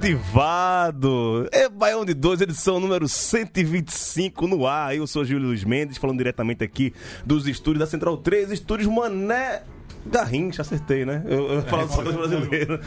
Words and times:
O 0.00 0.02
som 0.02 0.06
de 0.06 0.14
Vado. 0.14 1.48
É 1.52 1.68
Baião 1.68 2.04
de 2.04 2.14
2, 2.14 2.40
edição 2.40 2.80
número 2.80 3.06
125 3.06 4.46
no 4.46 4.66
ar. 4.66 4.96
Eu 4.96 5.06
sou 5.06 5.24
Júlio 5.24 5.48
Luiz 5.48 5.62
Mendes, 5.62 5.98
falando 5.98 6.18
diretamente 6.18 6.64
aqui 6.64 6.94
dos 7.24 7.46
estúdios 7.46 7.80
da 7.80 7.86
Central 7.86 8.16
3, 8.16 8.50
estúdios 8.50 8.90
Mané. 8.90 9.62
Garrincha, 10.06 10.62
acertei, 10.62 11.04
né? 11.04 11.22
Eu, 11.26 11.52
eu 11.52 11.62
falo 11.62 11.88
só 11.88 12.02
coisa 12.02 12.18
brasileiro. 12.18 12.80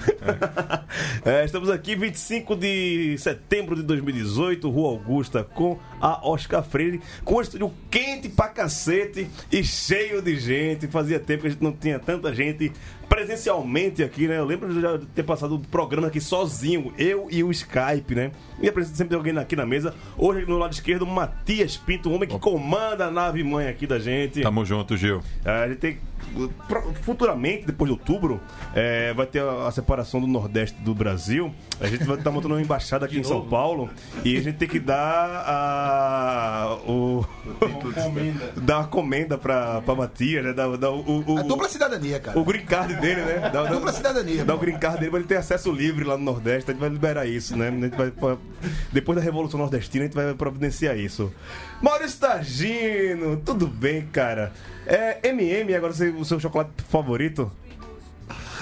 É, 1.26 1.46
estamos 1.46 1.70
aqui 1.70 1.96
25 1.96 2.56
de 2.56 3.16
setembro 3.18 3.76
de 3.76 3.84
2018, 3.84 4.70
Rua 4.70 4.90
Augusta, 4.90 5.44
com 5.44 5.80
a 6.02 6.28
Oscar 6.28 6.64
Freire, 6.64 7.02
com 7.24 7.36
o 7.36 7.42
estúdio 7.42 7.72
quente 7.90 8.30
pra 8.30 8.48
cacete 8.50 9.28
e 9.52 9.64
cheio 9.64 10.22
de 10.22 10.38
gente. 10.38 10.88
Fazia 10.88 11.20
tempo 11.20 11.42
que 11.42 11.48
a 11.48 11.52
gente 11.52 11.64
não 11.64 11.72
tinha 11.72 12.00
tanta 12.00 12.34
gente 12.34 12.72
presencialmente 13.08 14.04
aqui, 14.04 14.28
né? 14.28 14.40
Eu 14.40 14.46
lembro 14.46 14.74
de 14.74 14.82
já 14.82 15.00
ter 15.14 15.24
passado 15.24 15.56
o 15.56 15.60
programa 15.60 16.08
aqui 16.08 16.20
sozinho, 16.20 16.92
eu 16.98 17.28
e 17.30 17.44
o 17.44 17.52
Skype, 17.52 18.16
né? 18.16 18.32
E 18.60 18.68
apresento 18.68 18.98
sempre 18.98 19.10
tem 19.10 19.18
alguém 19.18 19.38
aqui 19.38 19.56
na 19.56 19.66
mesa. 19.66 19.94
Hoje, 20.18 20.46
no 20.48 20.58
lado 20.58 20.74
esquerdo, 20.74 21.06
Matias 21.06 21.78
Pinto, 21.78 22.10
o 22.10 22.14
homem 22.14 22.28
que 22.28 22.40
comanda 22.40 23.06
a 23.06 23.12
nave 23.12 23.44
mãe 23.44 23.68
aqui 23.68 23.86
da 23.86 24.00
gente. 24.00 24.42
Tamo 24.42 24.66
junto, 24.66 24.98
Gil. 24.98 25.22
É, 25.46 25.52
A 25.52 25.68
gente 25.68 25.78
tem. 25.78 26.00
Futuramente, 27.04 27.66
depois 27.66 27.88
de 27.90 27.94
outubro, 27.98 28.40
é, 28.76 29.14
vai 29.14 29.26
ter 29.26 29.42
a, 29.42 29.68
a 29.68 29.72
separação 29.72 30.20
do 30.22 30.28
Nordeste 30.28 30.76
do 30.82 30.94
Brasil. 30.96 31.54
A 31.80 31.88
gente 31.88 32.04
vai 32.04 32.18
estar 32.18 32.32
montando 32.32 32.54
uma 32.56 32.62
embaixada 32.62 33.06
aqui 33.06 33.20
em 33.20 33.24
São 33.24 33.42
Paulo 33.48 33.90
e 34.24 34.38
a 34.38 34.42
gente 34.42 34.58
tem 34.58 34.68
que 34.68 34.80
dar 34.80 35.44
a. 35.46 36.78
O, 36.88 37.26
dar 38.62 38.80
uma 38.80 38.88
comenda 38.88 39.38
pra, 39.38 39.82
pra 39.82 39.96
Matias, 39.96 40.44
né? 40.44 40.54
Dar, 40.54 40.76
dar 40.78 40.92
o, 40.92 41.24
o, 41.28 41.38
A 41.40 41.44
dupla 41.44 41.70
cidadania, 41.70 42.20
cara. 42.20 42.38
o 42.40 42.44
green 42.44 42.66
card 42.66 42.94
dele, 42.96 43.22
né? 43.22 43.40
Dá, 43.40 43.64
dá- 43.64 43.66
Dupla 43.66 43.92
cidadania. 43.92 44.46
Dá 44.46 44.56
o 44.56 44.58
green 44.58 44.78
card 44.78 45.00
dele 45.00 45.12
pra 45.12 45.20
ele 45.20 45.28
ter 45.28 45.38
acesso 45.38 45.72
livre 45.72 46.04
lá 46.04 46.18
no 46.18 46.24
Nordeste. 46.24 46.70
A 46.70 46.74
gente 46.74 46.82
vai 46.82 46.90
liberar 46.90 47.26
isso, 47.26 47.56
né? 47.58 47.68
A 47.68 47.72
gente 47.72 47.96
vai, 47.98 48.12
pra- 48.12 48.38
depois 48.92 49.18
da 49.18 49.24
Revolução 49.24 49.60
Nordestina, 49.60 50.06
a 50.06 50.08
gente 50.08 50.16
vai 50.16 50.34
providenciar 50.34 50.98
isso. 50.98 51.32
Maurício 51.82 52.20
Tagino, 52.20 53.38
tudo 53.38 53.68
bem, 53.68 54.04
cara? 54.12 54.54
É 54.86 55.30
MM 55.30 55.74
agora 55.76 55.94
o 55.94 55.96
o 56.18 56.26
seu 56.26 56.40
chocolate 56.40 56.72
favorito? 56.90 57.52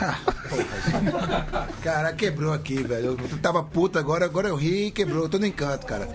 Cara, 1.83 2.13
quebrou 2.13 2.53
aqui, 2.53 2.81
velho. 2.83 3.17
Eu 3.19 3.37
tava 3.39 3.63
puto 3.63 3.99
agora, 3.99 4.25
agora 4.25 4.47
eu 4.49 4.55
ri 4.55 4.87
e 4.87 4.91
quebrou. 4.91 5.23
Eu 5.23 5.29
tô 5.29 5.37
no 5.37 5.45
encanto, 5.45 5.85
cara. 5.85 6.09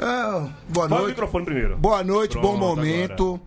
Ah, 0.00 0.48
boa 0.68 0.88
Fala 0.88 1.00
o 1.00 1.04
noite. 1.04 1.14
microfone 1.14 1.44
primeiro. 1.44 1.76
Boa 1.76 2.04
noite, 2.04 2.34
bom 2.34 2.56
Pronto, 2.56 2.58
momento. 2.58 3.40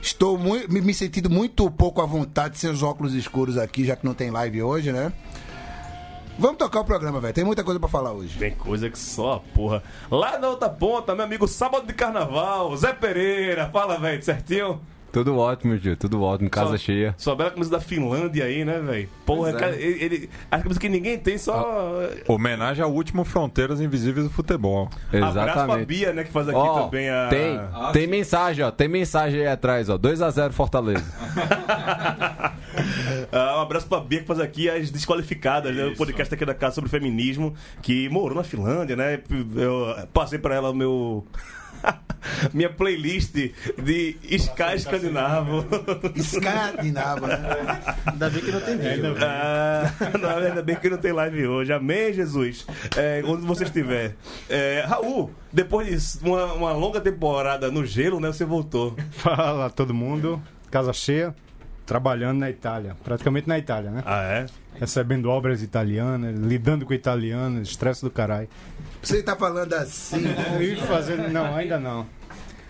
Estou 0.00 0.38
muito, 0.38 0.72
me, 0.72 0.94
sentindo 0.94 1.28
muito 1.28 1.68
pouco 1.70 2.00
à 2.00 2.06
vontade 2.06 2.58
sem 2.58 2.70
os 2.70 2.82
óculos 2.82 3.12
escuros 3.12 3.58
aqui, 3.58 3.84
já 3.84 3.96
que 3.96 4.04
não 4.04 4.14
tem 4.14 4.30
live 4.30 4.62
hoje, 4.62 4.92
né? 4.92 5.12
Vamos 6.38 6.58
tocar 6.58 6.80
o 6.80 6.84
programa, 6.84 7.18
velho. 7.18 7.32
Tem 7.34 7.44
muita 7.44 7.64
coisa 7.64 7.80
pra 7.80 7.88
falar 7.88 8.12
hoje. 8.12 8.38
Tem 8.38 8.54
coisa 8.54 8.90
que 8.90 8.98
só 8.98 9.34
a 9.34 9.40
porra. 9.40 9.82
Lá 10.10 10.38
na 10.38 10.48
outra 10.48 10.68
ponta, 10.68 11.14
meu 11.14 11.24
amigo 11.24 11.48
Sábado 11.48 11.86
de 11.86 11.94
Carnaval, 11.94 12.76
Zé 12.76 12.92
Pereira. 12.92 13.68
Fala, 13.70 13.98
velho, 13.98 14.22
certinho? 14.22 14.80
Tudo 15.16 15.38
ótimo, 15.38 15.78
Gil. 15.78 15.96
Tudo 15.96 16.22
ótimo. 16.22 16.50
Casa 16.50 16.68
Sua- 16.68 16.78
cheia. 16.78 17.14
Sua 17.16 17.34
bela 17.34 17.50
camisa 17.50 17.70
da 17.70 17.80
Finlândia 17.80 18.44
aí, 18.44 18.66
né, 18.66 18.78
velho? 18.80 19.08
Porra, 19.24 19.48
é. 19.48 19.52
cara, 19.54 19.74
ele, 19.74 20.04
ele, 20.04 20.30
as 20.50 20.60
camisas 20.60 20.78
que 20.78 20.90
ninguém 20.90 21.18
tem, 21.18 21.38
só. 21.38 22.02
Homenagem 22.28 22.84
ao 22.84 22.92
último 22.92 23.24
Fronteiras 23.24 23.80
Invisíveis 23.80 24.26
do 24.26 24.30
Futebol. 24.30 24.90
Abraço 25.08 25.32
pra 25.32 25.42
Exatamente. 25.52 25.86
Bia, 25.86 26.12
né, 26.12 26.22
que 26.22 26.30
faz 26.30 26.50
aqui 26.50 26.58
Ó, 26.58 26.82
também 26.84 27.08
a. 27.08 27.28
tem, 27.30 27.58
tem 27.94 28.06
mensagem, 28.06 28.62
ó. 28.62 28.70
Tem 28.70 28.88
mensagem 28.88 29.40
aí 29.40 29.46
atrás, 29.46 29.88
ó. 29.88 29.96
2x0 29.96 30.52
Fortaleza. 30.52 31.02
Ah, 33.32 33.58
um 33.58 33.60
abraço 33.62 33.86
pra 33.86 34.00
Bia 34.00 34.20
que 34.20 34.26
faz 34.26 34.38
aqui 34.38 34.68
as 34.68 34.90
desqualificadas, 34.90 35.74
né? 35.74 35.86
O 35.86 35.96
podcast 35.96 36.32
aqui 36.32 36.44
da 36.44 36.54
casa 36.54 36.74
sobre 36.76 36.90
feminismo, 36.90 37.54
que 37.82 38.08
morou 38.08 38.36
na 38.36 38.44
Finlândia, 38.44 38.94
né? 38.96 39.20
Eu 39.56 39.94
passei 40.12 40.38
pra 40.38 40.54
ela 40.54 40.70
o 40.70 40.74
meu. 40.74 41.26
Minha 42.52 42.70
playlist 42.70 43.34
de 43.34 44.16
Sky 44.22 44.74
Escandinavo. 44.76 45.64
Escandinava, 46.14 47.26
né? 47.26 47.94
Ainda 48.06 48.30
bem 48.30 48.42
que 48.42 48.50
não 48.50 48.60
tem 48.60 48.76
vídeo. 48.76 49.16
Ah, 49.20 49.92
não, 50.20 50.36
ainda 50.36 50.62
bem 50.62 50.76
que 50.76 50.90
não 50.90 50.98
tem 50.98 51.12
live 51.12 51.46
hoje. 51.46 51.72
Amém, 51.72 52.12
Jesus. 52.12 52.66
É, 52.96 53.22
onde 53.24 53.46
você 53.46 53.64
estiver. 53.64 54.16
É, 54.48 54.84
Raul, 54.86 55.30
depois 55.52 56.18
de 56.20 56.28
uma, 56.28 56.52
uma 56.52 56.72
longa 56.72 57.00
temporada 57.00 57.70
no 57.70 57.84
gelo, 57.84 58.20
né? 58.20 58.28
Você 58.28 58.44
voltou. 58.44 58.96
Fala 59.10 59.70
todo 59.70 59.94
mundo, 59.94 60.42
casa 60.70 60.92
cheia, 60.92 61.34
trabalhando 61.86 62.40
na 62.40 62.50
Itália, 62.50 62.96
praticamente 63.04 63.48
na 63.48 63.56
Itália, 63.58 63.90
né? 63.90 64.02
Ah, 64.04 64.22
é? 64.22 64.46
Recebendo 64.74 65.30
obras 65.30 65.62
italianas, 65.62 66.36
lidando 66.38 66.84
com 66.84 66.92
italianos, 66.92 67.70
estresse 67.70 68.02
do 68.02 68.10
caralho. 68.10 68.48
Você 69.00 69.22
tá 69.22 69.36
falando 69.36 69.72
assim. 69.72 70.24
E 70.60 70.76
fazendo. 70.76 71.28
Não, 71.28 71.54
ainda 71.54 71.78
não. 71.78 72.06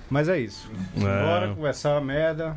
Mas 0.09 0.29
é 0.29 0.39
isso. 0.39 0.71
Bora 0.95 1.53
conversar 1.55 2.01
merda. 2.01 2.57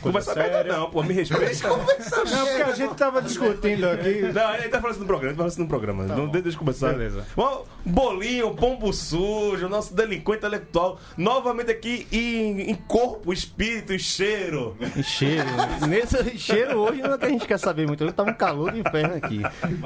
Conversa 0.00 0.34
merda 0.34 0.64
não, 0.64 0.90
pô, 0.90 1.02
me 1.02 1.12
respeita. 1.14 1.68
Não, 1.68 1.78
porque 1.78 2.62
a 2.62 2.74
gente 2.74 2.94
tava 2.94 3.22
discutindo 3.22 3.88
aqui. 3.88 4.22
Não, 4.32 4.54
ele 4.54 4.68
tá 4.68 4.80
falando 4.80 4.92
isso 4.92 5.00
no 5.00 5.06
programa, 5.06 5.30
ele 5.30 5.32
tá 5.32 5.36
falando 5.36 5.50
isso 5.50 5.60
no 5.60 5.68
programa. 5.68 6.04
não, 6.04 6.28
deixa 6.28 6.48
eu 6.50 6.58
começar. 6.58 6.92
Beleza. 6.92 7.26
Bom, 7.34 7.64
bolinho, 7.84 8.54
pombo 8.54 8.92
sujo, 8.92 9.68
nosso 9.68 9.94
delinquente 9.94 10.38
intelectual, 10.38 11.00
novamente 11.16 11.70
aqui 11.70 12.06
em, 12.12 12.70
em 12.70 12.74
corpo, 12.74 13.32
espírito 13.32 13.92
e 13.92 13.98
cheiro. 13.98 14.76
Cheiro. 15.02 15.48
Nesse 15.88 16.38
cheiro 16.38 16.78
hoje 16.78 17.02
não 17.02 17.14
é 17.14 17.18
que 17.18 17.24
a 17.26 17.30
gente 17.30 17.46
quer 17.46 17.58
saber 17.58 17.86
muito. 17.86 18.04
Hoje 18.04 18.12
tá 18.12 18.22
um 18.22 18.34
calor 18.34 18.72
do 18.72 18.78
inferno 18.78 19.16
aqui. 19.16 19.40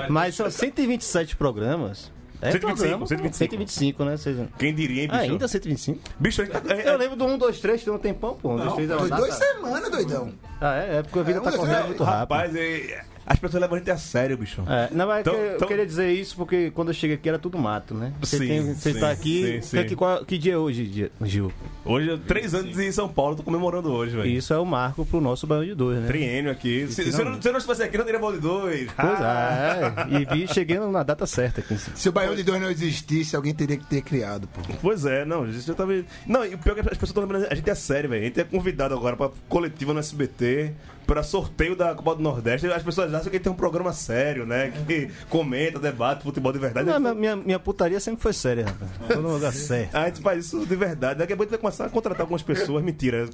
Mas 0.09 0.35
são 0.35 0.51
127 0.51 1.37
programas. 1.37 2.11
É 2.43 2.51
125, 2.51 2.77
programa, 2.77 3.07
125. 3.07 3.51
125, 3.53 4.05
né? 4.05 4.49
Quem 4.59 4.75
diria, 4.75 5.03
hein, 5.03 5.09
bicho? 5.09 5.21
Ah, 5.21 5.23
ainda 5.23 5.47
125? 5.49 6.01
Bicho, 6.19 6.43
é, 6.43 6.49
Eu 6.89 6.99
lembro 6.99 7.17
do 7.17 7.25
1, 7.25 7.39
2, 7.39 7.61
3, 7.61 7.85
tem 7.85 7.93
um 7.93 7.99
tempão, 7.99 8.35
pô. 8.35 8.55
1, 8.55 8.57
2, 8.57 8.75
3 8.75 8.91
é 8.91 8.95
uma 8.95 9.01
Foi 9.01 9.09
data. 9.11 9.23
duas 9.23 9.35
semanas, 9.37 9.91
doidão. 9.91 10.33
Ah, 10.61 10.75
é? 10.75 10.97
É 10.99 11.03
porque 11.05 11.19
a 11.21 11.23
vida 11.23 11.39
É, 11.39 11.41
tá 11.41 11.41
um, 11.41 11.45
dois, 11.53 11.57
correndo 11.57 11.75
três. 11.75 11.87
muito 11.87 12.03
rápido. 12.03 12.19
rapaz, 12.19 12.57
é, 12.57 13.05
as 13.27 13.39
pessoas 13.39 13.61
levam 13.61 13.77
a 13.77 13.79
gente 13.79 13.91
a 13.91 13.97
sério, 13.97 14.37
bicho. 14.37 14.63
É, 14.69 14.89
não, 14.93 15.07
mas 15.07 15.21
Então- 15.21 15.35
que- 15.35 15.41
eu 15.41 15.57
então- 15.57 15.69
queria 15.69 15.87
dizer 15.87 16.11
isso 16.13 16.37
porque 16.37 16.71
quando 16.71 16.89
eu 16.89 16.95
cheguei 16.95 17.17
aqui 17.17 17.29
era 17.29 17.39
tudo 17.39 17.59
mato, 17.59 17.95
né? 17.95 18.13
Você, 18.21 18.39
Sim, 18.39 18.47
tem, 18.49 18.75
você 18.75 18.91
sim, 18.91 18.97
está 18.97 19.11
aqui. 19.11 19.61
sim, 19.63 19.79
sim. 19.79 19.85
Que, 19.87 19.97
qual- 19.97 20.25
que 20.25 20.37
dia 20.39 20.55
é 20.55 20.57
hoje, 20.59 21.11
Gil? 21.23 21.53
Hoje, 21.85 22.11
é 22.11 22.17
três 22.17 22.55
anos 22.55 22.79
em 22.79 22.91
São 22.93 23.09
Paulo, 23.09 23.37
tô 23.37 23.43
comemorando 23.43 23.91
hoje, 23.93 24.17
velho. 24.17 24.29
Isso 24.29 24.53
é 24.53 24.59
o 24.59 24.65
marco 24.65 25.05
pro 25.07 25.21
nosso 25.21 25.47
banho 25.47 25.67
de 25.67 25.75
dois, 25.75 25.99
né? 26.01 26.07
Triênio 26.07 26.51
aqui. 26.51 26.87
Se, 26.89 27.11
se, 27.13 27.21
eu 27.21 27.25
não, 27.25 27.41
se 27.41 27.49
eu 27.49 27.53
não 27.53 27.59
estivesse 27.59 27.83
aqui, 27.83 27.97
não 27.99 28.05
teria 28.05 28.21
bola 28.21 28.35
de 28.35 28.41
dois. 28.43 28.91
Pois 28.93 29.21
Ah, 29.21 30.07
é, 30.11 30.17
e 30.21 30.25
vi, 30.25 30.49
cheguei 30.53 30.79
na 30.79 31.03
data 31.03 31.27
certa 31.27 31.61
aqui. 31.61 31.77
Se 31.77 32.09
o 32.09 32.13
Baião 32.13 32.35
de 32.35 32.43
Dois 32.43 32.61
não 32.61 32.71
existisse, 32.71 33.35
alguém 33.37 33.55
teria 33.55 33.77
que 33.77 33.87
ter 33.87 34.03
criado, 34.03 34.49
pô. 34.49 34.61
Pois 34.81 35.05
é, 35.05 35.25
não, 35.25 35.49
isso 35.49 35.67
já 35.67 35.75
tava. 35.75 35.93
Não, 36.27 36.45
e 36.45 36.55
o 36.55 36.59
pior 36.59 36.73
é 36.73 36.83
que 36.83 36.89
as 36.89 36.99
pessoas 36.99 37.11
estão 37.11 37.23
lembrando, 37.23 37.47
a 37.51 37.55
gente 37.55 37.69
é 37.71 37.75
sério, 37.75 38.11
velho. 38.11 38.23
A 38.23 38.27
gente 38.27 38.41
é 38.41 38.45
convidado 38.45 38.95
agora 38.95 39.17
pra 39.17 39.31
coletiva 39.49 39.93
no 39.93 40.01
SBT 40.01 40.73
pra 41.07 41.23
sorteio 41.23 41.77
da 41.77 41.95
Copa 41.95 42.15
do 42.15 42.23
Nordeste, 42.23 42.67
as 42.67 42.83
pessoas 42.83 43.13
acham 43.13 43.31
que 43.31 43.37
ele 43.37 43.45
tem 43.45 43.53
um 43.53 43.57
programa 43.57 43.93
sério, 43.93 44.47
né? 44.47 44.73
Que 44.87 45.11
comenta, 45.29 45.79
debate, 45.79 46.23
futebol 46.23 46.53
de 46.53 46.59
verdade. 46.59 46.87
Não, 46.89 46.99
minha, 46.99 47.15
minha, 47.15 47.37
minha 47.37 47.59
putaria 47.59 48.01
sempre 48.01 48.23
foi 48.23 48.33
séria, 48.33 48.67
rapaz. 48.67 48.91
Tô 49.09 49.21
no 49.21 49.35
lugar 49.35 49.53
certo. 49.53 49.95
A 49.95 50.07
gente 50.07 50.21
faz 50.21 50.47
isso 50.47 50.67
de 50.67 50.77
verdade. 50.77 51.19
Daqui 51.19 51.33
a 51.33 51.37
pouco 51.37 51.43
a 51.43 51.47
gente 51.47 51.61
vai 51.61 51.71
começar 51.71 51.87
a 51.87 51.91
contratar 51.91 52.23
algumas 52.23 52.43
pessoas. 52.43 52.83
Mentira. 52.83 53.29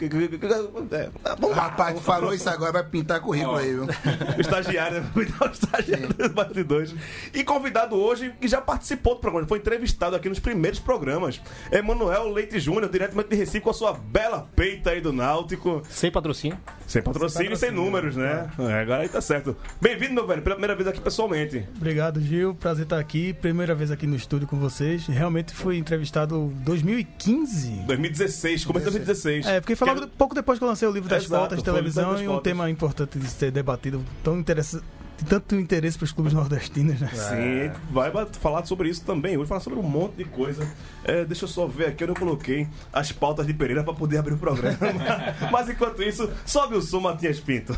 É, 0.91 1.11
vamos 1.39 1.57
lá. 1.57 1.63
Rapaz, 1.65 1.95
tu 1.97 2.01
falou 2.01 2.35
isso 2.35 2.49
agora, 2.49 2.73
vai 2.73 2.85
pintar 2.85 3.21
currículo 3.21 3.57
aí, 3.57 3.73
viu? 3.73 3.85
O 3.85 4.41
estagiário, 4.41 5.05
cuidar 5.13 5.49
o 5.49 5.53
estagiário 5.53 6.09
dos 6.09 6.29
bastidores. 6.29 6.95
E 7.35 7.45
convidado 7.45 7.97
hoje, 7.97 8.33
que 8.41 8.49
já 8.49 8.61
participou 8.61 9.15
do 9.15 9.21
programa, 9.21 9.47
foi 9.47 9.59
entrevistado 9.59 10.17
aqui 10.17 10.29
nos 10.29 10.39
primeiros 10.39 10.79
programas. 10.79 11.41
Emanuel 11.71 12.29
Leite 12.33 12.59
Júnior, 12.59 12.89
diretamente 12.91 13.29
de 13.29 13.37
Recife, 13.37 13.61
com 13.61 13.71
a 13.71 13.75
sua 13.75 13.93
bela 13.93 14.49
peita 14.55 14.91
aí 14.91 15.01
do 15.01 15.13
Náutico. 15.13 15.83
Sem 15.89 16.11
patrocínio. 16.11 16.59
Sem 16.87 17.03
patrocínio 17.03 17.57
sem 17.59 17.71
números, 17.71 18.17
né? 18.17 18.49
É, 18.59 18.81
agora 18.81 19.03
aí 19.03 19.09
tá 19.09 19.21
certo. 19.21 19.57
Bem-vindo, 19.81 20.15
meu 20.15 20.27
velho, 20.27 20.43
pela 20.43 20.55
primeira 20.55 20.75
vez 20.75 20.89
aqui 20.89 21.01
pessoalmente. 21.01 21.67
Obrigado, 21.77 22.21
Gil. 22.21 22.55
Prazer 22.55 22.85
estar 22.85 22.99
aqui. 22.99 23.33
Primeira 23.35 23.75
vez 23.75 23.91
aqui 23.91 24.07
no 24.07 24.17
estúdio 24.17 24.47
com 24.47 24.59
vocês. 24.59 25.07
Realmente 25.07 25.53
fui 25.53 25.77
entrevistado 25.77 26.53
em 26.57 26.63
2015. 26.65 27.71
2016, 27.87 28.65
começo 28.65 28.85
de 28.87 28.91
2016. 28.99 29.47
É, 29.47 29.61
porque 29.61 29.75
foi 29.77 29.89
Quero- 29.89 30.09
pouco 30.09 30.35
depois 30.35 30.59
que 30.59 30.65
eu 30.65 30.69
lancei 30.69 30.87
o 30.89 30.93
livro 30.93 31.09
das 31.09 31.25
Exato, 31.25 31.43
fotos 31.43 31.59
de 31.59 31.65
televisão 31.65 32.21
e 32.23 32.29
um 32.29 32.41
tema 32.41 32.71
importante 32.71 33.19
de 33.19 33.27
ser 33.29 33.51
debatido. 33.51 34.05
Tão 34.23 34.39
interessante. 34.39 34.85
Tanto 35.27 35.57
interesse 35.57 35.99
para 35.99 36.05
os 36.05 36.13
clubes 36.13 36.33
nordestinos, 36.33 37.01
né? 37.01 37.11
Sim, 37.13 37.81
vai 37.91 38.11
falar 38.41 38.65
sobre 38.65 38.89
isso 38.89 39.05
também. 39.05 39.37
Hoje 39.37 39.49
falar 39.49 39.61
sobre 39.61 39.79
um 39.79 39.83
monte 39.83 40.17
de 40.17 40.25
coisa. 40.25 40.67
É, 41.05 41.25
deixa 41.25 41.45
eu 41.45 41.49
só 41.49 41.67
ver 41.67 41.89
aqui, 41.89 42.05
eu 42.05 42.09
não 42.09 42.15
coloquei 42.15 42.69
as 42.93 43.13
pautas 43.13 43.47
de 43.47 43.53
Pereira 43.53 43.83
pra 43.83 43.93
poder 43.93 44.19
abrir 44.19 44.35
o 44.35 44.39
programa. 44.39 44.79
Mas 45.51 45.69
enquanto 45.69 46.03
isso, 46.03 46.31
sobe 46.47 46.77
o 46.77 46.83
som, 46.83 47.01
Matias 47.01 47.41
Pinto. 47.41 47.77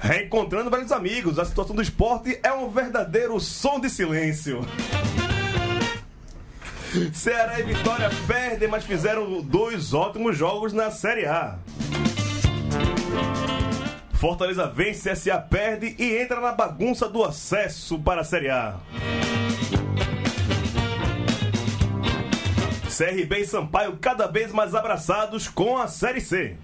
Reencontrando 0.00 0.70
velhos 0.70 0.90
amigos, 0.90 1.38
a 1.38 1.44
situação 1.44 1.76
do 1.76 1.82
esporte 1.82 2.38
é 2.42 2.50
um 2.50 2.70
verdadeiro 2.70 3.38
som 3.38 3.78
de 3.78 3.90
silêncio. 3.90 4.60
Ceará 7.12 7.60
e 7.60 7.62
Vitória 7.62 8.10
perdem, 8.26 8.68
mas 8.68 8.84
fizeram 8.84 9.40
dois 9.42 9.92
ótimos 9.92 10.36
jogos 10.36 10.72
na 10.72 10.90
Série 10.90 11.26
A. 11.26 11.58
Fortaleza 14.14 14.66
vence, 14.66 15.14
SA 15.14 15.38
perde 15.38 15.94
e 15.98 16.16
entra 16.16 16.40
na 16.40 16.52
bagunça 16.52 17.08
do 17.08 17.22
acesso 17.22 17.98
para 17.98 18.22
a 18.22 18.24
Série 18.24 18.50
A. 18.50 18.76
CRB 22.98 23.38
e 23.38 23.46
Sampaio 23.46 23.96
cada 24.00 24.26
vez 24.26 24.50
mais 24.50 24.74
abraçados 24.74 25.46
com 25.46 25.78
a 25.78 25.86
Série 25.86 26.20
C. 26.20 26.56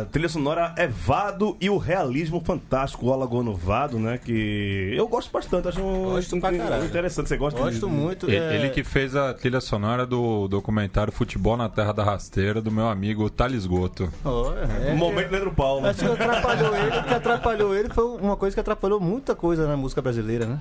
a 0.00 0.04
trilha 0.04 0.28
sonora 0.28 0.74
é 0.76 0.86
Vado 0.86 1.56
e 1.60 1.68
o 1.70 1.76
realismo 1.78 2.40
fantástico, 2.40 3.06
o 3.06 3.12
Alagoano 3.12 3.54
Vado, 3.54 3.98
né? 3.98 4.18
Que 4.22 4.92
eu 4.94 5.08
gosto 5.08 5.30
bastante, 5.32 5.68
acho 5.68 5.80
um, 5.82 6.04
Gosto 6.10 6.36
um- 6.36 6.40
pra 6.40 6.52
caralho. 6.52 6.84
interessante. 6.84 7.28
Você 7.28 7.36
gosta 7.36 7.58
Gosto 7.58 7.86
de- 7.88 7.92
muito. 7.92 8.26
Ele, 8.26 8.36
é, 8.36 8.56
ele 8.56 8.70
que 8.70 8.84
fez 8.84 9.14
a 9.16 9.32
trilha 9.34 9.60
sonora 9.60 10.06
do 10.06 10.48
documentário 10.48 11.12
Futebol 11.12 11.56
na 11.56 11.68
Terra 11.68 11.92
da 11.92 12.04
Rasteira, 12.04 12.60
do 12.60 12.70
meu 12.70 12.88
amigo 12.88 13.28
Thales 13.30 13.66
Goto. 13.66 14.12
ó, 14.24 14.52
é 14.54 14.92
O 14.92 14.96
momento 14.96 15.30
Leandro 15.30 15.52
Paulo. 15.52 15.86
Acho 15.86 16.00
que 16.00 16.04
atrapalhou 16.22 16.76
ele, 16.76 16.98
o 16.98 17.04
que 17.04 17.14
atrapalhou 17.14 17.74
ele 17.74 17.88
foi 17.88 18.04
uma 18.04 18.36
coisa 18.36 18.54
que 18.54 18.60
atrapalhou 18.60 19.00
muita 19.00 19.34
coisa 19.34 19.66
na 19.66 19.76
música 19.76 20.00
brasileira, 20.02 20.46
né? 20.46 20.58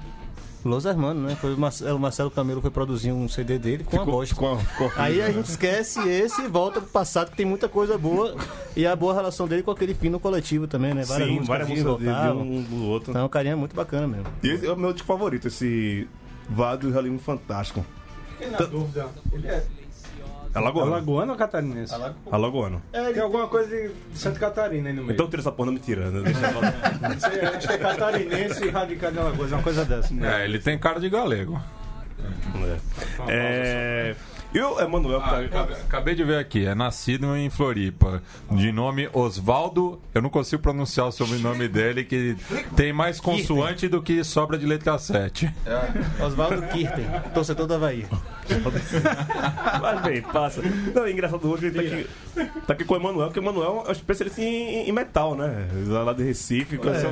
Los 0.66 0.84
Hermanos, 0.86 1.24
né? 1.24 1.38
Foi 1.40 1.54
o 1.54 1.58
Marcelo, 1.58 1.96
o 1.96 2.00
Marcelo 2.00 2.30
Camelo 2.30 2.62
foi 2.62 2.70
produzir 2.70 3.12
um 3.14 3.30
CD 3.30 3.58
dele 3.58 3.84
com 3.84 3.96
a 3.96 4.00
Ficou- 4.00 4.14
bosta. 4.14 4.36
ficou- 4.36 4.58
ficou 4.60 4.92
Aí 4.98 5.22
a 5.22 5.32
gente 5.32 5.46
esquece 5.50 6.00
esse 6.10 6.42
e 6.42 6.48
volta 6.48 6.82
pro 6.82 6.90
passado, 6.90 7.32
que 7.32 7.38
tem 7.38 7.46
muita 7.46 7.70
coisa 7.70 7.98
boa. 7.98 8.36
E 8.76 8.86
a 8.86 8.96
boa 8.96 9.14
relação 9.14 9.48
dele 9.48 9.64
com 9.64 9.72
aquele 9.72 9.94
fino 9.94 10.20
coletivo 10.20 10.68
também, 10.68 10.94
né? 10.94 11.04
Sim, 11.06 11.14
músicas 11.26 11.48
várias 11.48 11.70
músicas 11.70 11.98
de, 11.98 12.04
de 12.04 12.10
um 12.38 12.62
do 12.64 12.84
outro. 12.86 13.12
Então, 13.12 13.26
o 13.26 13.30
carinha 13.30 13.54
é 13.54 13.56
muito 13.56 13.76
bacana 13.76 14.08
mesmo. 14.08 14.26
E 14.44 14.50
esse 14.50 14.66
é 14.66 14.72
o 14.72 14.76
meu 14.78 14.92
disco 14.92 15.08
favorito, 15.08 15.48
esse 15.48 16.08
Vado 16.50 16.88
e 16.88 16.90
o 16.90 16.94
Realismo 16.94 17.20
Fantástico. 17.20 17.86
Fiquei 18.38 18.50
na 18.52 18.58
dúvida. 18.60 19.08
Ele 19.32 19.48
é 19.48 19.64
Alagoano. 20.54 20.94
alagoano 20.94 21.31
ou 21.34 21.38
catarinense? 21.38 21.94
Alagoano. 22.31 22.81
Tem 22.92 23.19
alguma 23.22 23.48
coisa 23.48 23.69
de 23.69 23.92
Santa 24.13 24.40
Catarina 24.40 24.90
aí 24.90 24.96
no 24.96 25.04
meio. 25.04 25.13
Então 25.13 25.28
tira 25.30 25.42
essa 25.42 25.51
porra, 25.51 25.68
não 25.68 25.74
me 25.74 25.80
tira. 25.80 26.10
né? 26.10 26.22
Deixa 26.24 26.40
eu 26.46 26.54
falar. 26.54 27.00
Não 27.10 27.19
sei, 27.19 27.42
acho 27.42 27.68
que 27.68 27.74
é 27.74 27.78
catarinense 27.78 28.66
e 28.66 28.69
radicado 28.69 29.16
em 29.16 29.19
Alagoas, 29.19 29.51
uma 29.51 29.62
coisa 29.62 29.86
dessa. 29.86 30.13
É, 30.25 30.46
ele 30.46 30.60
tem 30.60 30.78
cara 30.78 31.00
de 31.00 31.10
galego. 31.10 31.62
É. 33.28 34.16
E 34.51 34.60
o 34.60 34.80
Emanuel, 34.80 35.22
Ah, 35.24 35.30
tá- 35.30 35.40
acabei, 35.42 35.75
acabei 35.75 36.16
de 36.16 36.24
ver 36.24 36.38
aqui, 36.40 36.66
é 36.66 36.74
nascido 36.74 37.36
em 37.36 37.51
Floripa, 37.51 38.22
de 38.50 38.72
nome 38.72 39.07
Osvaldo, 39.13 40.01
eu 40.13 40.24
não 40.24 40.30
consigo 40.31 40.60
pronunciar 40.62 41.07
o 41.07 41.12
sobrenome 41.12 41.68
dele, 41.68 42.04
que 42.04 42.36
tem 42.75 42.92
mais 42.92 43.19
consoante 43.19 43.88
do 43.88 44.01
que 44.01 44.24
sobra 44.24 44.57
de 44.57 44.66
letra 44.66 44.98
7. 44.98 45.54
Oswaldo 46.25 46.63
Kirten, 46.63 47.06
torcedor 47.31 47.68
do 47.68 47.75
Havaí. 47.75 48.07
Mas 49.81 50.01
bem, 50.01 50.22
passa. 50.24 50.62
Não, 50.96 51.06
é 51.06 51.12
engraçado 51.12 51.48
hoje 51.48 51.68
ele 51.68 51.75
tá 51.75 51.81
aqui, 51.81 52.10
tá 52.66 52.74
aqui 52.74 52.84
com 52.84 52.96
o 52.96 52.98
Emanuel, 52.98 53.28
porque 53.28 53.40
o 53.40 53.44
Emanuel 53.44 53.84
é 53.86 53.90
um 53.90 53.92
especialista 53.92 54.42
em, 54.42 54.90
em 54.90 54.92
metal, 54.92 55.36
né? 55.36 55.68
Lá 55.88 56.13
de 56.13 56.24
Recife. 56.24 56.80
essa- 56.90 57.10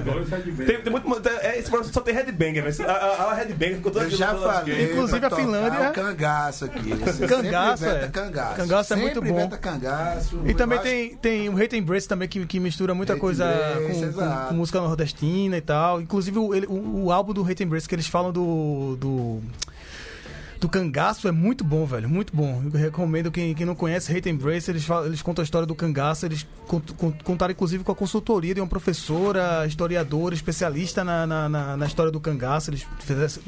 tem, 0.65 0.81
tem 0.81 0.91
muito. 0.91 1.29
É, 1.29 1.59
esse 1.59 1.69
programa 1.69 1.93
só 1.93 2.01
tem 2.01 2.15
headbanger, 2.15 2.63
mas 2.63 2.79
a, 2.79 2.91
a, 2.91 3.31
a 3.31 3.33
headbanger 3.35 3.75
ficou 3.77 3.91
toda 3.91 4.05
Eu 4.05 4.09
já 4.11 4.33
falei. 4.35 4.91
Inclusive 4.93 5.25
a 5.25 5.29
Finlândia- 5.29 5.89
o 5.89 5.93
cangaço 5.93 6.65
aqui. 6.65 6.89
Você 6.95 7.26
Cangaço, 7.27 7.83
sempre 7.83 8.05
é. 8.05 8.07
cangaço. 8.09 8.55
Cangaço 8.55 8.93
é 8.93 8.95
muito 8.95 9.13
Sempre 9.21 9.31
bom. 9.31 9.49
cangaço. 9.49 10.39
E 10.45 10.53
também 10.53 10.77
acho- 10.79 10.87
tem, 10.87 11.15
tem 11.17 11.49
o 11.49 11.61
Hate 11.61 11.75
Embrace 11.77 12.07
também, 12.07 12.27
que, 12.27 12.45
que 12.45 12.59
mistura 12.59 12.93
muita 12.93 13.13
Hate 13.13 13.21
coisa 13.21 13.45
Embrace, 13.45 14.05
com, 14.05 14.13
com- 14.13 14.47
com 14.49 14.53
música 14.55 14.79
nordestina 14.81 15.57
e 15.57 15.61
tal. 15.61 16.01
Inclusive 16.01 16.37
o, 16.39 16.53
ele- 16.55 16.67
o, 16.67 17.05
o 17.05 17.11
álbum 17.11 17.33
do 17.33 17.43
Hate 17.49 17.63
Embrace 17.63 17.87
que 17.87 17.95
eles 17.95 18.07
falam 18.07 18.31
do. 18.31 18.95
do 18.99 19.41
do 20.59 20.69
cangaço 20.69 21.27
é 21.27 21.31
muito 21.31 21.63
bom, 21.63 21.85
velho, 21.85 22.09
muito 22.09 22.35
bom. 22.35 22.61
Eu 22.65 22.79
recomendo 22.79 23.31
quem, 23.31 23.53
quem 23.53 23.65
não 23.65 23.75
conhece 23.75 24.15
Hate 24.15 24.29
Embrace, 24.29 24.69
eles, 24.71 24.83
falam, 24.85 25.05
eles 25.07 25.21
contam 25.21 25.41
a 25.41 25.45
história 25.45 25.65
do 25.65 25.75
cangaço, 25.75 26.25
eles 26.25 26.45
cont- 26.67 26.93
cont- 26.95 27.23
contaram 27.23 27.51
inclusive 27.51 27.83
com 27.83 27.91
a 27.91 27.95
consultoria 27.95 28.53
de 28.55 28.61
uma 28.61 28.67
professora, 28.67 29.65
historiadora, 29.65 30.33
especialista 30.33 31.03
na, 31.03 31.25
na, 31.27 31.49
na- 31.49 31.77
na 31.77 31.85
história 31.85 32.11
do 32.11 32.19
cangaço. 32.19 32.69
Eles 32.71 32.85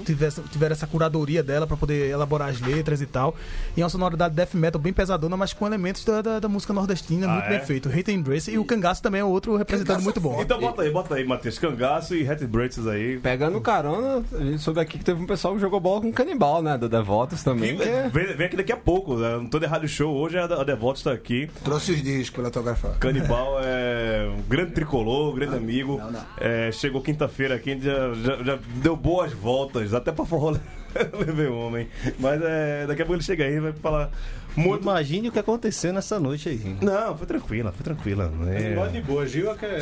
tivesse- 0.05 0.41
tiveram 0.51 0.73
essa 0.73 0.87
curadoria 0.87 1.41
dela 1.43 1.65
para 1.67 1.77
poder 1.77 2.09
elaborar 2.09 2.49
as 2.49 2.59
letras 2.61 3.01
e 3.01 3.05
tal. 3.05 3.35
E 3.75 3.81
é 3.81 3.83
uma 3.83 3.89
sonoridade 3.89 4.35
death 4.35 4.53
metal 4.53 4.81
bem 4.81 4.93
pesadona, 4.93 5.35
mas 5.37 5.53
com 5.53 5.65
elementos 5.65 6.03
da, 6.05 6.21
da, 6.21 6.39
da 6.39 6.47
música 6.47 6.73
nordestina, 6.73 7.27
Ah, 7.27 7.33
muito 7.33 7.45
é? 7.45 7.49
bem 7.57 7.65
feito. 7.65 7.89
Hate 7.89 8.11
Embrace 8.11 8.51
e 8.51 8.57
o 8.57 8.65
cangaço 8.65 9.01
também 9.01 9.21
é 9.21 9.23
outro 9.23 9.55
representante 9.57 10.03
muito 10.03 10.19
bom. 10.21 10.41
Então 10.41 10.59
bota 10.59 10.81
aí, 10.81 10.91
bota 10.91 11.15
aí, 11.15 11.25
Matheus. 11.25 11.57
Cangaço 11.59 12.15
e 12.15 12.27
Hat 12.29 12.45
Braces 12.45 12.87
aí. 12.87 13.19
Pegando 13.19 13.59
carona, 13.61 14.23
a 14.33 14.43
gente 14.43 14.59
soube 14.59 14.79
aqui 14.79 14.97
que 14.97 15.03
teve 15.03 15.21
um 15.21 15.25
pessoal 15.25 15.53
que 15.55 15.59
jogou 15.59 15.79
bola 15.79 16.01
com 16.01 16.11
canibal, 16.11 16.61
né? 16.61 16.77
Do 16.77 16.87
Devotos 16.99 17.43
também. 17.43 17.75
Que- 17.77 17.83
que 17.83 17.89
é- 17.89 18.09
Vem, 18.09 18.33
vem 18.35 18.45
aqui 18.47 18.55
daqui 18.57 18.71
a 18.71 18.77
pouco. 18.77 19.15
Né? 19.17 19.47
Todo 19.49 19.65
Rádio 19.65 19.87
Show 19.89 20.15
hoje 20.15 20.37
a, 20.37 20.43
a 20.45 20.63
Devoto 20.63 20.97
está 20.99 21.11
aqui. 21.11 21.49
Trouxe 21.63 21.91
os 21.93 22.01
discos 22.03 22.29
pra 22.31 22.39
ele 22.41 22.47
autografar. 22.47 22.97
Canibal 22.99 23.57
é 23.63 24.29
um 24.37 24.41
grande 24.47 24.71
tricolor, 24.71 25.31
um 25.31 25.35
grande 25.35 25.55
amigo. 25.55 25.97
não, 25.97 26.11
não. 26.11 26.21
É, 26.37 26.71
chegou 26.71 27.01
quinta-feira 27.01 27.55
aqui, 27.55 27.71
a 27.71 27.73
gente 27.73 27.85
já, 27.85 28.13
já, 28.13 28.43
já 28.43 28.59
deu 28.75 28.95
boas 28.95 29.31
voltas, 29.33 29.93
até 29.93 30.11
pra 30.11 30.25
forró 30.25 30.55
levei 31.25 31.47
o 31.47 31.57
homem. 31.57 31.87
Mas 32.19 32.41
é, 32.41 32.85
daqui 32.87 33.01
a 33.01 33.05
pouco 33.05 33.17
ele 33.17 33.23
chega 33.23 33.43
aí 33.45 33.53
e 33.55 33.59
vai 33.59 33.73
falar 33.73 34.09
muito. 34.55 34.81
Imagine 34.81 35.29
o 35.29 35.31
que 35.31 35.39
aconteceu 35.39 35.93
nessa 35.93 36.19
noite 36.19 36.49
aí. 36.49 36.75
Não, 36.81 37.15
foi 37.17 37.27
tranquila, 37.27 37.71
foi 37.71 37.83
tranquila. 37.83 38.31
É. 38.47 38.75
Mó 38.75 38.87
de 38.87 39.01
boa, 39.01 39.25
Gil 39.27 39.51
é 39.51 39.55
que 39.55 39.65
é. 39.65 39.79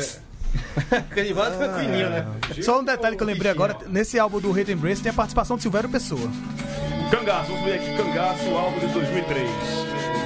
Canibal 1.14 1.46
é 1.46 1.50
tranquilinho, 1.50 2.10
né? 2.10 2.26
Só 2.62 2.80
um 2.80 2.84
detalhe 2.84 3.16
que 3.16 3.22
eu 3.22 3.26
lembrei 3.26 3.50
agora, 3.50 3.76
nesse 3.88 4.18
álbum 4.18 4.40
do 4.40 4.52
Hate 4.52 4.72
Embrace 4.72 5.02
tem 5.02 5.10
a 5.10 5.14
participação 5.14 5.56
de 5.56 5.62
Silvério 5.62 5.88
Pessoa. 5.88 6.30
Cangaço, 7.10 7.50
vamos 7.50 7.64
ver 7.64 7.74
aqui 7.74 7.96
Cangaço, 7.96 8.48
álbum 8.54 8.78
de 8.80 8.92
2003. 8.92 10.17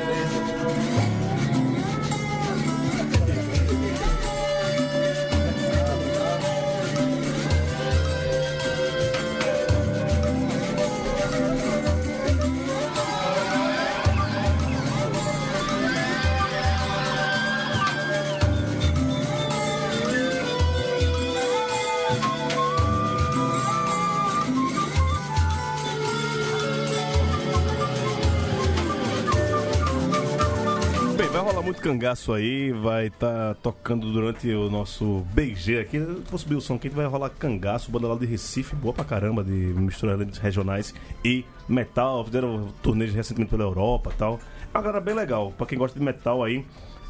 Muito 31.62 31.80
cangaço 31.80 32.32
aí, 32.32 32.72
vai 32.72 33.06
estar 33.06 33.54
tocando 33.56 34.12
durante 34.12 34.48
o 34.52 34.68
nosso 34.68 35.24
BG 35.32 35.78
aqui. 35.80 35.98
Vou 35.98 36.38
subir 36.38 36.54
o 36.54 36.60
som 36.60 36.74
aqui, 36.74 36.88
vai 36.88 37.06
rolar 37.06 37.30
cangaço, 37.30 37.90
banda 37.90 38.06
lá 38.06 38.16
de 38.16 38.26
Recife, 38.26 38.76
boa 38.76 38.92
pra 38.92 39.04
caramba, 39.04 39.42
de 39.42 39.50
misturar 39.50 40.14
elementos 40.14 40.38
regionais 40.38 40.94
e 41.24 41.44
metal. 41.68 42.24
Fizeram 42.24 42.68
turnês 42.82 43.14
recentemente 43.14 43.50
pela 43.50 43.64
Europa 43.64 44.10
e 44.14 44.18
tal. 44.18 44.38
É 44.68 44.74
galera 44.74 45.00
bem 45.00 45.14
legal. 45.14 45.52
Pra 45.56 45.66
quem 45.66 45.78
gosta 45.78 45.98
de 45.98 46.04
metal 46.04 46.44
aí, 46.44 46.64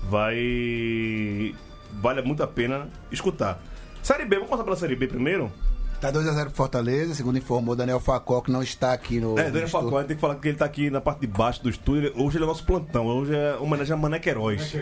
vai. 0.08 1.54
Vale 2.00 2.22
muito 2.22 2.42
a 2.42 2.46
pena 2.46 2.88
escutar. 3.10 3.60
Série 4.02 4.24
B, 4.24 4.36
vamos 4.36 4.48
começar 4.48 4.64
pela 4.64 4.76
Série 4.76 4.96
B 4.96 5.06
primeiro? 5.08 5.52
Tá 6.02 6.10
2x0 6.12 6.46
pro 6.46 6.50
Fortaleza, 6.50 7.14
segundo 7.14 7.38
informou 7.38 7.76
Daniel 7.76 8.00
Facó, 8.00 8.40
que 8.40 8.50
não 8.50 8.60
está 8.60 8.92
aqui 8.92 9.20
no. 9.20 9.38
É, 9.38 9.44
Daniel. 9.44 9.68
Facó, 9.68 10.02
tem 10.02 10.16
que 10.16 10.20
falar 10.20 10.34
que 10.34 10.48
ele 10.48 10.56
tá 10.56 10.64
aqui 10.64 10.90
na 10.90 11.00
parte 11.00 11.20
de 11.20 11.28
baixo 11.28 11.62
do 11.62 11.70
estúdio. 11.70 12.12
Hoje 12.16 12.38
ele 12.38 12.44
é 12.44 12.46
nosso 12.48 12.64
plantão, 12.64 13.06
hoje 13.06 13.32
é 13.36 13.54
homenagem 13.60 13.94
a 13.94 13.96
Mané 13.96 14.18
Queiroz. 14.18 14.74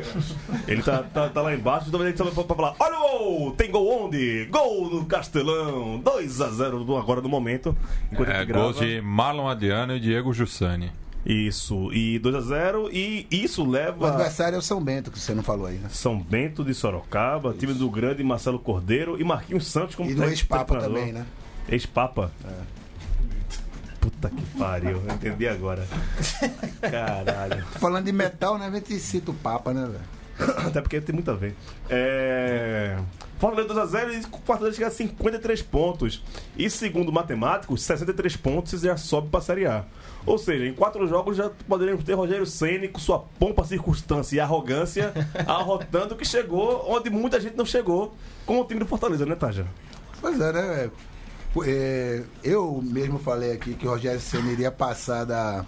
Ele 0.67 0.83
tá, 0.83 1.03
tá, 1.03 1.29
tá 1.29 1.43
lá 1.43 1.55
embaixo, 1.55 1.89
então 1.89 2.03
ele 2.03 2.17
só 2.17 2.25
vai 2.25 2.43
pra 2.45 2.57
falar: 2.57 2.75
Olha 2.79 2.99
o 2.99 3.19
gol! 3.19 3.53
Tem 3.53 3.71
gol 3.71 4.07
onde? 4.07 4.47
Gol 4.51 4.89
no 4.91 5.05
Castelão! 5.05 6.01
2x0 6.03 6.87
do- 6.87 6.97
agora 6.97 7.21
no 7.21 7.29
momento. 7.29 7.77
Enquanto 8.11 8.31
a 8.31 8.33
É, 8.33 8.39
gente 8.39 8.49
grava. 8.49 8.65
gols 8.65 8.79
de 8.79 9.03
Marlon 9.03 9.47
Adriano 9.47 9.95
e 9.95 10.01
Diego 10.01 10.33
Jussani. 10.33 10.91
Isso, 11.25 11.93
e 11.93 12.19
2x0, 12.21 12.89
e 12.93 13.27
isso 13.31 13.63
O 13.63 13.71
leva. 13.71 14.09
adversário 14.09 14.57
é 14.57 14.59
o 14.59 14.63
São 14.63 14.83
Bento, 14.83 15.11
que 15.11 15.19
você 15.19 15.35
não 15.35 15.43
falou 15.43 15.67
aí, 15.67 15.77
né? 15.77 15.89
São 15.91 16.19
Bento 16.19 16.65
de 16.65 16.73
Sorocaba, 16.73 17.53
time 17.53 17.75
do 17.75 17.91
grande 17.91 18.25
Marcelo 18.25 18.59
Cordeiro 18.59 19.21
e 19.21 19.25
Marquinhos 19.25 19.67
Santos 19.67 19.95
como 19.95 20.09
E 20.11 20.15
do 20.15 20.25
ex-Papa 20.25 20.79
também, 20.79 21.13
né? 21.13 21.27
Ex-Papa? 21.69 22.33
Puta 24.01 24.31
que 24.31 24.43
pariu, 24.59 25.03
eu 25.07 25.15
entendi 25.15 25.47
agora. 25.47 25.87
Caralho. 26.81 27.67
Falando 27.79 28.07
de 28.07 28.13
metal, 28.13 28.57
né? 28.57 28.67
A 28.67 28.71
gente 28.71 28.99
cita 28.99 29.31
o 29.31 29.35
Papa, 29.35 29.75
né, 29.75 29.87
velho? 29.87 30.57
Até 30.67 30.81
porque 30.81 31.03
tem 31.03 31.15
muito 31.15 31.31
a 31.31 31.35
ver. 31.35 31.55
É... 31.91 32.97
Fortaleza 33.39 33.75
2x0 33.75 34.13
e 34.15 34.19
o 34.21 34.39
Fortaleza 34.45 34.77
chega 34.77 34.89
a 34.89 34.91
53 34.91 35.63
pontos. 35.63 36.23
E 36.57 36.71
segundo 36.71 37.13
matemáticos, 37.13 37.83
63 37.83 38.37
pontos 38.37 38.73
e 38.73 38.87
já 38.87 38.97
sobe 38.97 39.29
pra 39.29 39.43
Série 39.43 39.67
A. 39.67 39.85
Ou 40.27 40.37
seja, 40.39 40.67
em 40.67 40.75
quatro 40.75 41.07
jogos 41.09 41.37
já 41.37 41.51
poderíamos 41.67 42.05
ter 42.05 42.13
Rogério 42.15 42.45
Ceni 42.47 42.89
com 42.89 42.99
sua 42.99 43.19
pompa, 43.19 43.65
circunstância 43.65 44.37
e 44.37 44.41
arrogância 44.41 45.13
arrotando 45.47 46.15
que 46.15 46.25
chegou 46.27 46.85
onde 46.89 47.09
muita 47.11 47.41
gente 47.41 47.57
não 47.57 47.65
chegou 47.65 48.15
com 48.45 48.61
o 48.61 48.65
time 48.65 48.81
do 48.81 48.87
Fortaleza, 48.87 49.25
né, 49.25 49.35
Taja? 49.35 49.67
Pois 50.21 50.39
é, 50.41 50.53
né, 50.53 50.63
velho? 50.63 50.93
É, 51.69 52.23
eu 52.45 52.81
mesmo 52.85 53.19
falei 53.19 53.53
aqui 53.53 53.75
que 53.75 53.87
o 53.87 53.91
Rogério 53.91 54.21
Senna 54.21 54.53
iria 54.53 54.71
passar 54.71 55.25
da. 55.25 55.65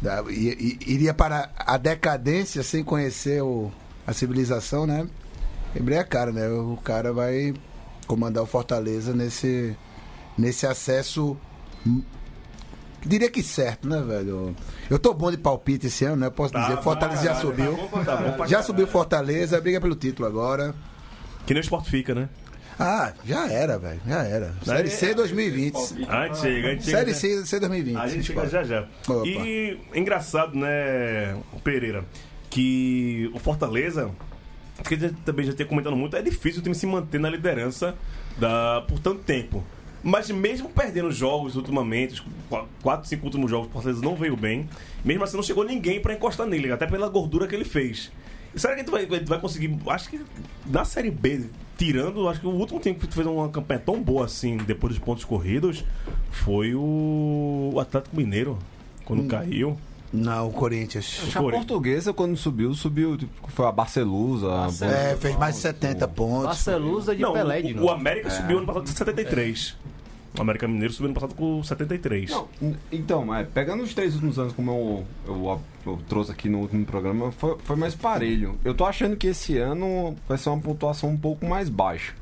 da- 0.00 0.22
iria 0.30 1.12
para 1.14 1.50
a 1.56 1.76
decadência 1.76 2.62
sem 2.62 2.84
conhecer 2.84 3.42
o, 3.42 3.72
a 4.06 4.12
civilização, 4.12 4.86
né? 4.86 5.08
Quebrei 5.72 5.98
a 5.98 6.04
cara, 6.04 6.30
né? 6.30 6.48
O 6.48 6.78
cara 6.84 7.12
vai 7.12 7.52
comandar 8.06 8.42
o 8.44 8.46
Fortaleza 8.46 9.12
nesse, 9.12 9.76
nesse 10.36 10.66
acesso. 10.66 11.36
Hum, 13.04 13.08
Diria 13.08 13.30
que 13.30 13.42
certo, 13.42 13.88
né, 13.88 14.02
velho? 14.06 14.54
Eu 14.90 14.98
tô 14.98 15.14
bom 15.14 15.30
de 15.30 15.36
palpite 15.36 15.86
esse 15.86 16.04
ano, 16.04 16.16
né? 16.16 16.30
Posso 16.30 16.54
dizer. 16.54 16.78
Fortaleza 16.82 17.24
já 17.24 17.34
subiu. 17.36 17.76
Tá 18.04 18.16
bom 18.16 18.32
pra 18.32 18.46
Já 18.46 18.62
subiu 18.62 18.86
Fortaleza, 18.86 19.60
briga 19.60 19.80
pelo 19.80 19.94
título 19.94 20.26
agora. 20.26 20.74
Que 21.46 21.54
nem 21.54 21.60
o 21.60 21.64
Sport 21.64 21.86
fica, 21.86 22.14
né? 22.14 22.28
Ah, 22.78 23.12
já 23.24 23.50
era, 23.50 23.76
velho. 23.78 24.00
Já 24.06 24.22
era. 24.22 24.54
Série 24.64 24.90
C 24.90 25.14
2020. 25.14 26.06
A 26.08 26.26
gente 26.26 26.38
chega, 26.38 26.68
a 26.68 26.70
gente 26.70 26.84
chega. 26.84 26.98
Série 26.98 27.14
C, 27.14 27.46
C 27.46 27.60
2020. 27.60 27.96
A 27.96 28.06
gente 28.06 28.24
chega 28.24 28.46
já 28.46 28.62
já. 28.62 28.86
Opa. 29.08 29.26
E 29.26 29.78
engraçado, 29.94 30.56
né, 30.56 31.36
Pereira, 31.64 32.04
que 32.48 33.30
o 33.34 33.38
Fortaleza, 33.40 34.10
que 34.84 34.94
a 34.94 34.98
gente 34.98 35.14
também 35.24 35.44
já 35.44 35.52
tinha 35.52 35.66
comentado 35.66 35.96
muito, 35.96 36.16
é 36.16 36.22
difícil 36.22 36.60
o 36.60 36.62
time 36.62 36.74
se 36.74 36.86
manter 36.86 37.18
na 37.18 37.28
liderança 37.28 37.96
da, 38.38 38.84
por 38.86 39.00
tanto 39.00 39.22
tempo. 39.24 39.64
Mas 40.02 40.30
mesmo 40.30 40.68
perdendo 40.68 41.10
jogos 41.10 41.56
ultimamente, 41.56 42.14
os 42.14 42.20
qu- 42.20 42.66
quatro, 42.82 43.08
cinco 43.08 43.24
últimos 43.26 43.50
jogos, 43.50 43.68
o 43.68 43.70
Fortaleza 43.70 44.00
não 44.02 44.14
veio 44.14 44.36
bem. 44.36 44.68
Mesmo 45.04 45.24
assim, 45.24 45.36
não 45.36 45.42
chegou 45.42 45.64
ninguém 45.64 46.00
pra 46.00 46.14
encostar 46.14 46.46
nele, 46.46 46.70
até 46.70 46.86
pela 46.86 47.08
gordura 47.08 47.46
que 47.46 47.54
ele 47.54 47.64
fez. 47.64 48.10
Será 48.54 48.74
que 48.74 48.80
a 48.80 48.84
gente 48.84 48.90
vai, 48.92 49.06
vai- 49.06 49.24
vai 49.24 49.40
conseguir? 49.40 49.76
Acho 49.88 50.08
que 50.08 50.20
na 50.66 50.84
Série 50.84 51.10
B, 51.10 51.46
tirando, 51.76 52.28
acho 52.28 52.40
que 52.40 52.46
o 52.46 52.50
último 52.50 52.80
time 52.80 52.94
que 52.94 53.06
fez 53.12 53.26
uma 53.26 53.48
campanha 53.48 53.80
tão 53.80 54.00
boa 54.02 54.24
assim, 54.24 54.56
depois 54.56 54.94
dos 54.94 55.04
pontos 55.04 55.24
corridos, 55.24 55.84
foi 56.30 56.74
o, 56.74 57.70
o 57.74 57.80
Atlético 57.80 58.16
Mineiro, 58.16 58.58
quando 59.04 59.24
caiu. 59.28 59.76
Não, 60.12 60.48
o 60.48 60.52
Corinthians. 60.52 61.20
Acho 61.22 61.32
que 61.32 61.38
a 61.38 61.42
portuguesa, 61.42 62.12
quando 62.12 62.36
subiu, 62.36 62.72
subiu. 62.74 63.16
tipo, 63.16 63.50
Foi 63.50 63.66
a 63.66 63.72
Barcelusa. 63.72 64.48
É, 64.82 65.16
fez 65.16 65.36
mais 65.36 65.56
de 65.56 65.60
70 65.62 66.08
pontos. 66.08 66.46
Barcelusa 66.46 67.14
de 67.14 67.22
Não, 67.22 67.32
Pelé 67.32 67.60
de 67.62 67.74
o, 67.74 67.84
o. 67.84 67.90
América 67.90 68.30
subiu 68.30 68.58
ano 68.58 68.66
passado 68.66 68.84
com 68.84 68.88
73. 68.92 69.76
O 70.36 70.40
América 70.40 70.68
Mineiro 70.68 70.92
subiu 70.92 71.06
ano 71.06 71.14
passado 71.14 71.34
com 71.34 71.62
73. 71.62 72.30
Não, 72.30 72.48
então, 72.90 73.34
é, 73.34 73.44
pegando 73.44 73.82
os 73.82 73.92
três 73.92 74.14
últimos 74.14 74.38
anos, 74.38 74.52
como 74.52 74.70
eu, 74.70 75.04
eu, 75.26 75.60
eu 75.84 75.98
trouxe 76.08 76.30
aqui 76.32 76.48
no 76.48 76.58
último 76.60 76.84
programa, 76.86 77.30
foi, 77.32 77.56
foi 77.64 77.76
mais 77.76 77.94
parelho. 77.94 78.58
Eu 78.64 78.72
tô 78.74 78.86
achando 78.86 79.16
que 79.16 79.26
esse 79.28 79.58
ano 79.58 80.16
vai 80.26 80.38
ser 80.38 80.48
uma 80.48 80.60
pontuação 80.60 81.10
um 81.10 81.16
pouco 81.16 81.46
mais 81.46 81.68
baixa. 81.68 82.14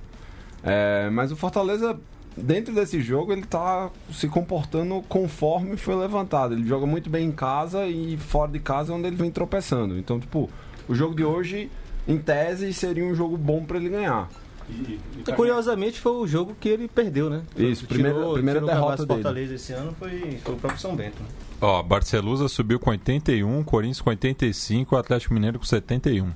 É, 0.65 1.09
mas 1.11 1.31
o 1.31 1.37
Fortaleza, 1.37 1.97
dentro 2.37 2.75
desse 2.75 3.01
jogo, 3.01 3.33
ele 3.33 3.45
tá 3.45 3.91
se 4.13 4.29
comportando 4.29 5.03
conforme 5.09 5.77
foi 5.77 5.95
levantado. 5.95 6.55
Ele 6.55 6.67
joga 6.67 6.87
muito 6.87 7.09
bem 7.09 7.29
em 7.29 7.33
casa 7.33 7.87
e 7.87 8.17
fora 8.17 8.51
de 8.53 8.59
casa 8.59 8.93
é 8.93 8.97
onde 8.97 9.07
ele 9.07 9.17
vem 9.17 9.31
tropeçando. 9.31 9.99
Então, 9.99 10.21
tipo, 10.21 10.51
o 10.89 10.95
jogo 10.95 11.15
de 11.15 11.25
hoje, 11.25 11.71
em 12.07 12.19
tese, 12.19 12.73
seria 12.73 13.05
um 13.05 13.15
jogo 13.15 13.37
bom 13.37 13.65
pra 13.65 13.79
ele 13.79 13.89
ganhar. 13.89 14.29
E, 14.69 14.99
curiosamente 15.37 16.01
foi 16.01 16.11
o 16.13 16.27
jogo 16.27 16.57
que 16.59 16.69
ele 16.69 16.89
perdeu, 16.89 17.31
né? 17.31 17.43
Isso, 17.57 17.87
Tirou- 17.87 18.03
primeira- 18.13 18.33
primeira 18.33 18.61
tirou 18.61 18.73
o 18.73 18.75
derrota 18.75 19.07
dele. 19.07 19.23
Fortaleza 19.23 19.55
esse 19.55 19.73
ano 19.73 19.95
foi, 19.97 20.39
foi 20.43 20.55
o 20.55 20.57
próprio 20.59 20.81
São 20.81 20.97
Bento. 20.97 21.23
Né? 21.23 21.29
Ó, 21.61 21.83
Barcelusa 21.85 22.49
subiu 22.49 22.81
com 22.81 22.91
81, 22.91 23.63
Corinthians 23.63 24.01
com 24.01 24.11
85, 24.11 24.97
Atlético 24.97 25.33
Mineiro 25.35 25.59
com 25.61 25.65
71. 25.65 26.31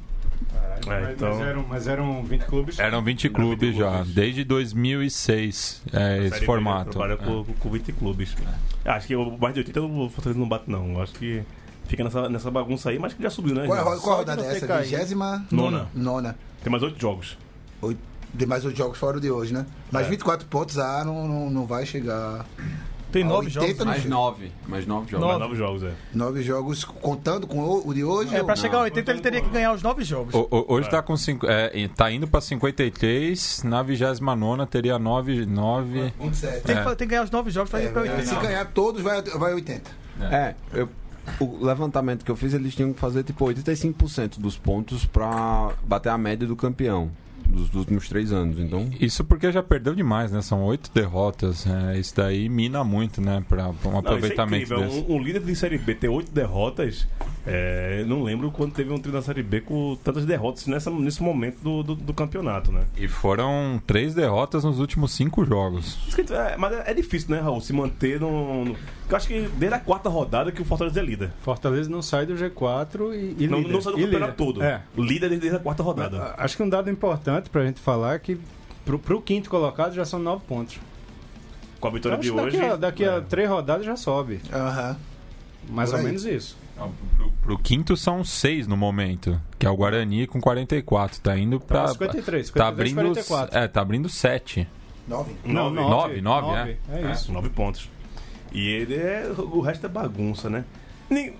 É, 0.86 1.00
Mas, 1.00 1.10
então, 1.14 1.30
mas 1.36 1.40
eram, 1.46 1.66
mas 1.68 1.86
eram 1.86 2.24
20 2.24 2.40
clubes. 2.46 2.78
Eram 2.78 3.02
20 3.02 3.28
clubes 3.30 3.76
já, 3.76 3.90
clubes. 3.92 4.14
desde 4.14 4.44
2006, 4.44 5.82
é, 5.92 6.26
esse 6.26 6.44
formato. 6.44 6.90
Trabalha 6.90 7.14
É. 7.14 7.16
com, 7.16 7.44
com 7.58 7.70
20 7.70 7.92
clubes. 7.92 8.34
Acho 8.84 9.06
que 9.06 9.16
o 9.16 9.36
mais 9.38 9.54
de 9.54 9.60
80 9.60 9.80
o 9.82 10.08
Fortaleza 10.08 10.38
não 10.40 10.48
bate, 10.48 10.70
não. 10.70 11.00
Acho 11.02 11.12
que 11.14 11.42
fica 11.86 12.04
nessa, 12.04 12.28
nessa 12.28 12.50
bagunça 12.50 12.90
aí, 12.90 12.98
mas 12.98 13.12
que 13.12 13.22
já 13.22 13.30
subiu, 13.30 13.54
né? 13.54 13.66
Qual, 13.66 13.76
é 13.78 13.96
já? 13.96 14.00
qual 14.00 14.14
a 14.14 14.18
rodada 14.18 14.42
não 14.42 14.48
é 14.50 14.56
essa? 14.56 14.78
Vigésima? 14.80 15.44
Nona. 15.50 15.88
Nona. 15.94 16.36
Tem 16.62 16.70
mais 16.70 16.82
8 16.82 17.00
jogos. 17.00 17.36
Oito- 17.82 18.00
De 18.32 18.46
mais 18.46 18.64
os 18.64 18.76
jogos 18.76 18.96
fora 18.96 19.18
de 19.20 19.28
hoje, 19.30 19.52
né? 19.52 19.66
Mas 19.90 20.06
É. 20.06 20.10
24 20.10 20.46
pontos, 20.46 20.78
ah, 20.78 21.02
não, 21.04 21.26
não, 21.26 21.50
não 21.50 21.66
vai 21.66 21.84
chegar. 21.84 22.46
Tem 23.12 23.24
nove 23.24 23.46
80 23.46 23.66
jogos. 23.66 23.84
Mais 23.86 24.04
nove. 24.04 24.52
Mais 24.68 24.86
nove 24.86 25.10
jogos. 25.10 25.26
Mais 25.26 25.38
9 25.40 25.56
jogos, 25.56 25.82
é. 25.82 25.92
Nove 26.14 26.42
jogos, 26.42 26.84
contando 26.84 27.46
com 27.46 27.58
o, 27.58 27.88
o 27.88 27.94
de 27.94 28.04
hoje. 28.04 28.34
É, 28.34 28.40
ou- 28.40 28.44
pra 28.46 28.54
chegar 28.56 28.78
a 28.78 28.82
80 28.82 29.10
ele 29.10 29.20
teria 29.20 29.40
que 29.40 29.48
ganhar 29.50 29.72
os 29.72 29.82
nove 29.82 30.04
jogos. 30.04 30.34
O- 30.34 30.46
o- 30.50 30.64
hoje 30.74 30.88
tá 30.88 31.02
com 31.02 31.16
cinco, 31.16 31.46
é, 31.46 31.88
tá 31.96 32.10
indo 32.10 32.26
pra 32.28 32.40
53, 32.40 33.62
na 33.64 33.82
29 33.82 34.66
teria 34.66 34.98
9, 34.98 35.46
9 35.46 36.12
27. 36.20 36.62
Tem, 36.62 36.76
que, 36.76 36.82
É. 36.82 36.84
tem 36.84 36.96
que 36.96 37.06
ganhar 37.06 37.24
os 37.24 37.30
nove 37.30 37.50
jogos 37.50 37.70
pra 37.70 37.82
ir 37.82 37.92
pra 37.92 38.06
É, 38.06 38.10
80. 38.12 38.26
se 38.26 38.34
ganhar 38.36 38.64
todos, 38.66 39.02
vai, 39.02 39.22
vai 39.22 39.54
80. 39.54 39.90
É, 40.20 40.54
eu- 40.72 40.88
o 41.38 41.64
levantamento 41.64 42.24
que 42.24 42.30
eu 42.30 42.36
fiz, 42.36 42.54
eles 42.54 42.74
tinham 42.74 42.92
que 42.92 43.00
fazer 43.00 43.22
tipo 43.22 43.44
85% 43.44 44.40
dos 44.40 44.56
pontos 44.56 45.04
pra 45.06 45.70
bater 45.84 46.08
a 46.10 46.18
média 46.18 46.46
do 46.46 46.56
campeão 46.56 47.10
dos, 47.50 47.74
últimos 47.74 48.08
três 48.08 48.32
anos. 48.32 48.58
Então, 48.58 48.88
Isso 49.00 49.24
porque 49.24 49.50
já 49.52 49.62
perdeu 49.62 49.94
demais, 49.94 50.32
né? 50.32 50.40
São 50.42 50.62
oito 50.64 50.90
derrotas. 50.94 51.66
é, 51.66 51.98
isso 51.98 52.14
daí 52.16 52.48
mina 52.48 52.82
muito, 52.84 53.20
né? 53.20 53.44
Pra, 53.48 53.72
pra 53.72 53.88
um 53.88 53.92
Não, 53.92 53.98
aproveitamento 54.00 54.64
isso 54.64 54.74
é 54.74 54.76
incrível. 54.76 55.00
desse. 55.00 55.12
Um, 55.12 55.16
um 55.16 55.22
líder 55.22 55.42
de 55.42 55.54
Série 55.56 55.78
B 55.78 55.94
ter 55.94 56.08
8 56.08 56.30
derrotas, 56.32 57.06
é, 57.46 58.04
não 58.06 58.22
lembro 58.22 58.50
quando 58.50 58.72
teve 58.72 58.92
um 58.92 58.98
time 58.98 59.14
na 59.14 59.22
Série 59.22 59.42
B 59.42 59.60
com 59.62 59.96
tantas 60.04 60.24
derrotas 60.26 60.66
nessa, 60.66 60.90
nesse 60.90 61.22
momento 61.22 61.58
do, 61.62 61.82
do, 61.82 61.94
do 61.94 62.12
campeonato, 62.14 62.70
né? 62.70 62.84
E 62.96 63.08
foram 63.08 63.80
três 63.86 64.14
derrotas 64.14 64.62
nos 64.64 64.78
últimos 64.78 65.12
cinco 65.12 65.44
jogos. 65.44 65.98
É, 66.30 66.56
mas 66.56 66.72
é, 66.72 66.90
é 66.90 66.94
difícil, 66.94 67.30
né, 67.30 67.40
Raul, 67.40 67.60
se 67.60 67.72
manter 67.72 68.20
no, 68.20 68.64
no- 68.66 68.76
Eu 69.08 69.16
acho 69.16 69.26
que 69.26 69.40
desde 69.56 69.74
a 69.74 69.80
quarta 69.80 70.08
rodada 70.08 70.52
que 70.52 70.60
o 70.60 70.64
Fortaleza 70.64 71.00
é 71.00 71.02
líder. 71.02 71.30
Fortaleza 71.42 71.88
não 71.88 72.02
sai 72.02 72.26
do 72.26 72.34
G4 72.34 73.14
e, 73.14 73.44
e 73.44 73.48
Não, 73.48 73.58
líder. 73.58 73.72
não 73.72 73.80
sai 73.80 73.92
do 73.94 73.98
E 74.00 74.04
campeonato 74.04 74.32
líder. 74.32 74.36
todo. 74.36 74.62
É. 74.62 74.82
Líder 74.96 75.28
desde, 75.30 75.56
a 75.56 75.58
quarta 75.58 75.82
rodada. 75.82 76.34
Acho 76.36 76.56
que 76.56 76.62
um 76.62 76.68
dado 76.68 76.90
importante 76.90 77.48
pra 77.50 77.64
gente 77.64 77.80
falar 77.80 78.14
é 78.14 78.18
que 78.18 78.38
pro, 78.84 78.98
pro 78.98 79.20
quinto 79.20 79.48
colocado 79.48 79.94
já 79.94 80.04
são 80.04 80.18
nove 80.18 80.42
pontos. 80.46 80.78
Com 81.80 81.88
a 81.88 81.90
vitória 81.90 82.18
de 82.18 82.30
que 82.30 82.38
hoje. 82.38 82.58
daqui, 82.58 82.70
a, 82.72 82.76
daqui 82.76 83.04
a 83.06 83.12
é. 83.12 83.20
três 83.22 83.48
rodadas 83.48 83.86
já 83.86 83.96
sobe. 83.96 84.40
Aham. 84.52 84.96
Mais 85.68 85.90
Por 85.90 85.96
ou 85.96 86.00
aí. 86.00 86.06
menos 86.06 86.24
isso. 86.24 86.56
Pro, 87.16 87.30
pro 87.42 87.58
quinto 87.58 87.94
são 87.96 88.24
seis 88.24 88.66
no 88.66 88.76
momento, 88.76 89.38
que 89.58 89.66
é 89.66 89.70
o 89.70 89.76
Guarani 89.76 90.26
com 90.26 90.40
44. 90.40 91.20
Tá 91.20 91.36
indo 91.36 91.60
pra. 91.60 91.88
53, 91.88 92.46
53, 92.46 92.52
tá 92.52 92.68
abrindo, 92.68 92.94
44. 92.94 93.58
É, 93.58 93.68
tá 93.68 93.80
abrindo 93.82 94.08
sete. 94.08 94.66
Nove. 95.06 95.34
Nove. 95.44 95.74
Nove, 95.76 96.20
nove, 96.22 96.70
é. 96.90 97.00
É 97.08 97.12
isso. 97.12 97.30
Nove 97.32 97.50
pontos. 97.50 97.90
E 98.52 98.66
ele 98.66 98.94
é. 98.94 99.30
O 99.36 99.60
resto 99.60 99.84
é 99.84 99.88
bagunça, 99.88 100.48
né? 100.48 100.64
Nem- 101.10 101.34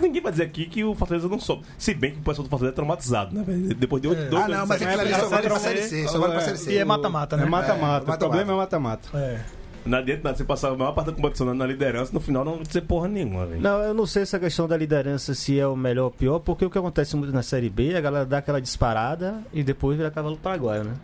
ninguém 0.00 0.20
vai 0.20 0.32
dizer 0.32 0.44
aqui 0.44 0.66
que 0.66 0.84
o 0.84 0.94
Fortaleza 0.94 1.28
não 1.28 1.38
sobe. 1.40 1.62
Se 1.78 1.94
bem 1.94 2.10
que 2.12 2.18
o 2.18 2.22
pessoal 2.22 2.44
do 2.44 2.50
Fortaleza 2.50 2.74
é 2.74 2.76
traumatizado, 2.76 3.34
né? 3.34 3.44
Depois 3.76 4.02
de 4.02 4.08
oito, 4.08 4.28
dois 4.28 4.44
Ah, 4.44 4.48
não, 4.48 4.66
mas 4.66 4.82
aquilo 4.82 5.00
ali 5.00 5.12
é 5.12 5.18
só 5.18 5.28
vale 5.28 5.46
pra 5.48 5.58
Série 5.60 5.78
Série 5.78 5.88
C, 5.88 6.02
C. 6.02 6.08
Só 6.08 6.18
vale 6.18 6.32
pra 6.32 6.42
Série 6.42 6.58
C. 6.58 6.72
E 6.72 6.78
é 6.78 6.84
mata-mata, 6.84 7.36
É 7.36 7.38
né? 7.38 7.44
mata-mata. 7.46 7.72
É, 7.82 7.86
o 7.86 7.90
mata-mata. 8.08 8.18
problema 8.18 8.52
é 8.52 8.56
mata-mata. 8.56 9.08
É. 9.18 9.40
Adianta 9.86 10.22
nada 10.24 10.36
você 10.36 10.44
passar 10.44 10.70
a 10.70 10.76
maior 10.76 10.92
parte 10.92 11.08
da 11.08 11.12
competição 11.12 11.52
na 11.54 11.66
liderança, 11.66 12.12
no 12.12 12.20
final 12.20 12.44
não 12.44 12.62
dizer 12.62 12.82
porra 12.82 13.06
nenhuma, 13.08 13.46
velho. 13.46 13.60
Não, 13.60 13.82
eu 13.82 13.94
não 13.94 14.06
sei 14.06 14.22
essa 14.22 14.38
questão 14.38 14.66
da 14.66 14.76
liderança 14.76 15.34
se 15.34 15.58
é 15.58 15.66
o 15.66 15.76
melhor 15.76 16.04
ou 16.04 16.10
pior, 16.10 16.38
porque 16.38 16.64
o 16.64 16.70
que 16.70 16.78
acontece 16.78 17.16
muito 17.16 17.32
na 17.32 17.42
Série 17.42 17.68
B, 17.68 17.94
a 17.94 18.00
galera 18.00 18.24
dá 18.24 18.38
aquela 18.38 18.60
disparada 18.60 19.42
e 19.52 19.62
depois 19.62 19.96
vira 19.96 20.10
cavalo 20.10 20.36
paraguaio, 20.36 20.84
né? 20.84 20.94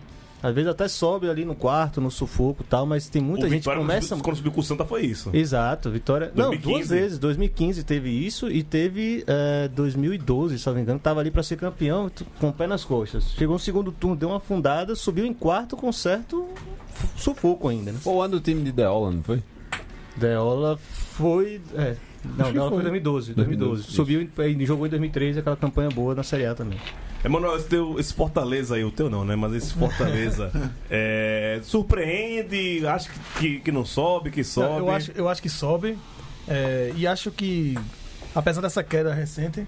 Às 0.43 0.55
vezes 0.55 0.71
até 0.71 0.89
sobe 0.89 1.29
ali 1.29 1.45
no 1.45 1.55
quarto, 1.55 2.01
no 2.01 2.11
sufoco 2.11 2.63
e 2.63 2.67
tal, 2.67 2.87
mas 2.87 3.09
tem 3.09 3.21
muita 3.21 3.47
o 3.47 3.49
gente 3.49 3.69
que 3.69 3.75
começa... 3.75 4.17
quando 4.17 4.37
subiu 4.37 4.53
com 4.53 4.61
o 4.61 4.65
Santa 4.65 4.85
foi 4.85 5.03
isso. 5.03 5.31
Exato, 5.33 5.91
Vitória. 5.91 6.33
Não, 6.35 6.51
2015. 6.51 6.73
duas 6.73 6.89
vezes. 6.89 7.19
2015 7.19 7.85
teve 7.85 8.11
isso 8.11 8.51
e 8.51 8.63
teve 8.63 9.25
é, 9.27 9.69
2012, 9.69 10.59
se 10.59 10.67
não 10.67 10.75
me 10.75 10.81
engano. 10.83 10.99
Tava 10.99 11.21
ali 11.21 11.31
pra 11.31 11.43
ser 11.43 11.57
campeão 11.57 12.11
com 12.39 12.49
o 12.49 12.53
pé 12.53 12.67
nas 12.67 12.85
costas. 12.85 13.33
Chegou 13.33 13.55
no 13.55 13.61
segundo 13.61 13.93
turno, 13.93 14.17
deu 14.17 14.29
uma 14.31 14.39
afundada, 14.39 14.95
subiu 14.95 15.27
em 15.27 15.35
quarto 15.35 15.77
com 15.77 15.93
certo 15.93 16.49
sufoco 17.17 17.69
ainda, 17.69 17.93
né? 17.93 17.99
Foi 18.01 18.15
o 18.15 18.23
ano 18.23 18.37
do 18.37 18.41
time 18.41 18.63
de 18.63 18.73
Deola, 18.73 19.11
não 19.11 19.23
foi? 19.23 19.43
Deola 20.17 20.77
foi. 20.77 21.61
É. 21.75 21.97
Não, 22.25 22.53
Deola 22.53 22.71
foi 22.71 22.83
2012. 22.83 23.35
2012. 23.35 23.83
2012, 23.83 23.93
Subiu 23.95 24.31
e 24.47 24.67
jogou 24.67 24.87
em 24.87 24.91
2013 24.91 25.41
aquela 25.41 25.57
campanha 25.57 25.89
boa 25.91 26.15
na 26.15 26.23
Série 26.23 26.47
A 26.47 26.55
também. 26.55 26.79
Emanuel, 27.25 27.57
esse, 27.57 27.69
teu, 27.69 27.99
esse 27.99 28.15
Fortaleza 28.15 28.77
aí, 28.77 28.85
o 28.85 28.91
teu 28.91 29.11
não, 29.11 29.25
né? 29.25 29.37
Mas 29.37 29.53
esse 29.55 29.75
Fortaleza 29.75 30.51
é, 30.91 31.61
surpreende, 31.63 32.87
acha 32.87 33.11
que, 33.11 33.19
que, 33.39 33.61
que 33.61 33.73
não 33.73 33.85
sobe, 33.85 34.31
que 34.31 34.43
sobe. 34.43 34.79
Eu 34.79 34.91
acho, 34.91 35.13
eu 35.15 35.29
acho 35.29 35.43
que 35.43 35.49
sobe. 35.49 35.99
é, 36.49 36.93
e 36.97 37.07
acho 37.07 37.31
que, 37.31 37.79
apesar 38.35 38.63
dessa 38.63 38.83
queda 38.83 39.13
recente, 39.13 39.67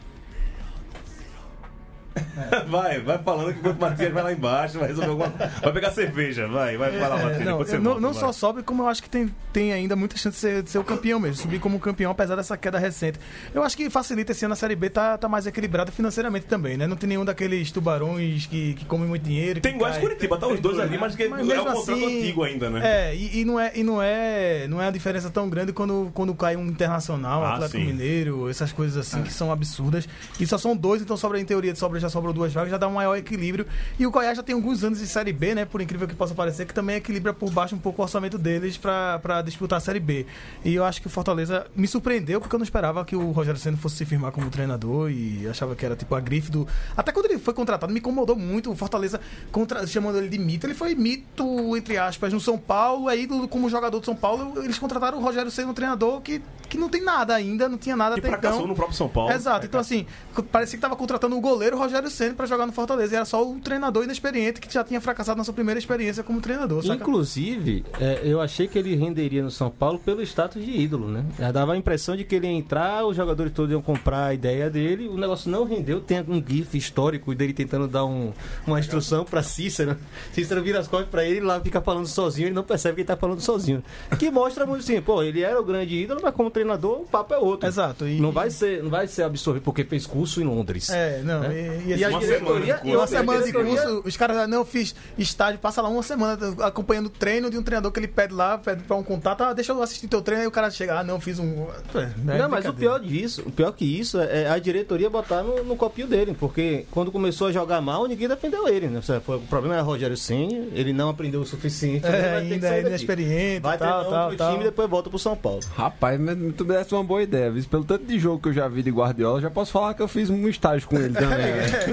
Vai, 2.68 3.00
vai 3.00 3.18
falando 3.18 3.52
que 3.54 3.68
o 3.68 3.74
Matias 3.74 4.12
vai 4.12 4.22
lá 4.22 4.32
embaixo, 4.32 4.78
vai 4.78 4.88
resolver 4.88 5.10
alguma 5.10 5.28
Vai 5.62 5.72
pegar 5.72 5.90
cerveja, 5.90 6.46
vai, 6.48 6.76
vai 6.76 6.98
falar, 6.98 7.16
Matias. 7.16 7.38
não, 7.38 7.44
depois 7.52 7.68
você 7.68 7.76
não, 7.76 7.84
volta, 7.84 8.00
não 8.00 8.14
só 8.14 8.32
sobe, 8.32 8.62
como 8.62 8.82
eu 8.82 8.88
acho 8.88 9.02
que 9.02 9.10
tem, 9.10 9.34
tem 9.52 9.72
ainda 9.72 9.94
muita 9.94 10.16
chance 10.16 10.36
de 10.36 10.40
ser, 10.40 10.62
de 10.62 10.70
ser 10.70 10.78
o 10.78 10.84
campeão 10.84 11.20
mesmo. 11.20 11.36
Subir 11.42 11.58
como 11.60 11.78
campeão, 11.78 12.10
apesar 12.10 12.36
dessa 12.36 12.56
queda 12.56 12.78
recente. 12.78 13.18
Eu 13.54 13.62
acho 13.62 13.76
que 13.76 13.90
facilita 13.90 14.32
esse 14.32 14.44
ano 14.44 14.54
a 14.54 14.56
Série 14.56 14.74
B 14.74 14.88
tá, 14.88 15.18
tá 15.18 15.28
mais 15.28 15.46
equilibrada 15.46 15.92
financeiramente 15.92 16.46
também, 16.46 16.76
né? 16.76 16.86
Não 16.86 16.96
tem 16.96 17.08
nenhum 17.08 17.24
daqueles 17.24 17.70
tubarões 17.70 18.46
que, 18.46 18.74
que 18.74 18.84
comem 18.84 19.06
muito 19.08 19.22
dinheiro. 19.22 19.60
Tem 19.60 19.74
igual. 19.74 19.92
Curitiba, 19.92 20.38
tá 20.38 20.46
os 20.46 20.58
dois 20.60 20.78
ali, 20.80 20.96
mas 20.98 21.14
que 21.14 21.28
Mas 21.28 21.48
é 21.48 21.60
um 21.60 21.64
contrato 21.64 21.78
assim, 21.90 22.18
antigo 22.20 22.42
ainda, 22.44 22.70
né? 22.70 22.80
É, 23.10 23.14
e, 23.14 23.40
e 23.40 23.44
não 23.44 23.60
é, 23.60 23.72
e 23.74 23.82
não 23.84 24.02
é, 24.02 24.66
não 24.68 24.80
é 24.82 24.88
a 24.88 24.90
diferença 24.90 25.28
tão 25.30 25.48
grande 25.50 25.72
quando, 25.72 26.10
quando 26.14 26.34
cai 26.34 26.56
um 26.56 26.66
internacional, 26.66 27.42
um 27.42 27.44
Ah, 27.44 27.54
Atlético 27.54 27.78
sim. 27.78 27.86
Mineiro, 27.86 28.48
essas 28.48 28.72
coisas 28.72 28.96
assim 28.96 29.22
que 29.22 29.32
são 29.32 29.52
absurdas. 29.52 30.08
E 30.40 30.46
só 30.46 30.56
são 30.56 30.74
dois, 30.76 31.02
então 31.02 31.16
sobra 31.16 31.38
em 31.38 31.44
teoria 31.44 31.72
de 31.72 31.78
sobra 31.78 32.00
já 32.00 32.08
sobrou 32.22 32.32
duas 32.32 32.52
vagas, 32.52 32.70
já 32.70 32.78
dá 32.78 32.86
um 32.86 32.92
maior 32.92 33.16
equilíbrio. 33.16 33.66
E 33.98 34.06
o 34.06 34.10
Goiás 34.10 34.36
já 34.36 34.42
tem 34.42 34.54
alguns 34.54 34.84
anos 34.84 35.00
de 35.00 35.06
Série 35.06 35.32
B, 35.32 35.54
né? 35.54 35.64
Por 35.64 35.80
incrível 35.80 36.06
que 36.06 36.14
possa 36.14 36.34
parecer, 36.34 36.66
que 36.66 36.72
também 36.72 36.96
equilibra 36.96 37.34
por 37.34 37.50
baixo 37.50 37.74
um 37.74 37.78
pouco 37.78 38.00
o 38.00 38.04
orçamento 38.04 38.38
deles 38.38 38.76
pra 38.76 39.18
pra 39.20 39.42
disputar 39.42 39.78
a 39.78 39.80
Série 39.80 40.00
B. 40.00 40.24
E 40.64 40.74
eu 40.74 40.84
acho 40.84 41.00
que 41.00 41.06
o 41.06 41.10
Fortaleza 41.10 41.66
me 41.74 41.86
surpreendeu, 41.86 42.40
porque 42.40 42.54
eu 42.54 42.58
não 42.58 42.64
esperava 42.64 43.04
que 43.04 43.16
o 43.16 43.30
Rogério 43.32 43.58
Senna 43.58 43.76
fosse 43.76 43.96
se 43.96 44.04
firmar 44.04 44.32
como 44.32 44.48
treinador 44.50 45.10
e 45.10 45.46
achava 45.48 45.74
que 45.74 45.84
era 45.84 45.96
tipo 45.96 46.14
a 46.14 46.20
grife 46.20 46.50
do. 46.50 46.66
Até 46.96 47.10
quando 47.12 47.26
ele 47.26 47.38
foi 47.38 47.52
contratado, 47.52 47.92
me 47.92 47.98
incomodou 47.98 48.36
muito 48.36 48.70
o 48.70 48.76
Fortaleza 48.76 49.20
contra... 49.50 49.86
chamando 49.86 50.18
ele 50.18 50.28
de 50.28 50.38
mito. 50.38 50.66
Ele 50.66 50.74
foi 50.74 50.94
mito, 50.94 51.76
entre 51.76 51.98
aspas, 51.98 52.32
no 52.32 52.40
São 52.40 52.56
Paulo, 52.56 53.08
aí 53.08 53.26
como 53.26 53.68
jogador 53.68 53.98
do 53.98 54.04
São 54.04 54.14
Paulo. 54.14 54.62
Eles 54.62 54.78
contrataram 54.78 55.18
o 55.18 55.20
Rogério 55.20 55.50
Senna, 55.50 55.70
um 55.70 55.74
treinador 55.74 56.20
que, 56.20 56.40
que 56.68 56.78
não 56.78 56.88
tem 56.88 57.02
nada 57.02 57.34
ainda, 57.34 57.68
não 57.68 57.78
tinha 57.78 57.96
nada 57.96 58.14
Que 58.14 58.20
até 58.20 58.28
fracassou 58.28 58.60
então. 58.60 58.68
no 58.68 58.74
próprio 58.74 58.96
São 58.96 59.08
Paulo. 59.08 59.32
Exato, 59.32 59.66
então 59.66 59.80
assim, 59.80 60.06
parecia 60.50 60.76
que 60.76 60.82
tava 60.82 60.96
contratando 60.96 61.36
o 61.36 61.40
goleiro 61.40 61.76
Rogério 61.76 62.10
Senna 62.12 62.34
pra 62.34 62.46
jogar 62.46 62.66
no 62.66 62.72
Fortaleza. 62.72 63.14
E 63.14 63.16
era 63.16 63.24
só 63.24 63.44
o 63.46 63.58
treinador 63.60 64.04
inexperiente 64.04 64.60
que 64.60 64.72
já 64.72 64.84
tinha 64.84 65.00
fracassado 65.00 65.38
na 65.38 65.44
sua 65.44 65.54
primeira 65.54 65.78
experiência 65.78 66.22
como 66.22 66.40
treinador. 66.40 66.82
saca? 66.82 66.94
Inclusive, 66.94 67.84
é, 68.00 68.20
eu 68.24 68.40
achei 68.40 68.68
que 68.68 68.78
ele 68.78 68.94
renderia 68.94 69.42
no 69.42 69.50
São 69.50 69.70
Paulo 69.70 69.98
pelo 69.98 70.22
status 70.22 70.64
de 70.64 70.70
ídolo, 70.70 71.08
né? 71.08 71.24
Já 71.38 71.50
dava 71.52 71.72
a 71.72 71.76
impressão 71.76 72.16
de 72.16 72.24
que 72.24 72.34
ele 72.34 72.46
ia 72.46 72.52
entrar, 72.52 73.04
os 73.06 73.16
jogadores 73.16 73.52
todos 73.52 73.70
iam 73.72 73.80
comprar 73.82 74.26
a 74.26 74.34
ideia 74.34 74.68
dele, 74.68 75.08
o 75.08 75.16
negócio 75.16 75.50
não 75.50 75.64
rendeu. 75.64 76.00
Tem 76.00 76.20
um 76.28 76.42
gif 76.46 76.76
histórico 76.76 77.34
dele 77.34 77.52
tentando 77.52 77.88
dar 77.88 78.04
um- 78.04 78.32
uma 78.66 78.78
instrução 78.78 79.24
pra 79.24 79.42
Cícero. 79.42 79.96
Cícero 80.32 80.62
vira 80.62 80.78
as 80.78 80.88
costas 80.88 81.08
pra 81.08 81.24
ele 81.24 81.36
e 81.36 81.40
lá 81.40 81.60
fica 81.60 81.80
falando 81.80 82.06
sozinho, 82.06 82.48
ele 82.48 82.54
não 82.54 82.62
percebe 82.62 82.96
que 82.96 83.00
ele 83.02 83.06
tá 83.08 83.16
falando 83.16 83.40
sozinho. 83.40 83.82
Que 84.18 84.30
mostra 84.30 84.66
muito 84.66 84.80
assim, 84.82 85.00
pô, 85.00 85.22
ele 85.22 85.42
era 85.42 85.60
o 85.60 85.64
grande 85.64 85.94
ídolo, 85.94 86.20
mas 86.22 86.34
como 86.34 86.50
treinador, 86.50 87.00
o 87.00 87.04
papo 87.06 87.32
é 87.34 87.38
outro. 87.38 87.66
Exato. 87.68 88.06
E, 88.06 88.20
Não 88.20 88.32
vai 88.32 88.50
ser, 88.50 88.82
não 88.82 88.90
vai 88.90 89.06
ser 89.06 89.22
absorvido 89.22 89.62
porque 89.62 89.84
fez 89.84 90.06
curso 90.06 90.40
em 90.40 90.44
Londres. 90.44 90.90
É, 90.90 91.22
não. 91.24 91.40
Né? 91.40 91.82
E, 91.86 91.92
e, 91.92 92.01
E 92.08 92.12
uma 92.12 92.20
diretoria, 92.20 92.78
semana 92.78 92.82
de 92.82 92.88
E 92.90 92.96
uma 92.96 93.06
semana 93.06 93.42
de 93.42 93.52
curso, 93.52 94.02
os 94.04 94.16
caras, 94.16 94.48
não, 94.48 94.58
eu 94.58 94.64
fiz 94.64 94.94
estágio, 95.18 95.58
passa 95.58 95.80
lá 95.82 95.88
uma 95.88 96.02
semana 96.02 96.38
acompanhando 96.62 97.06
o 97.06 97.10
treino 97.10 97.50
de 97.50 97.58
um 97.58 97.62
treinador 97.62 97.90
que 97.92 98.00
ele 98.00 98.08
pede 98.08 98.32
lá, 98.34 98.58
pede 98.58 98.82
pra 98.82 98.96
um 98.96 99.02
contato, 99.02 99.42
ah, 99.42 99.52
deixa 99.52 99.72
eu 99.72 99.82
assistir 99.82 100.08
teu 100.08 100.22
treino, 100.22 100.42
aí 100.42 100.48
o 100.48 100.50
cara 100.50 100.70
chega, 100.70 101.00
ah, 101.00 101.04
não, 101.04 101.20
fiz 101.20 101.38
um. 101.38 101.66
É, 101.94 102.38
não, 102.38 102.48
mas 102.48 102.66
o 102.66 102.72
pior 102.72 102.98
disso, 102.98 103.42
o 103.46 103.50
pior 103.50 103.72
que 103.72 103.84
isso 103.84 104.20
é 104.20 104.48
a 104.48 104.58
diretoria 104.58 105.08
botar 105.08 105.42
no, 105.42 105.62
no 105.64 105.76
copinho 105.76 106.06
dele, 106.06 106.36
porque 106.38 106.86
quando 106.90 107.10
começou 107.10 107.48
a 107.48 107.52
jogar 107.52 107.80
mal, 107.80 108.06
ninguém 108.06 108.28
defendeu 108.28 108.68
ele, 108.68 108.88
né? 108.88 109.00
O 109.28 109.40
problema 109.40 109.74
era 109.74 109.82
Rogério 109.82 110.16
Senna, 110.16 110.66
ele 110.72 110.92
não 110.92 111.08
aprendeu 111.08 111.40
o 111.40 111.46
suficiente, 111.46 112.06
ele 112.06 112.16
É, 112.16 112.30
vai 112.32 112.40
ter 112.40 112.46
que 112.48 112.54
ainda 112.54 112.68
sair 112.68 112.84
é 112.84 112.88
inexperiente, 112.88 113.60
Vai 113.60 113.78
tal, 113.78 114.04
tal, 114.04 114.22
outro 114.24 114.36
tal. 114.38 114.52
time 114.52 114.62
e 114.62 114.66
depois 114.66 114.88
volta 114.88 115.10
pro 115.10 115.18
São 115.18 115.36
Paulo. 115.36 115.60
Rapaz, 115.74 116.20
mas 116.20 116.36
tu 116.56 116.64
me 116.64 116.74
desse 116.74 116.94
uma 116.94 117.04
boa 117.04 117.22
ideia, 117.22 117.50
viu? 117.50 117.62
Pelo 117.64 117.84
tanto 117.84 118.04
de 118.04 118.18
jogo 118.18 118.40
que 118.42 118.48
eu 118.48 118.52
já 118.52 118.68
vi 118.68 118.82
de 118.82 118.90
Guardiola, 118.90 119.40
já 119.40 119.50
posso 119.50 119.72
falar 119.72 119.94
que 119.94 120.02
eu 120.02 120.08
fiz 120.08 120.30
um 120.30 120.48
estágio 120.48 120.88
com 120.88 120.96
ele 120.96 121.14
também. 121.14 121.38
né? 121.38 121.91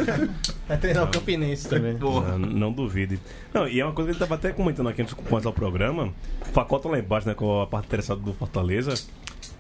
Vai 0.67 0.77
treinar 0.77 1.03
o 1.03 1.07
Campinense 1.12 1.67
também. 1.67 1.93
Não, 1.97 2.38
não 2.39 2.71
duvide. 2.71 3.19
Não, 3.53 3.67
e 3.67 3.79
é 3.79 3.85
uma 3.85 3.93
coisa 3.93 4.09
que 4.09 4.13
ele 4.13 4.19
tava 4.19 4.35
até 4.35 4.51
comentando 4.51 4.89
aqui 4.89 5.01
antes 5.01 5.15
de 5.15 5.21
começar 5.21 5.49
o 5.49 5.53
programa. 5.53 6.13
Facota 6.53 6.88
lá 6.88 6.99
embaixo, 6.99 7.27
né, 7.27 7.33
com 7.33 7.62
a 7.62 7.67
parte 7.67 7.85
interessada 7.88 8.19
do 8.19 8.33
Fortaleza. 8.33 8.93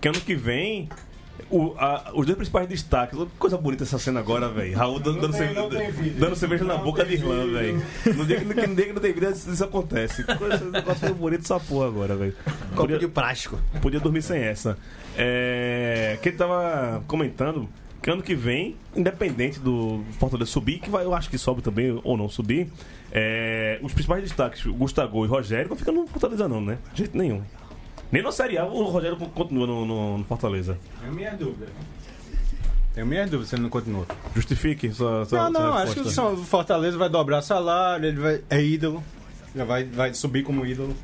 Que 0.01 0.07
ano 0.07 0.19
que 0.21 0.35
vem. 0.35 0.87
o- 1.49 1.73
a- 1.77 2.11
os 2.15 2.25
dois 2.25 2.35
principais 2.35 2.67
destaques. 2.67 3.17
Olha 3.17 3.25
que 3.27 3.37
coisa 3.39 3.57
bonita 3.57 3.83
essa 3.83 3.97
cena 3.97 4.19
agora, 4.19 4.49
velho. 4.49 4.75
Raul 4.77 4.99
dando, 4.99 5.21
dando, 5.21 5.33
cerve- 5.33 6.09
dando 6.19 6.35
cerveja 6.35 6.65
na 6.65 6.75
boca 6.75 7.05
de 7.05 7.13
Irlã, 7.13 7.47
velho. 7.49 7.81
No 8.13 8.25
dia 8.25 8.39
que, 8.39 8.45
no 8.45 8.53
dia 8.53 8.85
que 8.87 8.93
não 8.93 9.01
tem 9.01 9.13
vida, 9.13 9.29
isso, 9.29 9.49
isso 9.49 9.63
acontece. 9.63 10.21
Coisa, 10.37 10.57
negócio 10.65 10.99
foi 10.99 11.13
bonito 11.13 11.41
essa 11.45 11.57
porra 11.57 11.87
agora, 11.87 12.15
velho. 12.17 12.35
Copo 12.43 12.75
Podia- 12.75 12.99
de 12.99 13.07
plástico. 13.07 13.57
podia 13.81 14.01
dormir 14.01 14.21
sem 14.21 14.41
essa. 14.41 14.77
É, 15.17 16.19
que 16.21 16.27
ele 16.29 16.37
tava 16.37 17.01
comentando 17.07 17.69
que 18.01 18.09
ano 18.09 18.21
que 18.23 18.33
vem, 18.35 18.75
independente 18.95 19.59
do 19.59 20.03
Fortaleza 20.19 20.49
subir, 20.51 20.79
que 20.79 20.89
vai, 20.89 21.03
eu 21.05 21.13
acho 21.13 21.29
que 21.29 21.37
sobe 21.37 21.61
também 21.61 21.99
ou 22.03 22.15
não 22.17 22.29
subir, 22.29 22.69
é, 23.11 23.79
os 23.81 23.91
principais 23.93 24.23
destaques, 24.23 24.65
Gustavo 24.65 25.25
e 25.25 25.27
Rogério, 25.27 25.69
não 25.69 25.75
ficam 25.75 25.93
no 25.93 26.07
Fortaleza 26.07 26.47
não, 26.47 26.61
né? 26.61 26.77
De 26.93 26.99
jeito 26.99 27.17
nenhum. 27.17 27.41
Nem 28.11 28.23
na 28.23 28.31
Série 28.31 28.57
A 28.57 28.65
o 28.65 28.83
Rogério 28.85 29.17
continua 29.17 29.67
no, 29.67 29.85
no- 29.85 30.17
no 30.19 30.23
Fortaleza. 30.23 30.77
Tenho 31.01 31.13
minhas 31.13 31.37
dúvidas. 31.37 31.69
Tenho 32.95 33.05
minhas 33.05 33.29
dúvidas 33.29 33.49
se 33.49 33.55
ele 33.55 33.61
não 33.63 33.69
continua. 33.69 34.05
Justifique 34.35 34.91
sua, 34.91 35.25
sua 35.25 35.43
Não, 35.49 35.51
não, 35.61 35.73
acho 35.75 35.93
que 35.93 35.99
o 36.01 36.37
Fortaleza 36.37 36.97
vai 36.97 37.07
dobrar 37.09 37.41
salário, 37.43 38.05
ele 38.07 38.19
vai, 38.19 38.41
é 38.49 38.61
ídolo. 38.63 39.03
Já 39.55 39.65
vai, 39.65 39.83
vai 39.83 40.13
subir 40.13 40.43
como 40.43 40.65
ídolo. 40.65 40.95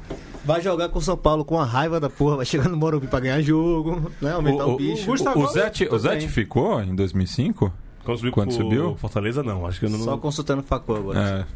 Vai 0.43 0.62
jogar 0.62 0.89
com 0.89 0.99
o 0.99 1.01
São 1.01 1.17
Paulo 1.17 1.43
com 1.43 1.60
a 1.60 1.65
raiva 1.65 1.99
da 1.99 2.10
porra, 2.10 2.38
vai 2.38 2.45
chegar 2.45 2.69
no 2.69 2.77
Morumbi 2.77 3.08
pra 3.08 3.19
ganhar 3.19 3.41
jogo, 3.41 4.12
né? 4.21 4.31
Aumentar 4.34 4.65
o, 4.65 4.71
O, 4.71 4.73
o, 4.73 4.77
bicho. 4.77 5.05
Gustavo- 5.08 5.39
o, 5.43 5.47
Zete, 5.47 5.88
o 5.91 5.97
Zete 5.97 6.27
ficou 6.27 6.81
em 6.81 6.95
2005? 6.95 7.73
Quando 8.03 8.17
subiu, 8.17 8.31
Quando 8.31 8.51
subiu? 8.53 8.95
Fortaleza 8.97 9.41
não, 9.41 9.65
acho 9.65 9.79
que 9.79 9.88
eu 9.88 9.89
não, 9.89 9.97
Só 9.99 10.15
consultando 10.17 10.62
o 10.62 10.63
Facô 10.63 10.95
agora. 10.95 11.47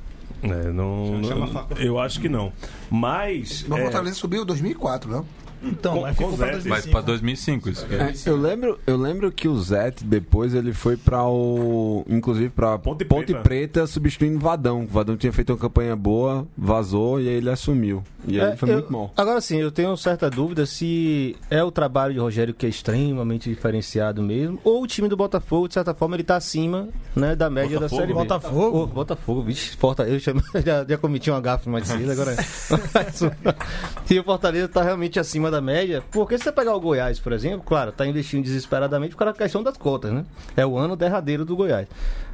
É. 0.41 0.47
é, 0.47 0.71
não, 0.71 1.21
Chama 1.23 1.45
não- 1.45 1.77
eu 1.77 1.99
acho 1.99 2.19
que 2.19 2.27
não. 2.27 2.51
Mas 2.89 3.63
No 3.67 3.77
é, 3.77 3.81
Fortaleza 3.83 4.15
subiu 4.15 4.41
em 4.41 4.45
2004, 4.47 5.11
não? 5.11 5.25
Então, 5.63 5.95
Com- 5.95 6.01
mas 6.01 6.11
ficou 6.15 6.29
com 6.31 6.37
pra 6.37 6.45
Zete. 6.59 6.67
Mas 6.69 6.85
2005. 6.85 6.91
pra 6.91 7.01
2005 7.01 7.69
isso. 7.69 7.85
É, 7.91 8.13
eu 8.29 8.37
lembro, 8.37 8.79
eu 8.87 8.97
lembro 8.97 9.31
que 9.31 9.47
o 9.47 9.59
Zete 9.59 10.03
depois 10.03 10.53
ele 10.53 10.71
foi 10.73 10.95
pra 10.95 11.25
o, 11.25 12.05
inclusive 12.09 12.49
pra 12.49 12.77
Ponte 12.77 13.03
Ponte, 13.05 13.27
Preta. 13.33 13.41
Preta. 13.43 13.87
substituindo 13.87 14.37
o 14.37 14.39
Vadão. 14.39 14.83
O 14.83 14.87
Vadão 14.87 15.17
tinha 15.17 15.33
feito 15.33 15.51
uma 15.51 15.57
campanha 15.59 15.95
boa, 15.95 16.47
vazou 16.57 17.19
e 17.19 17.27
aí 17.27 17.35
ele 17.35 17.49
assumiu. 17.49 18.03
E 18.27 18.39
aí 18.39 18.51
É, 18.51 18.55
foi 18.55 18.69
eu- 18.69 18.73
muito 18.73 18.91
mal. 18.91 19.13
Agora 19.17 19.39
sim, 19.41 19.57
eu 19.57 19.71
tenho 19.71 19.95
certa 19.97 20.29
dúvida 20.29 20.65
se 20.65 21.35
é 21.49 21.63
o 21.63 21.71
trabalho 21.71 22.13
de 22.13 22.19
Rogério 22.19 22.53
que 22.53 22.65
é 22.65 22.69
extremamente 22.69 23.49
diferenciado 23.49 24.21
mesmo, 24.21 24.59
ou 24.63 24.83
o 24.83 24.87
time 24.87 25.07
do 25.07 25.15
Botafogo, 25.17 25.67
de 25.67 25.73
certa 25.73 25.93
forma, 25.93 26.15
ele 26.15 26.23
tá 26.23 26.35
acima 26.37 26.89
né, 27.15 27.35
da 27.35 27.49
média 27.49 27.77
Botafogo? 27.79 27.89
da 28.01 28.01
Série 28.07 28.13
B. 28.13 28.19
Botafogo? 28.19 28.77
Ô, 28.83 28.87
Botafogo, 28.87 29.41
vixe, 29.41 29.75
Fortaleza, 29.77 30.33
já, 30.65 30.85
já 30.87 30.97
cometi 30.97 31.29
uma 31.31 31.41
gafe 31.41 31.69
mais 31.69 31.87
cedo, 31.87 32.11
agora 32.11 32.35
E 34.09 34.19
o 34.19 34.23
Fortaleza 34.23 34.67
tá 34.67 34.81
realmente 34.83 35.19
acima 35.19 35.48
da 35.49 35.61
média, 35.61 36.03
porque 36.11 36.37
se 36.37 36.43
você 36.43 36.51
pegar 36.51 36.75
o 36.75 36.79
Goiás, 36.79 37.19
por 37.19 37.33
exemplo, 37.33 37.61
claro, 37.65 37.91
tá 37.91 38.05
investindo 38.05 38.43
desesperadamente 38.43 39.11
por 39.11 39.19
causa 39.19 39.33
da 39.33 39.37
questão 39.37 39.63
das 39.63 39.77
cotas, 39.77 40.11
né? 40.11 40.25
É 40.55 40.65
o 40.65 40.77
ano 40.77 40.95
derradeiro 40.95 41.45
do 41.45 41.55
Goiás. 41.55 41.87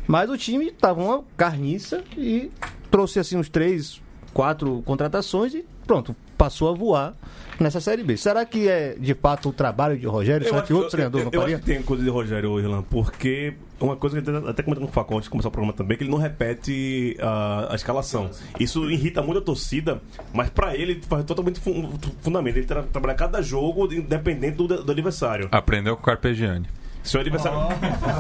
Mas 0.08 0.30
o 0.30 0.38
time 0.38 0.72
tava 0.72 1.02
uma 1.02 1.24
carniça 1.36 2.04
e 2.18 2.52
trouxe 2.92 3.20
assim 3.20 3.38
uns 3.38 3.50
três 3.50 4.02
quatro 4.36 4.84
contratações 4.86 5.54
e 5.54 5.64
pronto, 5.88 6.14
passou 6.38 6.70
a 6.70 6.74
voar 6.76 7.14
nessa 7.58 7.80
Série 7.80 8.04
B. 8.04 8.18
Será 8.18 8.44
que 8.46 8.68
é 8.68 8.94
de 9.00 9.14
fato 9.14 9.48
o 9.48 9.54
trabalho 9.54 9.98
de 9.98 10.06
Rogério? 10.06 10.46
Será 10.46 10.62
que 10.62 10.74
outro 10.74 10.90
treinador 10.92 11.22
não 11.22 11.28
eu, 11.32 11.34
eu 11.34 11.40
faria? 11.42 11.56
acho 11.56 11.64
que 11.66 11.72
tem 11.74 11.82
coisa 11.82 12.04
de 12.04 12.10
Rogério 12.10 12.60
Irlan, 12.60 12.84
porque 12.84 13.54
uma 13.80 13.96
coisa 13.96 14.22
que 14.22 14.30
eu 14.30 14.48
até 14.50 14.62
comentando 14.62 14.84
com 14.84 14.92
o 14.92 14.94
Facão 14.94 15.16
antes 15.16 15.28
de 15.28 15.30
começar 15.32 15.48
o 15.48 15.52
programa 15.52 15.72
também, 15.72 15.98
que 15.98 16.04
ele 16.04 16.12
não 16.12 16.18
repete 16.18 17.16
a, 17.22 17.72
a 17.72 17.76
escalação. 17.76 18.30
Isso 18.60 18.92
irrita 18.92 19.22
muito 19.22 19.38
a 19.38 19.42
torcida, 19.42 20.02
mas 20.34 20.50
pra 20.50 20.76
ele 20.76 21.02
faz 21.08 21.24
totalmente 21.24 21.60
fu- 21.62 21.90
fundamento. 22.22 22.58
Ele 22.58 22.66
tra 22.66 22.84
trabalha 22.84 23.14
cada 23.16 23.42
jogo 23.42 23.86
independente 23.94 24.58
do, 24.58 24.68
do 24.84 24.92
adversário. 24.92 25.48
Aprendeu 25.52 25.96
com 25.96 26.02
o 26.02 26.06
Carpegiani. 26.06 26.68
Se 27.06 27.16
o 27.16 27.20
adversário. 27.22 27.60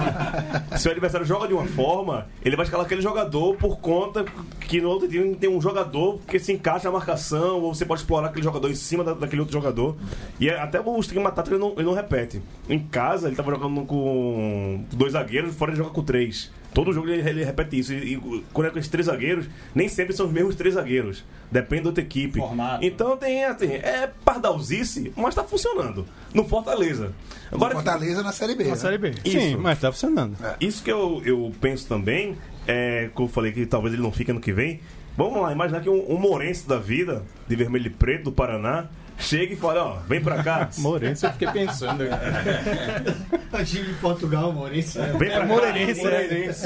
Se 0.77 0.87
o 0.87 0.91
adversário 0.91 1.25
joga 1.25 1.47
de 1.47 1.53
uma 1.53 1.65
forma, 1.65 2.27
ele 2.43 2.55
vai 2.55 2.65
escalar 2.65 2.85
aquele 2.85 3.01
jogador 3.01 3.55
por 3.55 3.79
conta 3.79 4.23
que 4.61 4.79
no 4.79 4.89
outro 4.89 5.07
time 5.07 5.35
tem 5.35 5.49
um 5.49 5.59
jogador 5.59 6.19
que 6.27 6.37
se 6.39 6.53
encaixa 6.53 6.85
na 6.85 6.91
marcação, 6.91 7.61
ou 7.61 7.73
você 7.73 7.83
pode 7.85 8.01
explorar 8.01 8.27
aquele 8.27 8.43
jogador 8.43 8.69
em 8.69 8.75
cima 8.75 9.03
da- 9.03 9.13
daquele 9.13 9.41
outro 9.41 9.53
jogador. 9.53 9.95
E 10.39 10.49
é- 10.49 10.59
até 10.59 10.79
o 10.79 10.99
esquema 10.99 11.31
tático 11.31 11.55
ele 11.55 11.61
não, 11.63 11.71
ele 11.73 11.83
não 11.83 11.93
repete. 11.93 12.41
Em 12.69 12.79
casa, 12.79 13.27
ele 13.27 13.35
tava 13.35 13.51
jogando 13.51 13.81
com 13.85 14.83
dois 14.91 15.13
zagueiros, 15.13 15.55
fora 15.55 15.71
ele 15.71 15.77
joga 15.79 15.89
com 15.89 16.03
três. 16.03 16.51
Todo 16.75 16.91
jogo 16.91 17.07
ele, 17.07 17.27
ele 17.27 17.45
repete 17.45 17.79
isso. 17.79 17.93
E, 17.93 18.15
e 18.15 18.43
quando 18.51 18.67
é 18.67 18.69
com 18.69 18.77
esses 18.77 18.91
três 18.91 19.05
zagueiros, 19.05 19.47
nem 19.73 19.87
sempre 19.87 20.13
são 20.13 20.25
os 20.25 20.31
mesmos 20.33 20.55
três 20.55 20.75
zagueiros. 20.75 21.23
Depende 21.49 21.83
da 21.83 21.89
outra 21.89 22.03
equipe. 22.03 22.37
Então 22.81 23.15
tem, 23.15 23.41
tem 23.55 23.75
é 23.75 24.11
pardalzice, 24.25 25.13
mas 25.15 25.33
tá 25.33 25.41
funcionando. 25.45 26.05
No 26.33 26.43
Fortaleza. 26.43 27.13
Agora, 27.49 27.75
Fortaleza 27.75 28.21
na 28.21 28.33
Série 28.33 28.55
B. 28.55 28.65
Na 28.65 28.71
né? 28.71 28.75
Série 28.75 28.97
B. 28.97 29.11
Isso. 29.23 29.39
Sim, 29.39 29.55
mas 29.55 29.79
tá 29.79 29.89
funcionando. 29.89 30.35
Isso 30.59 30.83
que 30.83 30.91
eu, 30.91 31.21
eu 31.23 31.49
penso 31.61 31.87
também, 31.87 32.35
é, 32.67 33.09
que 33.15 33.21
eu 33.21 33.29
falei 33.29 33.53
que 33.53 33.65
talvez 33.65 33.93
ele 33.93 34.03
não 34.03 34.11
fique 34.11 34.31
ano 34.31 34.41
que 34.41 34.51
vem. 34.51 34.81
Vamos 35.15 35.41
lá, 35.41 35.53
imaginar 35.53 35.79
que 35.79 35.89
um, 35.89 36.11
um 36.11 36.17
Morense 36.17 36.67
da 36.67 36.77
vida, 36.77 37.23
de 37.47 37.55
vermelho 37.55 37.87
e 37.87 37.89
preto, 37.89 38.25
do 38.25 38.31
Paraná, 38.33 38.89
chega 39.17 39.53
e 39.53 39.55
fala, 39.55 39.83
ó, 39.83 39.97
vem 40.07 40.21
pra 40.21 40.43
cá. 40.43 40.69
Morense, 40.79 41.25
eu 41.25 41.31
fiquei 41.31 41.47
pensando. 41.49 42.03
time 43.65 43.85
de 43.85 43.93
Portugal, 43.95 44.51
Maurício. 44.51 45.01
Vem 45.17 45.29
pra 45.29 45.39
cá. 45.41 45.45
Moreirense, 45.45 46.05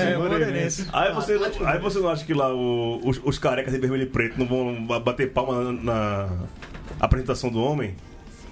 É. 0.02 0.16
Aí 0.94 1.14
você, 1.14 1.40
aí 1.66 1.80
você 1.80 2.00
não 2.00 2.10
acha 2.10 2.26
que 2.26 2.34
lá 2.34 2.54
o- 2.54 3.00
os, 3.04 3.20
os 3.24 3.38
carecas 3.38 3.74
de 3.74 3.80
vermelho 3.80 4.04
e 4.04 4.08
preto 4.08 4.38
não 4.38 4.48
vão 4.48 4.86
ba- 4.86 5.00
bater 5.00 5.32
palma 5.32 5.72
na, 5.72 5.74
na 5.74 6.30
apresentação 7.00 7.50
do 7.50 7.62
homem? 7.62 7.96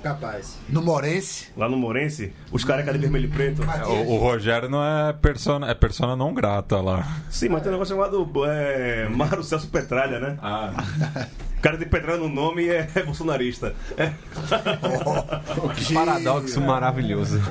Capaz. 0.04 0.58
No 0.70 0.82
Morense. 0.82 1.48
Lá 1.58 1.68
no 1.68 1.76
Morense, 1.76 2.32
os 2.52 2.64
carecas 2.64 2.94
de 2.94 3.00
vermelho 3.00 3.26
e 3.26 3.30
preto. 3.30 3.64
O, 3.88 4.14
o 4.14 4.18
Rogério 4.18 4.70
não 4.70 4.82
é 4.82 5.12
persona, 5.12 5.70
é 5.70 5.74
persona 5.74 6.16
não 6.16 6.34
grata 6.34 6.80
lá. 6.80 7.18
Sim, 7.32 7.50
mas 7.50 7.62
tem 7.64 7.70
um 7.70 7.74
negócio 7.74 7.96
chamado 7.96 8.30
é, 8.46 9.10
Mário 9.10 9.44
Celso 9.44 9.68
Petralha, 9.68 10.20
né? 10.20 10.38
Ah, 10.42 10.72
O 11.58 11.62
cara 11.62 11.78
tem 11.78 11.88
Petralha 11.88 12.20
no 12.20 12.30
nome 12.30 12.64
e 12.64 12.70
é, 12.70 12.88
bolsonarista. 13.04 13.76
É. 13.98 14.12
Que 15.76 15.94
paradoxo 15.94 16.62
maravilhoso. 16.62 17.42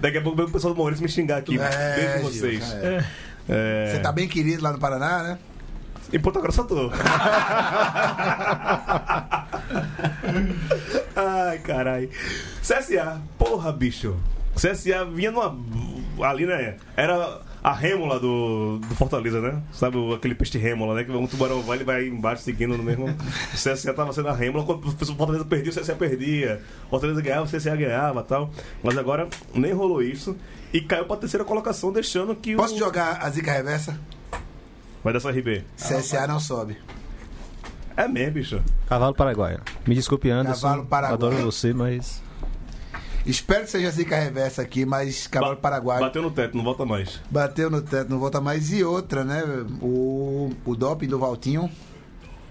Daqui 0.00 0.18
a 0.18 0.22
pouco 0.22 0.36
vem 0.36 0.46
o 0.46 0.50
pessoal 0.50 0.72
do 0.74 0.78
Maurício 0.78 1.02
me 1.02 1.08
xingar 1.08 1.38
aqui. 1.38 1.58
É, 1.58 1.94
beijo 1.96 2.30
Gil, 2.32 2.40
vocês. 2.40 2.72
é. 2.74 3.04
É. 3.48 3.92
Você 3.92 3.98
tá 4.00 4.12
bem 4.12 4.28
querido 4.28 4.62
lá 4.62 4.72
no 4.72 4.78
Paraná, 4.78 5.22
né? 5.22 5.38
Em 6.12 6.18
Ponta 6.20 6.40
Grossa 6.40 6.60
eu 6.62 6.66
tô. 6.66 6.90
Ai, 11.16 11.58
caralho. 11.58 12.08
CSA, 12.62 13.20
porra, 13.38 13.72
bicho. 13.72 14.16
CSA 14.54 15.04
vinha 15.04 15.30
numa. 15.30 15.56
Ali, 16.28 16.46
né? 16.46 16.76
Era 16.96 17.40
a 17.62 17.72
rêmula 17.74 18.18
do, 18.18 18.78
do 18.78 18.94
Fortaleza, 18.94 19.40
né? 19.40 19.62
Sabe 19.72 19.96
o- 19.96 20.14
aquele 20.14 20.34
peixe 20.34 20.56
rêmula, 20.58 20.94
né? 20.94 21.04
Que 21.04 21.12
um 21.12 21.26
tubarão 21.26 21.60
vai, 21.62 21.76
ele 21.76 21.84
vai 21.84 22.06
embaixo 22.06 22.42
seguindo 22.42 22.76
no 22.76 22.82
mesmo. 22.82 23.06
O 23.06 23.56
CSA 23.56 23.92
tava 23.92 24.12
sendo 24.12 24.28
a 24.28 24.32
rêmula. 24.32 24.64
Quando 24.64 24.86
o 24.86 24.90
Fortaleza 25.16 25.44
perdia, 25.44 25.70
o 25.70 25.74
CSA 25.74 25.94
perdia. 25.94 26.62
O 26.86 26.90
Fortaleza 26.90 27.20
ganhava, 27.20 27.44
o 27.46 27.48
CSA 27.50 27.76
ganhava 27.76 28.22
tal. 28.22 28.50
Mas 28.82 28.96
agora 28.96 29.28
nem 29.54 29.72
rolou 29.72 30.02
isso. 30.02 30.36
E 30.72 30.80
caiu 30.80 31.04
pra 31.04 31.16
terceira 31.16 31.44
colocação, 31.44 31.92
deixando 31.92 32.34
que 32.34 32.54
Posso 32.56 32.74
o. 32.74 32.78
jogar 32.78 33.18
a 33.22 33.28
zica 33.30 33.52
reversa? 33.52 33.98
Vai 35.02 35.12
dessa 35.12 35.30
RB. 35.30 35.64
CSA 35.76 36.26
não 36.26 36.38
sobe. 36.38 36.76
É 37.96 38.06
mesmo, 38.08 38.32
bicho. 38.34 38.62
Cavalo 38.88 39.14
Paraguaio. 39.14 39.60
Me 39.86 39.94
desculpe, 39.94 40.30
Anderson. 40.30 40.62
Cavalo 40.68 40.86
Paraguaio. 40.86 41.14
Adoro 41.14 41.36
você, 41.44 41.72
mas. 41.74 42.22
Espero 43.26 43.64
que 43.64 43.70
seja 43.70 43.90
zica 43.90 44.16
reversa 44.16 44.62
aqui, 44.62 44.84
mas 44.86 45.26
Cavalo 45.26 45.54
Ba- 45.56 45.60
Paraguai 45.60 46.00
Bateu 46.00 46.22
no 46.22 46.30
teto, 46.30 46.56
não 46.56 46.64
volta 46.64 46.84
mais. 46.86 47.20
bateu 47.30 47.68
no 47.70 47.82
teto, 47.82 48.08
não 48.10 48.18
volta 48.18 48.40
mais. 48.40 48.72
E 48.72 48.82
outra, 48.82 49.24
né? 49.24 49.42
O, 49.82 50.50
o 50.64 50.74
doping 50.74 51.06
do 51.06 51.18
Valtinho. 51.18 51.70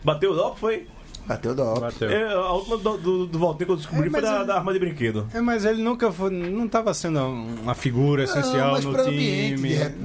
Bateu 0.03 0.32
o 0.32 0.36
dop, 0.36 0.60
foi? 0.60 0.88
Bateu 1.27 1.51
o 1.51 1.55
doping. 1.55 1.82
Bateu. 1.82 2.10
É, 2.10 2.34
a 2.34 2.51
última 2.51 2.77
do, 2.77 2.97
do, 2.97 3.25
do 3.27 3.39
Valtinho 3.39 3.65
que 3.65 3.71
eu 3.71 3.75
descobri 3.77 4.08
É, 4.08 4.12
foi 4.12 4.21
da, 4.21 4.36
ele- 4.38 4.45
da 4.45 4.55
arma 4.58 4.71
de 4.73 4.79
brinquedo. 4.79 5.27
É, 5.34 5.41
mas 5.41 5.65
ele 5.65 5.82
nunca 5.82 6.12
foi, 6.12 6.29
não 6.29 6.65
estava 6.65 6.93
sendo 6.93 7.19
uma 7.19 7.73
figura 7.75 8.23
essencial 8.23 8.67
Não, 8.67 8.71
mas 8.73 8.86
no 8.86 8.91
pra 8.93 9.03
time. 9.05 9.53
ambiente, 9.53 9.62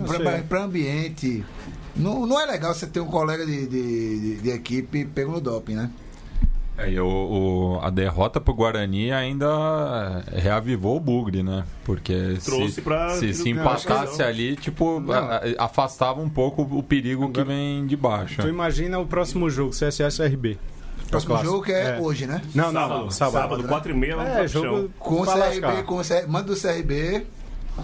sei. 0.09 0.19
pra- 0.19 0.39
pra 0.43 0.65
ambiente. 0.65 1.45
Não, 1.95 2.27
não 2.27 2.41
é 2.41 2.47
legal 2.47 2.75
você 2.75 2.87
ter 2.87 2.99
um 3.01 3.07
colega 3.07 3.47
de, 3.47 3.67
de, 3.67 4.19
de- 4.21 4.37
de 4.41 4.51
equipe 4.51 5.05
pego 5.05 5.31
no 5.33 5.41
doping, 5.41 5.75
né? 5.75 5.91
É, 6.77 6.91
e 6.91 6.99
o, 6.99 7.07
o- 7.07 7.81
a 7.83 7.89
derrota 7.89 8.41
pro 8.41 8.53
Guarani 8.53 9.13
ainda 9.13 9.47
reavivou 10.33 10.97
o 10.97 11.01
bugre, 11.01 11.43
né? 11.43 11.65
Porque 11.85 12.37
Trouxe 12.45 12.73
se, 12.73 12.83
pra- 12.83 13.11
se, 13.11 13.33
se 13.33 13.49
empatasse 13.51 14.19
não. 14.19 14.27
ali, 14.27 14.57
tipo, 14.57 15.01
a- 15.13 15.65
afastava 15.65 16.21
um 16.21 16.29
pouco 16.29 16.63
o 16.63 16.83
perigo 16.83 17.31
que 17.31 17.45
vem 17.45 17.87
de 17.87 17.97
baixo. 17.97 18.43
Tu 18.43 18.49
imagina 18.49 18.99
o 18.99 19.07
próximo 19.07 19.49
jogo, 19.49 19.71
CSA 19.71 20.09
CRB. 20.11 20.59
Próximo 21.11 21.35
clássico. 21.35 21.53
jogo 21.53 21.65
que 21.65 21.73
é, 21.73 21.97
É. 21.97 22.01
hoje, 22.01 22.27
né? 22.27 22.43
Não, 22.55 22.73
sábado, 22.73 23.01
não, 23.05 23.11
sábado. 23.11 23.43
sábado, 23.43 23.63
né? 23.63 23.69
4 23.69 23.93
e 23.93 23.95
meia, 23.95 24.17
lá 24.17 24.25
no 24.25 24.31
É, 24.31 24.49
jogo. 24.49 24.91
Com 24.99 25.21
o 25.21 25.25
CRB, 25.25 25.39
lascar. 25.39 25.83
com 25.85 25.95
o 25.97 26.03
CRB, 26.05 26.27
manda 26.27 26.47
do 26.53 26.57
CRB. 26.61 27.27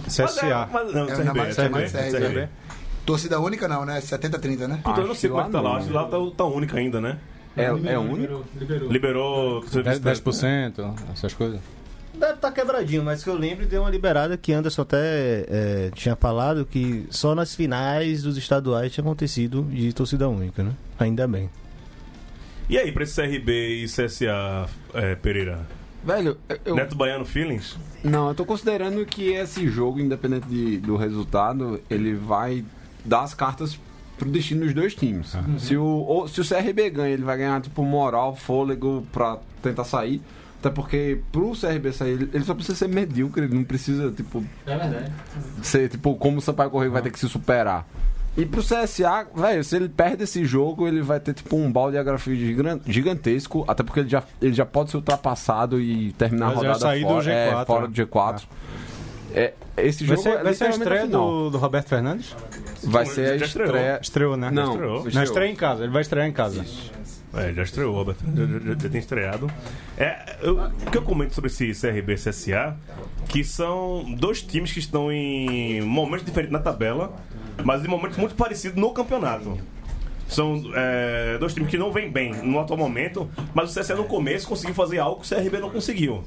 CSA. 0.07 0.69
Mas, 0.71 0.93
não, 0.93 1.03
É, 1.03 1.15
CRB, 1.15 1.37
mais- 1.39 1.55
CRB, 1.55 1.89
CRB. 1.89 2.11
CRB. 2.19 2.49
Torcida 3.05 3.39
única 3.39 3.67
não, 3.67 3.85
né? 3.85 3.99
70-30, 4.01 4.67
né? 4.67 4.79
Puta, 4.83 5.01
eu 5.01 5.07
não 5.07 5.15
sei 5.15 5.29
como 5.29 5.41
é 5.41 5.45
que 5.45 5.51
tá 5.51 5.61
lá. 5.61 5.77
Acho 5.77 5.87
que 5.87 5.93
lá 5.93 6.03
tá, 6.05 6.17
tá 6.35 6.45
única 6.45 6.77
ainda, 6.77 6.99
né? 7.01 7.17
É, 7.55 7.65
é 7.65 7.97
único? 7.99 8.45
Liberou. 8.89 9.61
10%, 9.61 9.99
10%, 9.99 10.93
essas 11.13 11.33
coisas. 11.33 11.59
Deve 12.13 12.33
estar 12.33 12.51
quebradinho, 12.51 13.03
mas 13.03 13.23
que 13.23 13.29
eu 13.29 13.35
lembro 13.35 13.65
deu 13.65 13.81
uma 13.81 13.89
liberada 13.89 14.37
que 14.37 14.51
Anderson 14.53 14.81
até 14.83 15.45
é, 15.49 15.91
tinha 15.95 16.15
falado 16.15 16.65
que 16.65 17.07
só 17.09 17.33
nas 17.33 17.55
finais 17.55 18.21
dos 18.23 18.37
estaduais 18.37 18.91
tinha 18.91 19.01
acontecido 19.01 19.63
de 19.71 19.91
torcida 19.93 20.27
única, 20.29 20.61
né? 20.61 20.71
Ainda 20.99 21.27
bem. 21.27 21.49
E 22.69 22.77
aí, 22.77 22.91
pra 22.91 23.03
esse 23.03 23.15
CRB 23.21 23.83
e 23.83 23.85
CSA, 23.85 24.67
é, 24.93 25.15
Pereira? 25.15 25.65
Velho, 26.03 26.37
eu. 26.65 26.75
Neto 26.75 26.95
Baiano 26.95 27.25
Feelings? 27.25 27.77
Não, 28.03 28.29
eu 28.29 28.35
tô 28.35 28.45
considerando 28.45 29.05
que 29.05 29.31
esse 29.33 29.67
jogo, 29.67 29.99
independente 29.99 30.47
de- 30.47 30.77
do 30.79 30.95
resultado, 30.95 31.79
ele 31.89 32.13
vai 32.13 32.63
dar 33.05 33.21
as 33.21 33.33
cartas 33.33 33.77
pro 34.23 34.31
destino 34.31 34.63
dos 34.65 34.73
dois 34.73 34.93
times. 34.93 35.35
Se, 35.57 35.75
o, 35.75 35.83
ou- 35.83 36.27
se 36.27 36.39
o 36.41 36.47
CRB 36.47 36.89
ganha, 36.91 37.13
ele 37.13 37.23
vai 37.23 37.37
ganhar, 37.37 37.59
tipo, 37.61 37.83
moral, 37.83 38.35
fôlego 38.35 39.05
pra 39.11 39.37
tentar 39.61 39.83
sair. 39.83 40.21
Até 40.59 40.69
porque 40.69 41.19
pro 41.31 41.53
CRB 41.59 41.91
sair, 41.91 42.11
ele 42.11 42.29
ele 42.33 42.43
só 42.43 42.53
precisa 42.53 42.77
ser 42.77 42.87
medíocre, 42.87 43.45
ele 43.45 43.55
não 43.55 43.63
precisa, 43.63 44.11
tipo, 44.11 44.43
É 44.65 44.77
verdade. 44.77 45.11
ser, 45.63 45.89
tipo, 45.89 46.13
como 46.15 46.37
o 46.37 46.41
Sampaio 46.41 46.69
Correio 46.69 46.91
vai 46.91 47.01
ter 47.01 47.09
que 47.09 47.19
se 47.19 47.27
superar. 47.27 47.87
E 48.37 48.45
pro 48.45 48.61
CSA, 48.61 49.27
velho, 49.35 49.63
se 49.63 49.75
ele 49.75 49.89
perde 49.89 50.23
esse 50.23 50.45
jogo, 50.45 50.87
ele 50.87 51.01
vai 51.01 51.19
ter, 51.19 51.33
tipo, 51.33 51.55
um 51.57 51.69
balde 51.71 51.97
de 51.97 52.55
gigantesco, 52.87 53.65
até 53.67 53.83
porque 53.83 54.01
ele 54.01 54.09
já, 54.09 54.23
ele 54.41 54.53
já 54.53 54.65
pode 54.65 54.91
ser 54.91 54.97
ultrapassado 54.97 55.81
e 55.81 56.13
terminar 56.13 56.45
Mas 56.47 56.59
a 56.59 56.61
já 56.61 56.67
rodada 56.67 56.79
sair 56.79 57.01
do 57.01 57.07
fora, 57.09 57.31
é, 57.33 57.51
G4, 57.53 57.65
fora 57.65 57.81
né? 57.81 57.87
do 57.87 57.93
G4. 57.93 58.43
É, 59.33 59.53
esse 59.77 60.03
Vai 60.05 60.17
jogo 60.17 60.29
ser, 60.29 60.39
é 60.39 60.43
vai 60.43 60.53
ser 60.53 60.63
a 60.65 60.69
estreia 60.69 61.07
do, 61.07 61.49
do 61.49 61.57
Roberto 61.57 61.87
Fernandes? 61.89 62.35
Vai 62.83 63.05
ser 63.05 63.33
a 63.33 63.45
estreia. 63.45 63.99
Estreou, 64.01 64.35
né? 64.37 64.49
Não, 64.51 64.71
estreou. 64.73 64.91
Não 64.99 65.07
estreou. 65.07 65.23
estreia 65.23 65.51
em 65.51 65.55
casa, 65.55 65.83
ele 65.83 65.91
vai 65.91 66.01
estrear 66.01 66.27
em 66.27 66.31
casa. 66.33 66.65
É, 67.33 67.53
já 67.53 67.63
estreou, 67.63 67.93
Robert. 67.93 68.17
Já, 68.35 68.45
já- 68.45 68.75
já 68.83 68.89
tem 68.89 68.99
estreado. 68.99 69.49
É, 69.97 70.35
eu- 70.41 70.57
o 70.59 70.91
que 70.91 70.97
eu 70.97 71.01
comento 71.01 71.33
sobre 71.33 71.49
esse 71.49 71.73
CRB 71.73 72.13
e 72.13 72.17
CSA, 72.17 72.75
que 73.29 73.41
são 73.43 74.03
dois 74.17 74.41
times 74.41 74.73
que 74.73 74.79
estão 74.79 75.09
em 75.11 75.81
momentos 75.81 76.25
diferentes 76.25 76.51
na 76.51 76.59
tabela, 76.59 77.13
mas 77.63 77.85
em 77.85 77.87
momentos 77.87 78.17
muito 78.17 78.35
parecidos 78.35 78.77
no 78.77 78.91
campeonato. 78.91 79.57
São 80.27 80.61
é, 80.75 81.37
dois 81.39 81.53
times 81.53 81.69
que 81.69 81.77
não 81.77 81.91
vêm 81.91 82.09
bem 82.09 82.33
no 82.33 82.59
atual 82.59 82.77
momento, 82.77 83.29
mas 83.53 83.69
o 83.75 83.79
CSA 83.79 83.95
no 83.95 84.05
começo 84.05 84.47
conseguiu 84.47 84.73
fazer 84.75 84.99
algo 84.99 85.21
que 85.21 85.25
o 85.33 85.37
CRB 85.37 85.57
não 85.59 85.69
conseguiu. 85.69 86.23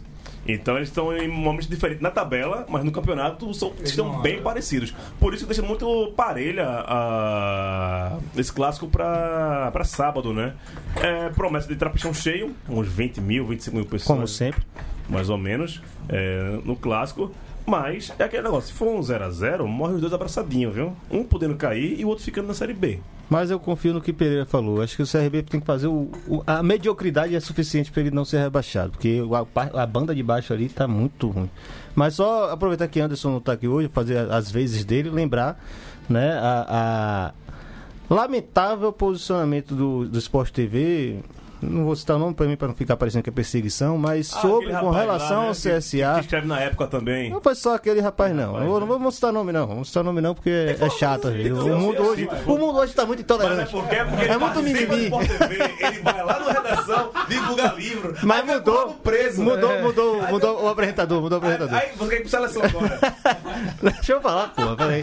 Então 0.47 0.77
eles 0.77 0.89
estão 0.91 1.17
em 1.17 1.27
momentos 1.27 1.67
diferentes 1.69 2.03
na 2.03 2.11
tabela, 2.11 2.67
mas 2.69 2.85
no 2.85 2.93
campeonato 2.93 3.53
são, 3.55 3.73
estão 3.83 4.21
bem 4.21 4.43
parecidos. 4.43 4.95
Por 5.19 5.33
isso 5.33 5.45
que 5.45 5.55
deixa 5.55 5.67
muito 5.67 6.13
parelha 6.17 6.67
a- 6.69 8.19
esse 8.37 8.53
clássico 8.53 8.87
pra, 8.89 9.71
pra 9.73 9.85
sábado, 9.85 10.33
né? 10.33 10.55
É, 10.97 11.29
promessa 11.31 11.67
de 11.69 11.77
trapichão 11.77 12.13
cheio, 12.13 12.55
uns 12.69 12.89
20 12.89 13.21
mil, 13.21 13.47
25 13.47 13.77
mil 13.77 13.87
pessoas. 13.87 14.07
Como 14.17 14.29
sempre. 14.29 14.63
Mais 15.09 15.29
ou 15.29 15.37
menos, 15.39 15.83
é, 16.09 16.59
no 16.65 16.77
clássico. 16.77 17.31
Mas 17.67 18.13
é 18.19 18.25
aquele 18.25 18.43
negócio, 18.43 18.69
se 18.69 18.73
for 18.75 18.89
um 18.89 19.01
0x0, 19.01 19.65
morre 19.67 19.95
os 19.95 20.01
dois 20.01 20.13
abraçadinhos, 20.13 20.75
viu? 20.75 20.93
Um 21.11 21.25
podendo 21.25 21.55
cair 21.57 21.99
e 21.99 22.05
o 22.05 22.09
outro 22.09 22.23
ficando 22.25 22.49
na 22.49 22.55
Série 22.55 22.75
B. 22.75 23.01
Mas 23.31 23.51
eu 23.51 23.59
confio 23.59 23.95
no 23.95 24.03
que 24.03 24.13
Pereira 24.13 24.45
falou. 24.45 24.83
Acho 24.83 24.97
que 24.97 25.03
o 25.03 25.07
CRB 25.07 25.43
tem 25.43 25.59
que 25.59 25.65
fazer 25.67 25.87
o, 25.87 26.11
o- 26.29 26.43
a 26.47 26.63
mediocridade 26.63 27.35
é 27.35 27.41
suficiente 27.41 27.91
para 27.91 28.03
ele 28.03 28.11
não 28.11 28.23
ser 28.25 28.39
rebaixado, 28.39 28.91
porque 28.91 29.19
a, 29.55 29.83
a 29.83 29.87
banda 29.87 30.15
de 30.15 30.23
baixo 30.23 30.53
ali 30.53 30.69
tá 30.69 30.87
muito 30.87 31.29
ruim. 31.31 31.49
Mas 31.95 32.15
só 32.15 32.51
aproveitar 32.51 32.87
que 32.87 33.01
Anderson 33.01 33.31
não 33.31 33.41
tá 33.41 33.53
aqui 33.55 33.67
hoje, 33.67 33.89
fazer 33.89 34.19
as 34.31 34.51
vezes 34.51 34.85
dele, 34.85 35.09
lembrar, 35.09 35.59
né, 36.07 36.33
a, 36.35 37.33
a 38.11 38.15
lamentável 38.15 38.93
posicionamento 38.93 39.75
do, 39.75 40.07
do 40.07 40.19
Sport 40.19 40.51
TV. 40.51 41.21
Não 41.63 41.85
vou 41.85 41.97
citar 41.97 42.17
o 42.17 42.19
nome 42.19 42.35
para 42.35 42.47
mim 42.47 42.57
para 42.57 42.69
não 42.69 42.75
ficar 42.75 42.97
parecendo 42.97 43.23
que 43.25 43.31
é 43.31 43.33
perseguição, 43.33 43.97
mas 43.97 44.31
Ah, 44.35 44.41
sobre 44.41 44.69
com 44.69 44.73
rapaz 44.75 44.97
relação 44.97 45.37
lá, 45.37 45.43
né, 45.43 45.49
ao 45.49 45.55
que- 45.55 45.61
CSA. 45.61 46.15
Que 46.15 46.21
escreve 46.21 46.47
na 46.47 46.61
época 46.61 46.87
também. 46.87 47.31
Não 47.31 47.41
foi 47.41 47.55
só 47.55 47.75
aquele 47.75 48.01
rapaz, 48.01 48.35
não. 48.35 48.53
Não, 48.59 48.67
vou- 48.67 48.81
não 48.81 48.87
vamos 48.87 49.15
citar 49.15 49.33
nome, 49.33 49.51
não. 49.53 49.67
Vamos 49.67 49.89
citar 49.89 50.05
nome, 50.05 50.21
não, 50.21 50.35
porque 50.35 50.51
é, 50.51 50.77
é 50.79 50.91
chato. 50.91 51.29
O 51.29 51.79
mundo 51.79 52.03
hoje, 52.03 52.29
o 52.47 52.59
mundo 52.59 52.79
hoje 52.79 52.93
tá 52.95 53.07
muito 53.07 53.21
Mas 53.21 53.31
é 53.31 53.35
intolerante. 53.45 53.73
porque, 53.73 53.95
é 53.95 54.05
porque 54.05 54.25
ele 54.25 54.33
É 54.33 54.39
muito 54.39 54.63
mimimi. 54.63 55.05
Ele 55.81 55.99
vai 56.03 56.25
lá 56.25 56.39
na 56.41 56.53
redação, 56.53 57.11
divulga 57.29 57.73
livro. 57.77 58.15
Mas 58.23 58.41
aí 58.41 58.47
vai 58.47 58.57
mudou. 58.57 58.89
preso. 59.03 59.43
Mudou, 59.43 59.79
mudou, 59.81 60.23
mudou 60.29 60.63
o 60.65 60.69
apresentador, 60.69 61.21
mudou 61.23 61.39
o 61.39 61.43
apresentador. 61.43 61.79
aí 61.79 61.91
você 61.97 62.11
quer 62.11 62.17
ir 62.17 62.21
pro 62.21 62.31
seleção 62.31 62.63
agora. 62.63 62.99
Deixa 63.83 64.13
eu 64.13 64.21
falar, 64.21 64.49
porra, 64.55 64.77
peraí. 64.77 65.03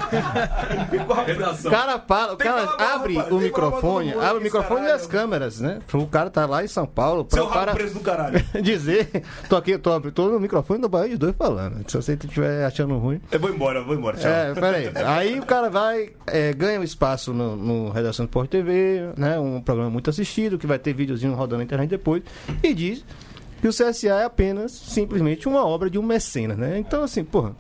O 1.66 1.70
cara 1.70 2.00
fala, 2.00 2.34
o 2.34 2.38
que 2.38 2.44
cara 2.44 2.62
abre 2.78 3.16
rapaz, 3.16 3.32
o 3.34 3.38
que 3.38 3.44
microfone, 3.46 4.14
abre 4.14 4.38
o 4.38 4.42
microfone 4.42 4.88
e 4.88 4.92
as 4.92 5.06
câmeras, 5.08 5.60
né? 5.60 5.80
O 5.94 6.06
cara 6.08 6.30
tá 6.30 6.46
lá 6.52 6.64
em 6.64 6.68
São 6.68 6.86
Paulo, 6.86 7.24
pra 7.24 7.38
Seu 7.38 7.46
rabo 7.46 7.60
cara 7.60 7.74
preso 7.74 7.94
do 7.94 8.00
caralho. 8.02 8.44
dizer, 8.62 9.24
tô 9.48 9.56
aqui, 9.56 9.78
tô, 9.78 10.00
tô 10.12 10.30
no 10.30 10.40
microfone 10.40 10.82
do 10.82 10.90
Bahia 10.90 11.10
de 11.10 11.18
dois 11.18 11.36
falando. 11.36 11.90
Se 11.90 11.96
você 11.96 12.14
estiver 12.14 12.66
achando 12.66 12.98
ruim. 12.98 13.22
Eu 13.32 13.40
vou 13.40 13.50
embora, 13.50 13.80
eu 13.80 13.86
vou 13.86 13.96
embora, 13.96 14.18
tchau. 14.18 14.30
É, 14.30 14.54
peraí. 14.54 14.92
Aí 15.06 15.40
o 15.40 15.46
cara 15.46 15.70
vai, 15.70 16.10
é, 16.28 16.54
ganha 16.54 16.80
um 16.80 16.84
espaço 16.84 17.34
no, 17.34 17.56
no 17.56 17.90
Redação 17.90 18.26
do 18.26 18.30
Sport 18.30 18.50
TV, 18.50 19.14
né? 19.16 19.40
Um 19.40 19.62
programa 19.62 19.90
muito 19.90 20.10
assistido, 20.10 20.58
que 20.58 20.68
vai 20.68 20.78
ter 20.78 20.94
videozinho 20.94 21.34
rodando 21.34 21.60
na 21.60 21.64
internet 21.64 21.90
depois, 21.90 22.22
e 22.62 22.74
diz 22.74 23.06
que 23.62 23.68
o 23.68 23.72
CSA 23.72 24.08
é 24.08 24.26
apenas, 24.26 24.72
simplesmente, 24.72 25.48
uma 25.48 25.66
obra 25.66 25.90
de 25.90 25.98
um 25.98 26.04
mecenas, 26.04 26.58
né? 26.58 26.78
Então, 26.78 27.04
assim, 27.04 27.24
porra. 27.24 27.56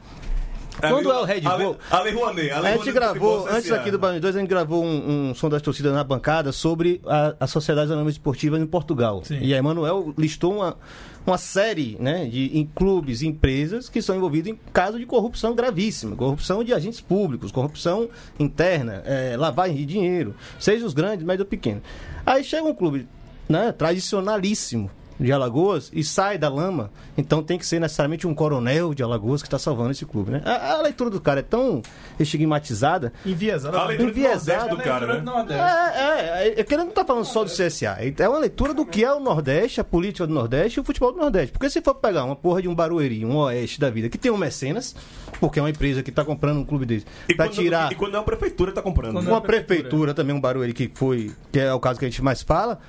Quando 0.89 1.12
é 1.12 1.20
o 1.20 1.24
Red 1.24 1.41
Bull. 1.41 1.78
Ale 1.89 2.12
Rouanet, 2.12 2.52
Ale 2.52 2.67
A 2.67 2.78
gente 2.78 2.91
gravou, 2.91 3.48
antes 3.48 3.72
aqui 3.72 3.91
do 3.91 4.00
Band 4.00 4.20
2, 4.20 4.36
a 4.36 4.39
gente 4.39 4.50
gravou 4.50 4.84
um, 4.84 5.34
som 5.36 5.50
das 5.50 5.62
torcidas 5.62 5.94
na 5.94 6.04
bancada 6.04 6.52
sobre 6.52 7.02
a, 7.06 7.36
a 7.39 7.48
Sociedade 7.48 7.91
Anônima 7.91 8.10
Esportiva 8.10 8.58
em 8.58 8.65
Portugal. 8.65 9.24
E 9.30 9.54
a 9.54 9.58
Emanuel 9.58 10.13
listou 10.17 10.56
uma, 10.56 10.78
uma 11.26 11.38
série 11.38 11.98
né, 12.00 12.26
de 12.26 12.58
em 12.58 12.65
clubes 12.65 13.22
e 13.22 13.28
empresas 13.28 13.89
que 13.89 14.02
são 14.02 14.15
envolvidos 14.15 14.52
em 14.52 14.60
casos 14.74 15.00
de 15.00 15.06
corrupção 15.06 15.54
gravíssima, 15.54 16.15
corrupção 16.15 16.63
de 16.63 16.74
agentes 16.74 17.02
públicos, 17.02 17.52
corrupção 17.52 18.10
interna, 18.39 19.04
eh, 19.06 19.36
lavagem 19.38 19.76
de 19.76 19.86
dinheiro, 19.86 20.36
seja 20.60 20.86
os 20.86 20.94
grandes, 20.94 21.26
médio 21.26 21.44
ou 21.44 21.50
pequenos. 21.50 21.84
Aí 22.26 22.44
chega 22.44 22.63
um 22.63 22.74
clube 22.74 23.08
né, 23.48 23.72
tradicionalíssimo 23.72 24.89
de 25.21 25.31
Alagoas 25.31 25.89
e 25.93 26.03
sai 26.03 26.38
da 26.38 26.49
lama, 26.49 26.91
então 27.17 27.43
tem 27.43 27.57
que 27.57 27.65
ser 27.65 27.79
necessariamente 27.79 28.27
um 28.27 28.34
coronel 28.34 28.93
de 28.93 29.03
Alagoas 29.03 29.41
que 29.41 29.47
está 29.47 29.60
salvando 29.60 29.91
esse 29.91 30.05
clube. 30.05 30.31
Né? 30.31 30.41
A, 30.43 30.73
a 30.73 30.81
leitura 30.81 31.10
do 31.10 31.21
cara 31.21 31.39
é 31.39 31.43
tão 31.43 31.81
estigmatizada 32.19 33.13
Enviesado. 33.25 33.77
A 33.77 33.86
leitura 33.86 34.12
do 34.12 34.17
Enviesado. 34.17 34.75
Nordeste 34.75 34.75
do 34.77 34.84
cara, 34.84 35.21
né? 35.21 35.93
é, 35.95 36.47
é, 36.47 36.60
é, 36.60 36.63
que 36.63 36.73
ele 36.73 36.84
não 36.84 36.91
tá 36.91 37.05
falando 37.05 37.25
só 37.25 37.43
do 37.43 37.51
CSA. 37.51 37.97
É 38.17 38.29
uma 38.29 38.39
leitura 38.39 38.73
do 38.73 38.86
que 38.86 39.03
é 39.03 39.13
o 39.13 39.19
Nordeste, 39.19 39.79
a 39.79 39.84
política 39.84 40.25
do 40.25 40.34
Nordeste 40.34 40.79
e 40.79 40.81
o 40.81 40.84
futebol 40.84 41.12
do 41.12 41.19
Nordeste. 41.19 41.51
Porque 41.51 41.69
se 41.69 41.81
for 41.81 41.95
pegar 41.95 42.23
uma 42.23 42.36
porra 42.36 42.62
de 42.62 42.67
um 42.67 42.73
Barueri, 42.73 43.23
um 43.25 43.36
Oeste 43.38 43.79
da 43.79 43.89
vida, 43.89 44.10
que 44.10 44.17
tem 44.17 44.31
um 44.31 44.38
mecenas, 44.38 44.95
porque 45.39 45.60
é 45.60 45.62
uma 45.62 45.69
empresa 45.69 46.01
que 46.01 46.12
tá 46.12 46.25
comprando 46.25 46.57
um 46.57 46.65
clube 46.65 46.86
desse, 46.86 47.05
E 47.27 47.34
quando, 47.34 47.51
tirar 47.51 47.91
e 47.91 47.95
quando 47.95 48.15
é 48.15 48.19
uma 48.19 48.25
prefeitura 48.25 48.71
que 48.71 48.75
tá 48.75 48.81
comprando. 48.81 49.13
Quando 49.13 49.25
né? 49.25 49.31
uma 49.31 49.41
prefeitura 49.41 50.13
também, 50.13 50.36
um 50.36 50.41
Barueri 50.41 50.73
que 50.73 50.89
foi, 50.93 51.31
que 51.51 51.60
é 51.60 51.73
o 51.73 51.79
caso 51.79 51.99
que 51.99 52.05
a 52.05 52.10
gente 52.10 52.21
mais 52.23 52.41
fala, 52.41 52.79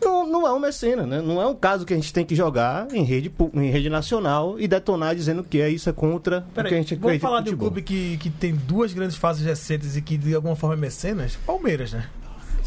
não, 0.00 0.26
não 0.26 0.46
é 0.46 0.52
um 0.52 0.58
mecenas, 0.58 1.06
né? 1.06 1.20
Não 1.20 1.40
é 1.40 1.46
um 1.46 1.54
caso 1.54 1.84
que 1.84 1.92
a 1.92 1.96
gente 1.96 2.12
tem 2.12 2.24
que 2.24 2.34
jogar 2.34 2.88
em 2.92 3.02
rede, 3.02 3.32
em 3.54 3.70
rede 3.70 3.88
nacional 3.88 4.58
e 4.58 4.68
detonar 4.68 5.14
dizendo 5.14 5.42
que 5.42 5.60
é 5.60 5.68
isso 5.68 5.88
é 5.88 5.92
contra 5.92 6.46
o 6.56 6.62
que 6.62 6.74
a 6.74 6.76
gente 6.76 6.94
vamos 6.94 7.06
acredita 7.06 7.26
falar 7.26 7.40
de 7.40 7.54
um 7.54 7.58
clube 7.58 7.82
que, 7.82 8.16
que 8.18 8.30
tem 8.30 8.54
duas 8.54 8.92
grandes 8.92 9.16
fases 9.16 9.44
recentes 9.44 9.96
e 9.96 10.02
que 10.02 10.16
de 10.16 10.34
alguma 10.34 10.56
forma 10.56 10.74
é 10.74 10.78
mecenas? 10.78 11.36
Palmeiras, 11.46 11.92
né? 11.92 12.08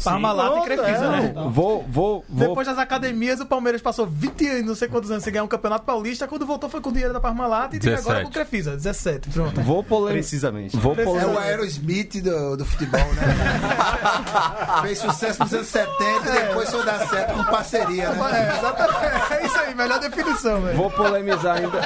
Parmalat 0.04 0.58
e 0.58 0.64
Crefisa, 0.64 1.00
não. 1.00 1.10
né? 1.10 1.32
Vou, 1.50 1.84
vou, 1.88 2.24
vou. 2.28 2.48
Depois 2.48 2.66
das 2.66 2.78
academias, 2.78 3.40
o 3.40 3.46
Palmeiras 3.46 3.80
passou 3.80 4.06
20 4.06 4.46
anos, 4.48 4.66
não 4.66 4.74
sei 4.74 4.88
quantos 4.88 5.10
anos, 5.10 5.24
sem 5.24 5.32
ganhar 5.32 5.44
um 5.44 5.48
campeonato 5.48 5.84
paulista. 5.84 6.26
Quando 6.26 6.46
voltou, 6.46 6.68
foi 6.68 6.80
com 6.80 6.90
o 6.90 6.92
dinheiro 6.92 7.12
da 7.12 7.20
Parmalat 7.20 7.74
e 7.74 7.78
tem 7.78 7.92
agora 7.94 8.20
17. 8.20 8.22
com 8.24 8.28
o 8.28 8.32
Crefisa. 8.32 8.76
17, 8.76 9.30
pronto. 9.30 9.60
Vou 9.62 9.82
polemizar. 9.82 10.12
Precisamente. 10.12 10.76
Vou 10.76 10.94
É 10.98 11.26
o. 11.26 11.38
Aerosmith 11.38 12.20
do, 12.22 12.56
do 12.56 12.64
futebol, 12.64 13.00
né? 13.00 13.22
Fez 14.82 14.98
sucesso 14.98 15.42
nos 15.42 15.52
anos 15.52 15.66
70 15.68 15.92
e 16.02 16.46
depois 16.46 16.70
foi 16.70 16.84
dar 16.84 17.06
certo 17.08 17.34
com 17.34 17.44
parceria, 17.44 18.10
né? 18.10 18.22
É, 18.32 18.58
exatamente. 18.58 19.32
É 19.32 19.46
isso 19.46 19.58
aí, 19.58 19.74
melhor 19.74 20.00
definição, 20.00 20.60
velho. 20.60 20.76
Vou 20.76 20.90
polemizar 20.90 21.56
ainda. 21.56 21.80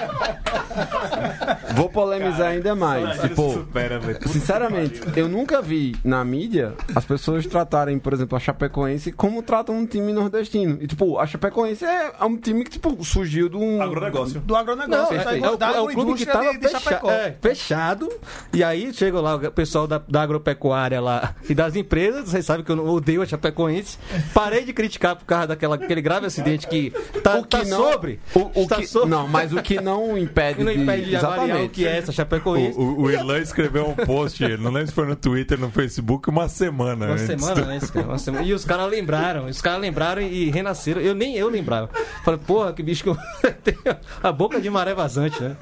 Vou 1.74 1.88
polemizar 1.88 2.48
ainda 2.48 2.74
mais. 2.74 3.20
Tipo, 3.20 3.52
supera, 3.52 4.00
Sinceramente, 4.26 5.00
eu 5.16 5.28
nunca 5.28 5.60
vi 5.62 5.96
na 6.04 6.24
mídia 6.24 6.74
as 6.94 7.04
pessoas 7.04 7.46
tratarem, 7.46 7.98
por 8.06 8.12
exemplo, 8.12 8.36
a 8.36 8.40
Chapecoense 8.40 9.10
como 9.10 9.42
tratam 9.42 9.76
um 9.76 9.84
time 9.84 10.12
nordestino. 10.12 10.78
E, 10.80 10.86
tipo, 10.86 11.18
a 11.18 11.26
Chapecoense 11.26 11.84
é 11.84 12.12
é 12.20 12.24
um 12.24 12.36
time 12.36 12.62
que, 12.62 12.70
tipo, 12.70 13.04
surgiu 13.04 13.48
de 13.48 13.56
um. 13.56 13.82
Agronegócio. 13.82 14.38
Do 14.40 14.54
agronegócio. 14.54 15.16
Não, 15.16 15.20
é, 15.32 15.38
é 15.40 15.50
o, 15.50 15.76
é 15.76 15.80
o 15.80 15.86
clube 15.88 16.14
que 16.14 16.22
estava 16.22 16.52
de- 16.52 16.58
de 16.60 16.68
fecha- 16.68 17.00
é, 17.08 17.34
fechado. 17.42 18.08
E 18.52 18.62
aí 18.62 18.94
chega 18.94 19.20
lá 19.20 19.34
o 19.34 19.50
pessoal 19.50 19.88
da, 19.88 20.00
da 20.08 20.22
agropecuária 20.22 21.00
lá 21.00 21.34
e 21.48 21.54
das 21.54 21.74
empresas. 21.74 22.28
Vocês 22.30 22.46
sabem 22.46 22.64
que 22.64 22.70
eu 22.70 22.86
odeio 22.86 23.22
a 23.22 23.26
Chapecoense. 23.26 23.98
Parei 24.32 24.64
de 24.64 24.72
criticar 24.72 25.16
por 25.16 25.24
causa 25.24 25.48
daquela, 25.48 25.76
daquele 25.76 26.00
grave 26.00 26.26
acidente 26.26 26.68
que 26.68 26.92
tá, 27.24 27.38
O 27.38 27.42
que 27.42 27.48
tá 27.48 27.64
não- 27.64 27.76
sobre. 27.92 28.20
O, 28.32 28.60
o 28.60 28.62
Está 28.62 28.76
que, 28.76 28.86
sobre- 28.86 29.08
não, 29.10 29.26
mas 29.26 29.52
o 29.52 29.60
que 29.60 29.80
não 29.80 30.16
impede, 30.16 30.62
não 30.64 30.70
impede 30.70 31.06
de 31.10 31.16
avaliar 31.16 31.62
o 31.64 31.68
que 31.68 31.84
é 31.84 31.96
essa 31.98 32.12
Chapecoense. 32.12 32.78
O, 32.78 32.82
o, 32.82 33.00
o 33.02 33.10
Irlan 33.10 33.38
escreveu 33.40 33.88
um 33.88 33.94
post, 33.94 34.46
não 34.58 34.70
lembro 34.70 34.86
se 34.88 34.92
foi 34.94 35.06
no 35.06 35.16
Twitter, 35.16 35.58
no 35.58 35.70
Facebook, 35.70 36.28
uma 36.30 36.48
semana 36.48 37.06
Uma 37.06 37.14
antes. 37.14 37.26
semana, 37.26 37.64
né? 37.66 37.76
Cara? 37.96 38.08
Uma 38.08 38.18
semana. 38.18 38.44
E 38.44 38.52
os 38.52 38.64
caras 38.64 38.90
lembraram, 38.90 39.46
os 39.46 39.60
caras 39.60 39.80
lembraram 39.80 40.22
e 40.22 40.50
renasceram. 40.50 41.00
Eu 41.00 41.14
nem 41.14 41.36
eu 41.36 41.48
lembrava. 41.48 41.88
Falei, 42.24 42.40
porra, 42.46 42.72
que 42.72 42.82
bicho 42.82 43.02
que 43.02 43.08
eu 43.10 43.16
tenho 43.64 43.78
a 44.22 44.32
boca 44.32 44.60
de 44.60 44.68
maré 44.70 44.94
vazante, 44.94 45.42
né? 45.42 45.56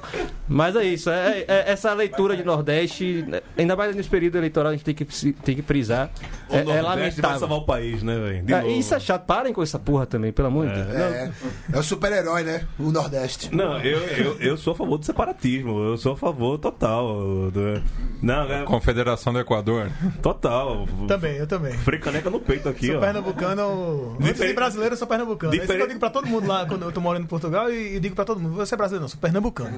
Mas 0.47 0.75
é 0.75 0.83
isso, 0.83 1.09
é, 1.09 1.45
é- 1.47 1.71
essa 1.71 1.93
leitura 1.93 2.35
de 2.37 2.43
Nordeste, 2.43 3.25
ainda 3.57 3.75
mais 3.75 3.95
nesse 3.95 4.09
período 4.09 4.37
eleitoral, 4.37 4.71
a 4.71 4.75
gente 4.75 4.85
tem 4.85 4.93
que, 4.95 5.05
tem 5.33 5.55
que 5.55 5.61
frisar. 5.61 6.09
O 6.49 6.55
É, 6.55 6.59
é 6.59 6.63
Nordeste 6.63 6.81
vai 6.83 6.83
lamentável. 6.83 7.39
salvar 7.39 7.57
o 7.57 7.65
país, 7.65 8.03
né, 8.03 8.15
velho? 8.17 8.55
É, 8.55 8.67
isso 8.71 8.93
é 8.93 8.99
chato, 8.99 9.25
parem 9.25 9.53
com 9.53 9.63
essa 9.63 9.79
porra 9.79 10.05
também, 10.05 10.31
pelo 10.31 10.47
amor 10.49 10.67
de 10.67 10.73
Deus. 10.73 10.87
É, 10.95 11.31
é 11.73 11.79
o 11.79 11.83
super-herói, 11.83 12.43
né? 12.43 12.65
O 12.79 12.91
Nordeste. 12.91 13.53
Não, 13.55 13.79
eu, 13.79 13.99
eu, 13.99 14.37
eu 14.39 14.57
sou 14.57 14.73
a 14.73 14.75
favor 14.75 14.97
do 14.97 15.05
separatismo. 15.05 15.79
Eu 15.83 15.97
sou 15.97 16.13
a 16.13 16.17
favor 16.17 16.57
total. 16.59 17.07
Do... 17.51 17.81
Não, 18.21 18.51
é 18.51 18.63
Confederação 18.63 19.33
do 19.33 19.39
Equador. 19.39 19.89
total. 20.21 20.87
Também, 21.07 21.37
eu 21.37 21.47
também. 21.47 21.73
Frei 21.73 21.99
caneca 22.25 22.29
no 22.29 22.39
peito 22.39 22.67
aqui, 22.69 22.87
Sou 22.87 22.97
ó. 22.97 22.99
pernambucano. 22.99 24.11
Antes 24.13 24.25
de 24.25 24.33
Diferente- 24.33 24.55
brasileiro, 24.55 24.93
eu 24.93 24.97
sou 24.97 25.07
pernambucano. 25.07 25.53
É 25.53 25.55
isso 25.57 25.61
que 25.61 25.67
Diferente- 25.67 25.81
eu 25.83 25.87
digo 25.89 25.99
pra 25.99 26.09
todo 26.09 26.27
mundo 26.27 26.47
lá 26.47 26.65
quando 26.65 26.83
eu 26.83 26.91
tô 26.91 27.01
morando 27.01 27.23
em 27.23 27.27
Portugal 27.27 27.71
e, 27.71 27.95
e 27.95 27.99
digo 27.99 28.15
pra 28.15 28.25
todo 28.25 28.39
mundo: 28.39 28.55
você 28.55 28.73
é 28.73 28.77
brasileiro, 28.77 29.01
não, 29.03 29.09
sou 29.09 29.19
pernambucano. 29.19 29.75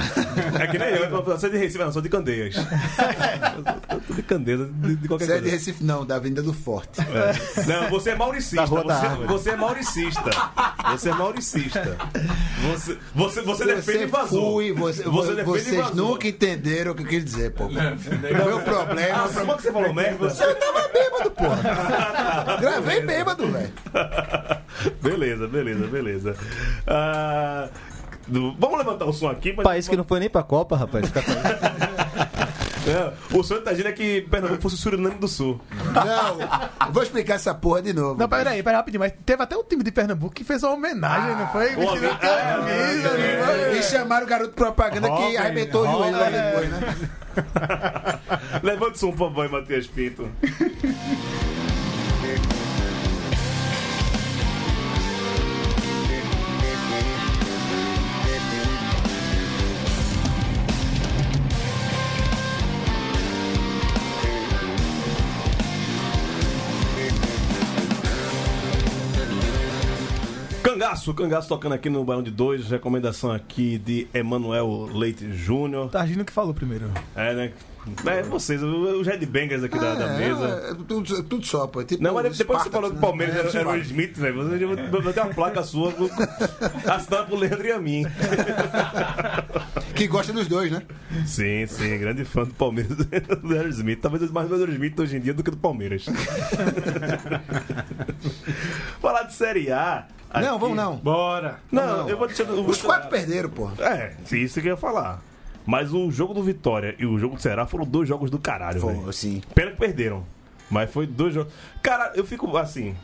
É 0.60 0.67
que 0.67 0.77
nem 0.77 0.89
eu, 0.89 1.05
eu 1.05 1.39
sou 1.39 1.49
de 1.49 1.57
Recife, 1.57 1.83
não, 1.83 1.91
sou 1.91 2.01
de 2.01 2.10
Candeias. 2.10 2.55
eu 3.91 3.99
tô 4.01 4.13
de 4.13 4.23
Candeias, 4.23 4.69
de, 4.71 4.95
de 4.95 5.07
qualquer 5.07 5.25
Você 5.25 5.31
é 5.31 5.36
de 5.36 5.41
coisa. 5.41 5.55
Recife, 5.57 5.83
não, 5.83 6.05
da 6.05 6.15
Avenida 6.15 6.41
do 6.41 6.53
Forte. 6.53 7.01
É. 7.01 7.62
Não, 7.65 7.89
você 7.89 8.12
é 8.12 8.15
mauricista. 8.15 8.55
Da 8.57 8.63
Rua 8.65 8.83
da 8.83 8.95
Você, 8.99 9.05
Árvore. 9.05 9.27
você 9.27 9.49
é 9.49 9.55
mauricista. 9.55 10.29
Você 10.91 11.10
é 11.10 11.13
mauricista. 11.13 11.97
Você, 12.71 12.97
você, 13.13 13.41
você 13.41 13.65
defende 13.65 13.97
Você 13.99 14.03
invasor. 14.05 14.51
fui, 14.53 14.73
você, 14.73 15.03
você 15.03 15.29
defende 15.36 15.43
vocês 15.45 15.73
invasor. 15.75 15.95
nunca 15.95 16.27
entenderam 16.27 16.91
o 16.91 16.95
que 16.95 17.03
eu 17.03 17.07
quis 17.07 17.23
dizer, 17.25 17.51
pô. 17.51 17.67
Meu 17.69 18.60
problema. 18.62 19.25
Ah, 19.25 19.29
como 19.33 19.51
é 19.51 19.55
que 19.55 19.62
você 19.62 19.71
falou 19.71 19.93
merda? 19.93 20.25
Eu 20.27 20.55
tava 20.55 20.88
bêbado, 20.89 21.31
porra. 21.31 21.57
Gravei 22.60 23.02
bêbado, 23.02 23.48
velho. 23.52 23.72
beleza, 25.02 25.48
beleza, 25.48 25.88
beleza. 25.88 26.36
Ah, 26.86 27.70
do- 28.28 28.54
vamos 28.60 28.78
levantar 28.78 29.06
o 29.06 29.13
som 29.13 29.30
aqui. 29.30 29.54
mas- 29.56 29.63
País 29.63 29.88
que 29.88 29.96
não 29.98 30.04
foi 30.04 30.20
nem 30.20 30.30
pra 30.30 30.44
Copa, 30.44 30.76
rapaz. 30.78 31.06
Fica 31.08 31.22
É, 32.88 33.12
o 33.38 33.44
sonho 33.44 33.62
da 33.66 33.74
gente 33.74 33.86
é 33.88 33.92
que 33.92 34.22
Pernambuco 34.32 34.62
fosse 34.62 34.76
o 34.76 34.78
Suriname 34.78 35.16
do 35.16 35.28
Sul. 35.28 35.60
Não, 35.94 36.94
vou 36.94 37.04
explicar 37.04 37.34
essa 37.34 37.54
porra 37.54 37.82
de 37.82 37.92
novo. 37.92 38.18
Não, 38.18 38.30
peraí, 38.30 38.63
peraí, 38.63 38.78
rapidinho. 38.78 39.02
Mas 39.02 39.12
teve 39.26 39.44
até 39.44 39.58
um 39.58 39.63
time 39.66 39.84
de 39.84 39.92
Pernambuco 39.92 40.34
que 40.34 40.46
fez 40.46 40.63
uma 40.63 40.72
homenagem, 40.72 41.36
não 41.36 41.48
foi? 41.50 41.76
Homem- 41.76 42.00
de 42.00 42.08
camisa, 42.18 43.10
não 43.12 43.46
foi? 43.46 43.78
E 43.78 43.84
chamaram 43.84 44.26
o 44.26 44.30
garoto 44.30 44.54
propaganda 44.54 45.10
que 45.10 45.16
Robin, 45.22 45.36
arrebentou 45.36 45.82
o 45.86 45.92
joelho 45.92 46.18
lá 46.18 46.30
depois, 46.30 46.70
né? 46.70 46.80
Levanta 48.63 48.94
o 48.94 48.98
som, 48.98 49.12
por 49.12 49.18
favor, 49.28 49.50
Matias 49.50 49.86
Pinto. 49.88 50.30
Cangaço, 70.78 71.13
Cangaço 71.16 71.50
tocando 71.50 71.74
aqui 71.74 71.90
no 71.90 72.04
Barão 72.04 72.22
de 72.22 72.30
Dois. 72.30 72.70
Recomendação 72.70 73.32
aqui 73.32 73.80
de 73.80 74.08
Emanuel 74.13 74.88
Leite 74.94 75.32
Júnior. 75.34 75.90
Targino 75.90 76.24
que 76.24 76.32
falou 76.32 76.54
primeiro. 76.54 76.92
É, 77.16 77.34
né? 77.34 77.52
É, 78.06 78.22
vocês, 78.22 78.62
os 78.62 79.08
headbangers 79.08 79.63
aqui 79.63 79.80
da, 79.80 79.96
da 79.96 80.06
É, 80.13 80.18
mesa. 80.18 80.46
é, 80.46 80.74
tudo, 80.88 81.24
tudo 81.24 81.46
só, 81.46 81.66
pô. 81.66 81.84
Tipo 81.84 82.04
Não, 82.04 82.13
mas 82.13 82.38
depois 82.38 82.60
que 82.60 82.66
você 82.66 82.70
falou 82.70 82.90
que 82.92 82.98
o 82.98 83.00
Spartans, 83.00 83.00
Palmeiras 83.02 83.34
né? 83.54 83.60
era, 83.60 83.60
era 83.60 83.70
o 83.70 83.76
É, 83.76 83.80
Smith, 83.80 84.18
velho, 84.18 84.36
você 84.36 84.60
já 84.60 84.68
vai 85.02 85.13
ter 85.13 85.22
uma 85.22 85.34
placa 85.34 85.63
sua 85.63 85.94
assinada 86.94 87.24
por 87.28 87.40
Leandro 87.40 87.66
e 87.66 87.72
a 87.72 87.80
mim. 87.80 88.04
Que 89.97 90.07
gosta 90.07 90.31
dos 90.31 90.47
dois, 90.47 90.71
né? 90.71 90.81
Sim, 91.25 91.65
sim, 91.67 91.97
grande 91.97 92.23
fã 92.23 92.43
do 92.43 92.53
Palmeiras 92.53 92.95
do 93.41 93.47
Leandro 93.47 93.69
Smith. 93.69 93.99
Talvez 94.01 94.29
mais 94.31 94.47
do 94.47 94.55
Leandro 94.55 94.71
Smith 94.73 94.99
hoje 94.99 95.17
em 95.17 95.19
dia 95.19 95.33
do 95.33 95.43
que 95.43 95.51
do 95.51 95.57
Palmeiras. 95.57 96.05
Falar 99.01 99.23
de 99.23 99.33
Série 99.33 99.71
A. 99.71 100.07
Não, 100.33 100.41
aqui- 100.51 100.60
vamos 100.60 100.75
não. 100.77 100.97
Bora. 100.97 101.60
Não, 101.71 101.99
Não. 102.03 102.10
eu 102.10 102.17
vou 102.17 102.27
deixar. 102.27 102.43
eu 102.43 102.47
vou 102.55 102.60
Os 102.62 102.77
deixar- 102.77 102.88
quatro 102.88 103.10
perderam, 103.10 103.49
pô. 103.49 103.69
É, 103.79 104.13
sim, 104.25 104.38
isso 104.39 104.62
que 104.62 104.67
eu 104.67 104.71
ia 104.73 104.77
falar. 104.77 105.21
Mas 105.65 105.93
o 105.93 106.10
jogo 106.12 106.33
do 106.33 106.43
Vitória 106.43 106.95
e 106.97 107.05
o 107.05 107.17
jogo 107.19 107.36
do 107.36 107.41
Ceará 107.41 107.65
foram 107.65 107.86
dois 107.86 108.07
jogos 108.07 108.29
do 108.29 108.39
caralho, 108.39 108.86
velho. 108.86 109.12
Sim. 109.13 109.41
Pena 109.53 109.71
que 109.71 109.77
perderam. 109.77 110.25
Mas 110.69 110.91
foi 110.91 111.07
dois 111.07 111.33
jogos. 111.33 111.51
Cara, 111.81 112.12
eu 112.15 112.25
fico 112.25 112.55
assim. 112.57 112.95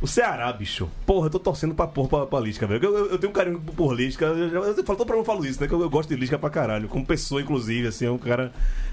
O 0.00 0.06
Ceará, 0.06 0.52
bicho. 0.52 0.88
Porra, 1.04 1.26
eu 1.26 1.30
tô 1.30 1.40
torcendo 1.40 1.74
pra 1.74 1.86
porra 1.86 2.08
pra, 2.08 2.26
pra 2.26 2.40
Lisca, 2.40 2.66
velho. 2.68 2.84
Eu, 2.84 2.96
eu- 2.98 3.06
eu 3.12 3.18
tenho 3.18 3.30
um 3.30 3.34
carinho 3.34 3.58
por 3.60 3.92
Lisca. 3.92 4.26
Eu, 4.26 4.48
já- 4.48 4.58
eu, 4.58 4.84
falo, 4.84 4.96
todo 4.98 5.12
eu 5.12 5.24
falo 5.24 5.44
isso, 5.44 5.60
né? 5.60 5.66
Que 5.66 5.74
eu, 5.74 5.80
eu 5.80 5.90
gosto 5.90 6.08
de 6.08 6.14
Lisca 6.14 6.38
pra 6.38 6.48
caralho. 6.50 6.88
Como 6.88 7.04
pessoa, 7.04 7.40
inclusive, 7.42 7.88
assim, 7.88 8.06
é 8.06 8.10
um 8.10 8.16
cara. 8.18 8.52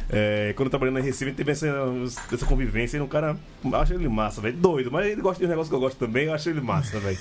é, 0.10 0.52
quando 0.56 0.66
eu 0.68 0.70
trabalhando 0.72 0.96
na 0.96 1.02
Recife, 1.02 1.32
teve 1.32 1.52
essa, 1.52 1.68
essa 2.34 2.46
convivência. 2.48 2.98
Ele 2.98 3.04
é 3.04 3.06
um 3.06 3.10
cara. 3.10 3.38
Eu 3.64 3.76
acho 3.76 3.94
ele 3.94 4.08
massa, 4.10 4.42
velho. 4.42 4.58
Doido, 4.58 4.92
mas 4.92 5.06
ele 5.06 5.22
gosta 5.22 5.40
de 5.40 5.46
um 5.46 5.50
negócio 5.50 5.70
que 5.70 5.76
eu 5.76 5.80
gosto 5.80 5.98
também. 5.98 6.26
Eu 6.26 6.34
acho 6.34 6.50
ele 6.50 6.62
massa, 6.62 7.00
velho. 7.00 7.18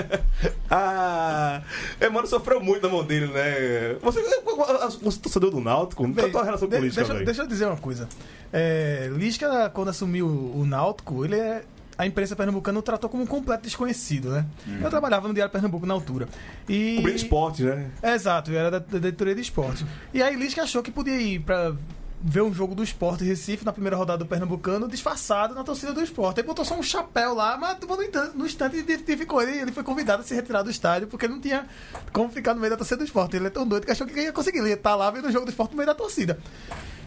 ah. 0.70 1.62
Emano 2.00 2.26
sofreu 2.26 2.60
muito 2.60 2.82
na 2.86 2.88
mão 2.92 3.04
dele, 3.04 3.26
né? 3.26 3.96
Você, 4.02 4.22
você 4.22 5.18
é 5.18 5.20
torcedor 5.20 5.50
do 5.50 5.60
Náutico? 5.60 6.02
Qual 6.10 6.26
é 6.26 6.28
a 6.28 6.32
tua 6.32 6.44
relação 6.44 6.68
com 6.68 6.74
De- 6.74 6.80
Lisca, 6.82 7.00
deixa, 7.00 7.12
velho? 7.12 7.26
deixa 7.26 7.42
eu 7.42 7.46
dizer 7.46 7.66
uma 7.66 7.76
coisa. 7.76 8.08
É, 8.52 9.08
Lisca, 9.12 9.70
quando 9.70 9.88
assumiu 9.88 10.26
o 10.26 10.64
Náutico, 10.66 11.24
ele 11.24 11.36
é. 11.36 11.62
A 12.00 12.06
imprensa 12.06 12.34
pernambucana 12.34 12.78
o 12.78 12.82
tratou 12.82 13.10
como 13.10 13.24
um 13.24 13.26
completo 13.26 13.64
desconhecido, 13.64 14.30
né? 14.30 14.46
Eu 14.80 14.88
trabalhava 14.88 15.28
no 15.28 15.34
Diário 15.34 15.52
Pernambuco 15.52 15.84
na 15.84 15.92
altura. 15.92 16.26
E... 16.66 16.96
Cobrindo 16.96 17.18
esporte, 17.18 17.62
né? 17.62 17.90
Exato, 18.02 18.50
eu 18.50 18.58
era 18.58 18.70
da, 18.70 18.78
da 18.78 18.98
diretoria 18.98 19.34
de 19.34 19.42
esporte. 19.42 19.84
E 20.14 20.22
aí 20.22 20.34
Lisca 20.34 20.62
achou 20.62 20.82
que 20.82 20.90
podia 20.90 21.20
ir 21.20 21.40
pra 21.40 21.74
ver 22.22 22.40
um 22.40 22.54
jogo 22.54 22.74
do 22.74 22.82
esporte 22.82 23.22
Recife 23.22 23.66
na 23.66 23.72
primeira 23.72 23.98
rodada 23.98 24.24
do 24.24 24.26
Pernambucano, 24.26 24.88
disfarçado 24.88 25.54
na 25.54 25.62
torcida 25.62 25.92
do 25.92 26.02
esporte. 26.02 26.40
Aí 26.40 26.46
botou 26.46 26.64
só 26.64 26.74
um 26.74 26.82
chapéu 26.82 27.34
lá, 27.34 27.58
mas 27.58 27.76
no 27.78 28.02
instante, 28.02 28.38
no 28.38 28.46
instante 28.46 28.76
identificou 28.78 29.42
ele, 29.42 29.60
ele 29.60 29.70
foi 29.70 29.82
convidado 29.82 30.22
a 30.22 30.24
se 30.24 30.34
retirar 30.34 30.62
do 30.62 30.70
estádio, 30.70 31.06
porque 31.06 31.26
ele 31.26 31.34
não 31.34 31.40
tinha 31.42 31.66
como 32.14 32.30
ficar 32.30 32.54
no 32.54 32.60
meio 32.60 32.70
da 32.70 32.78
torcida 32.78 32.96
do 32.96 33.04
esporte. 33.04 33.36
Ele 33.36 33.48
é 33.48 33.50
tão 33.50 33.68
doido 33.68 33.84
que 33.84 33.92
achou 33.92 34.06
que 34.06 34.18
ia 34.18 34.32
conseguir. 34.32 34.60
Ele 34.60 34.68
ia 34.68 34.74
estar 34.74 34.94
lá 34.94 35.10
vendo 35.10 35.28
o 35.28 35.30
jogo 35.30 35.44
do 35.44 35.50
esporte 35.50 35.72
no 35.72 35.76
meio 35.76 35.86
da 35.86 35.94
torcida. 35.94 36.38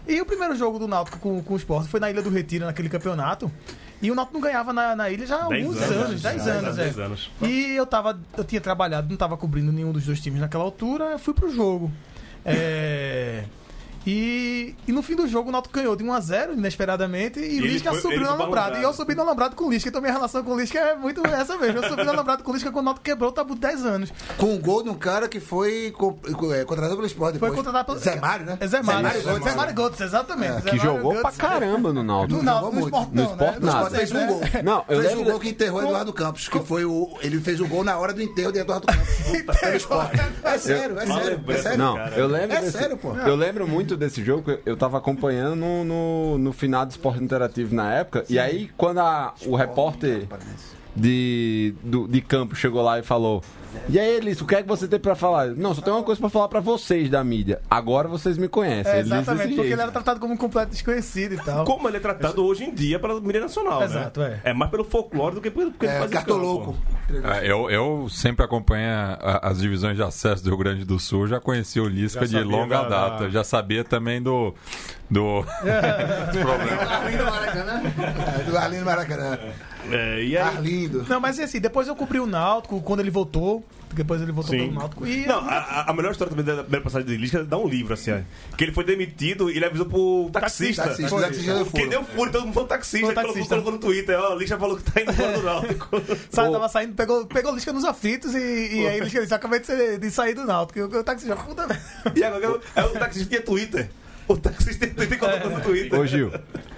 E 0.07 0.21
o 0.21 0.25
primeiro 0.25 0.55
jogo 0.55 0.77
do 0.77 0.87
Náutico 0.87 1.17
com, 1.17 1.41
com 1.41 1.53
o 1.55 1.57
esporte 1.57 1.89
foi 1.89 1.99
na 1.99 2.11
Ilha 2.11 2.21
do 2.21 2.29
Retiro, 2.29 2.65
naquele 2.65 2.89
campeonato. 2.89 3.51
E 4.03 4.11
o 4.11 4.15
Náutico 4.15 4.33
não 4.33 4.41
ganhava 4.41 4.73
na, 4.73 4.97
na 4.97 5.09
ilha 5.09 5.25
já 5.25 5.37
há 5.37 5.43
alguns 5.45 5.81
anos, 5.81 5.91
anos, 5.91 6.21
10 6.21 6.43
já, 6.43 6.51
anos, 6.51 6.75
dez 6.75 6.97
é. 6.97 7.01
anos. 7.01 7.31
E 7.41 7.71
eu 7.73 7.85
tava. 7.85 8.19
Eu 8.37 8.43
tinha 8.43 8.59
trabalhado, 8.59 9.09
não 9.09 9.15
tava 9.15 9.37
cobrindo 9.37 9.71
nenhum 9.71 9.93
dos 9.93 10.05
dois 10.05 10.19
times 10.19 10.41
naquela 10.41 10.65
altura, 10.65 11.05
eu 11.05 11.19
fui 11.19 11.33
pro 11.33 11.49
jogo. 11.49 11.89
É. 12.43 13.45
E, 14.05 14.75
e 14.87 14.91
no 14.91 15.01
fim 15.01 15.15
do 15.15 15.27
jogo 15.27 15.49
o 15.49 15.51
Náutico 15.51 15.73
ganhou 15.75 15.95
de 15.95 16.03
1x0, 16.03 16.53
inesperadamente, 16.53 17.39
e, 17.39 17.57
ele 17.57 17.67
Lisca 17.67 17.91
foi- 17.91 18.01
subiu 18.01 18.19
no 18.19 18.25
foi 18.25 18.35
alambrado. 18.35 18.77
E 18.77 18.83
eu 18.83 18.93
subi 18.93 19.15
no 19.15 19.21
alambrado 19.21 19.55
com 19.55 19.65
o 19.65 19.69
Lisca, 19.71 19.87
então 19.89 20.01
minha 20.01 20.11
relação 20.13 20.43
com 20.43 20.51
o 20.53 20.59
Lisca 20.59 20.77
é 20.77 20.95
muito 20.95 21.25
essa 21.27 21.57
mesmo. 21.57 21.79
Eu 21.79 21.89
subi 21.89 22.03
no 22.03 22.11
alambrado 22.11 22.43
com 22.43 22.51
o 22.51 22.53
Lisca 22.53 22.71
quando 22.71 22.83
o 22.83 22.85
Náutico 22.85 23.03
quebrou 23.05 23.29
o 23.29 23.33
tabu 23.33 23.55
de 23.55 23.61
10 23.61 23.85
anos. 23.85 24.13
Com 24.37 24.53
um 24.55 24.59
gol 24.59 24.83
de 24.83 24.89
um 24.89 24.95
cara 24.95 25.27
que 25.29 25.39
foi 25.39 25.91
co- 25.97 26.17
é, 26.53 26.65
contratado 26.65 26.95
pelo 26.95 27.07
esporte. 27.07 27.39
Foi 27.39 27.49
depois. 27.49 27.65
contratado 27.65 27.85
pelo. 27.85 27.99
Zé 27.99 28.19
Mário, 28.19 28.45
né? 28.45 28.57
É 28.59 28.67
Zé 28.67 28.81
Mário. 28.81 29.09
Zé 29.09 29.23
Mário, 29.25 29.43
Zé 29.43 29.55
Mário 29.55 29.93
exatamente. 30.01 30.53
Zé 30.53 30.59
Que 30.71 30.75
Mário 30.77 30.81
jogou 30.81 31.11
pra 31.15 31.29
Götze. 31.31 31.37
caramba 31.39 31.93
no 31.93 32.03
Náutico. 32.03 32.37
No 32.39 32.43
Náutico, 32.43 32.75
no 32.75 32.81
esporte 32.85 33.09
No 33.15 33.23
não, 33.23 33.31
esporte, 33.31 33.59
né? 33.61 33.71
Nada. 33.71 33.89
fez 33.89 34.11
um 34.11 34.27
gol. 34.27 34.41
Não, 34.63 34.85
eu 34.89 34.99
fez 34.99 35.03
lembro 35.13 35.21
um 35.21 35.31
gol 35.31 35.39
que 35.39 35.49
enterrou 35.49 35.81
Eduardo 35.83 36.13
Campos, 36.13 36.47
que 36.49 36.59
foi 36.59 36.83
o. 36.85 37.09
Ele 37.21 37.39
fez 37.39 37.59
o 37.61 37.67
gol 37.67 37.83
na 37.83 37.97
hora 37.97 38.13
do 38.13 38.21
enterro 38.21 38.51
de 38.51 38.59
Eduardo 38.59 38.85
Campos. 38.87 39.07
pelo 39.61 39.75
esporte. 39.77 40.19
É 40.43 40.57
sério, 40.57 40.99
é 40.99 41.05
sério. 41.05 41.43
É 41.47 41.57
sério. 41.57 41.77
Não, 41.77 41.97
eu 41.97 42.27
lembro 42.27 42.57
É 42.57 42.69
sério, 42.69 42.97
pô. 42.97 43.15
Eu 43.15 43.35
lembro 43.35 43.67
muito 43.67 43.92
desse 43.97 44.23
jogo, 44.23 44.57
eu 44.65 44.75
tava 44.77 44.97
acompanhando 44.97 45.55
no, 45.55 45.83
no, 45.83 46.37
no 46.37 46.53
final 46.53 46.85
do 46.85 46.91
Esporte 46.91 47.23
Interativo 47.23 47.73
na 47.75 47.91
época, 47.93 48.25
e 48.29 48.37
aí 48.39 48.69
quando 48.77 48.99
a- 48.99 49.33
o 49.45 49.55
repórter 49.55 50.27
de, 50.95 51.73
do, 51.83 52.07
de 52.07 52.21
campo 52.21 52.55
chegou 52.55 52.81
lá 52.81 52.99
e 52.99 53.03
falou 53.03 53.43
e 53.89 53.99
aí, 53.99 54.15
Elis, 54.17 54.39
o 54.41 54.45
que 54.45 54.55
é 54.55 54.61
que 54.61 54.67
você 54.67 54.87
tem 54.87 54.99
pra 54.99 55.15
falar? 55.15 55.47
Não, 55.47 55.73
só 55.73 55.81
tem 55.81 55.93
uma 55.93 56.03
coisa 56.03 56.19
pra 56.19 56.29
falar 56.29 56.47
pra 56.47 56.59
vocês 56.59 57.09
da 57.09 57.23
mídia. 57.23 57.61
Agora 57.69 58.07
vocês 58.07 58.37
me 58.37 58.47
conhecem. 58.47 58.91
É, 58.91 58.99
Ele 58.99 59.07
exatamente, 59.07 59.47
porque 59.49 59.61
jeito. 59.61 59.73
ele 59.73 59.81
era 59.81 59.91
tratado 59.91 60.19
como 60.19 60.33
um 60.33 60.37
completo 60.37 60.71
desconhecido 60.71 61.33
e 61.35 61.37
tal. 61.37 61.65
Como 61.65 61.87
ele 61.87 61.97
é 61.97 61.99
tratado 61.99 62.45
hoje 62.45 62.63
em 62.63 62.73
dia 62.73 62.99
pela 62.99 63.19
mídia 63.21 63.41
nacional, 63.41 63.83
Exato, 63.83 64.19
né? 64.19 64.39
é. 64.43 64.53
mais 64.53 64.69
pelo 64.71 64.83
folclore 64.83 65.35
do 65.35 65.41
que 65.41 65.49
pelo 65.51 65.71
que 65.71 65.85
ele 65.85 65.93
É, 65.93 65.99
faz 65.99 66.11
em 66.11 66.13
cartoloco. 66.13 66.75
É, 67.41 67.49
eu, 67.51 67.69
eu 67.69 68.07
sempre 68.09 68.43
acompanho 68.45 68.89
a- 69.19 69.39
as 69.49 69.59
divisões 69.59 69.95
de 69.95 70.03
acesso 70.03 70.43
do 70.43 70.49
Rio 70.49 70.57
Grande 70.57 70.85
do 70.85 70.99
Sul, 70.99 71.27
já 71.27 71.39
conheci 71.39 71.79
o 71.79 71.87
Lisca 71.87 72.27
de 72.27 72.39
longa 72.43 72.83
da- 72.83 72.89
data, 73.09 73.23
da- 73.25 73.29
já 73.29 73.43
sabia 73.43 73.83
também 73.83 74.21
do. 74.21 74.53
do... 75.09 75.41
dos 76.31 76.41
problemas. 76.41 76.89
Arlindo 76.91 77.23
Maracanã. 77.25 77.81
É, 78.39 78.43
do 78.43 78.57
Arlindo 78.57 78.85
Maracanã. 78.85 79.39
É, 79.91 80.23
e 80.23 80.37
aí... 80.37 80.37
Arlindo. 80.37 81.05
Não, 81.09 81.19
mas 81.19 81.39
assim, 81.39 81.59
depois 81.59 81.87
eu 81.87 81.95
cobri 81.95 82.19
o 82.19 82.25
Náutico, 82.25 82.81
quando 82.81 83.01
ele 83.01 83.11
voltou. 83.11 83.62
Depois 83.93 84.19
ele 84.23 84.31
voltou 84.31 84.49
Sim. 84.51 84.61
pelo 84.69 84.73
Náutico. 84.73 85.05
E 85.05 85.23
Não, 85.27 85.37
a, 85.47 85.85
a- 85.87 85.93
melhor 85.93 86.13
história 86.13 86.31
também 86.35 86.43
da 86.43 86.63
primeira 86.63 86.83
passagem 86.83 87.07
de 87.07 87.15
Lisca 87.15 87.37
é 87.39 87.43
dar 87.43 87.59
um 87.59 87.67
livro, 87.67 87.93
assim, 87.93 88.11
ó. 88.11 88.55
Que 88.57 88.63
ele 88.63 88.71
foi 88.71 88.83
demitido 88.83 89.51
e 89.51 89.55
ele 89.57 89.65
avisou 89.65 89.85
pro 89.85 90.29
taxista. 90.33 90.81
Taxista, 90.83 91.09
Foi. 91.09 91.21
taxista 91.21 91.53
deu 91.53 91.65
Quem 91.67 91.71
furo. 91.85 91.89
deu 91.91 92.03
furo, 92.03 92.31
todo 92.31 92.41
mundo 92.45 92.53
foi 92.55 92.63
o 92.63 92.65
taxista. 92.65 93.05
Foi 93.05 93.11
o 93.11 93.15
taxista. 93.15 93.49
colocou 93.49 93.71
no 93.73 93.77
Twitter, 93.77 94.19
ó, 94.19 94.33
Lisca 94.33 94.57
falou 94.57 94.77
que 94.77 94.91
tá 94.91 94.99
indo 94.99 95.11
embora 95.11 95.31
do 95.37 95.43
Náutico. 95.43 96.01
Sabe, 96.31 96.51
tava 96.51 96.69
saindo, 96.69 96.93
pegou, 96.95 97.25
pegou 97.27 97.51
o 97.51 97.55
Lisca 97.55 97.71
nos 97.71 97.85
aflitos 97.85 98.33
e, 98.33 98.39
e 98.81 98.87
aí 98.87 98.99
o 98.99 99.03
Lisca 99.03 99.21
disse: 99.21 99.33
acabei 99.35 99.59
de, 99.59 99.67
ser- 99.67 99.99
de 99.99 100.09
sair 100.09 100.33
do 100.33 100.43
Náutico. 100.43 100.79
E 100.79 100.81
o, 100.81 100.85
o 100.87 101.03
taxista, 101.03 101.35
puta 101.35 101.67
merda. 101.67 101.83
e 102.15 102.23
agora 102.23 102.59
é 102.75 102.83
o 102.83 102.89
taxista 102.93 103.29
tinha 103.29 103.41
Twitter. 103.43 103.89
O 104.27 104.37
taxista 104.37 104.85
tem 104.87 104.95
Twitter 104.95 105.17
e 105.17 105.19
colocou 105.19 105.49
no 105.51 105.61
Twitter. 105.61 105.99
Ô 105.99 106.05
Gil, 106.05 106.31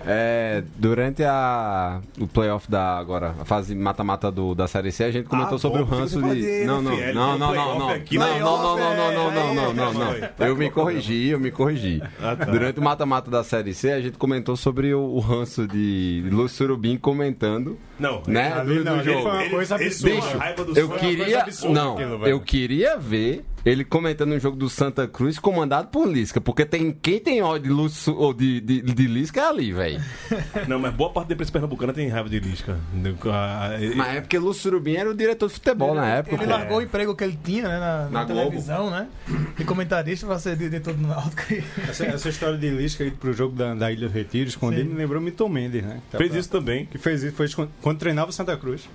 é, 0.06 0.64
durante 0.78 1.24
a, 1.24 2.00
o 2.20 2.28
playoff 2.28 2.70
da 2.70 2.98
agora, 2.98 3.36
a 3.40 3.46
fase 3.46 3.76
mata-mata 3.76 4.32
do- 4.32 4.56
da 4.56 4.68
Série 4.68 4.92
C, 4.92 5.04
a 5.04 5.12
gente 5.12 5.28
comentou 5.28 5.56
Ah, 5.56 5.60
sobre 5.60 5.84
bom, 5.84 5.96
o 5.96 6.00
ranço 6.00 6.22
de. 6.22 6.66
Não, 6.66 6.82
não, 6.82 6.92
não, 7.14 7.38
não, 7.38 7.38
não, 7.38 7.80
não. 7.80 7.88
Não, 7.90 8.40
não, 8.40 8.78
não, 8.78 8.78
não, 8.78 8.96
não, 8.96 9.12
não, 9.14 9.32
é- 9.32 9.36
não, 9.36 9.54
não, 9.54 9.74
não, 9.74 9.94
não. 9.94 10.06
Vai, 10.38 10.50
Eu 10.50 10.56
me 10.56 10.70
corrigi, 10.72 11.28
eu 11.30 11.40
me 11.40 11.52
corrigi. 11.52 12.02
Ah, 12.22 12.36
tá. 12.36 12.46
Durante 12.46 12.80
o 12.80 12.84
mata-mata 12.84 13.30
da 13.30 13.44
Série 13.44 13.74
C, 13.74 13.92
a 13.92 14.02
gente 14.02 14.18
comentou 14.18 14.56
sobre 14.56 14.94
o, 14.94 15.00
o 15.02 15.20
ranço 15.20 15.68
de 15.68 16.24
Lúcio 16.32 16.58
Surubim 16.58 16.98
comentando, 16.98 17.78
Não, 18.00 18.22
né? 18.28 18.54
Ali 18.54 18.80
do- 18.80 18.84
não, 18.86 18.98
do 18.98 19.04
jogo. 19.04 19.22
foi 19.24 19.32
uma 19.32 19.50
coisa 19.50 19.76
absurda. 19.76 20.16
Bicho, 20.16 20.80
Eu 20.80 20.88
uma 20.88 20.98
queria. 20.98 21.46
Não, 21.70 22.00
eu 22.26 22.40
queria 22.40 22.98
ver 22.98 23.44
ele 23.66 23.84
comentando 23.84 24.34
um 24.34 24.40
jogo 24.40 24.56
do 24.56 24.70
Santa 24.70 25.08
Cruz 25.08 25.40
comandado 25.40 25.88
por 25.88 26.08
Lisca. 26.08 26.40
Porque 26.40 26.64
tem 26.66 26.92
quem 26.92 27.20
tem 27.20 27.42
ódio 27.42 27.64
de, 27.64 27.70
Lúcio, 27.70 28.16
ou 28.16 28.34
de, 28.34 28.62
de, 28.62 28.82
de 28.82 29.08
Lisca 29.08 29.42
é 29.42 29.48
ali, 29.50 29.72
velho. 29.74 30.00
Não, 30.68 30.78
mas 30.80 30.94
boa 30.94 31.10
parte 31.12 31.30
da 31.30 31.34
imprensa 31.34 31.52
pernambucana 31.52 31.92
tem 31.92 32.08
raiva 32.08 32.30
de 32.30 32.40
Lisca. 32.40 32.78
Ah, 33.32 33.76
ele- 33.80 33.96
Mas 33.96 34.18
é 34.18 34.22
porque 34.22 34.38
Lúcio 34.38 34.62
Surubim 34.64 34.96
era 34.96 35.10
o 35.10 35.14
diretor 35.16 35.48
de 35.48 35.54
futebol 35.56 35.96
na 35.96 36.06
época. 36.08 36.36
Ele 36.36 36.44
pô. 36.46 36.50
largou 36.52 36.78
o 36.78 36.82
emprego 36.82 37.16
que 37.16 37.24
ele 37.24 37.40
tinha, 37.44 37.64
né, 37.68 37.80
na, 37.80 38.04
na 38.04 38.10
Na 38.10 38.24
Globo. 38.24 38.42
televisão, 38.42 38.90
né? 38.92 39.08
De 39.58 39.64
comentarista 39.64 40.28
pra 40.28 40.38
ser 40.38 40.56
diretor 40.56 40.94
do 40.94 41.08
Náutico. 41.08 41.42
Essa, 41.90 42.06
essa 42.06 42.30
história 42.30 42.58
de 42.58 42.70
Lisca 42.70 43.04
ir 43.04 43.12
pro 43.14 43.34
jogo 43.34 43.56
da, 43.56 43.74
da 43.74 43.92
Ilha 43.92 44.08
do 44.08 44.14
Retiro, 44.14 44.48
escondido, 44.48 44.84
Sim. 44.84 44.90
me 44.94 44.98
lembrou 45.00 45.20
Milton 45.22 45.50
Mendes, 45.50 45.84
né? 45.84 46.00
Tá 46.12 46.18
Fez 46.18 46.30
pra- 46.30 46.40
isso 46.40 46.50
também. 46.50 46.86
Que 46.86 46.98
fez 46.98 47.24
isso, 47.24 47.36
foi 47.36 47.48
quando 47.82 47.98
treinava 47.98 48.30
o 48.30 48.34
Santa 48.34 48.56
Cruz. 48.58 48.88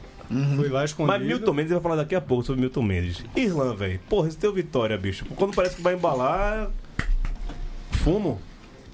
Fui 0.56 0.68
lá 0.68 0.84
escondido. 0.84 1.18
Mas 1.18 1.26
Milton 1.26 1.52
Mendes 1.52 1.72
vai 1.72 1.80
falar 1.80 1.96
daqui 1.96 2.14
a 2.14 2.20
pouco 2.20 2.44
sobre 2.44 2.60
Milton 2.60 2.82
Mendes. 2.82 3.24
Irlã, 3.34 3.74
velho. 3.74 3.98
Porra, 4.08 4.28
esse 4.28 4.38
teu 4.38 4.52
Vitória, 4.52 4.96
bicho. 4.96 5.24
Quando 5.36 5.54
parece 5.54 5.76
que 5.76 5.82
vai 5.82 5.94
embalar. 5.94 6.70
Fumo. 7.90 8.40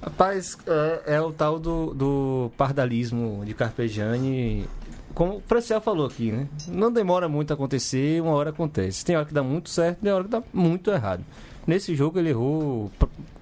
Rapaz, 0.03 0.57
é, 0.67 1.17
é 1.17 1.21
o 1.21 1.33
tal 1.33 1.59
do, 1.59 1.93
do 1.95 2.51
pardalismo 2.57 3.43
de 3.45 3.55
Carpegiani. 3.55 4.67
Como 5.15 5.37
o 5.37 5.43
Franciel 5.47 5.81
falou 5.81 6.07
aqui, 6.07 6.31
né? 6.31 6.47
Não 6.69 6.93
demora 6.93 7.29
muito 7.29 7.51
a 7.51 7.55
acontecer, 7.55 8.21
uma 8.23 8.33
hora 8.33 8.51
acontece. 8.51 9.05
Tem 9.05 9.17
hora 9.17 9.25
que 9.25 9.35
dá 9.35 9.43
muito 9.43 9.71
certo, 9.71 10.01
tem 10.01 10.13
hora 10.13 10.25
que 10.25 10.31
dá 10.31 10.43
muito 10.53 10.91
errado. 10.91 11.25
Nesse 11.67 11.95
jogo 11.95 12.19
ele 12.19 12.31
errou, 12.31 12.91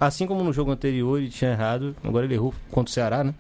assim 0.00 0.26
como 0.26 0.42
no 0.42 0.52
jogo 0.52 0.70
anterior 0.70 1.18
ele 1.18 1.28
tinha 1.28 1.50
errado, 1.50 1.94
agora 2.02 2.24
ele 2.24 2.34
errou 2.34 2.54
contra 2.70 2.90
o 2.90 2.94
Ceará, 2.94 3.22
né? 3.22 3.34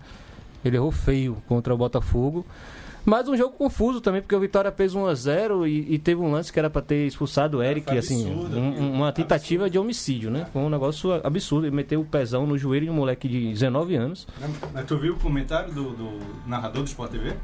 Ele 0.64 0.76
errou 0.76 0.90
feio 0.90 1.36
contra 1.46 1.72
o 1.72 1.76
Botafogo. 1.76 2.44
Mas 3.06 3.28
um 3.28 3.36
jogo 3.36 3.54
confuso 3.56 4.00
também, 4.00 4.22
porque 4.22 4.34
o 4.34 4.40
Vitória 4.40 4.72
fez 4.72 4.94
1 4.94 5.06
a 5.06 5.14
0 5.14 5.66
e, 5.66 5.94
e 5.94 5.98
teve 5.98 6.20
um 6.20 6.30
lance 6.32 6.52
que 6.52 6.58
era 6.58 6.70
pra 6.70 6.80
ter 6.80 7.06
expulsado 7.06 7.58
o 7.58 7.62
Eric, 7.62 7.96
assim, 7.96 8.30
absurdo 8.30 8.58
um- 8.58 8.70
aquilo. 8.70 8.90
uma 8.92 9.12
tentativa 9.12 9.68
de 9.68 9.78
homicídio, 9.78 10.30
né? 10.30 10.46
Foi 10.52 10.62
um 10.62 10.70
negócio 10.70 11.12
absurdo. 11.26 11.66
Ele 11.66 11.76
meteu 11.76 12.00
o 12.00 12.04
pezão 12.04 12.46
no 12.46 12.56
joelho 12.56 12.86
de 12.86 12.90
um 12.90 12.94
moleque 12.94 13.28
de 13.28 13.50
19 13.50 13.94
anos. 13.94 14.26
Mas 14.72 14.84
tu 14.86 14.96
viu 14.96 15.12
o 15.14 15.16
comentário 15.18 15.72
do, 15.72 15.90
do 15.90 16.18
narrador 16.46 16.82
do 16.82 16.88
Sport 16.88 17.10
TV? 17.10 17.34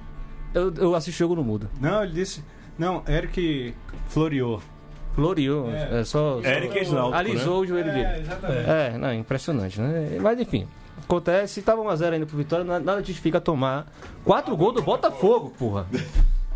Eu, 0.54 0.72
eu 0.78 0.94
assisti 0.94 1.20
o 1.22 1.24
jogo 1.28 1.36
no 1.36 1.44
mudo. 1.44 1.68
Não, 1.80 2.02
ele 2.02 2.12
disse. 2.12 2.42
Não, 2.78 3.02
Eric 3.06 3.74
Floriou. 4.08 4.62
Floreou. 5.14 5.70
É. 5.70 6.00
É, 6.00 6.04
só, 6.04 6.40
só- 6.40 6.48
Eric 6.48 6.78
Esnaldo, 6.78 7.14
Alisou 7.16 7.60
o 7.60 7.66
joelho 7.66 7.92
dele. 7.92 8.20
exatamente. 8.20 8.70
É, 8.70 8.96
não, 8.96 9.12
impressionante, 9.12 9.80
né? 9.80 10.18
Mas 10.22 10.40
enfim, 10.40 10.66
acontece, 11.14 11.60
tava 11.62 11.82
1x0 11.82 12.12
ainda 12.14 12.26
pro 12.26 12.36
Vitória, 12.36 12.64
na- 12.64 12.78
nada 12.78 13.02
justifica 13.02 13.40
tomar 13.40 13.86
quatro 14.24 14.56
gols 14.56 14.74
do 14.74 14.82
Botafogo, 14.82 15.52
porra. 15.58 15.86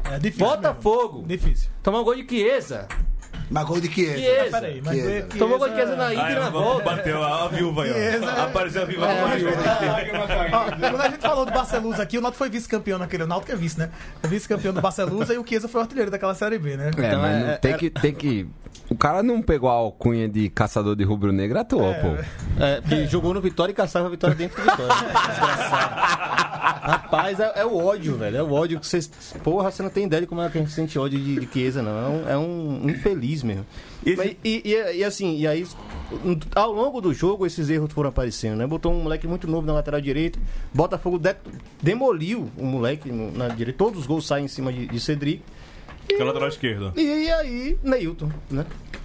É 0.04 0.18
difícil. 0.18 0.46
Botafogo! 0.46 1.14
mesmo. 1.22 1.28
Difícil. 1.28 1.70
Tomar 1.82 2.00
um 2.00 2.04
gol 2.04 2.14
de 2.14 2.26
Chiesa. 2.28 2.86
Mas 3.50 3.64
gol 3.66 3.80
de 3.80 3.88
Chiesa. 3.92 4.16
Chiesa. 4.18 4.50
Peraí, 4.50 4.82
mas 4.84 4.94
Chiesa. 4.94 5.10
Chiesa- 5.10 5.26
Tomou 5.38 5.58
gol 5.58 5.68
de 5.68 5.74
Chiesa 5.74 5.96
na 5.96 6.12
ida 6.12 6.22
Ah, 6.24 6.32
e 6.32 6.34
na 6.34 6.46
é, 6.46 6.50
volta. 6.50 6.84
bateu 6.84 7.22
a, 7.22 7.44
a 7.44 7.48
viúva 7.48 7.84
aí, 7.84 7.90
ó. 7.92 8.42
Apareceu 8.44 8.82
a 8.82 8.84
viúva. 8.84 9.06
É, 9.06 9.22
a 9.22 9.34
viúva. 9.36 9.54
Ó, 10.54 10.90
quando 10.90 11.00
a 11.00 11.08
gente 11.08 11.20
falou 11.20 11.44
do 11.46 11.52
Barcelusa 11.52 12.02
aqui, 12.02 12.18
o 12.18 12.20
Náutico 12.20 12.38
foi 12.38 12.48
vice-campeão 12.50 12.98
naquele. 12.98 13.24
O 13.24 13.26
Náutico 13.26 13.52
é 13.52 13.56
vice, 13.56 13.78
né? 13.78 13.90
É 14.22 14.26
vice-campeão 14.26 14.72
do 14.72 14.80
Barcelusa 14.80 15.34
e 15.34 15.38
o 15.38 15.46
Chiesa 15.46 15.68
foi 15.68 15.80
o 15.80 15.82
artilheiro 15.82 16.10
daquela 16.10 16.34
Série 16.34 16.58
B, 16.58 16.76
né? 16.76 16.86
É, 16.96 17.06
Então, 17.06 17.20
mas 17.22 17.42
é- 17.42 17.46
não 17.50 17.56
tem, 17.58 17.76
que, 17.76 17.90
tem 17.90 18.14
que. 18.14 18.46
O 18.90 18.94
cara 18.96 19.22
não 19.22 19.40
pegou 19.40 19.68
a 19.68 19.72
alcunha 19.72 20.28
de 20.28 20.48
caçador 20.50 20.94
de 20.96 21.04
rubro-negro 21.04 21.58
à 21.58 21.64
toa, 21.64 21.94
pô. 21.94 22.62
É, 22.62 22.80
porque 22.80 23.06
jogou 23.06 23.32
no 23.34 23.40
Vitória 23.40 23.72
e 23.72 23.74
caçava 23.74 24.06
a 24.06 24.10
vitória 24.10 24.36
dentro 24.36 24.62
do 24.62 24.70
Vitória. 24.70 24.94
Desgraçado. 25.28 26.44
Rapaz, 26.84 27.40
é, 27.40 27.52
é 27.56 27.64
o 27.64 27.76
ódio, 27.82 28.16
velho. 28.18 28.36
É 28.36 28.42
o 28.42 28.52
ódio 28.52 28.78
que 28.78 28.86
vocês. 28.86 29.06
Porra, 29.42 29.70
você 29.70 29.82
não 29.82 29.88
tem 29.90 30.04
ideia 30.04 30.20
de 30.22 30.26
como 30.28 30.42
é 30.42 30.48
que 30.50 30.58
a 30.58 30.60
gente 30.60 30.72
sente 30.72 30.98
ódio 30.98 31.18
de, 31.18 31.40
de 31.40 31.48
Chiesa, 31.50 31.82
não. 31.82 31.90
É 31.90 32.08
um, 32.08 32.28
é 32.30 32.36
um 32.36 32.90
infeliz 32.90 33.33
mesmo. 33.42 33.66
E- 34.04 34.16
Mas, 34.16 34.36
E, 34.44 34.62
e- 34.64 34.96
e 34.98 35.04
assim, 35.04 35.36
e 35.38 35.46
aí, 35.46 35.66
ao 36.54 36.72
longo 36.72 37.00
do 37.00 37.12
jogo, 37.14 37.46
esses 37.46 37.68
erros 37.68 37.92
foram 37.92 38.08
aparecendo, 38.10 38.56
né? 38.58 38.66
Botou 38.66 38.92
um 38.92 39.02
moleque 39.02 39.26
muito 39.26 39.46
novo 39.48 39.66
na 39.66 39.72
lateral 39.72 40.00
direita. 40.00 40.38
Botafogo 40.72 41.18
de- 41.18 41.34
demoliu 41.82 42.50
o 42.56 42.64
moleque 42.64 43.10
na 43.10 43.48
direita. 43.48 43.76
Todos 43.78 44.00
os 44.00 44.06
gols 44.06 44.26
saem 44.26 44.44
em 44.44 44.48
cima 44.48 44.72
de, 44.72 44.86
de 44.86 45.00
Cedric. 45.00 45.42
Que 46.08 46.14
é 46.14 46.22
o 46.22 46.26
lateral 46.26 46.48
esquerdo. 46.48 46.92
E 46.96 47.30
aí, 47.30 47.78
Neilton, 47.82 48.30
né? 48.50 48.64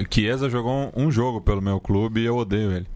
Chiesa 0.09 0.49
jogou 0.49 0.91
um, 0.95 1.05
um 1.05 1.11
jogo 1.11 1.41
pelo 1.41 1.61
meu 1.61 1.79
clube 1.79 2.21
e 2.21 2.25
eu 2.25 2.37
odeio 2.37 2.71
ele. 2.71 2.87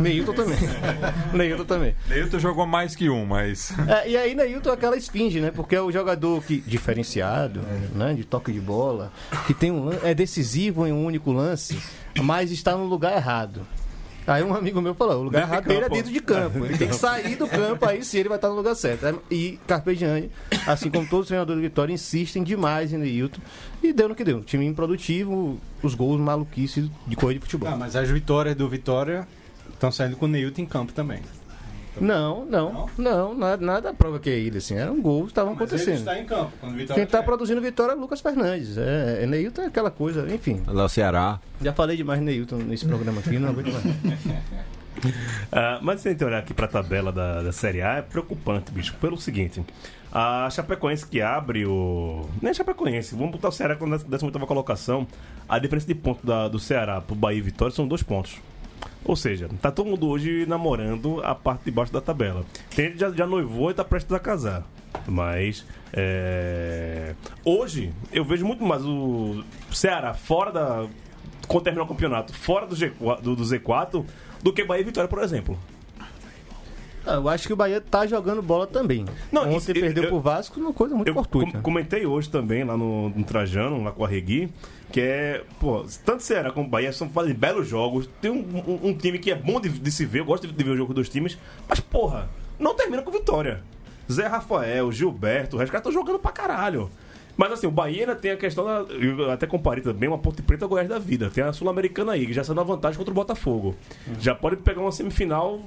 Neilton 0.00 0.34
também. 0.34 0.58
Neilton 1.32 1.64
também. 1.64 1.94
Neilton 2.08 2.38
jogou 2.38 2.66
mais 2.66 2.94
que 2.94 3.08
um, 3.08 3.24
mas. 3.24 3.72
É, 3.88 4.10
e 4.10 4.16
aí 4.16 4.34
Neilton 4.34 4.70
é 4.70 4.72
aquela 4.74 4.96
esfinge, 4.96 5.40
né? 5.40 5.50
Porque 5.50 5.74
é 5.74 5.80
o 5.80 5.90
jogador 5.90 6.42
que 6.44 6.60
diferenciado, 6.60 7.60
né? 7.94 8.12
De 8.14 8.24
toque 8.24 8.52
de 8.52 8.60
bola, 8.60 9.10
que 9.46 9.54
tem 9.54 9.70
um 9.70 9.90
é 10.02 10.14
decisivo 10.14 10.86
em 10.86 10.92
um 10.92 11.04
único 11.04 11.32
lance, 11.32 11.80
mas 12.22 12.50
está 12.50 12.76
no 12.76 12.84
lugar 12.84 13.16
errado. 13.16 13.66
Aí 14.26 14.42
um 14.42 14.54
amigo 14.54 14.80
meu 14.80 14.94
falou, 14.94 15.20
o 15.20 15.22
lugar 15.24 15.42
errado 15.42 15.64
dele 15.66 15.84
é 15.84 15.88
dentro 15.88 16.12
de 16.12 16.20
campo. 16.20 16.64
Ele 16.64 16.78
tem 16.78 16.88
que 16.88 16.94
sair 16.94 17.36
do 17.36 17.46
campo, 17.48 17.84
aí 17.86 18.04
sim 18.04 18.18
ele 18.18 18.28
vai 18.28 18.38
estar 18.38 18.48
no 18.48 18.54
lugar 18.54 18.74
certo. 18.74 19.06
É, 19.06 19.14
E 19.30 19.58
Carpegiani, 19.66 20.30
assim 20.66 20.90
como 20.90 21.06
todos 21.06 21.24
os 21.24 21.28
treinadores 21.28 21.60
do 21.60 21.62
Vitória, 21.62 21.92
insistem 21.92 22.42
demais 22.42 22.92
em 22.92 22.98
Neilton. 22.98 23.40
E 23.82 23.92
deu 23.92 24.08
no 24.08 24.14
que 24.14 24.22
deu. 24.24 24.42
Time 24.42 24.64
improdutivo, 24.64 25.58
os 25.82 25.94
gols 25.94 26.20
maluquices 26.20 26.88
de 27.06 27.16
coisa 27.16 27.34
de 27.34 27.40
futebol. 27.40 27.68
Ah, 27.68 27.76
mas 27.76 27.96
as 27.96 28.08
vitórias 28.08 28.54
do 28.54 28.68
Vitória 28.68 29.26
estão 29.72 29.90
saindo 29.90 30.16
com 30.16 30.26
o 30.26 30.28
Neilton 30.28 30.62
em 30.62 30.66
campo 30.66 30.92
também. 30.92 31.20
Não, 32.00 32.44
não, 32.46 32.88
não, 32.96 33.34
nada, 33.34 33.64
nada 33.64 33.94
prova 33.94 34.18
que 34.18 34.30
é 34.30 34.32
ele, 34.38 34.58
assim. 34.58 34.74
Eram 34.76 35.00
gols 35.00 35.24
que 35.24 35.30
estavam 35.32 35.52
acontecendo. 35.52 35.98
está 35.98 36.18
em 36.18 36.24
campo. 36.24 36.50
Quando 36.60 36.72
o 36.72 36.76
Vitória 36.76 37.02
Quem 37.02 37.10
tá 37.10 37.18
tiver. 37.18 37.24
produzindo 37.26 37.60
vitória 37.60 37.92
é 37.92 37.94
Lucas 37.94 38.20
Fernandes. 38.20 38.78
É, 38.78 39.20
é 39.22 39.26
Neilton 39.26 39.62
é 39.62 39.66
aquela 39.66 39.90
coisa, 39.90 40.26
enfim. 40.34 40.62
Lá 40.66 40.84
o 40.84 40.88
Ceará. 40.88 41.38
Já 41.60 41.72
falei 41.72 41.96
demais 41.96 42.18
de 42.20 42.24
Neilton 42.26 42.56
nesse 42.56 42.86
programa 42.86 43.20
aqui, 43.20 43.38
não 43.38 43.50
aguento 43.50 43.72
mais. 43.72 43.84
Ah, 45.50 45.80
mas 45.82 46.00
se 46.00 46.08
a 46.08 46.12
gente 46.12 46.22
olhar 46.24 46.38
aqui 46.38 46.54
pra 46.54 46.68
tabela 46.68 47.10
da, 47.10 47.42
da 47.42 47.50
Série 47.50 47.82
A, 47.82 47.94
é 47.96 48.02
preocupante, 48.02 48.70
bicho. 48.70 48.94
Pelo 49.00 49.16
seguinte: 49.18 49.60
a 50.12 50.48
Chapecoense 50.50 51.06
que 51.06 51.20
abre 51.20 51.66
o. 51.66 52.28
Nem 52.40 52.50
a 52.50 52.54
Chapecoense, 52.54 53.14
vamos 53.16 53.32
botar 53.32 53.48
o 53.48 53.52
Ceará 53.52 53.74
com 53.74 53.86
a 53.92 53.96
18 53.96 54.38
colocação. 54.46 55.06
A 55.48 55.58
diferença 55.58 55.86
de 55.88 55.94
ponto 55.94 56.24
da- 56.24 56.46
do 56.46 56.58
Ceará 56.60 57.00
pro 57.00 57.16
Bahia 57.16 57.38
e 57.38 57.42
Vitória 57.42 57.74
são 57.74 57.88
dois 57.88 58.02
pontos. 58.02 58.36
Ou 59.04 59.16
seja, 59.16 59.48
tá 59.60 59.70
todo 59.70 59.88
mundo 59.88 60.08
hoje 60.08 60.46
namorando 60.46 61.20
a 61.24 61.34
parte 61.34 61.64
de 61.64 61.70
baixo 61.70 61.92
da 61.92 62.00
tabela. 62.00 62.44
Tem 62.74 62.86
gente 62.86 62.94
que 62.94 63.00
já, 63.00 63.10
já 63.10 63.26
noivou 63.26 63.70
e 63.70 63.74
tá 63.74 63.84
prestes 63.84 64.12
a 64.14 64.18
casar. 64.18 64.62
Mas 65.08 65.64
é, 65.92 67.14
hoje 67.44 67.92
eu 68.12 68.24
vejo 68.24 68.44
muito 68.46 68.64
mais 68.64 68.84
o 68.84 69.42
Ceará 69.72 70.14
fora 70.14 70.52
da. 70.52 70.86
Quando 71.48 71.64
terminar 71.64 71.84
o 71.84 71.88
campeonato, 71.88 72.32
fora 72.34 72.66
do, 72.66 72.76
G4, 72.76 73.20
do, 73.20 73.34
do 73.36 73.42
Z4, 73.42 74.04
do 74.42 74.52
que 74.52 74.64
Bahia 74.64 74.82
e 74.82 74.84
Vitória, 74.84 75.08
por 75.08 75.20
exemplo. 75.22 75.58
Ah, 77.04 77.14
eu 77.14 77.28
acho 77.28 77.48
que 77.48 77.52
o 77.52 77.56
Bahia 77.56 77.80
tá 77.80 78.06
jogando 78.06 78.40
bola 78.40 78.64
também. 78.64 79.04
Não, 79.32 79.42
Ontem 79.42 79.56
isso- 79.56 79.72
perdeu 79.72 80.04
eu- 80.04 80.08
pro 80.10 80.20
Vasco, 80.20 80.60
uma 80.60 80.72
coisa 80.72 80.94
muito 80.94 81.08
Eu 81.08 81.14
fortuita. 81.14 81.52
com- 81.58 81.62
comentei 81.62 82.06
hoje 82.06 82.30
também 82.30 82.62
lá 82.62 82.76
no, 82.76 83.08
no 83.08 83.24
Trajano, 83.24 83.82
lá 83.82 83.90
com 83.90 84.04
a 84.04 84.08
Regui, 84.08 84.48
que 84.90 85.00
é, 85.00 85.42
pô, 85.60 85.84
tanto 86.04 86.22
Ceará 86.22 86.50
como 86.50 86.68
Bahia 86.68 86.92
são 86.92 87.08
fazem 87.08 87.34
belos 87.34 87.68
jogos. 87.68 88.08
Tem 88.20 88.30
um, 88.30 88.40
um- 88.66 88.88
um 88.88 88.94
time 88.96 89.18
que 89.18 89.30
é 89.30 89.34
bom 89.34 89.60
de, 89.60 89.68
de 89.68 89.90
se 89.92 90.04
ver, 90.04 90.20
eu 90.20 90.24
gosto 90.24 90.46
de, 90.46 90.52
de 90.52 90.64
ver 90.64 90.70
o 90.70 90.76
jogo 90.76 90.92
dos 90.94 91.08
times, 91.08 91.38
mas 91.68 91.80
porra, 91.80 92.28
não 92.58 92.74
termina 92.74 93.02
com 93.02 93.10
vitória. 93.10 93.62
Zé 94.10 94.26
Rafael, 94.26 94.90
Gilberto, 94.92 95.56
o 95.56 95.58
resto 95.58 95.72
caras 95.72 95.86
estão 95.86 95.92
jogando 96.02 96.18
pra 96.18 96.32
caralho. 96.32 96.90
Mas 97.34 97.50
assim, 97.50 97.66
o 97.66 97.70
Bahia 97.70 98.00
ainda 98.00 98.14
tem 98.14 98.30
a 98.30 98.36
questão 98.36 98.62
da. 98.62 98.92
Eu 98.92 99.30
até 99.30 99.46
comparei 99.46 99.82
também 99.82 100.06
uma 100.06 100.18
Ponte 100.18 100.42
Preta 100.42 100.66
Goiás 100.66 100.86
da 100.86 100.98
vida. 100.98 101.30
Tem 101.30 101.42
a 101.42 101.50
Sul-Americana 101.50 102.12
aí, 102.12 102.26
que 102.26 102.32
já 102.34 102.44
saiu 102.44 102.54
na 102.54 102.62
vantagem 102.62 102.98
contra 102.98 103.10
o 103.10 103.14
Botafogo. 103.14 103.74
Já 104.20 104.34
pode 104.34 104.56
pegar 104.56 104.82
uma 104.82 104.92
semifinal 104.92 105.58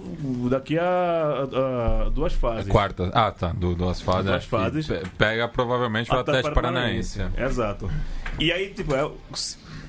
daqui 0.47 0.78
a, 0.78 0.84
a- 0.86 2.03
a 2.05 2.09
duas 2.09 2.34
fases. 2.34 2.72
Quarta. 2.72 3.09
Ah, 3.16 3.32
tá. 3.32 3.47
Do, 3.51 3.74
duas 3.74 3.99
fases. 3.99 4.26
Duas 4.30 4.43
E 4.43 4.47
fases. 4.47 4.86
pe- 4.88 5.01
Pega 5.18 5.47
provavelmente 5.47 6.11
o 6.11 6.16
Atlético 6.16 6.53
Paranaense. 6.53 7.20
Exato. 7.36 7.89
E 8.40 8.52
aí, 8.52 8.70
tipo, 8.74 8.94
é, 8.94 9.10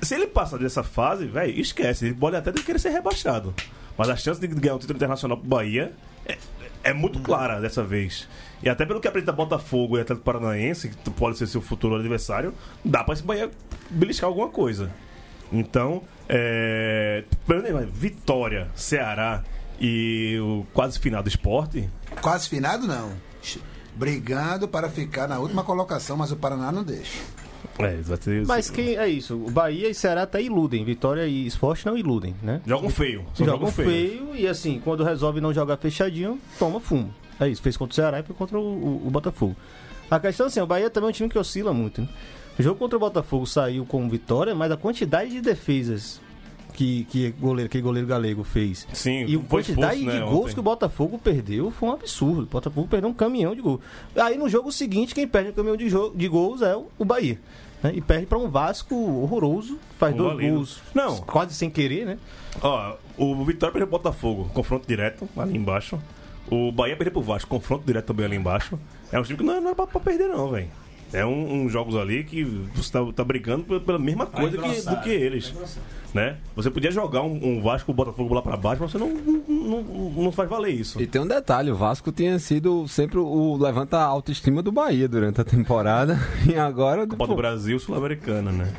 se 0.01 0.15
ele 0.15 0.27
passar 0.27 0.57
dessa 0.57 0.83
fase, 0.83 1.25
velho, 1.25 1.59
esquece. 1.59 2.05
Ele 2.05 2.15
pode 2.15 2.35
até 2.35 2.51
querer 2.51 2.79
ser 2.79 2.89
rebaixado. 2.89 3.53
Mas 3.97 4.09
a 4.09 4.15
chance 4.15 4.39
de 4.39 4.47
ganhar 4.47 4.75
um 4.75 4.79
título 4.79 4.97
internacional 4.97 5.37
pro 5.37 5.47
Bahia 5.47 5.91
é, 6.25 6.37
é 6.83 6.93
muito 6.93 7.19
clara 7.19 7.59
dessa 7.59 7.83
vez. 7.83 8.27
E 8.61 8.69
até 8.69 8.85
pelo 8.85 8.99
que 8.99 9.07
apresenta 9.07 9.31
Botafogo 9.31 9.97
e 9.97 10.01
Atlético 10.01 10.25
Paranaense, 10.25 10.89
que 10.89 11.09
pode 11.11 11.37
ser 11.37 11.47
seu 11.47 11.61
futuro 11.61 11.95
adversário, 11.95 12.53
dá 12.83 13.03
pra 13.03 13.13
esse 13.13 13.23
Bahia 13.23 13.51
beliscar 13.89 14.27
alguma 14.29 14.49
coisa. 14.49 14.91
Então, 15.51 16.03
é. 16.27 17.23
Vitória, 17.91 18.69
Ceará 18.75 19.43
e 19.79 20.37
o 20.39 20.65
quase 20.73 20.99
final 20.99 21.23
do 21.23 21.29
esporte. 21.29 21.89
Quase 22.21 22.49
finado, 22.49 22.87
não. 22.87 23.11
Brigando 23.95 24.67
para 24.67 24.89
ficar 24.89 25.27
na 25.27 25.39
última 25.39 25.63
colocação, 25.63 26.15
mas 26.17 26.31
o 26.31 26.35
Paraná 26.35 26.71
não 26.71 26.83
deixa. 26.83 27.19
É, 27.79 27.95
vai 28.01 28.17
ser. 28.19 28.45
Mas 28.45 28.69
quem 28.69 28.95
é 28.97 29.07
isso? 29.07 29.35
O 29.35 29.51
Bahia 29.51 29.89
e 29.89 29.93
Ceará 29.93 30.23
até 30.23 30.41
iludem. 30.41 30.83
Vitória 30.83 31.27
e 31.27 31.45
Esporte 31.45 31.85
não 31.85 31.97
iludem, 31.97 32.35
né? 32.41 32.61
Jogam 32.65 32.89
feio. 32.89 33.23
Jogam 33.35 33.53
jogam 33.55 33.71
feio. 33.71 33.89
feio 33.89 34.35
e 34.35 34.47
assim, 34.47 34.81
quando 34.83 35.03
resolve 35.03 35.39
não 35.41 35.53
jogar 35.53 35.77
fechadinho, 35.77 36.39
toma 36.57 36.79
fumo. 36.79 37.13
É 37.39 37.47
isso, 37.47 37.61
fez 37.61 37.77
contra 37.77 37.91
o 37.91 37.95
Ceará 37.95 38.19
e 38.19 38.23
foi 38.23 38.35
contra 38.35 38.57
o, 38.57 38.63
o- 38.63 39.03
o 39.07 39.11
Botafogo. 39.11 39.55
A 40.09 40.19
questão 40.19 40.47
assim, 40.47 40.59
o 40.59 40.65
Bahia 40.65 40.89
também 40.89 41.07
é 41.07 41.09
um 41.09 41.13
time 41.13 41.29
que 41.29 41.37
oscila 41.37 41.71
muito. 41.73 42.01
Né? 42.01 42.07
O 42.57 42.63
jogo 42.63 42.79
contra 42.79 42.97
o 42.97 42.99
Botafogo 42.99 43.45
saiu 43.45 43.85
com 43.85 44.09
vitória, 44.09 44.55
mas 44.55 44.71
a 44.71 44.77
quantidade 44.77 45.29
de 45.29 45.41
defesas 45.41 46.19
que, 46.73 47.03
que 47.05 47.29
goleiro, 47.31 47.67
aquele 47.67 47.83
goleiro 47.83 48.07
galego 48.07 48.43
fez 48.43 48.87
Sim, 48.93 49.25
e 49.27 49.35
a 49.35 49.39
quantidade 49.39 49.95
expulso, 49.99 50.05
né, 50.17 50.23
de 50.25 50.29
gols 50.31 50.41
ontem. 50.45 50.53
que 50.53 50.59
o 50.59 50.63
Botafogo 50.63 51.19
perdeu 51.19 51.69
foi 51.71 51.89
um 51.89 51.91
absurdo. 51.91 52.43
O 52.43 52.45
Botafogo 52.45 52.87
perdeu 52.87 53.09
um 53.09 53.13
caminhão 53.13 53.53
de 53.55 53.61
gols. 53.61 53.81
Aí 54.15 54.37
no 54.37 54.47
jogo 54.49 54.71
seguinte, 54.71 55.13
quem 55.13 55.27
perde 55.27 55.49
o 55.49 55.53
caminhão 55.53 55.77
de, 55.77 55.87
de 56.15 56.27
gols 56.27 56.61
é 56.61 56.75
o, 56.75 56.87
o 56.97 57.05
Bahia. 57.05 57.39
Né? 57.83 57.91
E 57.95 58.01
perde 58.01 58.25
para 58.25 58.37
um 58.37 58.49
Vasco 58.49 58.95
horroroso, 58.95 59.77
faz 59.99 60.13
Um 60.13 60.17
dois 60.17 60.33
valido. 60.35 60.55
gols 60.55 60.81
Não. 60.93 61.17
quase 61.17 61.53
sem 61.53 61.69
querer, 61.69 62.05
né? 62.05 62.17
Ó, 62.61 62.95
o 63.17 63.45
Vitória 63.45 63.71
perdeu 63.73 63.87
pro 63.87 63.97
Botafogo, 63.99 64.49
confronto 64.53 64.87
direto, 64.87 65.27
ali 65.37 65.55
embaixo. 65.57 65.99
O 66.49 66.71
Bahia 66.71 66.95
perdeu 66.95 67.11
pro 67.13 67.21
Vasco, 67.21 67.49
confronto 67.49 67.85
direto 67.85 68.05
também 68.05 68.25
ali 68.25 68.35
embaixo. 68.37 68.79
É 69.11 69.19
um 69.19 69.23
time 69.23 69.37
que 69.37 69.43
não, 69.43 69.59
não 69.61 69.71
é 69.71 69.75
pra, 69.75 69.85
pra 69.87 69.99
perder, 69.99 70.27
não, 70.27 70.49
velho. 70.49 70.69
É 71.13 71.25
um, 71.25 71.61
um 71.61 71.69
jogos 71.69 71.95
ali 71.95 72.23
que 72.23 72.43
você 72.43 72.91
tá, 72.91 72.99
tá 73.13 73.23
brigando 73.23 73.79
pela, 73.79 73.97
mesma 73.97 74.25
coisa 74.25 74.57
que, 74.57 74.81
do 74.81 75.01
que 75.01 75.09
eles. 75.09 75.53
Né? 76.13 76.37
Você 76.55 76.69
podia 76.69 76.91
jogar 76.91 77.21
um, 77.21 77.39
um 77.43 77.61
Vasco, 77.61 77.93
Botafogo 77.93 78.33
lá 78.33 78.41
pra 78.41 78.57
baixo, 78.57 78.81
mas 78.81 78.91
você 78.91 78.97
não, 78.97 79.09
não, 79.09 79.83
não, 79.83 80.11
não 80.23 80.31
faz 80.31 80.49
valer 80.49 80.73
isso. 80.73 81.01
E 81.01 81.07
tem 81.07 81.21
um 81.21 81.27
detalhe, 81.27 81.71
o 81.71 81.75
Vasco 81.75 82.11
tinha 82.11 82.37
sido 82.39 82.87
sempre 82.87 83.19
o 83.19 83.57
levanta 83.57 83.97
a 83.97 84.03
autoestima 84.03 84.61
do 84.61 84.71
Bahia 84.71 85.07
durante 85.07 85.39
a 85.41 85.43
temporada. 85.43 86.19
E 86.47 86.55
agora. 86.55 87.05
Copa 87.05 87.27
do 87.27 87.35
Brasil 87.35 87.77
Sul-Americana, 87.79 88.51
né? 88.51 88.71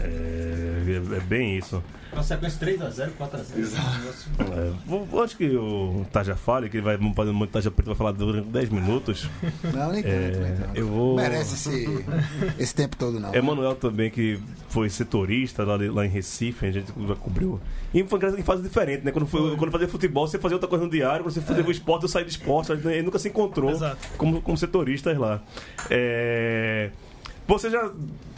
É, 0.00 0.82
é, 0.86 1.16
é 1.16 1.20
bem 1.20 1.56
isso. 1.56 1.82
Uma 2.12 2.22
sequência 2.24 2.58
3x0, 2.58 3.10
4x0. 3.16 3.76
É, 4.40 4.72
vou- 4.86 5.04
vou- 5.04 5.22
acho 5.22 5.36
que 5.36 5.46
o 5.56 6.04
Taja 6.12 6.34
fale, 6.34 6.68
que 6.68 6.76
ele 6.78 6.84
vai 6.84 6.96
vamos 6.96 7.14
fazer 7.14 7.30
muito 7.32 7.50
Taja 7.50 7.70
Preto, 7.70 7.86
vai 7.86 7.94
falar 7.96 8.12
durante 8.12 8.48
10 8.48 8.68
minutos. 8.68 9.28
Não, 9.72 9.92
nem 9.92 10.02
tanto, 10.02 10.38
nem 10.40 10.54
tanto. 10.56 10.70
Eu 10.76 10.88
vou. 10.88 11.16
Merece 11.16 11.54
esse, 11.54 12.04
esse 12.58 12.74
tempo 12.74 12.96
todo, 12.96 13.20
não. 13.20 13.32
Emanuel 13.34 13.74
também, 13.76 14.10
que 14.10 14.40
foi 14.68 14.90
setorista 14.90 15.62
lá, 15.64 15.76
lá 15.76 16.04
em 16.04 16.08
Recife, 16.08 16.66
a 16.66 16.70
gente 16.72 16.92
já 17.06 17.14
cobriu. 17.14 17.60
E 17.94 18.02
foi 18.04 18.18
em 18.38 18.42
fase 18.42 18.62
diferente, 18.62 19.04
né? 19.04 19.12
Quando, 19.12 19.26
foi, 19.26 19.56
quando 19.56 19.70
fazia 19.70 19.88
futebol, 19.88 20.26
você 20.26 20.38
fazia 20.38 20.56
outra 20.56 20.68
coisa 20.68 20.84
no 20.84 20.90
diário, 20.90 21.24
quando 21.24 21.32
você 21.34 21.40
fazia 21.40 21.64
o 21.64 21.70
esporte, 21.70 22.02
eu 22.02 22.08
saí 22.08 22.24
do 22.24 22.30
esporte, 22.30 22.72
ele 22.72 23.02
nunca 23.02 23.18
se 23.18 23.28
encontrou 23.28 23.70
Exato. 23.70 23.96
como, 24.16 24.40
como 24.42 24.56
setoristas 24.56 25.16
lá. 25.16 25.40
É, 25.88 26.90
Você 27.50 27.68
já 27.70 27.90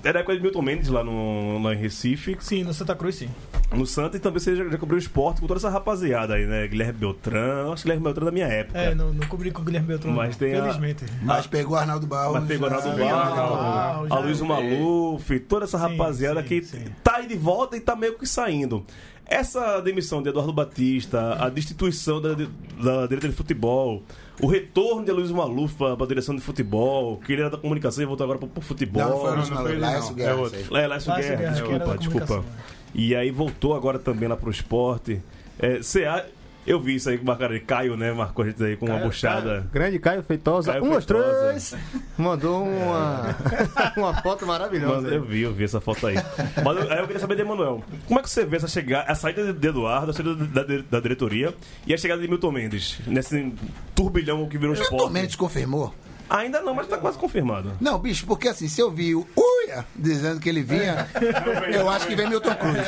era 0.02 0.20
época 0.20 0.34
de 0.34 0.42
Milton 0.42 0.62
Mendes 0.62 0.88
lá, 0.88 1.04
no, 1.04 1.62
lá 1.62 1.74
em 1.74 1.76
Recife, 1.76 2.36
Sim, 2.40 2.64
no 2.64 2.72
Santa 2.74 2.94
Cruz, 2.96 3.14
sim. 3.16 3.28
no 3.72 3.86
Santa, 3.86 4.16
e 4.16 4.20
também 4.20 4.40
você 4.40 4.56
já, 4.56 4.68
já 4.68 4.78
cobriu 4.78 4.96
o 4.96 4.98
esporte 4.98 5.40
com 5.40 5.46
toda 5.46 5.58
essa 5.60 5.68
rapaziada 5.70 6.34
aí, 6.34 6.46
né? 6.46 6.66
Guilherme 6.66 6.94
Beltrão, 6.98 7.72
acho 7.72 7.82
que 7.82 7.88
Guilherme 7.88 8.04
Beltrão 8.04 8.26
é 8.26 8.30
da 8.30 8.32
minha 8.32 8.46
época. 8.46 8.78
É, 8.78 8.94
não, 8.94 9.12
não 9.12 9.26
cobri 9.28 9.50
com 9.50 9.62
o 9.62 9.64
Guilherme 9.64 9.86
Beltrão. 9.88 10.12
Mas 10.12 10.36
tem 10.36 10.54
a- 10.54 10.62
Felizmente. 10.62 11.04
Mas 11.22 11.46
pegou 11.46 11.76
Arnaldo 11.76 12.06
Barros. 12.06 12.34
Mas 12.40 12.48
pegou 12.48 12.66
Arnaldo 12.68 12.96
Barros, 12.98 14.10
a 14.10 14.18
Luiz 14.18 14.40
Maluf, 14.40 15.38
toda 15.40 15.64
essa 15.66 15.78
Sim, 15.78 15.84
rapaziada 15.88 16.40
sim, 16.42 16.48
que 16.48 16.62
sim. 16.64 16.84
tá 17.04 17.16
aí 17.16 17.28
de 17.28 17.36
volta 17.36 17.76
e 17.76 17.80
tá 17.80 17.94
meio 17.94 18.18
que 18.18 18.26
saindo. 18.26 18.84
Essa 19.32 19.80
demissão 19.80 20.22
de 20.22 20.28
Eduardo 20.28 20.52
Batista, 20.52 21.36
a 21.42 21.48
destituição 21.48 22.20
da, 22.20 22.34
da 22.34 23.06
diretoria 23.06 23.30
de 23.30 23.34
futebol, 23.34 24.02
o 24.42 24.46
retorno 24.46 25.06
de 25.06 25.10
Luiz 25.10 25.30
Maluf 25.30 25.74
pra, 25.74 25.96
pra 25.96 26.06
direção 26.06 26.34
de 26.36 26.42
futebol, 26.42 27.16
que 27.16 27.32
ele 27.32 27.40
era 27.40 27.50
da 27.50 27.56
comunicação 27.56 28.02
e 28.02 28.06
voltou 28.06 28.24
agora 28.24 28.38
pro, 28.38 28.46
pro 28.46 28.60
futebol. 28.60 29.02
Não, 29.02 29.10
não 29.10 29.18
foi 29.20 29.30
o 29.30 29.30
Não, 29.30 29.36
Luiz 29.38 29.48
não 29.48 29.56
Malu, 29.56 29.68
foi 29.68 29.76
ele, 29.76 29.80
não. 29.86 30.14
Guerra. 30.14 30.30
É 30.30 30.34
outro. 30.34 30.58
aí. 30.58 31.24
É, 31.24 31.36
Guerra, 31.36 31.36
Guerra, 31.36 31.50
desculpa, 31.52 31.96
desculpa. 31.96 32.44
E 32.94 33.16
aí 33.16 33.30
voltou 33.30 33.74
agora 33.74 33.98
também 33.98 34.28
lá 34.28 34.36
pro 34.36 34.50
esporte. 34.50 35.22
É, 35.58 35.78
CA, 35.78 36.26
eu 36.66 36.80
vi 36.80 36.94
isso 36.96 37.08
aí 37.10 37.18
que 37.18 37.24
marcaram 37.24 37.54
ele. 37.54 37.64
Caio, 37.64 37.96
né? 37.96 38.12
Marcou 38.12 38.44
a 38.44 38.48
gente 38.48 38.62
aí 38.62 38.76
com 38.76 38.86
uma 38.86 38.98
buchada. 38.98 39.66
Grande 39.72 39.98
Caio 39.98 40.22
Feitosa. 40.22 40.72
Caio 40.72 40.84
um, 40.84 40.90
dois, 40.90 41.04
três. 41.06 41.74
Mandou 42.16 42.64
uma, 42.66 43.36
uma 43.96 44.14
foto 44.22 44.46
maravilhosa. 44.46 45.02
Mas 45.02 45.12
eu 45.12 45.22
vi, 45.24 45.42
eu 45.42 45.52
vi 45.52 45.64
essa 45.64 45.80
foto 45.80 46.06
aí. 46.06 46.14
Mas 46.64 46.76
eu- 46.76 46.92
aí 46.92 46.98
eu 46.98 47.06
queria 47.06 47.20
saber 47.20 47.34
de 47.36 47.42
Emanuel. 47.42 47.82
Como 48.06 48.20
é 48.20 48.22
que 48.22 48.30
você 48.30 48.44
vê 48.44 48.56
essa 48.56 48.68
chegada, 48.68 49.10
a 49.10 49.14
saída 49.14 49.52
de 49.52 49.68
Eduardo, 49.68 50.10
a 50.10 50.14
saída 50.14 50.34
da, 50.34 50.62
da- 50.62 50.82
da 50.90 51.00
diretoria 51.00 51.54
e 51.86 51.92
a 51.94 51.96
chegada 51.98 52.20
de 52.20 52.28
Milton 52.28 52.52
Mendes? 52.52 52.98
Nesse 53.06 53.52
turbilhão 53.94 54.48
que 54.48 54.56
virou 54.58 54.74
Milton 54.74 54.94
esporte. 54.94 55.12
Mendes 55.12 55.36
confirmou. 55.36 55.94
Ainda 56.28 56.60
não, 56.62 56.74
mas 56.74 56.86
tá 56.86 56.96
quase 56.96 57.18
confirmado. 57.18 57.72
Não, 57.80 57.98
bicho, 57.98 58.26
porque 58.26 58.48
assim, 58.48 58.68
se 58.68 58.80
eu 58.80 58.90
vi 58.90 59.14
o 59.14 59.26
Uia 59.36 59.84
dizendo 59.94 60.40
que 60.40 60.48
ele 60.48 60.62
vinha, 60.62 61.08
eu 61.72 61.88
acho 61.88 62.06
que 62.06 62.14
vem 62.14 62.28
Milton 62.28 62.54
Cruz. 62.54 62.86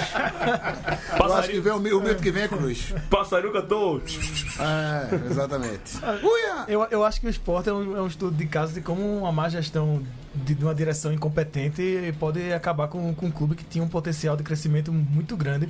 Eu 1.19 1.35
acho 1.35 1.51
que 1.51 1.61
vem 1.61 1.73
o, 1.73 1.77
o 1.77 1.81
Milton 1.81 2.23
que 2.23 2.31
vem 2.31 2.45
é 2.45 2.49
Cruz. 2.49 2.95
Passarinho 3.11 3.53
cantou. 3.53 4.01
É, 4.01 5.31
exatamente. 5.31 5.99
Uia! 6.23 6.65
Eu, 6.69 6.87
eu 6.91 7.05
acho 7.05 7.21
que 7.21 7.27
o 7.27 7.31
esporte 7.31 7.69
é 7.69 7.73
um, 7.73 7.97
é 7.97 8.01
um 8.01 8.07
estudo 8.07 8.37
de 8.37 8.47
caso 8.47 8.73
de 8.73 8.81
como 8.81 9.19
uma 9.19 9.33
má 9.33 9.49
gestão 9.49 10.03
de, 10.35 10.55
de 10.55 10.65
uma 10.65 10.75
direção 10.75 11.13
incompetente 11.13 12.15
pode 12.19 12.53
acabar 12.53 12.89
com, 12.89 13.15
com 13.15 13.27
um 13.27 13.31
clube 13.31 13.55
que 13.55 13.65
tinha 13.65 13.85
um 13.85 13.89
potencial 13.89 14.37
de 14.37 14.43
crescimento 14.43 14.93
muito 14.93 15.37
grande. 15.37 15.69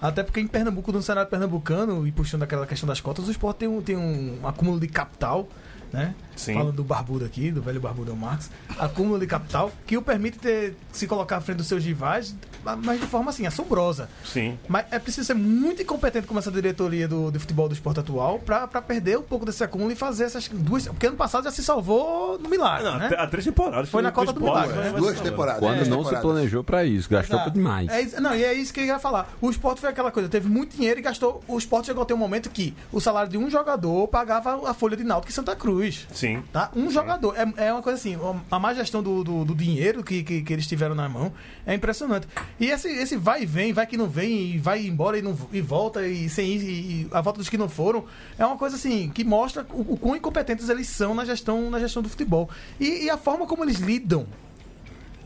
Até 0.00 0.22
porque 0.22 0.40
em 0.40 0.46
Pernambuco, 0.46 0.90
no 0.92 1.02
cenário 1.02 1.28
pernambucano, 1.28 2.06
e 2.06 2.12
puxando 2.12 2.42
aquela 2.42 2.66
questão 2.66 2.86
das 2.86 3.00
cotas, 3.00 3.28
o 3.28 3.30
esporte 3.30 3.58
tem 3.58 3.68
um, 3.68 3.82
tem 3.82 3.96
um 3.96 4.40
acúmulo 4.44 4.80
de 4.80 4.88
capital, 4.88 5.46
né? 5.92 6.14
Sim. 6.40 6.54
Falando 6.54 6.72
do 6.72 6.84
Barbudo 6.84 7.24
aqui, 7.24 7.50
do 7.50 7.60
velho 7.60 7.80
Barbudo 7.80 8.16
Marx, 8.16 8.50
acúmulo 8.78 9.18
de 9.18 9.26
capital 9.26 9.70
que 9.86 9.96
o 9.96 10.02
permite 10.02 10.38
ter, 10.38 10.74
se 10.90 11.06
colocar 11.06 11.36
à 11.36 11.40
frente 11.40 11.58
dos 11.58 11.66
seus 11.66 11.84
rivais, 11.84 12.34
mas 12.82 12.98
de 12.98 13.06
forma 13.06 13.30
assim, 13.30 13.46
assombrosa. 13.46 14.08
Sim. 14.24 14.58
Mas 14.66 14.86
é 14.90 14.98
preciso 14.98 15.26
ser 15.26 15.34
muito 15.34 15.82
incompetente 15.82 16.26
como 16.26 16.38
essa 16.38 16.50
diretoria 16.50 17.06
do, 17.06 17.30
do 17.30 17.38
futebol 17.38 17.68
do 17.68 17.74
esporte 17.74 18.00
atual 18.00 18.38
pra, 18.38 18.66
pra 18.66 18.80
perder 18.80 19.18
um 19.18 19.22
pouco 19.22 19.44
desse 19.44 19.62
acúmulo 19.62 19.92
e 19.92 19.94
fazer 19.94 20.24
essas 20.24 20.48
duas. 20.48 20.86
Porque 20.86 21.06
ano 21.06 21.16
passado 21.16 21.44
já 21.44 21.50
se 21.50 21.62
salvou 21.62 22.38
no 22.38 22.48
milagre. 22.48 22.84
Não, 22.84 22.98
né? 22.98 23.10
há 23.16 23.26
três 23.26 23.44
temporadas. 23.44 23.90
Foi 23.90 24.02
na 24.02 24.10
Copa 24.10 24.32
do 24.32 24.40
Milagre, 24.40 24.76
né? 24.76 24.92
Duas 24.96 25.20
temporadas. 25.20 25.60
Quando 25.60 25.76
duas 25.76 25.88
não 25.88 25.98
se 25.98 26.04
temporadas. 26.04 26.22
planejou 26.22 26.64
pra 26.64 26.84
isso, 26.84 27.08
gastou 27.08 27.36
Exato. 27.36 27.50
demais. 27.50 27.90
É 27.90 28.20
não, 28.20 28.34
e 28.34 28.42
é 28.42 28.54
isso 28.54 28.72
que 28.72 28.80
eu 28.80 28.84
ia 28.84 28.98
falar. 28.98 29.32
O 29.40 29.50
esporte 29.50 29.80
foi 29.80 29.90
aquela 29.90 30.10
coisa, 30.10 30.28
teve 30.28 30.48
muito 30.48 30.76
dinheiro 30.76 30.98
e 30.98 31.02
gastou. 31.02 31.42
O 31.46 31.58
esporte 31.58 31.86
chegou 31.86 32.02
a 32.02 32.06
ter 32.06 32.14
um 32.14 32.18
momento 32.18 32.48
que 32.50 32.74
o 32.92 33.00
salário 33.00 33.30
de 33.30 33.36
um 33.36 33.50
jogador 33.50 34.08
pagava 34.08 34.68
a 34.68 34.74
folha 34.74 34.96
de 34.96 35.04
Náutico 35.04 35.30
em 35.30 35.34
Santa 35.34 35.54
Cruz. 35.56 36.06
Sim. 36.12 36.29
Tá? 36.52 36.70
Um 36.74 36.90
jogador. 36.90 37.34
É, 37.36 37.66
é 37.68 37.72
uma 37.72 37.82
coisa 37.82 37.98
assim, 37.98 38.16
a 38.50 38.58
má 38.58 38.74
gestão 38.74 39.02
do, 39.02 39.24
do, 39.24 39.44
do 39.44 39.54
dinheiro 39.54 40.02
que, 40.02 40.22
que, 40.22 40.42
que 40.42 40.52
eles 40.52 40.66
tiveram 40.66 40.94
na 40.94 41.08
mão 41.08 41.32
é 41.66 41.74
impressionante. 41.74 42.26
E 42.58 42.66
esse, 42.66 42.88
esse 42.88 43.16
vai 43.16 43.42
e 43.42 43.46
vem, 43.46 43.72
vai 43.72 43.86
que 43.86 43.96
não 43.96 44.08
vem, 44.08 44.52
e 44.52 44.58
vai 44.58 44.86
embora 44.86 45.18
e, 45.18 45.22
não, 45.22 45.36
e 45.52 45.60
volta, 45.60 46.06
e 46.06 46.28
sem 46.28 46.48
ir, 46.48 46.60
e 46.62 47.08
a 47.10 47.20
volta 47.20 47.38
dos 47.38 47.48
que 47.48 47.58
não 47.58 47.68
foram, 47.68 48.04
é 48.38 48.44
uma 48.44 48.56
coisa 48.56 48.76
assim, 48.76 49.10
que 49.10 49.24
mostra 49.24 49.66
o, 49.70 49.94
o 49.94 49.96
quão 49.96 50.16
incompetentes 50.16 50.68
eles 50.68 50.86
são 50.88 51.14
na 51.14 51.24
gestão, 51.24 51.70
na 51.70 51.78
gestão 51.78 52.02
do 52.02 52.08
futebol. 52.08 52.48
E, 52.78 53.04
e 53.04 53.10
a 53.10 53.16
forma 53.16 53.46
como 53.46 53.64
eles 53.64 53.78
lidam 53.78 54.26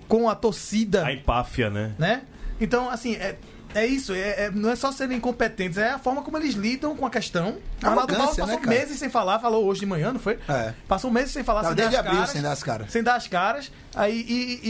com 0.08 0.28
a 0.28 0.34
torcida 0.34 1.04
A 1.04 1.12
empáfia, 1.12 1.70
né? 1.70 1.94
né? 1.98 2.22
Então, 2.60 2.88
assim, 2.88 3.14
é, 3.14 3.36
é 3.74 3.86
isso. 3.86 4.12
É, 4.14 4.44
é- 4.46 4.50
não 4.50 4.70
é 4.70 4.76
só 4.76 4.90
serem 4.92 5.18
incompetentes, 5.18 5.78
é 5.78 5.90
a 5.90 5.98
forma 5.98 6.22
como 6.22 6.36
eles 6.38 6.54
lidam 6.54 6.96
com 6.96 7.04
a 7.06 7.10
questão. 7.10 7.56
O 7.82 7.86
Arnaldo 7.86 8.14
Barros 8.14 8.36
passou 8.36 8.60
né, 8.60 8.66
meses 8.66 8.98
sem 8.98 9.08
falar, 9.10 9.38
falou 9.40 9.64
hoje 9.66 9.80
de 9.80 9.86
manhã, 9.86 10.12
não 10.12 10.20
foi? 10.20 10.38
É. 10.48 10.72
Passou 10.88 11.10
meses 11.10 11.32
sem 11.32 11.42
falar, 11.44 11.60
sem 11.64 11.70
dar 11.70 11.74
desde 11.74 11.96
as 11.96 12.00
abril 12.00 12.14
caras. 12.16 12.30
sem 12.30 12.42
dar 12.42 12.52
as 12.52 12.62
caras. 12.62 12.90
Sem 12.92 13.02
dar 13.02 13.14
as 13.16 13.26
caras. 13.26 13.72
Aí, 13.94 14.24
e, 14.28 14.60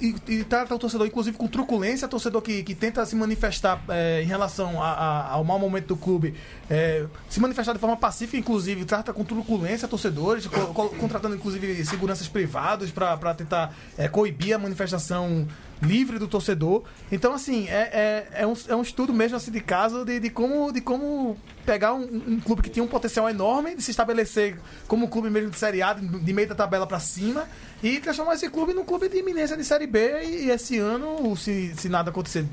e, 0.00 0.04
e, 0.28 0.34
e, 0.40 0.44
trata 0.44 0.74
o 0.74 0.78
torcedor, 0.78 1.06
inclusive, 1.06 1.36
com 1.36 1.46
truculência. 1.46 2.06
Torcedor 2.08 2.42
que, 2.42 2.62
que 2.62 2.74
tenta 2.74 3.04
se 3.06 3.16
manifestar 3.16 3.82
é, 3.88 4.22
em 4.22 4.26
relação 4.26 4.82
a- 4.82 4.90
a- 4.92 5.28
ao 5.30 5.44
mau 5.44 5.58
momento 5.58 5.86
do 5.88 5.96
clube, 5.96 6.34
é, 6.68 7.04
se 7.28 7.40
manifestar 7.40 7.72
de 7.72 7.78
forma 7.78 7.96
pacífica, 7.96 8.36
inclusive, 8.36 8.84
trata 8.84 9.12
com 9.12 9.24
truculência 9.24 9.88
torcedores, 9.88 10.46
co- 10.46 10.66
co- 10.74 10.88
contratando, 10.90 11.34
inclusive, 11.36 11.84
seguranças 11.86 12.28
privados 12.28 12.90
para 12.90 13.34
tentar 13.34 13.74
é, 13.96 14.08
coibir 14.08 14.54
a 14.54 14.58
manifestação 14.58 15.46
livre 15.82 16.18
do 16.18 16.28
torcedor. 16.28 16.82
Então, 17.10 17.32
assim, 17.32 17.68
é, 17.68 18.26
é, 18.32 18.42
é, 18.42 18.46
um, 18.46 18.54
é 18.68 18.76
um 18.76 18.82
estudo 18.82 19.12
mesmo 19.12 19.36
assim, 19.36 19.50
de 19.50 19.60
caso 19.60 20.04
de, 20.04 20.20
de, 20.20 20.30
como, 20.30 20.72
de 20.72 20.80
como 20.80 21.36
pegar 21.64 21.94
um, 21.94 22.22
um 22.28 22.40
clube 22.40 22.62
que 22.62 22.70
tinha 22.70 22.84
um 22.84 22.88
potencial 22.88 23.28
enorme 23.28 23.74
de 23.74 23.82
se 23.82 23.90
estabelecer 23.90 24.58
como 24.86 25.06
um 25.06 25.08
clube 25.08 25.30
mesmo 25.30 25.50
de 25.50 25.58
Série 25.58 25.82
A, 25.82 25.92
de, 25.92 26.06
de 26.06 26.32
meio 26.32 26.48
da 26.48 26.54
tabela 26.54 26.86
para 26.86 27.00
cima, 27.00 27.48
e 27.82 27.98
transformar 28.00 28.34
esse 28.34 28.48
clube 28.50 28.74
num 28.74 28.84
clube 28.84 29.08
de 29.08 29.18
iminência 29.18 29.56
de 29.56 29.64
Série 29.64 29.86
B. 29.86 30.22
E, 30.22 30.46
e 30.46 30.50
esse 30.50 30.78
ano, 30.78 31.34
se, 31.36 31.74
se 31.76 31.88
nada 31.88 32.10
acontecer 32.10 32.44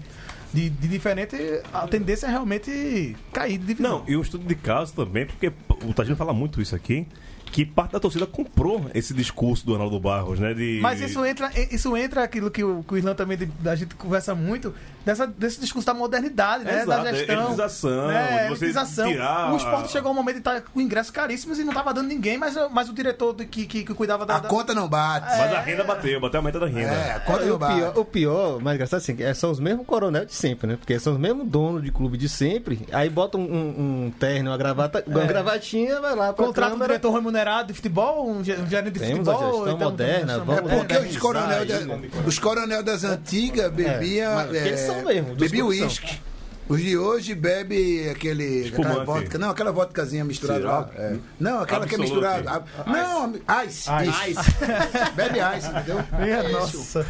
de, 0.54 0.70
de 0.70 0.88
diferente, 0.88 1.36
a 1.74 1.88
tendência 1.88 2.28
é 2.28 2.30
realmente 2.30 3.16
cair 3.34 3.58
de 3.58 3.66
divisão. 3.66 4.00
Não, 4.00 4.10
e 4.10 4.16
o 4.16 4.22
estudo 4.22 4.46
de 4.46 4.56
caso 4.56 4.94
também, 4.94 5.26
porque 5.26 5.52
o 5.86 5.94
Tadinho 5.94 6.16
fala 6.16 6.34
muito 6.34 6.62
isso 6.62 6.76
aqui, 6.76 7.06
que 7.52 7.66
parte 7.66 7.92
da 7.94 8.00
torcida 8.00 8.26
comprou 8.26 8.86
esse 8.94 9.14
discurso 9.14 9.66
do 9.66 9.74
Arnaldo 9.74 10.00
Barros, 10.00 10.40
né? 10.40 10.54
De... 10.54 10.80
Mas 10.82 11.02
isso 11.02 11.26
entra, 11.26 11.50
isso 11.72 11.96
entra 11.98 12.24
aquilo 12.24 12.52
que 12.52 12.64
o, 12.64 12.84
que 12.84 12.94
o 12.96 13.16
também 13.16 13.38
de- 13.38 13.50
a 13.70 13.76
gente 13.76 13.96
conversa 13.96 14.36
muito, 14.36 14.74
dessa, 15.06 15.26
desse 15.26 15.60
discurso 15.60 15.86
da 15.86 15.94
modernidade, 15.94 16.64
né? 16.66 16.82
Exato, 16.84 17.04
da 17.04 17.14
gestão. 17.14 17.42
elitização, 17.46 18.08
né, 18.08 18.48
elitização. 18.48 19.08
tirar- 19.12 19.54
O 19.54 19.58
esporte 19.58 19.92
chegou 19.92 20.10
a 20.10 20.12
um 20.12 20.16
momento 20.16 20.36
de 20.36 20.40
estar 20.42 20.62
com 20.62 20.82
ingressos 20.82 21.12
caríssimos 21.12 21.58
e 21.58 21.64
não 21.64 21.72
estava 21.72 21.94
dando 21.94 22.08
ninguém, 22.08 22.38
mas, 22.38 22.56
mas 22.72 22.90
o 22.90 22.94
diretor 22.94 23.34
do- 23.34 23.46
que, 23.46 23.66
que, 23.66 23.84
que 23.84 23.94
cuidava 23.94 24.26
da. 24.26 24.36
A 24.36 24.40
da- 24.40 24.50
conta 24.50 24.74
não 24.74 24.88
bate. 24.88 25.26
Mas 25.26 25.54
a 25.54 25.62
renda 25.62 25.84
bateu, 25.84 26.20
bateu 26.20 26.40
a 26.40 26.44
meta 26.44 26.60
da 26.60 26.66
renda. 26.68 26.92
É, 26.94 27.14
a 27.14 27.20
conta 27.22 27.44
É, 27.44 27.46
não 27.48 27.56
o, 27.56 27.58
bate. 27.58 27.76
pior, 27.76 27.98
o 27.98 28.06
pior, 28.06 28.62
mais 28.62 28.76
engraçado 28.76 29.00
assim, 29.00 29.16
é, 29.24 29.34
são 29.34 29.50
os 29.52 29.60
mesmos 29.60 29.86
coronel 29.86 30.26
de 30.26 30.34
sempre, 30.36 30.68
né? 30.68 30.76
Porque 30.76 31.00
são 31.00 31.14
os 31.14 31.20
mesmos 31.20 31.48
donos 31.48 31.82
de 31.84 31.92
clube 31.92 32.18
de 32.18 32.28
sempre. 32.28 32.82
Aí 32.92 33.10
bota 33.10 33.38
um, 33.38 33.42
um- 33.42 34.06
um 34.08 34.12
terno, 34.20 34.52
uma 34.52 34.58
gravata, 34.58 35.04
uma 35.08 35.24
gravatinha, 35.26 36.00
vai 36.02 36.14
lá 36.16 36.32
um 36.32 36.52
câmera. 36.52 36.88
diretor 36.88 37.14
remunerado 37.14 37.37
de 37.68 37.74
futebol, 37.74 38.30
um, 38.30 38.44
ge- 38.44 38.56
gerente 38.70 38.92
de 38.94 39.00
Temos 39.00 39.28
a 39.28 39.34
futebol. 39.34 39.66
gestão 39.66 39.78
moderna, 39.78 40.34
temos- 40.40 40.46
vamos- 40.56 40.72
É 40.72 40.76
porque 40.78 40.94
É, 40.94 41.00
os 41.02 41.18
coronel, 41.18 41.66
da- 41.66 42.20
os 42.26 42.40
coronel 42.40 42.84
das 42.84 43.04
antigas 43.04 43.72
bebiam. 43.72 44.34
mas 44.36 44.54
eles 44.54 44.80
são 44.82 45.04
mesmo, 45.04 45.36
Bebiam 45.36 45.68
clubes 45.68 45.78
são. 45.80 45.88
uísque. 45.88 46.22
Os 46.70 46.82
de 46.82 46.98
hoje 46.98 47.34
bebe 47.34 48.10
aquele. 48.10 48.68
Aquela 48.68 49.06
vodka. 49.06 49.38
Não, 49.38 49.50
aquela 49.52 49.72
vodkazinha 49.72 50.26
misturada 50.26 50.66
lá. 50.66 50.90
É. 50.98 51.16
Não, 51.40 51.62
aquela 51.62 51.88
que 51.88 51.96
é 51.96 51.98
Absolute. 51.98 52.28
misturada. 52.28 52.64
Não, 52.86 53.34
ice. 53.66 53.90
Ice. 54.30 55.12
bebe 55.16 55.40
ice, 55.58 55.70
entendeu? 55.70 56.04
Minha 56.20 56.40
É 56.44 56.52
isso. 56.64 57.06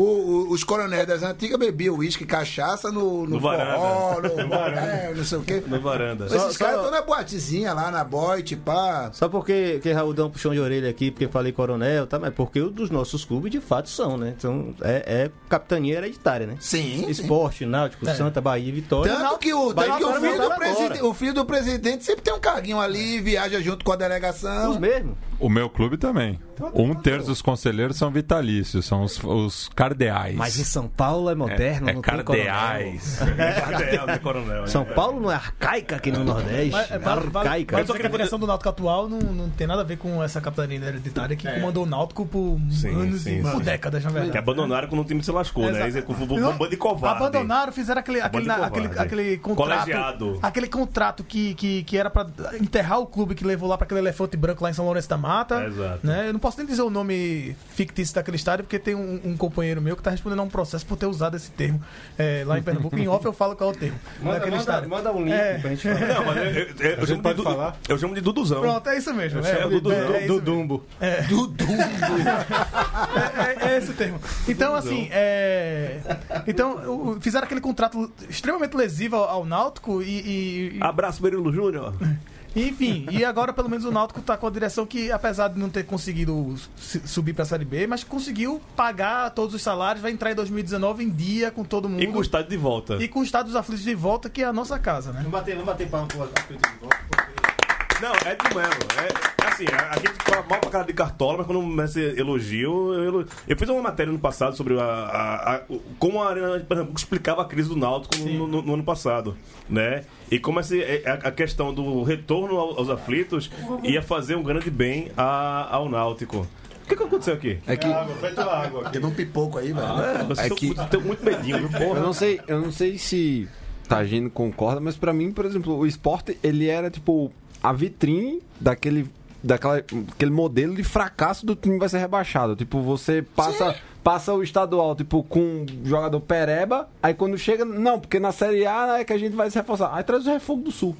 O- 0.00 0.48
o- 0.48 0.52
os 0.52 0.64
coronéis 0.64 1.06
das 1.06 1.22
antigas 1.22 1.58
bebiam 1.58 1.96
uísque, 1.96 2.24
cachaça 2.24 2.90
no, 2.90 3.24
no, 3.26 3.34
No 3.36 3.40
forró, 3.40 4.20
no, 4.22 4.54
é, 4.54 5.12
não 5.14 5.24
sei 5.24 5.38
o 5.38 5.42
quê. 5.42 5.62
No 5.66 5.80
varanda. 5.80 6.26
Esses 6.26 6.40
Só- 6.56 6.58
caras 6.64 6.76
estão 6.76 6.90
na 6.90 7.02
boatezinha 7.02 7.72
lá, 7.74 7.90
na 7.90 8.02
boite, 8.02 8.56
pá. 8.56 9.10
Só 9.12 9.28
porque 9.28 9.78
que 9.82 9.92
Raul 9.92 10.14
deu 10.14 10.26
um 10.26 10.30
puxão 10.30 10.52
de 10.52 10.60
orelha 10.60 10.88
aqui, 10.88 11.10
porque 11.10 11.28
falei 11.28 11.52
coronel, 11.52 12.06
tá? 12.06 12.18
Mas 12.18 12.32
porque 12.34 12.60
os 12.60 12.72
dos 12.72 12.90
nossos 12.90 13.24
clubes 13.24 13.50
de 13.52 13.60
fato 13.60 13.88
são, 13.90 14.16
né? 14.16 14.34
Então 14.36 14.74
é, 14.80 15.24
é 15.24 15.30
capitania 15.48 15.98
hereditária, 15.98 16.46
né? 16.46 16.56
Sim. 16.60 17.04
sim. 17.04 17.10
Esporte, 17.10 17.66
Náutico, 17.66 18.08
É. 18.08 18.14
Santa 18.14 18.40
Bahia, 18.40 18.72
Vitória. 18.72 19.14
Tanto 19.14 19.38
que, 19.38 19.52
o, 19.52 19.74
tanto 19.74 19.96
que 19.98 20.04
o, 20.04 20.12
filho 20.14 20.36
do 20.36 20.42
agora. 20.52 21.04
o 21.06 21.14
filho 21.14 21.34
do 21.34 21.44
presidente 21.44 22.04
sempre 22.04 22.22
tem 22.22 22.32
um 22.32 22.40
carguinho 22.40 22.80
ali, 22.80 23.20
viaja 23.20 23.60
junto 23.60 23.84
com 23.84 23.92
a 23.92 23.96
delegação. 23.96 24.70
Os 24.70 24.78
mesmos. 24.78 25.16
O 25.40 25.48
meu 25.48 25.70
clube 25.70 25.96
também. 25.96 26.38
Um 26.74 26.94
terço 26.94 27.28
dos 27.28 27.40
conselheiros 27.40 27.96
são 27.96 28.10
vitalícios, 28.10 28.84
são 28.84 29.02
os, 29.02 29.18
os 29.24 29.70
cardeais. 29.74 30.36
Mas 30.36 30.58
em 30.58 30.64
São 30.64 30.86
Paulo 30.86 31.30
é 31.30 31.34
moderno, 31.34 31.88
é 31.88 31.94
não 31.94 32.02
tem 32.02 32.22
coronel. 32.22 32.46
cardeais. 32.46 33.18
Cardeal, 33.70 34.06
né, 34.06 34.18
coronel? 34.18 34.66
São 34.66 34.84
Paulo 34.84 35.20
não 35.20 35.32
é 35.32 35.34
arcaica 35.34 35.96
aqui 35.96 36.12
no 36.12 36.22
Nordeste. 36.22 36.72
Mas, 36.72 36.90
é, 36.90 36.94
arcaica. 36.94 37.76
vale 37.76 37.86
dizer 37.86 37.98
que 38.00 38.06
a 38.06 38.10
direção 38.10 38.38
do 38.38 38.46
Náutico 38.46 38.68
atual 38.68 39.08
não, 39.08 39.18
não 39.18 39.48
tem 39.50 39.66
nada 39.66 39.80
a 39.80 39.84
ver 39.84 39.96
com 39.96 40.22
essa 40.22 40.40
capitania 40.40 40.78
hereditária 40.78 41.34
que 41.34 41.50
comandou 41.50 41.84
o 41.84 41.86
Náutico 41.86 42.26
por 42.26 42.58
Sim, 42.70 42.90
anos 42.90 43.22
sim, 43.22 43.38
e 43.38 43.42
por 43.42 43.52
sim. 43.52 43.60
décadas, 43.60 44.04
na 44.04 44.10
verdade. 44.10 44.32
Que 44.32 44.38
abandonaram 44.38 44.88
quando 44.88 45.00
o 45.00 45.04
time 45.04 45.22
se 45.22 45.32
lascou, 45.32 45.64
né? 45.64 45.70
Exato. 45.70 45.88
Isso 45.88 45.98
é 45.98 46.02
com 46.02 46.12
o 46.12 46.40
Não, 46.40 46.52
bando 46.52 46.70
de 46.70 46.76
covarde. 46.76 47.16
Abandonaram, 47.16 47.72
fizeram 47.72 48.00
aquele, 48.00 48.20
aquele, 48.20 48.44
de 48.44 48.50
aquele, 48.50 48.86
aquele 48.98 49.38
contrato. 49.38 49.80
Colegiado. 49.80 50.38
Aquele 50.42 50.68
contrato 50.68 51.24
que, 51.24 51.54
que, 51.54 51.82
que 51.84 51.96
era 51.96 52.10
pra 52.10 52.26
enterrar 52.60 52.98
o 53.00 53.06
clube 53.06 53.34
que 53.34 53.44
levou 53.44 53.68
lá 53.68 53.78
pra 53.78 53.86
aquele 53.86 54.00
elefante 54.00 54.36
branco 54.36 54.62
lá 54.62 54.70
em 54.70 54.74
São 54.74 54.84
Lourenço 54.84 55.08
da 55.08 55.16
mata-mata. 55.30 55.62
É, 55.62 55.66
exato. 55.66 56.06
né? 56.06 56.28
Eu 56.28 56.32
não 56.32 56.40
posso 56.40 56.58
nem 56.58 56.66
dizer 56.66 56.82
o 56.82 56.90
nome 56.90 57.56
fictício 57.74 58.14
daquele 58.14 58.36
estádio, 58.36 58.64
porque 58.64 58.78
tem 58.78 58.94
um, 58.94 59.20
um 59.24 59.36
companheiro 59.36 59.80
meu 59.80 59.96
que 59.96 60.02
tá 60.02 60.10
respondendo 60.10 60.40
a 60.40 60.42
um 60.42 60.48
processo 60.48 60.84
por 60.86 60.96
ter 60.96 61.06
usado 61.06 61.36
esse 61.36 61.50
termo 61.50 61.80
é, 62.18 62.42
lá 62.46 62.58
em 62.58 62.62
Pernambuco. 62.62 62.98
em 62.98 63.08
off 63.08 63.24
eu 63.24 63.32
falo 63.32 63.56
qual 63.56 63.70
é 63.70 63.72
o 63.72 63.76
termo. 63.76 63.98
Manda, 64.20 64.34
daquele 64.34 64.50
manda, 64.56 64.62
estádio. 64.62 64.90
manda 64.90 65.12
um 65.12 65.24
link 65.24 65.32
É. 65.32 65.58
pra 65.58 65.70
gente 65.70 65.82
falar. 65.82 66.14
Não, 66.14 66.24
mas 66.24 66.36
eu, 66.36 66.44
eu- 66.44 66.52
eu- 66.52 66.58
eu 66.58 67.02
A 67.02 67.06
gente 67.06 67.22
chamo 67.22 67.34
de 67.34 67.42
falar? 67.42 67.76
eu 67.88 67.98
chamo 67.98 68.14
de 68.14 68.20
Duduzão. 68.20 68.60
Pronto, 68.60 68.88
é 68.88 68.98
isso 68.98 69.14
mesmo. 69.14 69.38
Eu 69.40 69.44
É, 69.44 69.60
chamo 69.60 69.76
é, 69.76 69.80
Do, 69.80 69.92
é 69.92 69.96
isso 69.98 70.06
do 70.06 70.12
mesmo. 70.12 70.40
Dumbo. 70.40 70.84
Dudu. 71.28 71.64
É, 71.66 73.66
é- 73.66 73.74
é 73.74 73.78
esse 73.78 73.90
o 73.90 73.94
termo. 73.94 74.20
Então, 74.48 74.74
assim, 74.74 75.08
é... 75.10 75.98
Então, 76.46 77.18
fizeram 77.20 77.44
aquele 77.44 77.60
contrato 77.60 78.10
extremamente 78.28 78.76
lesivo 78.76 79.16
ao, 79.16 79.28
ao 79.28 79.44
Náutico 79.44 80.02
e... 80.02 80.76
e- 80.76 80.78
Abraço, 80.80 81.22
Berilo 81.22 81.52
Júnior. 81.52 81.94
Enfim, 82.54 83.06
e 83.10 83.24
agora 83.24 83.52
pelo 83.52 83.68
menos 83.68 83.84
o 83.84 83.90
Náutico 83.92 84.20
tá 84.20 84.36
com 84.36 84.46
a 84.46 84.50
direção 84.50 84.84
que, 84.84 85.10
apesar 85.12 85.48
de 85.48 85.58
não 85.58 85.68
ter 85.70 85.84
conseguido 85.84 86.54
su- 86.76 87.00
subir 87.06 87.32
pra 87.32 87.44
Série 87.44 87.64
B, 87.64 87.86
mas 87.86 88.02
conseguiu 88.02 88.60
pagar 88.74 89.30
todos 89.30 89.54
os 89.54 89.62
salários, 89.62 90.02
vai 90.02 90.10
entrar 90.10 90.32
em 90.32 90.34
2019 90.34 91.04
em 91.04 91.10
dia 91.10 91.50
com 91.50 91.62
todo 91.64 91.88
mundo. 91.88 92.02
E 92.02 92.06
com 92.08 92.18
o 92.18 92.22
estádio 92.22 92.50
de 92.50 92.56
volta. 92.56 92.96
E 92.96 93.06
com 93.08 93.20
o 93.20 93.22
Estado 93.22 93.46
dos 93.46 93.56
Aflitos 93.56 93.84
de 93.84 93.94
volta, 93.94 94.28
que 94.28 94.42
é 94.42 94.46
a 94.46 94.52
nossa 94.52 94.78
casa, 94.78 95.12
né? 95.12 95.20
Não 95.22 95.30
bater, 95.30 95.56
não 95.56 95.64
bater 95.64 95.88
palma 95.88 96.06
pro 96.08 96.22
aflito 96.24 96.68
de 96.68 96.78
volta, 96.80 96.96
porque 97.08 98.02
Não, 98.02 98.12
é 98.12 98.34
de 98.34 98.54
mesmo. 98.54 98.70
É, 98.98 99.39
é 99.39 99.39
assim, 99.62 99.74
a, 99.74 99.90
a 99.92 99.96
gente 99.96 100.12
fala 100.24 100.46
mal 100.48 100.58
pra 100.60 100.70
cara 100.70 100.84
de 100.84 100.92
cartola, 100.92 101.38
mas 101.38 101.46
quando 101.46 101.60
começa 101.60 102.00
elogio, 102.00 102.94
eu, 102.94 103.26
eu 103.48 103.56
fiz 103.56 103.68
uma 103.68 103.82
matéria 103.82 104.12
no 104.12 104.18
passado 104.18 104.56
sobre 104.56 104.78
a, 104.78 104.84
a- 104.84 105.54
a- 105.56 105.62
como 105.98 106.22
a 106.22 106.28
Arena 106.30 106.58
de 106.58 106.64
Pernambuco 106.64 106.98
explicava 106.98 107.42
a 107.42 107.44
crise 107.44 107.68
do 107.68 107.76
Náutico 107.76 108.16
no, 108.28 108.46
no- 108.46 108.62
no 108.62 108.74
ano 108.74 108.84
passado, 108.84 109.36
né? 109.68 110.04
E 110.30 110.38
como 110.38 110.60
essa, 110.60 110.76
é- 110.76 111.02
a, 111.06 111.28
a 111.28 111.32
questão 111.32 111.72
do 111.74 112.02
retorno 112.02 112.56
ao- 112.58 112.78
aos 112.78 112.88
aflitos 112.88 113.50
ia 113.82 114.02
fazer 114.02 114.34
um 114.36 114.42
grande 114.42 114.70
bem 114.70 115.10
a- 115.16 115.68
ao 115.70 115.88
Náutico. 115.88 116.46
O 116.84 116.88
que, 116.90 116.96
que 116.96 117.02
aconteceu 117.04 117.34
aqui? 117.34 117.58
É 117.68 117.76
que 117.76 117.86
água, 117.86 118.14
feito 118.16 118.40
água 118.40 118.80
aqui. 118.82 118.92
Teve 118.92 119.06
um 119.06 119.12
pipoco 119.14 119.58
aí, 119.58 119.72
velho. 119.72 119.86
É, 119.86 120.24
vocês 120.24 120.38
É 120.50 120.54
estão 120.54 120.56
que- 120.56 121.06
muito- 121.06 121.24
medinho, 121.24 121.68
viu, 121.68 121.70
eu 121.80 121.86
porra? 121.86 122.00
não 122.00 122.12
sei, 122.12 122.40
eu 122.48 122.60
não 122.60 122.72
sei 122.72 122.98
se 122.98 123.48
Tagino 123.88 124.28
concorda, 124.30 124.80
mas 124.80 124.96
pra 124.96 125.12
mim, 125.12 125.30
por 125.30 125.44
exemplo, 125.44 125.76
o 125.76 125.86
esporte 125.86 126.36
ele 126.42 126.66
era 126.68 126.90
tipo 126.90 127.30
a 127.62 127.72
vitrine 127.72 128.40
daquele 128.60 129.08
daquela 129.42 129.76
aquele 129.78 130.30
modelo 130.30 130.74
de 130.74 130.84
fracasso 130.84 131.44
do 131.46 131.54
time 131.54 131.78
vai 131.78 131.88
ser 131.88 131.98
rebaixado. 131.98 132.54
Tipo, 132.56 132.80
você 132.82 133.22
passa 133.22 133.76
passa 134.02 134.32
o 134.32 134.42
estadual 134.42 134.94
tipo 134.96 135.22
com 135.22 135.40
um 135.40 135.66
jogador 135.84 136.20
pereba, 136.20 136.88
aí 137.02 137.12
quando 137.14 137.36
chega, 137.36 137.64
não, 137.64 138.00
porque 138.00 138.18
na 138.18 138.32
série 138.32 138.66
A 138.66 138.98
é 138.98 139.04
que 139.04 139.12
a 139.12 139.18
gente 139.18 139.36
vai 139.36 139.50
se 139.50 139.58
reforçar. 139.58 139.94
Aí 139.94 140.02
traz 140.02 140.26
o 140.26 140.30
refogo 140.30 140.62
do 140.62 140.72
Sul. 140.72 140.96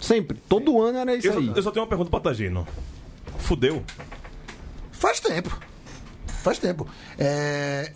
Sempre, 0.00 0.38
todo 0.48 0.80
ano 0.80 0.98
era 0.98 1.14
isso 1.16 1.26
Eu 1.26 1.32
só, 1.32 1.38
aí. 1.40 1.52
eu 1.56 1.62
só 1.62 1.70
tenho 1.70 1.82
uma 1.82 1.88
pergunta 1.88 2.10
pra 2.10 2.20
Tagino. 2.20 2.66
Fudeu? 3.38 3.82
Faz 4.92 5.18
tempo. 5.20 5.58
Faz 6.42 6.58
tempo. 6.58 6.86
É, 7.18 7.92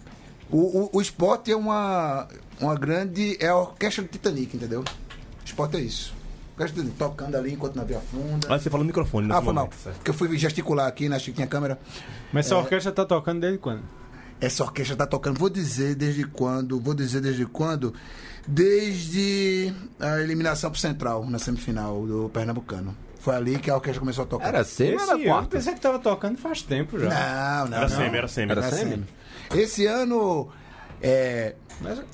o, 0.50 0.58
o, 0.58 0.90
o 0.94 1.00
esporte 1.00 1.52
é 1.52 1.56
uma, 1.56 2.28
uma 2.60 2.74
grande. 2.74 3.36
É 3.40 3.48
a 3.48 3.56
orquestra 3.56 4.02
do 4.02 4.08
Titanic, 4.08 4.56
entendeu? 4.56 4.80
O 4.80 5.44
esporte 5.44 5.76
é 5.76 5.80
isso. 5.80 6.12
Orquestra 6.52 6.82
do 6.82 6.90
Titanic, 6.90 6.98
tocando 6.98 7.36
ali 7.36 7.52
enquanto 7.54 7.74
o 7.74 7.78
navio 7.78 7.98
afunda. 7.98 8.46
Ah, 8.54 8.58
você 8.58 8.68
falou 8.70 8.84
no 8.84 8.88
microfone 8.88 9.26
nesse 9.26 9.38
Ah, 9.38 9.42
foi 9.42 9.52
mal. 9.52 9.68
Porque 9.68 10.10
eu 10.10 10.14
fui 10.14 10.36
gesticular 10.38 10.86
aqui, 10.86 11.08
né? 11.08 11.16
Achei 11.16 11.32
que 11.32 11.36
tinha 11.36 11.46
câmera. 11.46 11.78
Mas 12.32 12.46
essa 12.46 12.56
orquestra 12.56 12.92
tá 12.92 13.04
tocando 13.04 13.40
desde 13.40 13.58
quando? 13.58 13.82
Essa 14.40 14.64
orquestra 14.64 14.96
tá 14.96 15.06
tocando, 15.06 15.38
vou 15.38 15.48
dizer 15.48 15.94
desde 15.94 16.24
quando, 16.26 16.80
vou 16.80 16.94
dizer 16.94 17.20
desde 17.20 17.46
quando, 17.46 17.94
desde 18.46 19.72
a 20.00 20.20
eliminação 20.20 20.70
pro 20.70 20.80
Central, 20.80 21.24
na 21.28 21.38
semifinal 21.38 22.04
do 22.06 22.28
Pernambucano. 22.28 22.96
Foi 23.20 23.36
ali 23.36 23.56
que 23.58 23.70
a 23.70 23.76
orquestra 23.76 24.00
começou 24.00 24.24
a 24.24 24.26
tocar. 24.26 24.48
Era 24.48 24.64
semi 24.64 24.94
ou 24.96 25.00
era 25.00 25.12
ano, 25.12 25.22
eu 25.22 25.26
quarta? 25.28 25.48
pensei 25.56 25.74
que 25.74 25.80
tava 25.80 25.98
tocando 26.00 26.36
faz 26.38 26.60
tempo 26.62 26.98
já. 26.98 27.08
Não, 27.08 27.68
não, 27.70 27.76
Era 27.78 27.88
não. 27.88 27.96
semi, 27.96 28.16
era 28.18 28.28
semi. 28.28 28.50
Era 28.52 28.60
Era 28.66 28.76
semi? 28.76 28.90
semi. 28.90 29.06
Esse 29.62 29.86
ano, 29.86 30.48
é, 31.00 31.54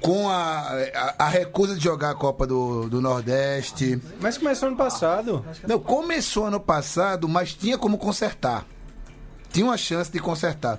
com 0.03 0.29
a, 0.29 0.69
a, 0.95 1.25
a 1.25 1.29
recusa 1.29 1.75
de 1.75 1.83
jogar 1.83 2.11
a 2.11 2.15
Copa 2.15 2.47
do, 2.47 2.89
do 2.89 3.01
Nordeste. 3.01 4.01
Mas 4.21 4.39
começou 4.39 4.69
ano 4.69 4.77
passado. 4.77 5.45
Não, 5.67 5.79
começou 5.79 6.47
ano 6.47 6.61
passado, 6.61 7.29
mas 7.29 7.55
tinha 7.55 7.77
como 7.79 7.99
consertar. 7.99 8.65
Tinha 9.53 9.67
uma 9.67 9.77
chance 9.77 10.11
de 10.11 10.19
consertar. 10.19 10.79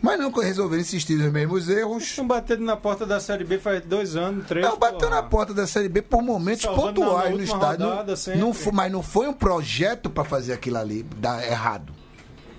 Mas 0.00 0.18
não 0.18 0.30
resolveram 0.30 0.80
insistir 0.80 1.14
nos 1.16 1.32
mesmos 1.32 1.68
erros. 1.68 2.04
Estão 2.04 2.24
batendo 2.26 2.62
na 2.64 2.76
porta 2.76 3.04
da 3.04 3.18
Série 3.18 3.42
B 3.42 3.58
faz 3.58 3.84
dois 3.84 4.14
anos, 4.14 4.46
três. 4.46 4.64
Não, 4.64 4.78
bateu 4.78 5.10
na 5.10 5.22
porta 5.24 5.52
da 5.52 5.66
Série 5.66 5.88
B 5.88 6.02
por 6.02 6.22
momentos 6.22 6.62
Salvando 6.62 7.00
pontuais 7.00 7.34
no 7.36 7.42
estádio. 7.42 7.80
Não- 7.86 7.96
rodada, 7.96 8.14
não 8.36 8.54
foi- 8.54 8.72
mas 8.72 8.92
não 8.92 9.02
foi 9.02 9.26
um 9.26 9.32
projeto 9.32 10.08
para 10.08 10.22
fazer 10.24 10.52
aquilo 10.52 10.78
ali 10.78 11.02
dar 11.16 11.44
errado. 11.44 11.92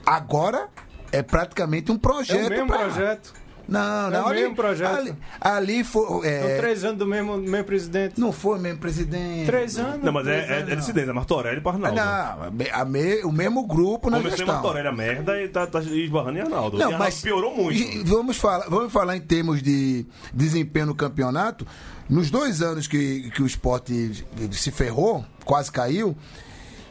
Agora 0.06 0.68
é 1.12 1.22
praticamente 1.22 1.92
um 1.92 1.96
É 1.96 2.00
projeto. 2.00 2.48
o 2.48 2.50
mesmo 2.50 2.68
projeto. 2.68 3.34
Não, 3.70 4.08
É 4.08 4.12
não. 4.12 4.24
o 4.24 4.28
ali, 4.28 4.40
mesmo 4.42 4.56
projeto. 4.56 4.98
Ali, 4.98 5.16
ali 5.40 5.84
foi. 5.84 6.06
São 6.08 6.24
é, 6.24 6.58
três 6.58 6.84
anos 6.84 6.98
do 6.98 7.06
mesmo, 7.06 7.38
mesmo 7.38 7.64
presidente. 7.66 8.20
não 8.20 8.32
foi 8.32 8.60
mesmo 8.60 8.80
presidente. 8.80 9.46
Três 9.46 9.78
anos? 9.78 10.04
Não, 10.04 10.12
mas 10.12 10.28
é, 10.28 10.40
é, 10.40 10.58
anos, 10.60 10.72
é 10.72 10.76
dissidência, 10.76 11.12
é 11.12 11.14
Martorelli 11.14 11.62
para 11.62 11.74
Arnaldo. 11.74 11.96
Não, 11.96 12.04
a 12.48 12.52
me- 12.52 12.70
a 12.72 12.86
me- 12.86 13.24
o 13.24 13.32
mesmo 13.32 13.66
grupo 13.68 14.10
na 14.10 14.18
Começou 14.18 14.34
em 14.36 14.38
gestão. 14.38 14.56
Martorelli 14.56 14.88
a 14.88 14.92
merda 14.92 15.42
e 15.42 15.48
tá, 15.48 15.68
tá 15.68 15.80
esbarrando 15.82 16.38
em 16.38 16.42
Arnaldo. 16.42 16.78
Não, 16.78 16.82
e 16.90 16.94
Arnaldo 16.94 17.04
mas 17.06 17.22
piorou 17.22 17.56
muito. 17.56 17.80
e 17.80 18.04
Vamos 18.04 18.38
falar, 18.38 18.68
vamos 18.70 18.92
falar 18.92 19.16
em 19.16 19.22
termos 19.22 19.62
de 19.62 20.06
desempenho 20.34 20.88
no 20.88 20.96
campeonato. 20.96 21.66
Nos 22.10 22.32
dois 22.32 22.62
anos 22.62 22.88
que, 22.88 23.30
que 23.32 23.44
o 23.44 23.46
esporte 23.46 24.26
se 24.52 24.72
ferrou, 24.72 25.24
quase 25.46 25.72
caiu, 25.72 26.18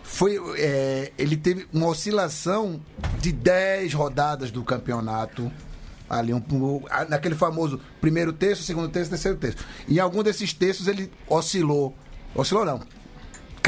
foi, 0.03 0.41
é, 0.57 1.13
ele 1.19 1.37
teve 1.37 1.67
uma 1.73 1.87
oscilação 1.89 2.81
de 3.21 3.33
10 3.33 3.93
rodadas 3.95 4.51
do 4.51 4.63
campeonato. 4.63 5.51
Ali, 6.09 6.33
um, 6.33 6.43
um- 6.53 6.83
naquele 7.09 7.35
famoso 7.35 7.81
primeiro 8.01 8.33
terço, 8.33 8.63
segundo 8.63 8.89
terço, 8.89 9.11
terceiro 9.11 9.37
terço. 9.37 9.59
Em 9.89 9.99
algum 9.99 10.23
desses 10.23 10.53
terços 10.53 10.89
ele 10.89 11.11
oscilou. 11.29 11.95
Oscilou 12.35 12.65
não. 12.65 12.81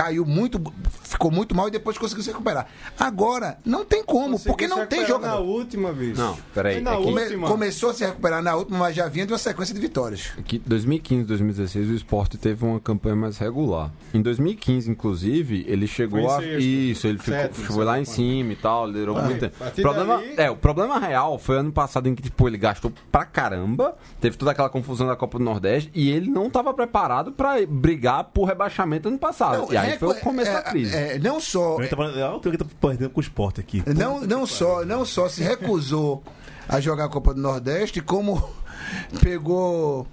Caiu 0.01 0.25
muito, 0.25 0.59
ficou 1.03 1.31
muito 1.31 1.55
mal 1.55 1.69
e 1.69 1.71
depois 1.71 1.99
conseguiu 1.99 2.23
se 2.25 2.31
recuperar. 2.31 2.67
Agora, 2.99 3.59
não 3.67 3.85
tem 3.85 4.03
como, 4.03 4.31
Conseguiu 4.33 4.53
porque 4.53 4.67
não 4.67 4.87
tem 4.87 5.05
jogador. 5.07 5.35
Na 5.35 5.41
última, 5.41 5.93
bicho. 5.93 6.19
Não, 6.19 6.39
peraí, 6.55 6.81
na 6.81 6.93
é 6.93 6.97
que- 6.97 7.03
Come- 7.03 7.23
última. 7.23 7.49
começou 7.49 7.91
a 7.91 7.95
se 7.95 8.07
recuperar 8.07 8.43
na 8.43 8.55
última, 8.57 8.79
mas 8.79 8.97
já 8.97 9.07
vinha 9.09 9.27
de 9.27 9.33
uma 9.33 9.39
sequência 9.39 9.75
de 9.75 9.81
vitórias. 9.81 10.31
que 10.47 10.59
2015, 10.59 11.25
2016 11.27 11.91
o 11.91 11.95
esporte 11.95 12.39
teve 12.39 12.65
uma 12.65 12.81
campanha 12.81 13.15
mais 13.15 13.37
regular. 13.37 13.91
Em 14.15 14.23
2015, 14.23 14.91
inclusive, 14.91 15.67
ele 15.69 15.87
chegou 15.87 16.19
em 16.21 16.27
a 16.27 16.39
sexto. 16.39 16.61
isso, 16.61 17.07
ele 17.07 17.19
ficou, 17.19 17.35
Sétimo, 17.39 17.67
foi 17.67 17.85
lá 17.85 18.01
em 18.01 18.05
cima 18.07 18.53
e 18.55 18.57
tal, 18.57 18.87
liderou 18.87 19.19
Ah, 19.19 19.23
muito. 19.23 19.51
partir 19.51 19.83
Problema, 19.83 20.17
dali- 20.17 20.35
é, 20.39 20.51
o 20.51 20.57
problema 20.57 20.99
real 20.99 21.39
foi 21.39 21.59
ano 21.59 21.73
passado 21.73 22.09
em 22.09 22.15
que 22.15 22.23
tipo 22.23 22.49
ele 22.49 22.57
gastou 22.57 22.91
pra 23.13 23.27
caramba, 23.27 23.95
teve 24.19 24.39
toda 24.39 24.51
aquela 24.53 24.71
confusão 24.71 25.07
da 25.07 25.15
Copa 25.17 25.37
do 25.37 25.45
Nordeste 25.45 25.91
e 25.95 26.09
ele 26.11 26.31
não 26.31 26.47
estava 26.47 26.73
preparado 26.73 27.33
pra 27.33 27.57
brigar 27.69 28.25
por 28.25 28.45
rebaixamento 28.47 29.09
ano 29.09 29.19
passado. 29.19 29.59
Não, 29.59 29.73
e 29.73 29.77
aí 29.77 29.89
foi 29.99 30.09
o 30.09 30.20
começo 30.20 30.51
é, 30.51 30.55
da 30.55 30.62
crise. 30.62 30.95
é, 30.95 31.18
não 31.18 31.41
só, 31.41 31.80
Eu 31.80 31.88
tava, 31.88 32.07
ah, 32.07 32.18
eu 32.18 32.41
tô 32.41 32.64
perdendo 32.80 33.11
com 33.11 33.20
o 33.20 33.22
esporte 33.22 33.61
aqui. 33.61 33.82
não, 33.86 34.20
não 34.20 34.47
só, 34.47 34.84
não 34.84 35.05
só 35.05 35.28
se 35.28 35.43
recusou 35.43 36.22
a 36.68 36.80
jogar 36.80 37.07
a 37.07 37.09
Copa 37.09 37.34
do 37.34 37.41
Nordeste, 37.41 38.01
como 38.01 38.49
pegou, 39.22 40.07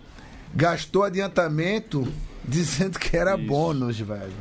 gastou 0.53 1.03
adiantamento 1.03 2.07
dizendo 2.43 2.97
que 2.97 3.15
era 3.15 3.37
bônus, 3.37 3.99
velho. 3.99 4.33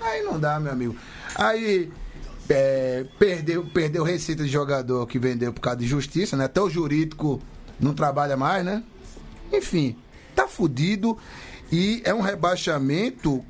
Aí 0.00 0.22
não 0.22 0.38
dá, 0.38 0.58
meu 0.58 0.72
amigo. 0.72 0.96
Aí 1.34 1.90
é, 2.48 3.04
perdeu, 3.18 3.64
perdeu 3.66 4.02
receita 4.02 4.42
de 4.42 4.48
jogador 4.48 5.06
que 5.06 5.18
vendeu 5.18 5.52
por 5.52 5.60
causa 5.60 5.78
de 5.78 5.86
justiça, 5.86 6.36
né? 6.36 6.46
Até 6.46 6.60
o 6.60 6.70
jurídico 6.70 7.40
não 7.78 7.92
trabalha 7.92 8.36
mais, 8.36 8.64
né? 8.64 8.82
Enfim, 9.52 9.96
tá 10.34 10.48
fudido 10.48 11.18
e 11.70 12.00
é 12.04 12.14
um 12.14 12.20
rebaixamento 12.20 13.44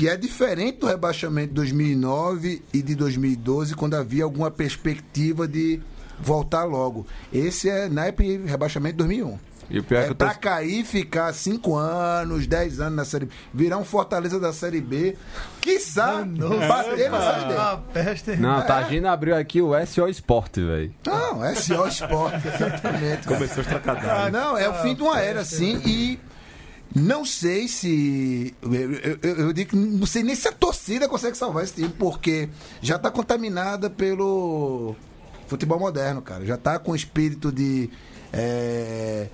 que 0.00 0.08
é 0.08 0.16
diferente 0.16 0.78
do 0.78 0.86
rebaixamento 0.86 1.48
de 1.48 1.54
2009 1.56 2.62
e 2.72 2.80
de 2.80 2.94
2012, 2.94 3.74
quando 3.74 3.96
havia 3.96 4.24
alguma 4.24 4.50
perspectiva 4.50 5.46
de 5.46 5.78
voltar 6.18 6.64
logo. 6.64 7.06
Esse 7.30 7.68
é 7.68 7.86
naipe 7.86 8.38
rebaixamento 8.46 8.94
de 8.94 8.98
2001. 9.04 9.38
E 9.68 9.78
o 9.78 9.84
pior 9.84 9.98
é, 9.98 10.00
É 10.00 10.04
que 10.06 10.12
eu 10.12 10.16
pra 10.16 10.32
tô... 10.32 10.40
cair 10.40 10.80
e 10.80 10.84
ficar 10.84 11.30
5 11.34 11.76
anos, 11.76 12.46
10 12.46 12.80
anos 12.80 12.96
na 12.96 13.04
Série 13.04 13.26
B. 13.26 13.32
Virar 13.52 13.76
um 13.76 13.84
Fortaleza 13.84 14.40
da 14.40 14.54
Série 14.54 14.80
B. 14.80 15.18
Quiçá 15.60 16.24
bater 16.66 17.10
na 17.10 17.20
Série 17.20 17.48
D. 17.48 17.54
Ah, 17.58 17.80
peste. 17.92 18.36
Não, 18.36 18.62
tá, 18.62 18.78
a 18.78 18.82
Gina 18.84 19.12
abriu 19.12 19.36
aqui 19.36 19.60
o 19.60 19.72
SO 19.86 20.08
Esporte, 20.08 20.64
velho. 20.64 20.94
Não, 21.06 21.44
é 21.44 21.54
SO 21.54 21.86
Sport, 21.88 22.42
exatamente. 22.46 23.28
Começou 23.28 23.58
a 23.58 23.60
estracadar. 23.60 24.32
Não, 24.32 24.56
é 24.56 24.66
o 24.66 24.72
fim 24.80 24.94
de 24.94 25.02
uma 25.02 25.20
era, 25.20 25.44
sim, 25.44 25.78
e 25.84 26.18
não 26.94 27.24
sei 27.24 27.68
se. 27.68 28.54
Eu, 28.62 28.72
eu- 28.72 29.18
eu- 29.22 29.52
digo 29.52 29.70
que 29.70 29.76
não 29.76 30.06
sei 30.06 30.22
nem 30.22 30.34
se 30.34 30.48
a 30.48 30.52
torcida 30.52 31.08
consegue 31.08 31.36
salvar 31.36 31.64
esse 31.64 31.74
time, 31.74 31.88
porque 31.88 32.48
já 32.82 32.96
está 32.96 33.10
contaminada 33.10 33.88
pelo 33.88 34.94
futebol 35.46 35.78
moderno, 35.78 36.20
cara. 36.22 36.44
Já 36.44 36.54
está 36.56 36.78
com 36.78 36.94
espírito 36.94 37.52
de. 37.52 37.88
é, 38.32 39.28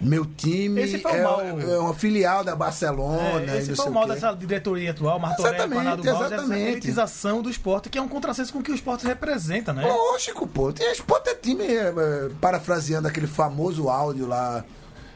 meu 0.00 0.24
time 0.24 0.80
Esse 0.80 0.98
foi 0.98 1.10
o 1.10 1.14
é, 1.16 1.22
mal. 1.24 1.40
é 1.40 1.78
uma 1.78 1.92
filial 1.94 2.44
da 2.44 2.54
Barcelona. 2.54 3.52
É, 3.52 3.58
esse 3.58 3.74
foi 3.74 3.86
o 3.86 3.90
mal 3.92 4.06
dessa 4.06 4.32
diretoria 4.32 4.92
atual, 4.92 5.18
Martorelli, 5.18 5.56
Exatamente, 5.56 5.88
Alves, 5.88 6.06
essa 6.06 6.24
exatamente. 6.34 6.62
elitização 6.70 7.42
do 7.42 7.50
esporte, 7.50 7.88
que 7.88 7.98
é 7.98 8.02
um 8.02 8.06
contrassenso 8.06 8.52
com 8.52 8.60
o 8.60 8.62
que 8.62 8.70
o 8.70 8.74
esporte 8.74 9.04
representa, 9.06 9.72
né? 9.72 9.84
Lógico, 9.84 10.46
pô. 10.46 10.72
Tem 10.72 10.92
esporte 10.92 11.30
é 11.30 11.34
time, 11.34 11.64
é, 11.64 11.88
é, 11.88 12.30
parafraseando 12.40 13.08
aquele 13.08 13.26
famoso 13.26 13.88
áudio 13.88 14.26
lá 14.28 14.64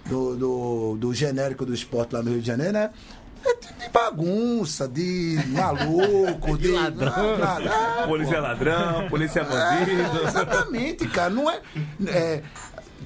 do, 0.07 0.37
do, 0.37 0.97
do 0.99 1.15
genérico 1.15 1.65
do 1.65 1.73
esporte 1.75 2.15
lá 2.15 2.23
no 2.23 2.31
Rio 2.31 2.41
de 2.41 2.47
Janeiro, 2.47 2.73
né? 2.73 2.91
É 3.45 3.55
de 3.55 3.89
bagunça, 3.91 4.87
de 4.87 5.37
maluco, 5.49 6.57
de, 6.59 6.69
ladrão. 6.71 7.13
Ah, 7.43 8.03
ah, 8.03 8.07
Polícia 8.07 8.41
ladrão, 8.41 9.09
polícia 9.09 9.41
É, 9.41 9.45
bandido. 9.45 10.23
exatamente, 10.29 11.09
cara. 11.09 11.31
Não 11.31 11.51
é, 11.51 11.61
é, 12.07 12.43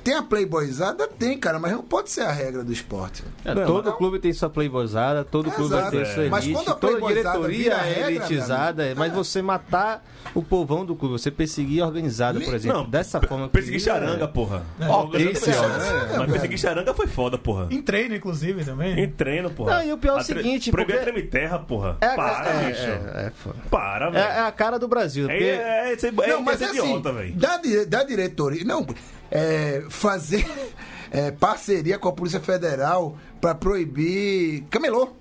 Tem 0.06 0.14
a 0.14 0.22
playboyzada? 0.22 1.08
Tem, 1.08 1.36
cara, 1.36 1.58
mas 1.58 1.72
não 1.72 1.82
pode 1.82 2.10
ser 2.10 2.20
a 2.20 2.30
regra 2.30 2.62
do 2.62 2.72
esporte. 2.72 3.24
É, 3.44 3.52
Não, 3.52 3.66
todo 3.66 3.86
mas- 3.86 3.98
clube 3.98 4.20
tem 4.20 4.32
sua 4.32 4.48
playboyzada, 4.48 5.24
todo 5.24 5.50
clube 5.50 5.74
vai 5.74 5.90
ter 5.90 6.02
é. 6.02 6.04
sua 6.04 6.28
Mas 6.28 6.44
elite, 6.44 6.58
quando 6.60 6.68
a 6.70 6.74
toda 6.76 6.92
playboyzada 6.98 7.38
diretoria 7.38 7.58
vira 7.58 7.74
é 7.88 7.92
regra, 7.94 8.10
elitizada, 8.12 8.82
meu 8.84 8.92
amigo, 8.92 9.00
mas 9.00 9.12
é. 9.12 9.14
você 9.16 9.42
matar 9.42 10.04
o 10.32 10.42
povão 10.42 10.84
do 10.86 10.94
clube, 10.94 11.18
você 11.18 11.28
perseguir 11.28 11.82
a 11.82 11.86
organizada, 11.86 12.38
por 12.40 12.54
exemplo, 12.54 12.78
Não, 12.78 12.88
dessa 12.88 13.20
forma... 13.20 13.48
Perseguir 13.48 13.80
charanga, 13.80 14.28
porra. 14.28 14.62
É. 14.78 14.86
Ó, 14.86 15.02
ó, 15.02 15.06
Mas 15.08 16.30
perseguir 16.30 16.58
charanga 16.58 16.94
foi 16.94 17.08
foda, 17.08 17.36
porra. 17.36 17.66
Em 17.70 17.82
treino, 17.82 18.14
inclusive, 18.14 18.64
também. 18.64 19.00
Em 19.00 19.10
treino, 19.10 19.50
porra. 19.50 19.76
Não, 19.76 19.84
e 19.88 19.92
o 19.92 19.98
pior 19.98 20.12
é 20.12 20.16
o 20.16 20.20
A 20.20 20.24
tre- 20.24 20.42
seguinte, 20.42 20.70
Proibir 20.70 20.94
porque- 20.96 21.08
a 21.10 21.12
treme 21.12 21.28
terra, 21.28 21.58
porra. 21.58 21.96
É, 22.00 22.06
a- 22.06 22.14
Para, 22.14 22.48
é, 22.48 22.66
bicho. 22.68 22.80
é, 22.82 23.26
é, 23.26 23.32
foda. 23.34 23.56
Para, 23.70 24.06
É, 24.06 24.10
velho. 24.10 24.24
é 24.24 24.40
a 24.46 24.52
cara 24.52 24.78
do 24.78 24.86
Brasil, 24.86 25.28
É, 25.28 25.36
é, 25.36 25.92
é, 25.92 25.92
é, 25.94 26.26
não, 26.28 26.42
mas 26.42 26.62
é 26.62 26.66
assim, 26.66 26.78
idiota, 26.78 27.12
velho. 27.12 27.34
da, 27.34 27.56
dire- 27.58 27.86
da 27.86 28.04
diretoria, 28.04 28.64
não, 28.64 28.86
é, 29.30 29.84
fazer 29.88 30.46
é, 31.10 31.30
parceria 31.30 31.98
com 31.98 32.08
a 32.08 32.12
Polícia 32.12 32.40
Federal 32.40 33.16
pra 33.40 33.54
proibir 33.54 34.64
camelô. 34.70 35.14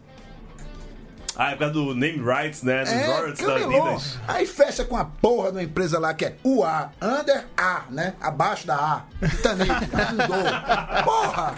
Ah, 1.37 1.49
é 1.49 1.51
por 1.53 1.59
causa 1.59 1.73
do 1.73 1.93
name 1.95 2.19
rights, 2.23 2.63
né? 2.63 2.83
Dos 2.83 2.91
É, 2.93 3.05
royalties 3.07 4.17
da. 4.27 4.33
Aí 4.33 4.45
fecha 4.45 4.85
com 4.85 4.95
a 4.95 5.05
porra 5.05 5.51
de 5.51 5.57
uma 5.57 5.63
empresa 5.63 5.99
lá 5.99 6.13
que 6.13 6.25
é 6.25 6.35
UA, 6.43 6.91
under 7.01 7.45
A, 7.57 7.83
né? 7.89 8.13
Abaixo 8.21 8.65
da 8.67 8.75
A. 8.75 9.27
Titanic, 9.27 9.69
afundou. 9.71 11.03
Porra! 11.03 11.55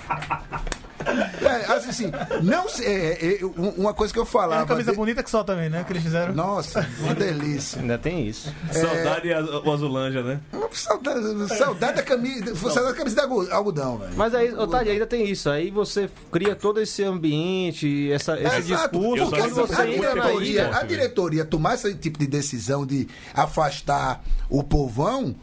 É, 1.42 1.72
assim, 1.72 2.12
não 2.44 2.68
sei, 2.68 2.86
é, 2.86 3.36
é, 3.42 3.46
um- 3.46 3.70
uma 3.78 3.94
coisa 3.94 4.12
que 4.12 4.20
eu 4.20 4.24
É 4.24 4.26
falava. 4.26 4.62
uma 4.64 4.68
camisa 4.68 4.92
de- 4.92 4.98
bonita 4.98 5.24
que 5.24 5.30
só 5.30 5.42
também, 5.44 5.70
né? 5.70 5.84
Que 5.86 5.94
eles 5.94 6.04
fizeram. 6.04 6.34
Nossa, 6.34 6.86
uma 7.00 7.14
delícia. 7.16 7.80
Ainda 7.80 7.98
tem 7.98 8.28
isso. 8.28 8.54
Saudade 8.74 9.28
e 9.30 9.34
o 9.34 9.72
azulanja, 9.72 10.22
né? 10.22 10.40
Saudade, 10.74 11.48
saudade 11.58 11.96
da 11.98 12.04
camisa, 12.04 12.54
saudade 12.56 12.88
da 12.88 12.94
camisa 12.94 13.16
de 13.16 13.22
algo- 13.22 13.48
algodão, 13.52 13.98
velho. 14.00 14.12
Mas 14.18 14.36
aí, 14.36 14.54
Otávio, 14.54 14.92
ainda 14.92 15.08
tem 15.08 15.30
isso. 15.30 15.50
Aí 15.50 15.72
você 15.72 16.10
cria 16.32 16.56
todo 16.56 16.82
esse 16.82 17.04
ambiente, 17.04 18.12
essa, 18.12 18.38
esse 18.40 18.58
Exato, 18.74 19.00
discurso. 19.00 19.36
Eu 19.36 19.50
só 19.56 19.67
você 19.68 19.76
na 19.84 19.86
diretoria, 19.86 20.50
ilha. 20.64 20.78
a 20.78 20.84
diretoria 20.84 21.46
tomar 21.46 21.76
esse 21.76 21.94
tipo 21.96 22.18
de 22.20 22.28
decisão 22.28 22.86
de 22.86 23.08
afastar 23.34 24.24
o 24.50 24.64
povão, 24.64 25.36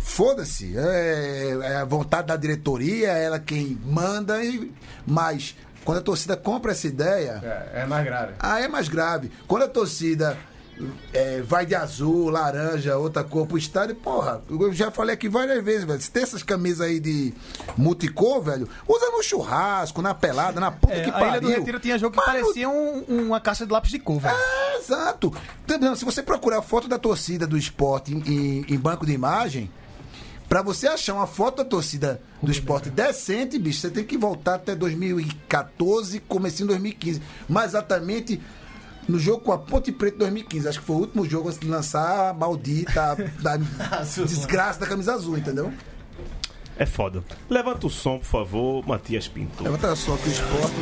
foda-se. 0.00 0.76
É, 0.76 1.58
é 1.62 1.76
a 1.76 1.84
vontade 1.84 2.28
da 2.28 2.36
diretoria, 2.36 3.08
é 3.12 3.24
ela 3.24 3.38
quem 3.38 3.78
manda, 3.84 4.42
e, 4.42 4.72
mas 5.06 5.54
quando 5.84 5.98
a 5.98 6.02
torcida 6.02 6.36
compra 6.36 6.72
essa 6.72 6.86
ideia, 6.86 7.40
É, 7.72 7.82
é 7.82 7.86
mais 7.86 8.04
grave. 8.04 8.32
aí 8.38 8.64
é 8.64 8.68
mais 8.68 8.88
grave. 8.88 9.30
Quando 9.46 9.62
a 9.62 9.68
torcida 9.68 10.36
é, 11.12 11.40
vai 11.42 11.66
de 11.66 11.74
azul, 11.74 12.30
laranja, 12.30 12.96
outra 12.96 13.24
cor 13.24 13.46
pro 13.46 13.58
estádio, 13.58 13.94
porra, 13.96 14.42
eu 14.48 14.72
já 14.72 14.90
falei 14.90 15.14
aqui 15.14 15.28
várias 15.28 15.62
vezes, 15.64 15.84
velho. 15.84 16.00
Se 16.00 16.10
tem 16.10 16.22
essas 16.22 16.42
camisas 16.42 16.80
aí 16.80 17.00
de 17.00 17.34
multicor, 17.76 18.40
velho, 18.42 18.68
usa 18.86 19.10
no 19.10 19.22
churrasco, 19.22 20.00
na 20.02 20.14
pelada, 20.14 20.60
na 20.60 20.70
puta 20.70 20.92
É, 20.94 21.02
que 21.04 21.10
a 21.10 21.12
pariu. 21.12 21.28
Ilha 21.30 21.40
do 21.40 21.48
Retiro 21.48 21.80
tinha 21.80 21.98
jogo 21.98 22.12
que 22.12 22.26
Mas 22.26 22.36
no 22.38 22.40
parecia 22.42 22.68
um- 22.68 23.04
uma 23.26 23.40
caixa 23.40 23.66
de 23.66 23.72
lápis 23.72 23.90
de 23.90 23.98
cor, 23.98 24.20
velho. 24.20 24.36
é, 24.36 24.78
exato. 24.78 25.32
Entendeu? 25.64 25.94
Se 25.96 26.04
você 26.04 26.22
procurar 26.22 26.58
a 26.58 26.62
foto 26.62 26.86
da 26.88 26.98
torcida 26.98 27.46
do 27.46 27.56
esporte 27.58 28.14
em, 28.14 28.18
em- 28.26 28.64
em 28.74 28.78
banco 28.78 29.04
de 29.04 29.12
imagem, 29.12 29.70
pra 30.48 30.62
você 30.62 30.86
achar 30.88 31.14
uma 31.14 31.26
foto 31.26 31.58
da 31.58 31.64
torcida 31.64 32.20
do 32.42 32.50
esporte 32.50 32.88
decente, 32.88 33.58
bicho, 33.58 33.80
você 33.80 33.90
tem 33.90 34.04
que 34.04 34.16
voltar 34.16 34.54
até 34.54 34.74
2014, 34.74 36.20
comecinho 36.20 36.68
de 36.68 36.74
2015. 36.74 37.20
Mais 37.48 37.70
exatamente 37.72 38.40
no 39.08 39.18
jogo 39.18 39.40
com 39.40 39.52
a 39.52 39.58
Ponte 39.58 39.90
Preta 39.90 40.18
2015. 40.18 40.68
Acho 40.68 40.80
que 40.80 40.86
foi 40.86 40.96
o 40.96 40.98
último 41.00 41.28
jogo 41.28 41.48
antes 41.48 41.58
de 41.58 41.66
lançar 41.66 42.30
a 42.30 42.34
maldita 42.34 43.16
da 43.42 43.56
desgraça 43.56 44.80
da 44.80 44.86
camisa 44.86 45.14
azul, 45.14 45.38
entendeu? 45.38 45.72
É 46.76 46.86
foda. 46.86 47.24
Levanta 47.50 47.86
o 47.86 47.90
som, 47.90 48.18
por 48.18 48.26
favor, 48.26 48.86
Matias 48.86 49.26
Pinto. 49.26 49.64
Levanta 49.64 49.96
só 49.96 50.16
que 50.16 50.28
o 50.28 50.32
esporte. 50.32 50.74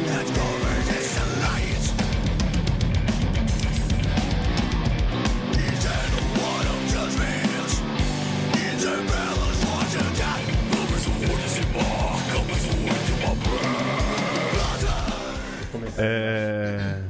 É... 15.98 17.00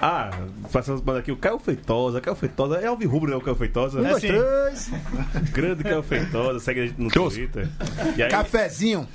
Ah, 0.00 0.30
passando 0.76 1.00
por 1.00 1.16
aqui, 1.16 1.32
o 1.32 1.36
Caio 1.38 1.58
Feitosa. 1.58 2.20
Caio 2.20 2.36
Feitosa 2.36 2.76
é 2.76 2.86
Alvirrubro, 2.86 3.30
né? 3.30 3.36
O 3.36 3.40
Caio 3.40 3.56
Feitosa. 3.56 4.06
É 4.06 4.20
sim. 4.74 4.92
Grande 5.50 5.82
Caio 5.82 6.02
Feitosa, 6.02 6.60
segue 6.60 6.80
a 6.80 6.86
gente 6.86 7.00
no 7.00 7.10
Twitter. 7.10 7.66
E 8.14 8.22
aí, 8.22 8.30
Cafezinho. 8.30 9.08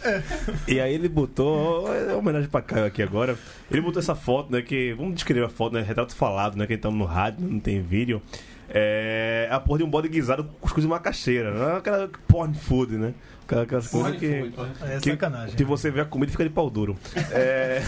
e 0.68 0.80
aí 0.80 0.92
ele 0.92 1.08
botou, 1.08 1.94
é 1.94 2.16
homenagem 2.16 2.50
pra 2.50 2.64
Caio 2.64 2.86
aqui 2.86 3.04
agora. 3.04 3.38
Ele 3.70 3.80
botou 3.80 4.00
essa 4.00 4.16
foto, 4.16 4.52
né? 4.52 4.64
Que, 4.64 4.94
vamos 4.94 5.14
descrever 5.14 5.46
a 5.46 5.50
foto, 5.50 5.74
né? 5.74 5.84
Retrato 5.84 6.16
falado, 6.16 6.58
né? 6.58 6.66
Que 6.66 6.74
estamos 6.74 6.98
no 6.98 7.06
rádio, 7.06 7.48
não 7.48 7.60
tem 7.60 7.80
vídeo. 7.80 8.20
É 8.68 9.48
a 9.52 9.60
porra 9.60 9.80
de 9.80 9.84
um 9.84 9.90
bode 9.90 10.10
guisado 10.10 10.46
com 10.46 10.54
cuscuz 10.62 10.84
de 10.84 10.90
macaxeira. 10.90 11.54
Não 11.54 11.70
é 11.70 11.78
aquela 11.78 12.10
porn 12.28 12.56
food, 12.56 12.98
né? 12.98 13.14
Aquela- 13.52 13.64
Aquelas 13.64 13.88
coisas 13.88 14.16
que. 14.20 14.54
É 14.90 15.00
que, 15.00 15.12
sacanagem. 15.12 15.56
que 15.56 15.64
você 15.64 15.92
vê 15.92 16.02
a 16.02 16.06
comida 16.06 16.30
e 16.30 16.32
fica 16.32 16.44
de 16.44 16.50
pau 16.50 16.70
duro. 16.70 16.98
É. 17.32 17.82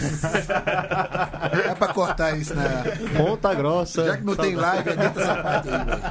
É 1.70 1.74
pra 1.74 1.88
cortar 1.88 2.36
isso, 2.36 2.54
né? 2.54 2.68
Ponta 3.16 3.54
grossa. 3.54 4.04
Já 4.04 4.16
que 4.16 4.24
não 4.24 4.36
tem 4.36 4.54
live, 4.54 4.90
edita 4.90 5.20
essa 5.20 5.36
parte 5.42 5.68
aí, 5.68 5.84
velho. 5.84 6.02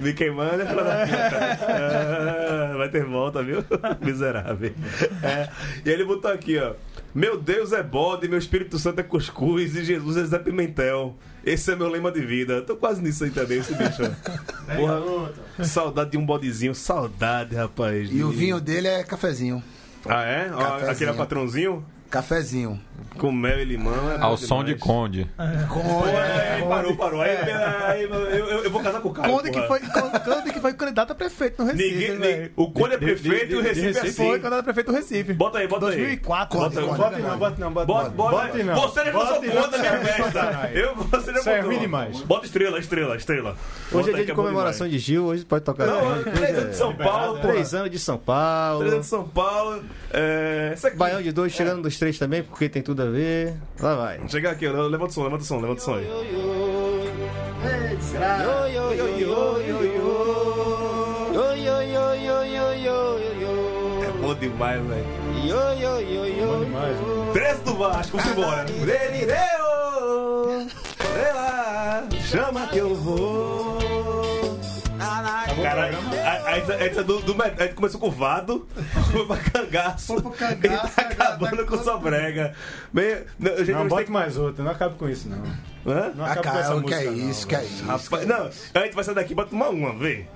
Me 0.00 0.12
queimando, 0.12 0.62
é 0.62 0.66
filha 0.66 0.84
da 0.84 1.06
puta. 1.06 1.58
Ah, 1.68 2.74
vai 2.78 2.88
ter 2.88 3.04
volta, 3.04 3.42
viu? 3.42 3.64
Miserável. 4.00 4.72
É. 5.22 5.48
E 5.84 5.90
ele 5.90 6.04
botou 6.04 6.30
aqui, 6.30 6.58
ó. 6.58 6.74
Meu 7.14 7.40
Deus 7.40 7.72
é 7.72 7.82
bode, 7.82 8.28
meu 8.28 8.38
Espírito 8.38 8.78
Santo 8.78 9.00
é 9.00 9.02
cuscuz 9.02 9.74
e 9.74 9.84
Jesus 9.84 10.16
é 10.16 10.24
Zé 10.24 10.38
Pimentel. 10.38 11.16
Esse 11.44 11.72
é 11.72 11.76
meu 11.76 11.88
lema 11.88 12.12
de 12.12 12.20
vida. 12.20 12.60
Tô 12.62 12.76
quase 12.76 13.02
nisso 13.02 13.24
aí 13.24 13.30
também, 13.30 13.58
esse 13.58 13.74
bicho. 13.74 14.02
Porra, 14.76 15.32
saudade 15.64 16.10
de 16.10 16.18
um 16.18 16.24
bodezinho. 16.26 16.74
Saudade, 16.74 17.56
rapaz. 17.56 18.08
E 18.12 18.22
o 18.22 18.30
de- 18.30 18.36
vinho 18.36 18.60
dele 18.60 18.88
é 18.88 19.02
cafezinho. 19.02 19.62
Ah, 20.06 20.22
é? 20.22 20.48
Cafezinho. 20.50 20.90
aquele 20.90 21.12
patrãozinho 21.14 21.84
Cafezinho. 22.10 22.80
com 23.18 23.30
mel 23.32 23.58
e 23.60 23.64
limão. 23.64 24.10
É 24.12 24.20
Ao 24.20 24.36
som 24.36 24.60
de 24.64 24.74
demais. 24.74 24.82
Conde. 24.82 25.28
Pô, 25.36 26.06
é, 26.06 26.62
parou, 26.68 26.96
parou. 26.96 27.20
Aí, 27.20 27.30
aí, 27.86 28.02
eu, 28.04 28.10
eu- 28.14 28.64
eu 28.64 28.70
vou 28.70 28.82
casar 28.82 29.00
com 29.00 29.08
o 29.08 29.12
cara. 29.12 29.28
Conde 29.28 29.50
que, 29.50 29.60
foi, 29.66 29.80
Conde 29.80 30.52
que 30.52 30.60
foi 30.60 30.72
candidato 30.74 31.12
a 31.12 31.14
prefeito 31.14 31.62
no 31.62 31.70
Recife, 31.70 31.90
Ninguém, 31.94 32.12
ninguém- 32.14 32.50
o 32.56 32.70
Conde 32.70 32.94
é 32.94 32.98
prefeito 32.98 33.52
e 33.52 33.56
o 33.56 33.62
Recife 33.62 33.98
é 33.98 34.00
assim. 34.02 34.12
Foi 34.12 34.38
candidato 34.38 34.60
a 34.60 34.62
prefeito 34.62 34.86
do 34.90 34.96
Recife. 34.96 35.32
Bota 35.32 35.58
aí, 35.58 35.68
bota 35.68 35.86
aí. 35.86 35.96
2004. 35.96 36.58
Bota 36.58 36.80
aí, 36.80 36.86
Conde, 36.86 36.98
bota 36.98 37.10
Bote 37.10 37.22
não, 37.22 37.38
bote 37.38 37.60
não, 37.60 37.72
Bota, 37.72 37.86
bota. 38.10 38.10
Bote 38.10 38.62
não. 38.62 38.74
Você 38.74 39.04
não 39.04 39.12
botou 39.12 39.42
conta 39.42 39.68
da 39.70 39.78
minha 39.78 39.98
festa. 39.98 40.70
Eu, 40.74 40.94
você 40.96 41.32
não 41.32 41.40
Isso 41.40 41.48
é 41.50 41.54
botou. 41.56 41.70
ruim 41.70 41.80
demais. 41.80 42.20
Bota 42.22 42.46
estrela, 42.46 42.78
estrela, 42.78 43.16
estrela. 43.16 43.50
Hoje 43.50 43.92
Bota 43.92 44.10
é 44.10 44.12
dia 44.14 44.24
de 44.26 44.32
bom 44.32 44.42
comemoração 44.42 44.86
demais. 44.86 45.02
de 45.02 45.06
Gil, 45.12 45.24
hoje 45.26 45.44
pode 45.44 45.64
tocar. 45.64 45.86
Não, 45.86 46.22
três 46.24 46.56
anos 46.58 46.70
de 46.70 46.76
São 46.76 46.94
Paulo. 46.94 47.38
Três 47.40 47.74
anos 47.74 47.90
de 47.90 47.98
São 47.98 48.18
Paulo. 48.18 48.78
Três 48.80 48.92
anos 48.94 49.04
de 49.06 49.10
São 49.10 49.28
Paulo. 49.28 49.82
É. 50.12 50.74
Baião 50.96 51.22
de 51.22 51.32
dois 51.32 51.52
chegando 51.52 51.82
dos 51.82 51.97
três 51.98 52.18
também, 52.18 52.42
porque 52.42 52.68
tem 52.68 52.82
tudo 52.82 53.02
a 53.02 53.06
ver. 53.06 53.54
Lá 53.80 53.94
vai. 53.94 54.28
Chegar 54.28 54.52
aqui, 54.52 54.68
levanta 54.68 55.06
o 55.06 55.10
som, 55.12 55.24
levanta 55.24 55.42
o 55.42 55.46
som, 55.46 55.60
levanta 55.60 55.80
o 55.80 55.84
som 55.84 55.94
aí. 55.94 56.06
É 64.02 64.12
bom 64.20 64.34
demais, 64.34 64.82
velho. 64.86 65.04
Bom. 66.72 67.32
13 67.32 67.62
do 67.62 67.74
Vasco, 67.74 68.16
estrela, 70.98 72.08
chama 72.30 72.66
que 72.68 72.78
eu 72.78 72.94
vou. 72.94 74.07
Caralho, 75.62 75.98
a, 75.98 76.28
a, 76.28 76.54
a, 76.54 76.84
essa 76.84 77.02
do, 77.04 77.22
começou 77.74 78.00
com 78.00 78.08
o 78.08 78.10
Vado, 78.10 78.68
foi 79.12 79.26
pra 79.26 79.36
cangaço. 79.36 80.06
Foi 80.14 80.22
pro 80.22 80.30
cangaço, 80.32 80.86
e 80.86 80.94
tá 80.94 81.02
acabando 81.02 81.56
tá- 81.58 81.64
com 81.64 81.82
sobrega. 81.82 82.54
Bem, 82.92 83.24
não, 83.38 83.52
a 83.52 83.58
gente 83.58 83.72
Não, 83.72 83.88
ter 83.88 84.10
mais 84.10 84.36
outra, 84.36 84.64
não 84.64 84.70
acabe 84.70 84.96
com 84.96 85.08
isso, 85.08 85.28
não. 85.28 85.38
Hã? 85.86 86.12
Não 86.14 86.24
Ah, 86.24 86.32
acabe 86.32 86.48
com 86.50 86.58
essa 86.58 86.68
cara, 86.68 86.82
que 86.82 86.94
é 86.94 87.10
música, 87.10 87.10
não, 87.10 87.30
isso, 87.30 87.46
que 87.46 87.54
é 87.54 87.64
isso. 87.64 87.84
Rapaz, 87.84 88.26
não, 88.26 88.50
a 88.74 88.84
gente 88.84 88.94
vai 88.94 89.04
sair 89.04 89.14
daqui 89.14 89.34
pra 89.34 89.44
tomar 89.44 89.68
uma, 89.68 89.94
vê. 89.94 90.26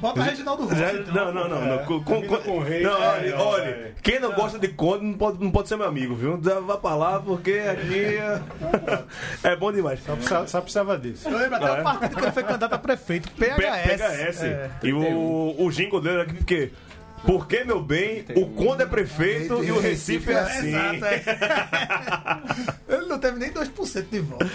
Bota 0.00 0.22
Reginaldo 0.22 0.64
Rossi. 0.64 0.76
Já- 0.76 0.92
então. 0.94 1.14
não, 1.14 1.32
não, 1.34 1.48
não. 1.48 1.64
não. 1.76 1.78
Com- 1.84 2.02
com- 2.02 2.22
com 2.22 2.50
o 2.58 2.60
rei, 2.62 2.82
não, 2.82 2.92
é, 3.02 3.08
olha, 3.08 3.26
é, 3.30 3.34
olha, 3.36 3.64
é. 3.64 3.92
quem 4.02 4.20
não 4.20 4.32
gosta 4.32 4.58
de 4.58 4.68
conde 4.68 5.04
não 5.04 5.14
pode, 5.14 5.42
não 5.42 5.50
pode 5.50 5.68
ser 5.68 5.76
meu 5.76 5.86
amigo, 5.86 6.14
viu? 6.14 6.38
Já 6.42 6.60
Vá 6.60 6.76
pra 6.76 6.94
lá 6.94 7.18
porque 7.20 7.52
aqui 7.68 8.16
é, 8.16 8.40
é 9.42 9.56
bom 9.56 9.72
demais. 9.72 10.00
Só 10.04 10.14
precisava, 10.14 10.46
só 10.46 10.60
precisava 10.60 10.98
disso. 10.98 11.28
Eu 11.28 11.36
lembro 11.38 11.56
até 11.56 11.66
É. 11.68 11.80
o 11.80 11.84
partido 11.84 12.14
que 12.16 12.22
ele 12.22 12.32
foi 12.32 12.42
candidato 12.44 12.72
a 12.72 12.78
prefeito. 12.78 13.30
P- 13.32 13.46
PHS. 13.46 13.96
PHS. 13.98 14.42
É. 14.44 14.70
E 14.84 14.92
o, 14.92 15.54
o 15.58 15.70
jingle 15.70 16.00
dele 16.00 16.20
aqui, 16.22 16.34
porque. 16.34 16.72
Porque, 17.24 17.64
meu 17.64 17.80
bem, 17.82 18.24
o 18.36 18.46
Conde 18.46 18.82
é 18.82 18.86
prefeito 18.86 19.62
e 19.62 19.70
o 19.70 19.80
Recife 19.80 20.30
é 20.32 20.38
assim. 20.38 20.68
Exato, 20.68 21.04
é. 21.04 21.22
Ele 22.94 23.06
não 23.06 23.18
teve 23.18 23.38
nem 23.38 23.50
2% 23.52 24.06
de 24.10 24.20
voto. 24.20 24.46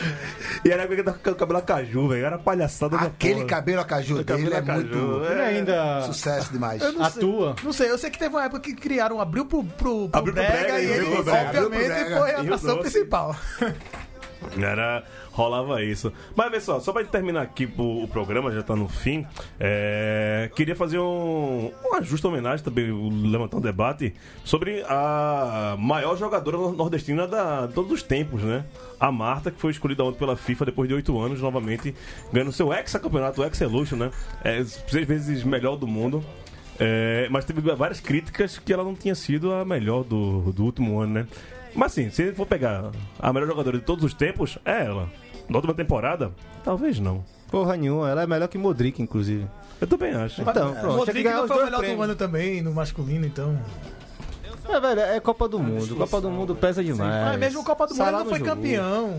E 0.65 0.71
era 0.71 0.83
o 0.85 1.35
cabelo 1.35 1.59
a 1.59 1.61
caju, 1.61 2.07
velho. 2.07 2.25
Era 2.25 2.37
palhaçada 2.37 2.97
da 2.97 3.03
Aquele 3.03 3.35
porra. 3.35 3.45
cabelo 3.47 3.81
a 3.81 3.85
caju 3.85 4.23
dele 4.23 4.25
cabelo 4.25 4.53
é 4.55 4.61
caju, 4.61 4.97
muito 4.97 5.25
Ele 5.25 5.41
ainda 5.41 6.01
sucesso 6.03 6.51
demais. 6.51 6.81
Não 6.81 6.91
sei. 7.09 7.23
atua. 7.23 7.55
Não 7.63 7.73
sei, 7.73 7.89
eu 7.91 7.97
sei 7.97 8.09
que 8.09 8.17
teve 8.17 8.33
uma 8.35 8.45
época 8.45 8.61
que 8.61 8.73
criaram, 8.73 9.19
abriu 9.19 9.45
pro, 9.45 9.63
pro, 9.63 10.09
pro 10.09 10.19
Abriu 10.19 10.33
pro 10.33 10.43
Brega, 10.43 10.57
Brega 10.57 10.79
e 10.79 10.85
ele, 10.91 11.23
Brega. 11.23 11.63
Obviamente, 11.63 11.87
Brega. 11.87 12.17
foi 12.17 12.31
a 12.31 12.41
atração 12.41 12.77
principal. 12.79 13.35
Era, 14.57 15.03
rolava 15.31 15.81
isso. 15.83 16.11
Mas 16.35 16.51
vê 16.51 16.59
só, 16.59 16.79
só 16.79 16.91
pra 16.93 17.03
terminar 17.03 17.41
aqui 17.41 17.71
o, 17.77 18.03
o 18.03 18.07
programa, 18.07 18.51
já 18.51 18.61
tá 18.63 18.75
no 18.75 18.87
fim. 18.87 19.25
é, 19.59 20.49
queria 20.55 20.75
fazer 20.75 20.99
um, 20.99 21.71
uma 21.83 22.01
justa 22.01 22.27
homenagem 22.27 22.63
também, 22.63 22.91
levantar 23.31 23.57
um 23.57 23.61
debate 23.61 24.13
sobre 24.43 24.83
a 24.87 25.75
maior 25.79 26.17
jogadora 26.17 26.57
nor- 26.57 26.73
nordestina 26.73 27.27
da, 27.27 27.65
de 27.67 27.73
todos 27.73 27.91
os 27.91 28.03
tempos, 28.03 28.41
né? 28.43 28.65
A 28.99 29.11
Marta, 29.11 29.51
que 29.51 29.59
foi 29.59 29.71
escolhida 29.71 30.03
ontem 30.03 30.19
pela 30.19 30.35
FIFA 30.37 30.65
depois 30.65 30.87
de 30.87 30.95
oito 30.95 31.19
anos, 31.19 31.41
novamente, 31.41 31.93
ganhando 32.31 32.51
seu 32.51 32.71
ex-campeonato, 32.73 33.41
o 33.41 33.45
ex-eluxo, 33.45 33.95
né? 33.95 34.11
É, 34.43 34.63
seis 34.63 35.07
vezes 35.07 35.43
melhor 35.43 35.75
do 35.75 35.87
mundo. 35.87 36.23
É, 36.79 37.27
mas 37.29 37.45
teve 37.45 37.61
várias 37.75 37.99
críticas 37.99 38.57
que 38.57 38.73
ela 38.73 38.83
não 38.83 38.95
tinha 38.95 39.13
sido 39.13 39.53
a 39.53 39.63
melhor 39.63 40.03
do, 40.03 40.51
do 40.51 40.63
último 40.63 40.99
ano, 40.99 41.13
né? 41.13 41.27
Mas 41.75 41.91
assim, 41.91 42.09
se 42.09 42.33
for 42.33 42.45
pegar 42.45 42.91
a 43.19 43.33
melhor 43.33 43.47
jogadora 43.47 43.77
de 43.77 43.83
todos 43.83 44.03
os 44.03 44.13
tempos, 44.13 44.57
é 44.63 44.85
ela. 44.85 45.09
Na 45.49 45.57
última 45.57 45.73
temporada, 45.73 46.31
talvez 46.63 46.99
não. 46.99 47.23
Porra 47.49 47.75
nenhuma, 47.75 48.09
ela 48.09 48.23
é 48.23 48.27
melhor 48.27 48.47
que 48.47 48.57
Modric, 48.57 49.01
inclusive. 49.01 49.47
Eu 49.79 49.87
também 49.87 50.13
acho. 50.13 50.41
Então, 50.41 50.73
pronto. 50.73 50.97
Rodrigo 50.97 51.29
ganhar 51.29 51.41
não 51.41 51.47
foi 51.47 51.61
o 51.61 51.65
melhor 51.65 51.81
do 51.95 52.01
ano 52.01 52.15
também, 52.15 52.61
no 52.61 52.73
masculino, 52.73 53.25
então. 53.25 53.59
É, 54.67 54.79
velho, 54.79 54.99
é 55.01 55.19
Copa 55.19 55.47
do 55.47 55.59
Mundo. 55.59 55.95
Copa 55.95 56.21
do 56.21 56.29
Mundo 56.29 56.55
pesa 56.55 56.83
demais. 56.83 57.25
Mas 57.25 57.39
mesmo 57.39 57.61
o 57.61 57.63
Copa 57.63 57.85
do 57.85 57.93
Mundo 57.93 58.07
ele 58.07 58.17
não 58.17 58.25
foi 58.25 58.39
campeão. 58.39 59.09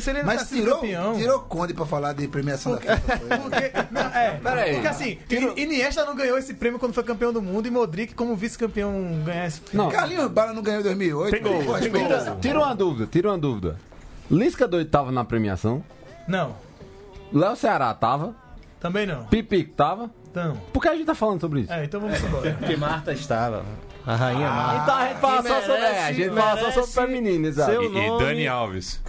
Se 0.00 0.10
ele 0.10 0.18
não 0.20 0.26
Mas 0.26 0.42
sido 0.42 0.60
tirou, 0.62 0.74
campeão. 0.76 1.16
tirou 1.16 1.40
Conde 1.40 1.74
pra 1.74 1.84
falar 1.84 2.12
de 2.12 2.28
premiação 2.28 2.72
da 2.76 2.80
FIFA. 2.80 2.96
foi. 3.18 3.38
Porque, 3.38 3.72
não, 3.90 4.00
é, 4.02 4.30
Peraí. 4.42 4.72
porque 4.74 4.86
assim, 4.88 5.18
Iniesta 5.56 6.04
não 6.04 6.14
ganhou 6.14 6.38
esse 6.38 6.54
prêmio 6.54 6.78
quando 6.78 6.92
foi 6.94 7.02
campeão 7.04 7.32
do 7.32 7.42
mundo 7.42 7.66
e 7.66 7.70
Modric, 7.70 8.14
como 8.14 8.34
vice-campeão, 8.36 8.92
ganhar 9.24 9.46
esse 9.46 9.60
prêmio. 9.60 9.84
Não, 9.86 9.92
Carlinhos 9.92 10.30
Bala 10.30 10.52
não 10.52 10.62
ganhou 10.62 10.80
em 10.80 10.84
2008. 10.84 11.30
Tem 11.32 11.42
gol, 11.42 11.52
pô, 11.64 11.72
tem 11.74 11.82
respeita 11.82 12.08
gol. 12.08 12.16
essa 12.16 12.36
tira 12.40 12.58
uma 12.60 12.74
dúvida, 12.74 13.06
tira 13.10 13.28
uma 13.30 13.38
dúvida. 13.38 13.76
Lisca 14.30 14.66
doido 14.66 14.88
tava 14.90 15.10
na 15.12 15.24
premiação, 15.24 15.84
Não, 16.26 16.54
Léo 17.32 17.56
Ceará 17.56 17.92
tava, 17.92 18.34
também 18.80 19.06
não. 19.06 19.24
Pipico 19.24 19.72
tava. 19.74 20.10
Então, 20.30 20.56
Por 20.72 20.80
que 20.82 20.88
a 20.88 20.94
gente 20.94 21.06
tá 21.06 21.14
falando 21.14 21.40
sobre 21.40 21.60
isso? 21.60 21.72
é, 21.72 21.84
então 21.84 22.00
vamos 22.00 22.20
embora. 22.22 22.54
Porque 22.58 22.76
Marta 22.76 23.12
estava. 23.12 23.64
A 24.06 24.16
rainha 24.16 24.50
Marta. 24.50 24.82
Então 24.82 24.96
a 24.96 25.08
gente 25.08 25.20
fala 25.20 25.42
só 25.42 25.60
sobre, 25.60 25.82
é, 25.82 26.04
a 26.04 26.12
gente 26.12 26.34
fala 26.34 26.60
só 26.72 26.82
sobre 26.82 26.90
feminino, 27.12 27.46
exato. 27.46 27.70
seu 27.70 27.82
E, 27.82 27.86
e 27.98 28.18
Dani 28.18 28.48
Alves. 28.48 29.00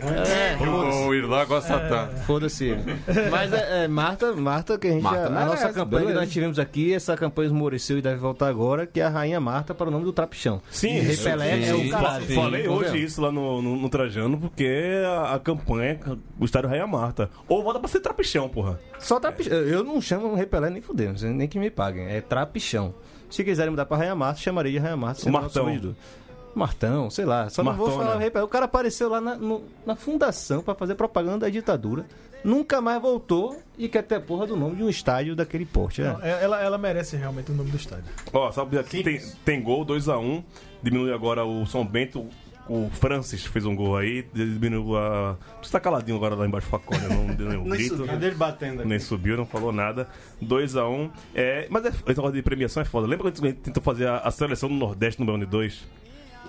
É, 0.00 0.56
O, 0.60 1.06
o 1.08 1.14
Irlan 1.14 1.44
gosta 1.46 1.78
tanto. 1.78 2.16
Foda-se 2.24 2.64
ele. 2.64 2.82
Mas 3.30 3.52
é, 3.52 3.84
é, 3.84 3.88
Marta, 3.88 4.32
Marta, 4.32 4.76
que 4.76 4.88
a 4.88 4.90
gente. 4.90 5.02
Marta 5.02 5.26
a 5.26 5.30
merece, 5.30 5.46
nossa 5.46 5.72
campanha 5.72 6.06
que 6.06 6.12
nós 6.12 6.30
tivemos 6.30 6.58
aqui, 6.58 6.92
essa 6.92 7.16
campanha 7.16 7.46
esmoreceu 7.46 7.98
e 7.98 8.02
deve 8.02 8.16
voltar 8.16 8.48
agora, 8.48 8.84
que 8.84 9.00
é 9.00 9.04
a 9.04 9.08
Rainha 9.08 9.38
Marta 9.40 9.74
para 9.74 9.86
o 9.86 9.90
nome 9.92 10.04
do 10.04 10.12
Trapichão. 10.12 10.60
Sim, 10.70 11.00
Pelé 11.22 11.60
é 11.60 11.62
sim, 11.62 11.86
o 11.88 11.90
caralho. 11.90 12.26
sim. 12.26 12.34
Falei 12.34 12.66
hoje 12.66 13.02
isso 13.02 13.20
lá 13.20 13.30
no, 13.30 13.62
no, 13.62 13.76
no 13.76 13.88
Trajano, 13.88 14.38
porque 14.38 14.68
a, 15.06 15.34
a 15.34 15.38
campanha, 15.38 16.00
o 16.38 16.44
estádio 16.44 16.68
Rainha 16.68 16.86
Marta. 16.86 17.30
Ou 17.48 17.62
volta 17.62 17.78
pra 17.78 17.88
ser 17.88 18.00
trapichão, 18.00 18.48
porra. 18.48 18.80
Só 18.98 19.20
trapichão. 19.20 19.52
Eu 19.52 19.84
não 19.84 20.00
chamo 20.00 20.36
Pelé 20.46 20.68
nem 20.70 20.82
fudendo, 20.82 21.24
nem 21.28 21.46
que 21.46 21.58
me 21.60 21.70
paguem. 21.70 22.08
É 22.08 22.20
trapichão. 22.20 22.92
Se 23.32 23.42
quiserem 23.42 23.70
mudar 23.70 23.86
pra 23.86 23.96
Rainha 23.96 24.14
Marta, 24.14 24.40
chamaria 24.40 24.72
de 24.80 24.86
sendo 24.86 25.32
Martão. 25.32 25.94
Martão, 26.54 27.08
sei 27.10 27.24
lá. 27.24 27.48
Só 27.48 27.62
não 27.62 27.74
vou 27.74 27.86
Martona. 27.86 28.06
falar 28.10 28.18
Rei. 28.20 28.30
O 28.42 28.48
cara 28.48 28.66
apareceu 28.66 29.08
lá 29.08 29.20
na, 29.20 29.34
no- 29.36 29.62
na 29.86 29.96
fundação 29.96 30.62
pra 30.62 30.74
fazer 30.74 30.94
propaganda 30.94 31.38
da 31.38 31.48
ditadura. 31.48 32.04
Nunca 32.44 32.80
mais 32.80 33.00
voltou 33.00 33.56
e 33.78 33.88
quer 33.88 34.02
ter 34.02 34.20
porra 34.20 34.46
do 34.46 34.56
nome 34.56 34.76
de 34.76 34.82
um 34.82 34.88
estádio 34.88 35.34
daquele 35.34 35.64
porte. 35.64 36.02
É. 36.02 36.12
Não, 36.12 36.20
ela, 36.22 36.60
ela 36.60 36.76
merece 36.76 37.16
realmente 37.16 37.50
o 37.50 37.54
nome 37.54 37.70
do 37.70 37.76
estádio. 37.76 38.04
Ó, 38.32 38.50
sabe 38.52 38.78
aqui 38.78 39.02
tem, 39.02 39.20
tem 39.44 39.62
gol 39.62 39.86
2x1. 39.86 40.42
Diminui 40.82 41.12
agora 41.12 41.44
o 41.44 41.64
São 41.64 41.86
Bento. 41.86 42.26
O 42.68 42.88
Francis 42.92 43.44
fez 43.44 43.66
um 43.66 43.74
gol 43.74 43.96
aí. 43.96 44.22
Diminuiu 44.32 44.96
a. 44.96 45.36
Você 45.62 45.72
tá 45.72 45.80
caladinho 45.80 46.16
agora 46.16 46.34
lá 46.34 46.46
embaixo 46.46 46.66
do 46.68 46.70
Facone, 46.70 47.00
não 47.08 47.34
deu 47.34 47.48
nenhum 47.48 47.64
grito. 47.70 48.04
Ele 48.04 48.30
batendo 48.32 48.80
aqui? 48.80 48.88
Nem 48.88 48.98
subiu, 48.98 49.36
não 49.36 49.44
falou 49.44 49.72
nada. 49.72 50.08
2x1. 50.42 51.10
É, 51.34 51.66
mas 51.68 51.84
é, 51.84 51.88
esse 51.88 52.06
negócio 52.08 52.32
de 52.32 52.42
premiação 52.42 52.80
é 52.82 52.84
foda. 52.86 53.06
Lembra 53.06 53.30
quando 53.30 53.44
a 53.44 53.48
gente 53.48 53.58
tentou 53.60 53.82
fazer 53.82 54.06
a, 54.06 54.18
a 54.18 54.30
seleção 54.30 54.68
do 54.68 54.74
Nordeste 54.76 55.18
no 55.20 55.26
Beyond 55.26 55.46
2? 55.46 56.02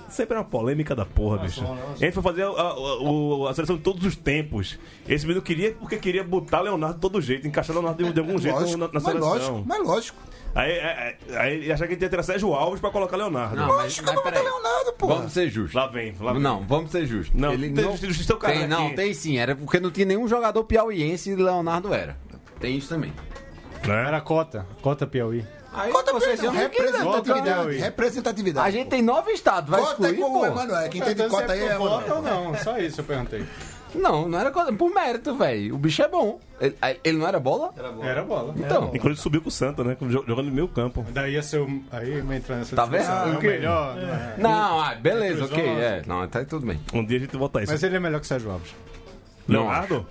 Sempre 0.09 0.35
é 0.35 0.39
uma 0.39 0.45
polêmica 0.45 0.95
da 0.95 1.05
porra, 1.05 1.39
bicho. 1.39 1.63
A 1.65 1.95
gente 1.97 2.13
foi 2.13 2.21
fazer 2.21 2.43
a, 2.43 2.47
a- 2.49 2.77
o- 3.01 3.47
a 3.47 3.53
seleção 3.55 3.77
de 3.77 3.81
todos 3.81 4.05
os 4.05 4.15
tempos. 4.15 4.77
Esse 5.09 5.25
menino 5.25 5.41
queria 5.41 5.71
porque 5.73 5.97
queria 5.97 6.23
botar 6.23 6.61
Leonardo 6.61 6.95
de 6.95 7.01
todo 7.01 7.19
jeito, 7.19 7.47
encaixar 7.47 7.75
Leonardo 7.75 8.03
de, 8.03 8.13
de 8.13 8.19
algum 8.19 8.37
jeito 8.37 8.59
Lógico, 8.59 8.77
na, 8.77 8.85
na 8.87 8.91
mas 8.93 9.03
seleção. 9.03 9.29
lógico, 9.29 9.63
mas 9.65 9.79
lógico. 9.87 10.17
Aí, 10.55 10.79
aí, 10.79 11.15
aí 11.35 11.53
ele 11.55 11.71
achava 11.71 11.87
que 11.87 11.93
a 11.93 11.95
gente 11.95 12.03
ia 12.03 12.09
tirar 12.09 12.21
Sérgio 12.23 12.53
Alves 12.53 12.79
pra 12.79 12.91
colocar 12.91 13.17
Leonardo. 13.17 13.55
Não, 13.55 13.67
mas, 13.67 13.75
Lógico, 13.77 14.05
mas 14.05 14.09
eu 14.09 14.15
não 14.15 14.23
peraí. 14.23 14.43
vou 14.43 14.51
Leonardo, 14.61 14.93
pô. 14.93 15.07
Vamos 15.07 15.33
ser 15.33 15.49
justos. 15.49 15.73
Lá 15.73 15.87
vem, 15.87 16.15
lá 16.19 16.33
vem. 16.33 16.41
Não, 16.41 16.61
vamos 16.67 16.91
ser 16.91 17.05
justos. 17.07 17.33
Não, 17.39 17.53
Ele 17.53 17.71
tem 17.71 17.83
não 17.83 17.91
justiça 17.91 18.19
do 18.19 18.23
seu 18.25 18.37
cara 18.37 18.53
tem, 18.53 18.67
não, 18.67 18.87
aqui. 18.87 18.95
tem 18.95 19.13
sim. 19.13 19.37
Era 19.39 19.55
porque 19.55 19.79
não 19.79 19.89
tinha 19.89 20.05
nenhum 20.05 20.27
jogador 20.27 20.63
piauiense 20.63 21.31
e 21.31 21.35
Leonardo 21.35 21.93
era. 21.93 22.17
Tem 22.59 22.77
isso 22.77 22.89
também. 22.89 23.11
Né? 23.85 24.07
Era 24.07 24.21
cota, 24.21 24.65
cota 24.81 25.05
Piauí. 25.07 25.45
Aí 25.73 25.91
Conta 25.91 26.13
vocês 26.13 26.39
pra 26.39 26.51
não 26.51 26.55
ele, 26.61 26.69
representatividade. 26.69 27.77
Representatividade. 27.77 28.67
A 28.67 28.71
gente 28.71 28.89
tem 28.89 29.01
nove 29.01 29.31
estados, 29.31 29.69
vai 29.71 29.81
Cota 29.81 29.91
é 30.07 30.11
excluir, 30.11 30.17
com 30.17 30.37
o 30.37 30.39
pô. 30.39 30.45
Emanuel. 30.45 30.89
Quem 30.89 31.01
tem 31.01 31.15
de 31.15 31.21
Então, 31.23 31.29
se 31.29 31.35
cota 31.35 31.53
aí 31.53 31.63
é 31.65 31.75
cota 31.75 32.05
Emanuel. 32.05 32.15
ou 32.15 32.21
não? 32.53 32.55
Só 32.63 32.77
isso 32.77 33.01
eu 33.01 33.05
perguntei. 33.05 33.43
Não, 33.95 34.27
não 34.27 34.39
era 34.39 34.51
por 34.51 34.89
mérito, 34.93 35.35
velho. 35.35 35.75
O 35.75 35.77
bicho 35.77 36.01
é 36.01 36.07
bom. 36.07 36.39
Ele, 36.59 36.75
ele 37.03 37.17
não 37.17 37.27
era 37.27 37.39
bola? 37.39 37.71
Era 38.01 38.23
bola. 38.23 38.53
Então, 38.57 38.91
Inclusive 38.93 39.21
subiu 39.21 39.41
com 39.41 39.49
o 39.49 39.51
Santa, 39.51 39.83
né? 39.83 39.95
Jogando 40.01 40.43
no 40.43 40.51
meio 40.51 40.67
campo. 40.67 41.05
Daí 41.11 41.33
ia 41.33 41.43
ser 41.43 41.59
o. 41.61 41.83
Aí 41.91 42.21
vai 42.21 42.37
entrar 42.37 42.55
nessa 42.57 42.75
Tá 42.75 42.85
discussão. 42.85 43.25
vendo? 43.25 43.35
É 43.35 43.37
o 43.37 43.41
melhor. 43.41 43.95
não 43.95 44.01
é? 44.03 44.35
não, 44.37 44.79
ah, 44.81 44.95
beleza, 44.95 45.45
ok. 45.45 45.63
É, 45.63 46.01
não, 46.07 46.27
tá 46.27 46.43
tudo 46.45 46.65
bem. 46.65 46.79
Um 46.93 47.05
dia 47.05 47.17
a 47.17 47.21
gente 47.21 47.35
volta 47.37 47.61
isso. 47.61 47.71
Mas 47.71 47.83
ele 47.83 47.95
é 47.95 47.99
melhor 47.99 48.19
que 48.19 48.25
o 48.25 48.27
Sérgio 48.27 48.51
Alves. 48.51 48.73
Leonardo? 49.47 50.05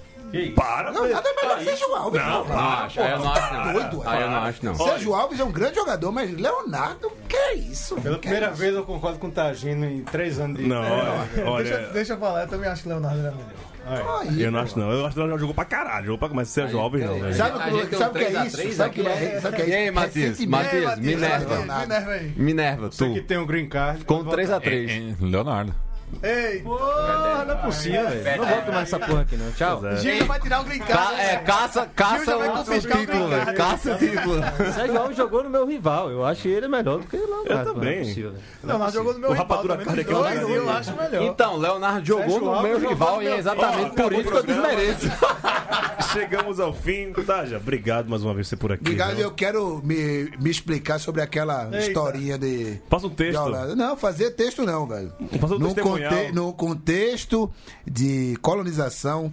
Para, 0.56 0.92
Não, 0.92 1.06
nada 1.06 1.28
é 1.28 1.42
melhor 1.42 1.58
que 1.58 1.64
Sérgio 1.66 1.94
Alves. 1.94 2.22
Não, 2.22 2.44
Não 2.48 2.58
acho, 2.58 3.00
eu 3.00 3.18
não 3.18 3.32
acho 3.32 3.54
não. 3.54 3.72
Doido, 3.74 4.02
Aí 4.06 4.22
eu 4.22 4.30
não 4.30 4.38
acho 4.38 4.64
não. 4.64 4.74
Sérgio 4.74 5.14
Alves 5.14 5.38
é 5.40 5.44
um 5.44 5.52
grande 5.52 5.74
jogador, 5.74 6.10
mas 6.10 6.30
Leonardo, 6.32 7.12
que 7.28 7.36
é 7.36 7.54
isso? 7.54 7.96
Pela 7.96 8.14
Que 8.14 8.22
primeira 8.22 8.46
é 8.46 8.48
isso? 8.48 8.58
vez 8.58 8.74
eu 8.74 8.82
concordo 8.84 9.18
com 9.18 9.26
o 9.26 9.30
Tagino 9.30 9.84
em 9.84 10.02
três 10.04 10.40
anos 10.40 10.56
de. 10.56 10.66
Não, 10.66 10.80
olha, 10.80 11.64
Deixa, 11.64 11.78
olha 11.78 11.88
deixa 11.92 12.12
eu 12.14 12.18
falar, 12.18 12.42
eu 12.42 12.48
também 12.48 12.66
acho 12.70 12.82
que 12.82 12.88
Leonardo 12.88 13.18
era 13.20 13.30
melhor. 13.30 13.50
Aí, 13.86 14.42
eu 14.42 14.50
não 14.52 14.60
acho 14.60 14.78
não. 14.78 14.90
Eu 14.90 15.04
acho 15.06 15.14
que 15.14 15.20
ele 15.20 15.38
jogou 15.38 15.54
pra 15.54 15.64
caralho. 15.64 16.06
Jogou 16.06 16.18
pra 16.18 16.28
mas 16.34 16.48
Sérgio 16.48 16.78
Alves 16.78 17.04
não. 17.04 17.18
velho. 17.18 17.34
Sabe, 17.34 17.50
A 17.50 17.66
o 17.66 17.80
que- 17.80 17.86
tem 17.86 17.98
sabe 17.98 18.10
o 18.10 18.12
que 18.12 18.18
3 18.24 18.34
é 18.34 18.38
a 18.38 18.46
isso? 18.46 18.56
3 18.56 18.74
Sabe 18.74 18.90
o 18.90 18.92
que 18.92 19.08
é, 19.08 19.40
sabe 19.40 19.54
o 19.54 19.56
que 19.56 19.62
é 19.62 19.64
E 19.64 19.68
isso? 19.68 19.78
aí, 19.78 19.90
Matias? 19.90 20.14
Ressentimento. 20.14 20.50
Matias, 20.64 20.84
Matias, 20.84 20.98
Minerva. 20.98 21.58
Minerva, 21.80 22.10
aí. 22.12 22.32
Minerva, 22.36 22.90
Você 22.92 23.04
tu. 23.06 23.14
que 23.14 23.20
tem 23.22 23.38
um 23.38 23.46
green 23.46 23.68
card. 23.68 24.04
Com 24.04 24.24
3x3. 24.24 24.88
É, 24.90 24.94
é, 25.10 25.14
Leonardo. 25.20 25.74
Ei, 26.22 26.60
Porra, 26.60 27.44
não 27.44 27.54
é 27.54 27.56
possível, 27.58 28.08
velho. 28.08 28.42
Não 28.42 28.48
volto 28.48 28.72
mais 28.72 28.88
essa 28.88 28.98
porra 28.98 29.22
aqui, 29.22 29.36
não. 29.36 29.52
Tchau. 29.52 29.80
Gil 29.96 30.18
já 30.18 30.24
vai 30.24 30.40
tirar 30.40 30.60
um 30.60 30.64
green 30.64 30.78
card. 30.78 31.16
Ca 31.16 31.22
é, 31.22 31.36
caça, 31.38 31.86
caça 31.94 32.36
o, 32.36 32.40
o 32.40 32.60
o 32.60 32.80
título, 32.80 33.28
velho. 33.28 33.54
Caça 33.54 33.94
o 33.94 33.98
título. 33.98 34.40
Sérgio 34.74 34.98
Alves 35.00 35.16
jogou 35.16 35.42
no 35.42 35.50
meu 35.50 35.66
rival. 35.66 36.10
Eu 36.10 36.24
acho 36.24 36.46
ele 36.48 36.68
melhor 36.68 36.98
do 36.98 37.06
que 37.06 37.16
o 37.16 37.26
Leonardo. 37.26 37.70
Eu 37.70 37.74
também. 37.74 37.94
Não 37.96 38.02
é 38.02 38.04
possível, 38.04 38.30
velho. 38.32 38.42
Leonardo 38.62 38.94
jogou 38.94 39.12
no 39.14 39.18
meu 39.18 39.30
O 39.30 39.32
rival 39.32 39.48
Rapadura 39.48 39.76
Card 39.76 39.90
nos 39.90 39.98
aqui 40.00 40.10
é 40.10 40.14
dois, 40.14 40.40
eu 40.42 40.48
jogador. 40.48 40.78
acho 40.78 40.96
melhor. 40.96 41.22
Então, 41.22 41.56
Leonardo 41.56 42.06
jogou 42.06 42.28
Sérgio 42.28 42.54
no 42.54 42.62
meu 42.62 42.78
rival 42.78 43.22
e 43.22 43.26
é 43.28 43.36
exatamente 43.38 43.90
por 43.96 44.12
isso 44.12 44.30
que 44.30 44.36
eu 44.36 44.40
o 44.40 44.42
desmereço. 44.42 45.06
Chegamos 46.12 46.60
ao 46.60 46.72
fim. 46.72 47.12
Taja, 47.12 47.56
obrigado 47.56 48.08
mais 48.08 48.22
uma 48.22 48.34
vez 48.34 48.48
por 48.48 48.48
você 48.48 48.56
por 48.56 48.72
aqui. 48.72 48.82
Obrigado, 48.82 49.18
eu 49.18 49.30
quero 49.30 49.80
me, 49.82 50.30
me 50.38 50.50
explicar 50.50 50.98
sobre 50.98 51.22
aquela 51.22 51.70
historinha 51.78 52.36
de. 52.36 52.80
Faça 52.88 53.06
um 53.06 53.10
texto. 53.10 53.50
Não, 53.76 53.96
fazer 53.96 54.30
texto 54.32 54.62
não, 54.64 54.86
velho. 54.86 55.12
Faça 55.40 55.54
um 55.54 55.58
testemunhal. 55.60 56.01
Conte- 56.10 56.32
no 56.32 56.52
contexto 56.52 57.50
de 57.86 58.36
colonização, 58.42 59.32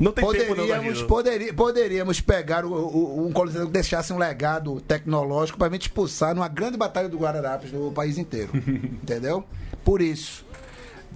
Não 0.00 0.12
tem 0.12 0.24
tempo 0.30 0.44
não, 0.50 0.54
poderíamos, 0.54 0.84
Danilo. 0.86 1.06
poderi- 1.08 1.52
poderíamos 1.52 2.20
pegar 2.20 2.64
o- 2.64 2.72
o- 2.72 3.26
um 3.26 3.32
colonizador 3.32 3.66
que 3.66 3.72
deixasse 3.72 4.12
um 4.12 4.18
legado 4.18 4.80
tecnológico 4.82 5.58
para 5.58 5.66
a 5.68 5.70
gente 5.72 5.82
expulsar 5.82 6.34
numa 6.34 6.46
grande 6.48 6.76
batalha 6.76 7.08
do 7.08 7.18
Guararapes 7.18 7.72
no 7.72 7.90
país 7.90 8.16
inteiro. 8.18 8.50
entendeu? 9.02 9.42
Por 9.84 10.00
isso. 10.00 10.46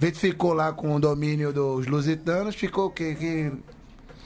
A 0.01 0.05
gente 0.05 0.19
ficou 0.19 0.51
lá 0.53 0.73
com 0.73 0.95
o 0.95 0.99
domínio 0.99 1.53
dos 1.53 1.87
lusitanos, 1.87 2.55
ficou 2.55 2.89
que, 2.89 3.15
que 3.15 3.51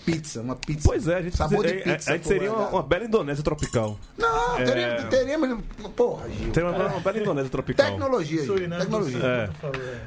pizza, 0.07 0.41
uma 0.41 0.55
pizza. 0.55 0.87
Pois 0.87 1.05
é, 1.07 1.15
a 1.17 1.21
gente, 1.21 1.35
Sabor 1.35 1.65
de 1.67 1.73
é, 1.73 1.77
é, 1.79 1.81
pizza. 1.81 2.11
a 2.11 2.13
gente 2.15 2.27
seria 2.27 2.47
é, 2.47 2.51
uma, 2.51 2.69
uma 2.69 2.83
bela 2.83 3.03
Indonésia 3.03 3.43
tropical. 3.43 3.99
Não, 4.17 4.57
É. 4.57 4.63
teríamos, 4.63 5.03
teríamos. 5.09 5.59
Porra, 5.95 6.29
Gil. 6.29 6.53
Seria 6.53 6.69
uma, 6.69 6.85
uma 6.87 6.99
bela 7.01 7.17
Indonésia 7.19 7.49
tropical. 7.51 7.85
Tecnologia, 7.85 8.37
Gil. 8.37 8.45
Suriname 8.45 8.81
do 8.85 8.85
Tecnologia. 8.85 9.19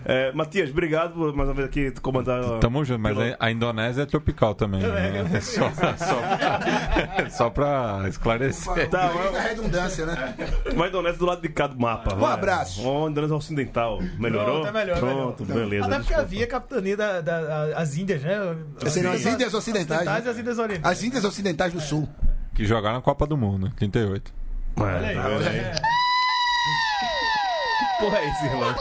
É. 0.07 0.29
É, 0.29 0.33
Matias, 0.33 0.71
obrigado 0.71 1.13
por 1.13 1.35
mais 1.35 1.49
uma 1.49 1.55
vez 1.55 1.69
aqui 1.69 1.91
comandar. 2.01 2.43
Tamo 2.61 2.83
junto, 2.85 3.01
mas 3.01 3.17
pelo- 3.17 3.37
a 3.39 3.51
Indonésia 3.51 4.03
é 4.03 4.07
tropical 4.07 4.55
também. 4.55 4.81
né? 4.81 5.41
Só, 5.41 5.71
só, 5.99 7.29
só 7.31 7.51
pra 7.51 8.05
esclarecer. 8.09 8.89
Tá, 8.89 9.09
Fica 9.11 9.39
a 9.39 9.43
redundância, 9.43 10.07
né? 10.07 10.35
Uma 10.73 10.89
Indonésia 10.89 11.19
do 11.19 11.27
lado 11.27 11.43
de 11.43 11.49
cá 11.49 11.67
do 11.67 11.79
mapa. 11.79 12.15
Um 12.15 12.19
vai. 12.21 12.33
abraço. 12.33 12.81
Uma 12.83 13.11
Indonésia 13.11 13.37
ocidental. 13.37 14.01
Melhorou? 14.19 14.63
Pronto, 14.63 14.69
é 14.69 14.73
melhor, 14.73 14.99
Pronto, 14.99 15.45
melhor. 15.47 15.63
beleza. 15.65 15.87
Até 15.87 15.99
porque 15.99 16.15
havia 16.15 16.47
capitania 16.47 16.97
das 16.97 17.25
da, 17.25 17.37
a- 17.39 17.83
as 17.83 17.97
Índias, 17.97 18.23
né? 18.23 18.39
Seriam 18.89 19.13
as 19.13 19.25
Índias 19.27 19.53
ocidentais. 19.55 19.90
E 19.95 20.29
as 20.29 20.39
Índias 20.39 20.59
orientais. 20.59 20.99
As 20.99 21.05
Índias 21.05 21.25
Ocidentais 21.25 21.73
do 21.73 21.81
Sul. 21.81 22.09
Que 22.55 22.65
jogaram 22.65 22.97
na 22.97 23.03
Copa 23.03 23.27
do 23.27 23.37
Mundo, 23.37 23.71
38. 23.77 24.33
É, 24.77 24.83
Olha 24.83 25.09
aí. 25.09 25.15
tá 25.15 25.29
vendo 25.29 25.49
aí? 25.49 25.63
Porra, 28.01 28.19
é 28.19 28.31
isso, 28.31 28.45
irmão. 28.45 28.75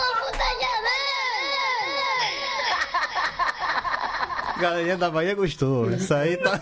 Galerinha 4.60 4.98
da 4.98 5.10
Bahia 5.10 5.34
gostou. 5.34 5.90
Isso 5.90 6.14
aí 6.14 6.36
tá, 6.36 6.58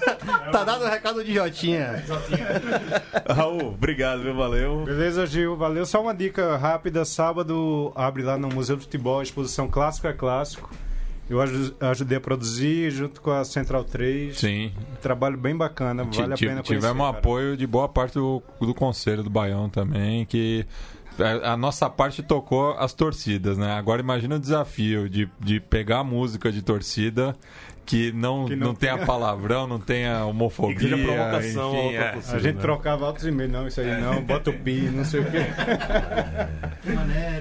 tá 0.51 0.63
dado 0.63 0.85
o 0.85 0.87
recado 0.87 1.23
de 1.23 1.33
Jotinha. 1.33 2.03
Raul, 3.27 3.69
obrigado, 3.69 4.21
viu? 4.21 4.35
Valeu. 4.35 4.83
Beleza, 4.83 5.25
Gil. 5.25 5.57
Valeu. 5.57 5.83
Só 5.85 6.01
uma 6.01 6.13
dica 6.13 6.55
rápida. 6.57 7.03
Sábado 7.03 7.91
abre 7.95 8.21
lá 8.21 8.37
no 8.37 8.49
Museu 8.49 8.75
do 8.75 8.83
Futebol 8.83 9.19
a 9.19 9.23
exposição 9.23 9.67
Clássico 9.67 10.05
é 10.05 10.13
Clássico. 10.13 10.69
Eu 11.29 11.41
aju- 11.41 11.75
ajudei 11.79 12.17
a 12.17 12.21
produzir 12.21 12.89
junto 12.91 13.21
com 13.21 13.31
a 13.31 13.43
Central 13.43 13.83
3. 13.83 14.37
Sim. 14.37 14.71
Trabalho 15.01 15.37
bem 15.37 15.55
bacana, 15.55 16.03
vale 16.03 16.33
a 16.33 16.37
pena 16.37 16.51
conhecer. 16.63 16.63
Tivemos 16.63 17.05
cara. 17.05 17.17
apoio 17.17 17.57
de 17.57 17.67
boa 17.67 17.89
parte 17.89 18.13
do, 18.13 18.41
do 18.61 18.73
Conselho 18.73 19.23
do 19.23 19.29
Baião 19.29 19.69
também, 19.69 20.25
que 20.25 20.65
a, 21.19 21.53
a 21.53 21.57
nossa 21.57 21.89
parte 21.89 22.23
tocou 22.23 22.71
as 22.77 22.93
torcidas, 22.93 23.57
né? 23.57 23.73
Agora 23.73 24.01
imagina 24.01 24.35
o 24.35 24.39
desafio 24.39 25.09
de, 25.09 25.29
de 25.39 25.59
pegar 25.59 25.99
a 25.99 26.03
música 26.03 26.51
de 26.51 26.61
torcida 26.61 27.35
que 27.87 28.11
não, 28.11 28.45
Que 28.45 28.55
não, 28.55 28.67
não 28.67 28.75
tenha 28.75 28.93
tenha- 28.95 29.05
palavrão, 29.07 29.65
não 29.65 29.79
tenha 29.79 30.23
homofobia. 30.25 30.75
Que 30.77 30.81
seja 30.89 30.97
provocação 30.97 31.75
enfim, 31.75 31.95
a 31.95 32.01
é. 32.01 32.11
torcida. 32.11 32.35
A 32.35 32.39
gente 32.39 32.55
né? 32.55 32.61
trocava 32.61 33.05
altos 33.07 33.25
e-mails, 33.25 33.51
não, 33.53 33.67
isso 33.67 33.81
aí 33.81 33.99
não, 34.01 34.21
bota 34.21 34.49
o 34.49 34.53
pi, 34.53 34.81
não 34.93 35.05
sei 35.05 35.21
o 35.21 35.25
quê. 35.31 35.39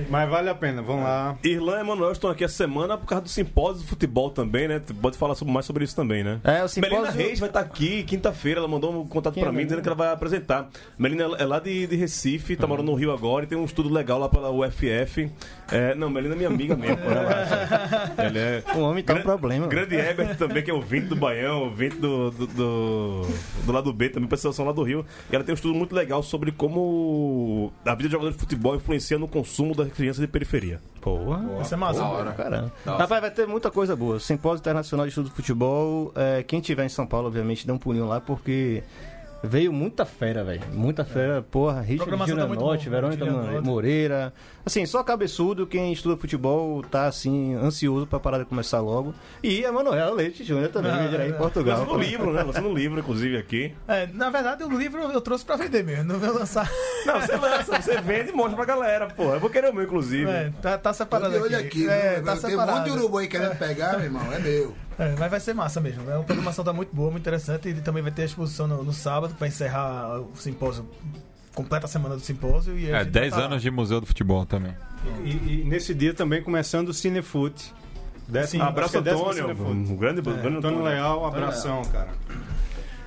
Mas 0.09 0.28
vale 0.30 0.49
a 0.49 0.55
pena, 0.55 0.82
vamos 0.82 1.03
lá. 1.05 1.36
Irlã 1.42 1.78
e 1.78 1.80
Emanuel 1.80 2.12
estão 2.12 2.30
aqui 2.30 2.44
essa 2.44 2.55
semana 2.55 2.97
por 2.97 3.07
causa 3.07 3.24
do 3.24 3.28
simpósio 3.28 3.82
de 3.82 3.88
futebol 3.88 4.30
também, 4.30 4.68
né? 4.68 4.80
Pode 5.03 5.16
falar 5.18 5.34
mais 5.44 5.66
sobre 5.66 5.84
isso 5.84 5.94
também, 5.97 6.22
né? 6.22 6.40
É, 6.44 6.62
o 6.62 6.68
simpósio- 6.68 6.97
Melina 7.03 7.11
Reis 7.12 7.38
vai 7.40 7.49
estar 7.49 7.61
aqui 7.61 8.03
quinta-feira. 8.05 8.61
Ela 8.61 8.68
mandou 8.68 8.92
um 9.03 9.07
contato 9.07 9.34
pra 9.38 9.49
é 9.49 9.53
mim 9.53 9.64
dizendo 9.64 9.82
que 9.82 9.88
ela 9.88 9.97
vai 9.97 10.12
apresentar. 10.12 10.68
Melina 10.99 11.24
é 11.38 11.44
lá 11.44 11.59
de, 11.59 11.86
de 11.86 11.97
Recife, 11.97 12.57
tá 12.57 12.66
morando 12.66 12.86
no 12.86 12.94
Rio 12.94 13.12
agora 13.12 13.44
e 13.44 13.49
tem 13.49 13.59
um 13.59 13.64
estudo 13.64 13.92
legal 13.92 14.18
lá 14.18 14.28
pela 14.28 14.51
UFF. 14.51 15.30
É, 15.70 15.94
não, 15.94 16.09
Melina 16.09 16.34
é 16.34 16.36
minha 16.36 16.49
amiga 16.49 16.76
mesmo, 16.76 16.97
relaxa. 17.09 18.12
Ela 18.16 18.38
é. 18.38 18.62
O 18.74 18.80
homem 18.80 19.03
tá 19.03 19.14
um 19.14 19.22
problema. 19.22 19.66
Grande 19.66 19.97
Herbert 19.97 20.36
também, 20.39 20.62
que 20.62 20.70
é 20.70 20.74
ouvinte 20.74 21.07
do 21.07 21.16
Baião, 21.16 21.64
ouvinte 21.64 21.97
do, 21.97 22.30
do, 22.30 22.47
do, 22.47 23.22
do 23.64 23.72
lado 23.72 23.93
B, 23.93 24.09
também 24.09 24.28
pessoas 24.28 24.55
são 24.55 24.64
lá 24.64 24.72
do 24.72 24.82
Rio. 24.82 25.05
E 25.30 25.34
ela 25.34 25.45
tem 25.45 25.53
um 25.53 25.57
estudo 25.57 25.74
muito 25.74 25.95
legal 25.95 26.22
sobre 26.22 26.53
como 26.53 27.72
a 27.84 27.95
vida 27.95 28.09
de 28.09 28.12
jogador 28.12 28.32
de 28.32 28.39
futebol 28.39 28.76
influencia 28.76 29.18
no 29.18 29.28
consumo 29.28 29.74
das 29.74 29.91
crianças 29.93 30.20
de 30.20 30.26
periferia. 30.26 30.80
Porra. 31.01 31.61
Isso 31.62 31.72
é 31.72 31.76
massa. 31.76 32.03
Caramba. 32.37 32.72
Rapaz, 32.84 33.20
vai 33.20 33.30
ter 33.30 33.47
muita 33.47 33.70
coisa 33.70 33.95
boa. 33.95 34.18
Simpósio 34.18 34.61
Internacional 34.61 35.07
de 35.07 35.11
Estudo 35.11 35.28
de 35.28 35.34
Futebol. 35.37 36.12
é, 36.14 36.43
quem 36.43 36.61
tiver 36.61 36.84
em 36.84 36.89
São 36.89 37.07
Paulo, 37.07 37.28
obviamente, 37.28 37.66
dá 37.66 37.72
um 37.72 37.78
pulinho 37.78 38.07
lá, 38.07 38.20
porque 38.20 38.82
veio 39.43 39.72
muita 39.72 40.05
fera, 40.05 40.43
velho. 40.43 40.62
Muita 40.72 41.05
fera. 41.05 41.43
Porra, 41.43 41.80
Richard 41.80 41.99
Programação 42.16 42.37
tá. 42.37 42.91
Verônica. 42.91 43.26
Moreira. 43.62 44.32
Assim, 44.64 44.84
só 44.84 45.03
cabeçudo, 45.05 45.66
quem 45.66 45.93
estuda 45.93 46.16
futebol 46.16 46.82
tá, 46.82 47.07
assim, 47.07 47.55
ansioso 47.55 48.07
pra 48.07 48.18
parar 48.18 48.39
de 48.39 48.45
começar 48.47 48.80
logo. 48.80 49.14
E 49.43 49.64
a 49.64 49.70
Manuela 49.70 50.11
Leite 50.12 50.43
Júnior 50.43 50.70
também, 50.70 50.91
Ah, 50.91 51.07
dirá 51.07 51.26
em 51.26 51.30
é. 51.30 51.34
Portugal. 51.34 51.78
Lançando 51.80 51.95
um 51.97 52.01
livro, 52.01 52.32
né? 52.32 52.43
Lançando 52.43 52.68
um 52.68 52.74
livro, 52.74 52.99
inclusive, 52.99 53.37
aqui. 53.37 53.72
É, 53.87 54.09
na 54.12 54.28
verdade, 54.30 54.64
o 54.64 54.68
livro 54.76 55.01
eu 55.03 55.20
trouxe 55.20 55.45
pra 55.45 55.55
vender 55.57 55.84
mesmo, 55.84 56.05
não 56.12 56.18
vou 56.18 56.34
lançar. 56.34 56.68
Não, 57.07 57.20
você 57.20 57.37
lança, 57.37 57.80
você 57.80 58.01
vende 58.01 58.30
e 58.30 58.32
mostra 58.32 58.57
pra 58.57 58.64
galera, 58.64 59.07
pô. 59.07 59.32
Eu 59.34 59.39
vou 59.41 59.49
querer 59.51 59.70
o 59.70 59.74
meu, 59.74 59.84
inclusive. 59.84 60.28
É, 60.28 60.53
tá, 60.61 60.76
tá 60.76 60.93
separado 60.93 61.30
de 61.30 61.37
aqui. 61.37 61.47
olho 61.47 61.59
aqui, 61.59 61.89
é, 61.89 62.20
tá 62.20 62.32
Tem 62.32 62.34
um 62.34 62.37
separado. 62.51 62.78
monte 62.78 62.84
de 62.91 62.99
urubu 62.99 63.18
aí 63.18 63.28
querendo 63.28 63.57
pegar, 63.57 63.93
meu 63.97 64.05
irmão. 64.07 64.32
É 64.32 64.39
meu. 64.41 64.74
É, 64.99 65.14
mas 65.18 65.30
vai 65.30 65.40
ser 65.40 65.55
massa 65.55 65.80
mesmo. 65.80 66.03
A 66.11 66.22
programação 66.22 66.64
tá 66.64 66.72
muito 66.72 66.94
boa, 66.94 67.11
muito 67.11 67.22
interessante. 67.22 67.68
E 67.68 67.74
também 67.80 68.03
vai 68.03 68.11
ter 68.12 68.22
a 68.22 68.24
exposição 68.24 68.66
no, 68.66 68.82
no 68.82 68.92
sábado, 68.92 69.34
que 69.34 69.40
vai 69.40 69.49
encerrar 69.51 70.20
o 70.20 70.30
simpósio, 70.36 70.88
completa 71.55 71.84
a 71.86 71.88
semana 71.88 72.14
do 72.14 72.20
simpósio. 72.22 72.78
E 72.78 72.90
É, 72.90 73.01
gente 73.01 73.11
10 73.11 73.30
vai 73.32 73.40
tá- 73.40 73.47
anos 73.47 73.62
de 73.62 73.70
Museu 73.70 74.01
do 74.01 74.07
Futebol 74.07 74.47
também. 74.47 74.74
E, 75.24 75.61
e 75.61 75.64
nesse 75.66 75.94
dia 75.94 76.14
também 76.14 76.42
começando 76.42 76.92
o. 76.94 77.74
Décimo- 78.26 78.62
Sim, 78.64 78.68
Abraço, 78.68 78.97
é 78.97 79.01
Antônio. 79.01 79.68
Um 79.92 79.97
grande, 79.97 80.20
grande 80.20 80.38
Antônio 80.49 80.59
Antônio. 80.59 80.82
Leal, 80.82 81.22
um 81.22 81.26
abração, 81.26 81.82
cara. 81.84 82.09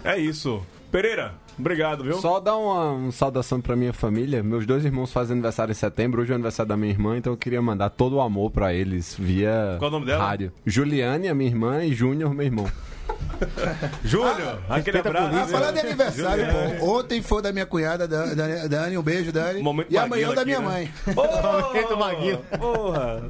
É 0.04 0.18
isso. 0.18 0.62
Pereira, 0.92 1.34
obrigado, 1.60 2.04
viu? 2.04 2.20
Só 2.20 2.40
dar 2.40 2.56
uma, 2.58 2.92
uma 2.92 3.12
saudação 3.12 3.60
pra 3.62 3.76
minha 3.76 3.94
família. 3.94 4.42
Meus 4.44 4.66
dois 4.66 4.84
irmãos 4.86 5.12
fazem 5.12 5.34
aniversário 5.34 5.72
em 5.72 5.76
setembro. 5.76 6.22
Hoje 6.22 6.32
é 6.32 6.34
o 6.34 6.36
aniversário 6.36 6.68
da 6.70 6.78
minha 6.78 6.92
irmã, 6.92 7.18
então 7.18 7.34
eu 7.34 7.38
queria 7.38 7.62
mandar 7.62 7.90
todo 7.90 8.16
o 8.18 8.22
amor 8.22 8.52
pra 8.52 8.74
eles 8.74 9.16
via 9.18 9.76
Qual 9.80 9.90
o 9.90 9.92
nome 9.94 10.06
dela? 10.06 10.24
rádio. 10.26 10.52
Juliane, 10.66 11.28
a 11.28 11.34
minha 11.36 11.50
irmã, 11.50 11.84
e 11.84 11.94
Júnior, 11.94 12.34
meu 12.34 12.46
irmão. 12.46 12.66
Júnior, 14.04 14.60
aquele 14.70 15.00
abraço. 15.00 15.36
Ah, 15.36 15.48
falar 15.48 15.72
de 15.72 15.80
aniversário, 15.80 16.46
Juliane. 16.46 16.80
pô. 16.80 16.98
Ontem 17.00 17.22
foi 17.22 17.42
da 17.42 17.52
minha 17.52 17.66
cunhada, 17.66 18.08
Dan- 18.08 18.36
Dan- 18.36 18.68
Dani, 18.68 18.98
um 18.98 19.02
beijo, 19.02 19.32
Dani. 19.32 19.62
Momento 19.62 19.88
e 19.92 19.98
amanhã 19.98 20.28
Maguila 20.30 20.36
da 20.36 20.42
aqui, 20.42 20.50
minha 20.50 20.60
né? 20.60 20.66
mãe. 20.66 20.94
Momento 21.16 21.98
Maguila. 21.98 22.38
Porra. 22.60 23.24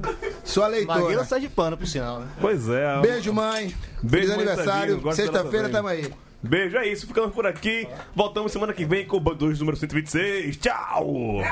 Sua 0.44 0.70
Maguila 0.70 0.96
leitora. 0.98 1.26
sai 1.26 1.40
de 1.40 1.50
pano, 1.50 1.78
por 1.78 1.88
sinal, 1.88 2.20
né? 2.20 2.28
Pois 2.40 2.68
é. 2.70 3.00
Beijo, 3.02 3.34
mãe. 3.34 3.74
Beijo, 4.02 4.28
Feliz 4.28 4.30
mãe 4.30 4.36
aniversário. 4.38 5.14
Sexta-feira 5.14 5.70
tamo 5.70 5.88
aí. 5.88 6.12
Beijo, 6.42 6.78
é 6.78 6.88
isso. 6.88 7.08
Ficamos 7.08 7.34
por 7.34 7.46
aqui. 7.46 7.88
Voltamos 8.16 8.52
semana 8.52 8.74
que 8.74 8.86
vem 8.86 9.06
com 9.06 9.18
o 9.18 9.20
Bando 9.20 9.46
número 9.46 9.78
126. 9.78 10.58
Tchau! 10.58 11.08
Oi, 11.08 11.44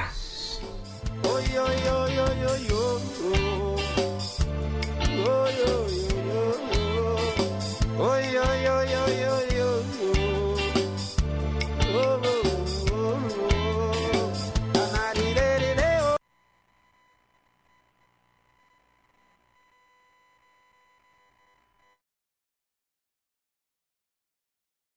oi, 1.24 1.58
oi, 1.58 2.20
oi, 2.20 2.20
oi, 2.20 2.72
oi. 2.72 2.98
Oi, 8.00 8.38
oi, 8.38 8.68
oi, 8.68 8.70
oi, 8.70 9.24
oi. 9.24 9.27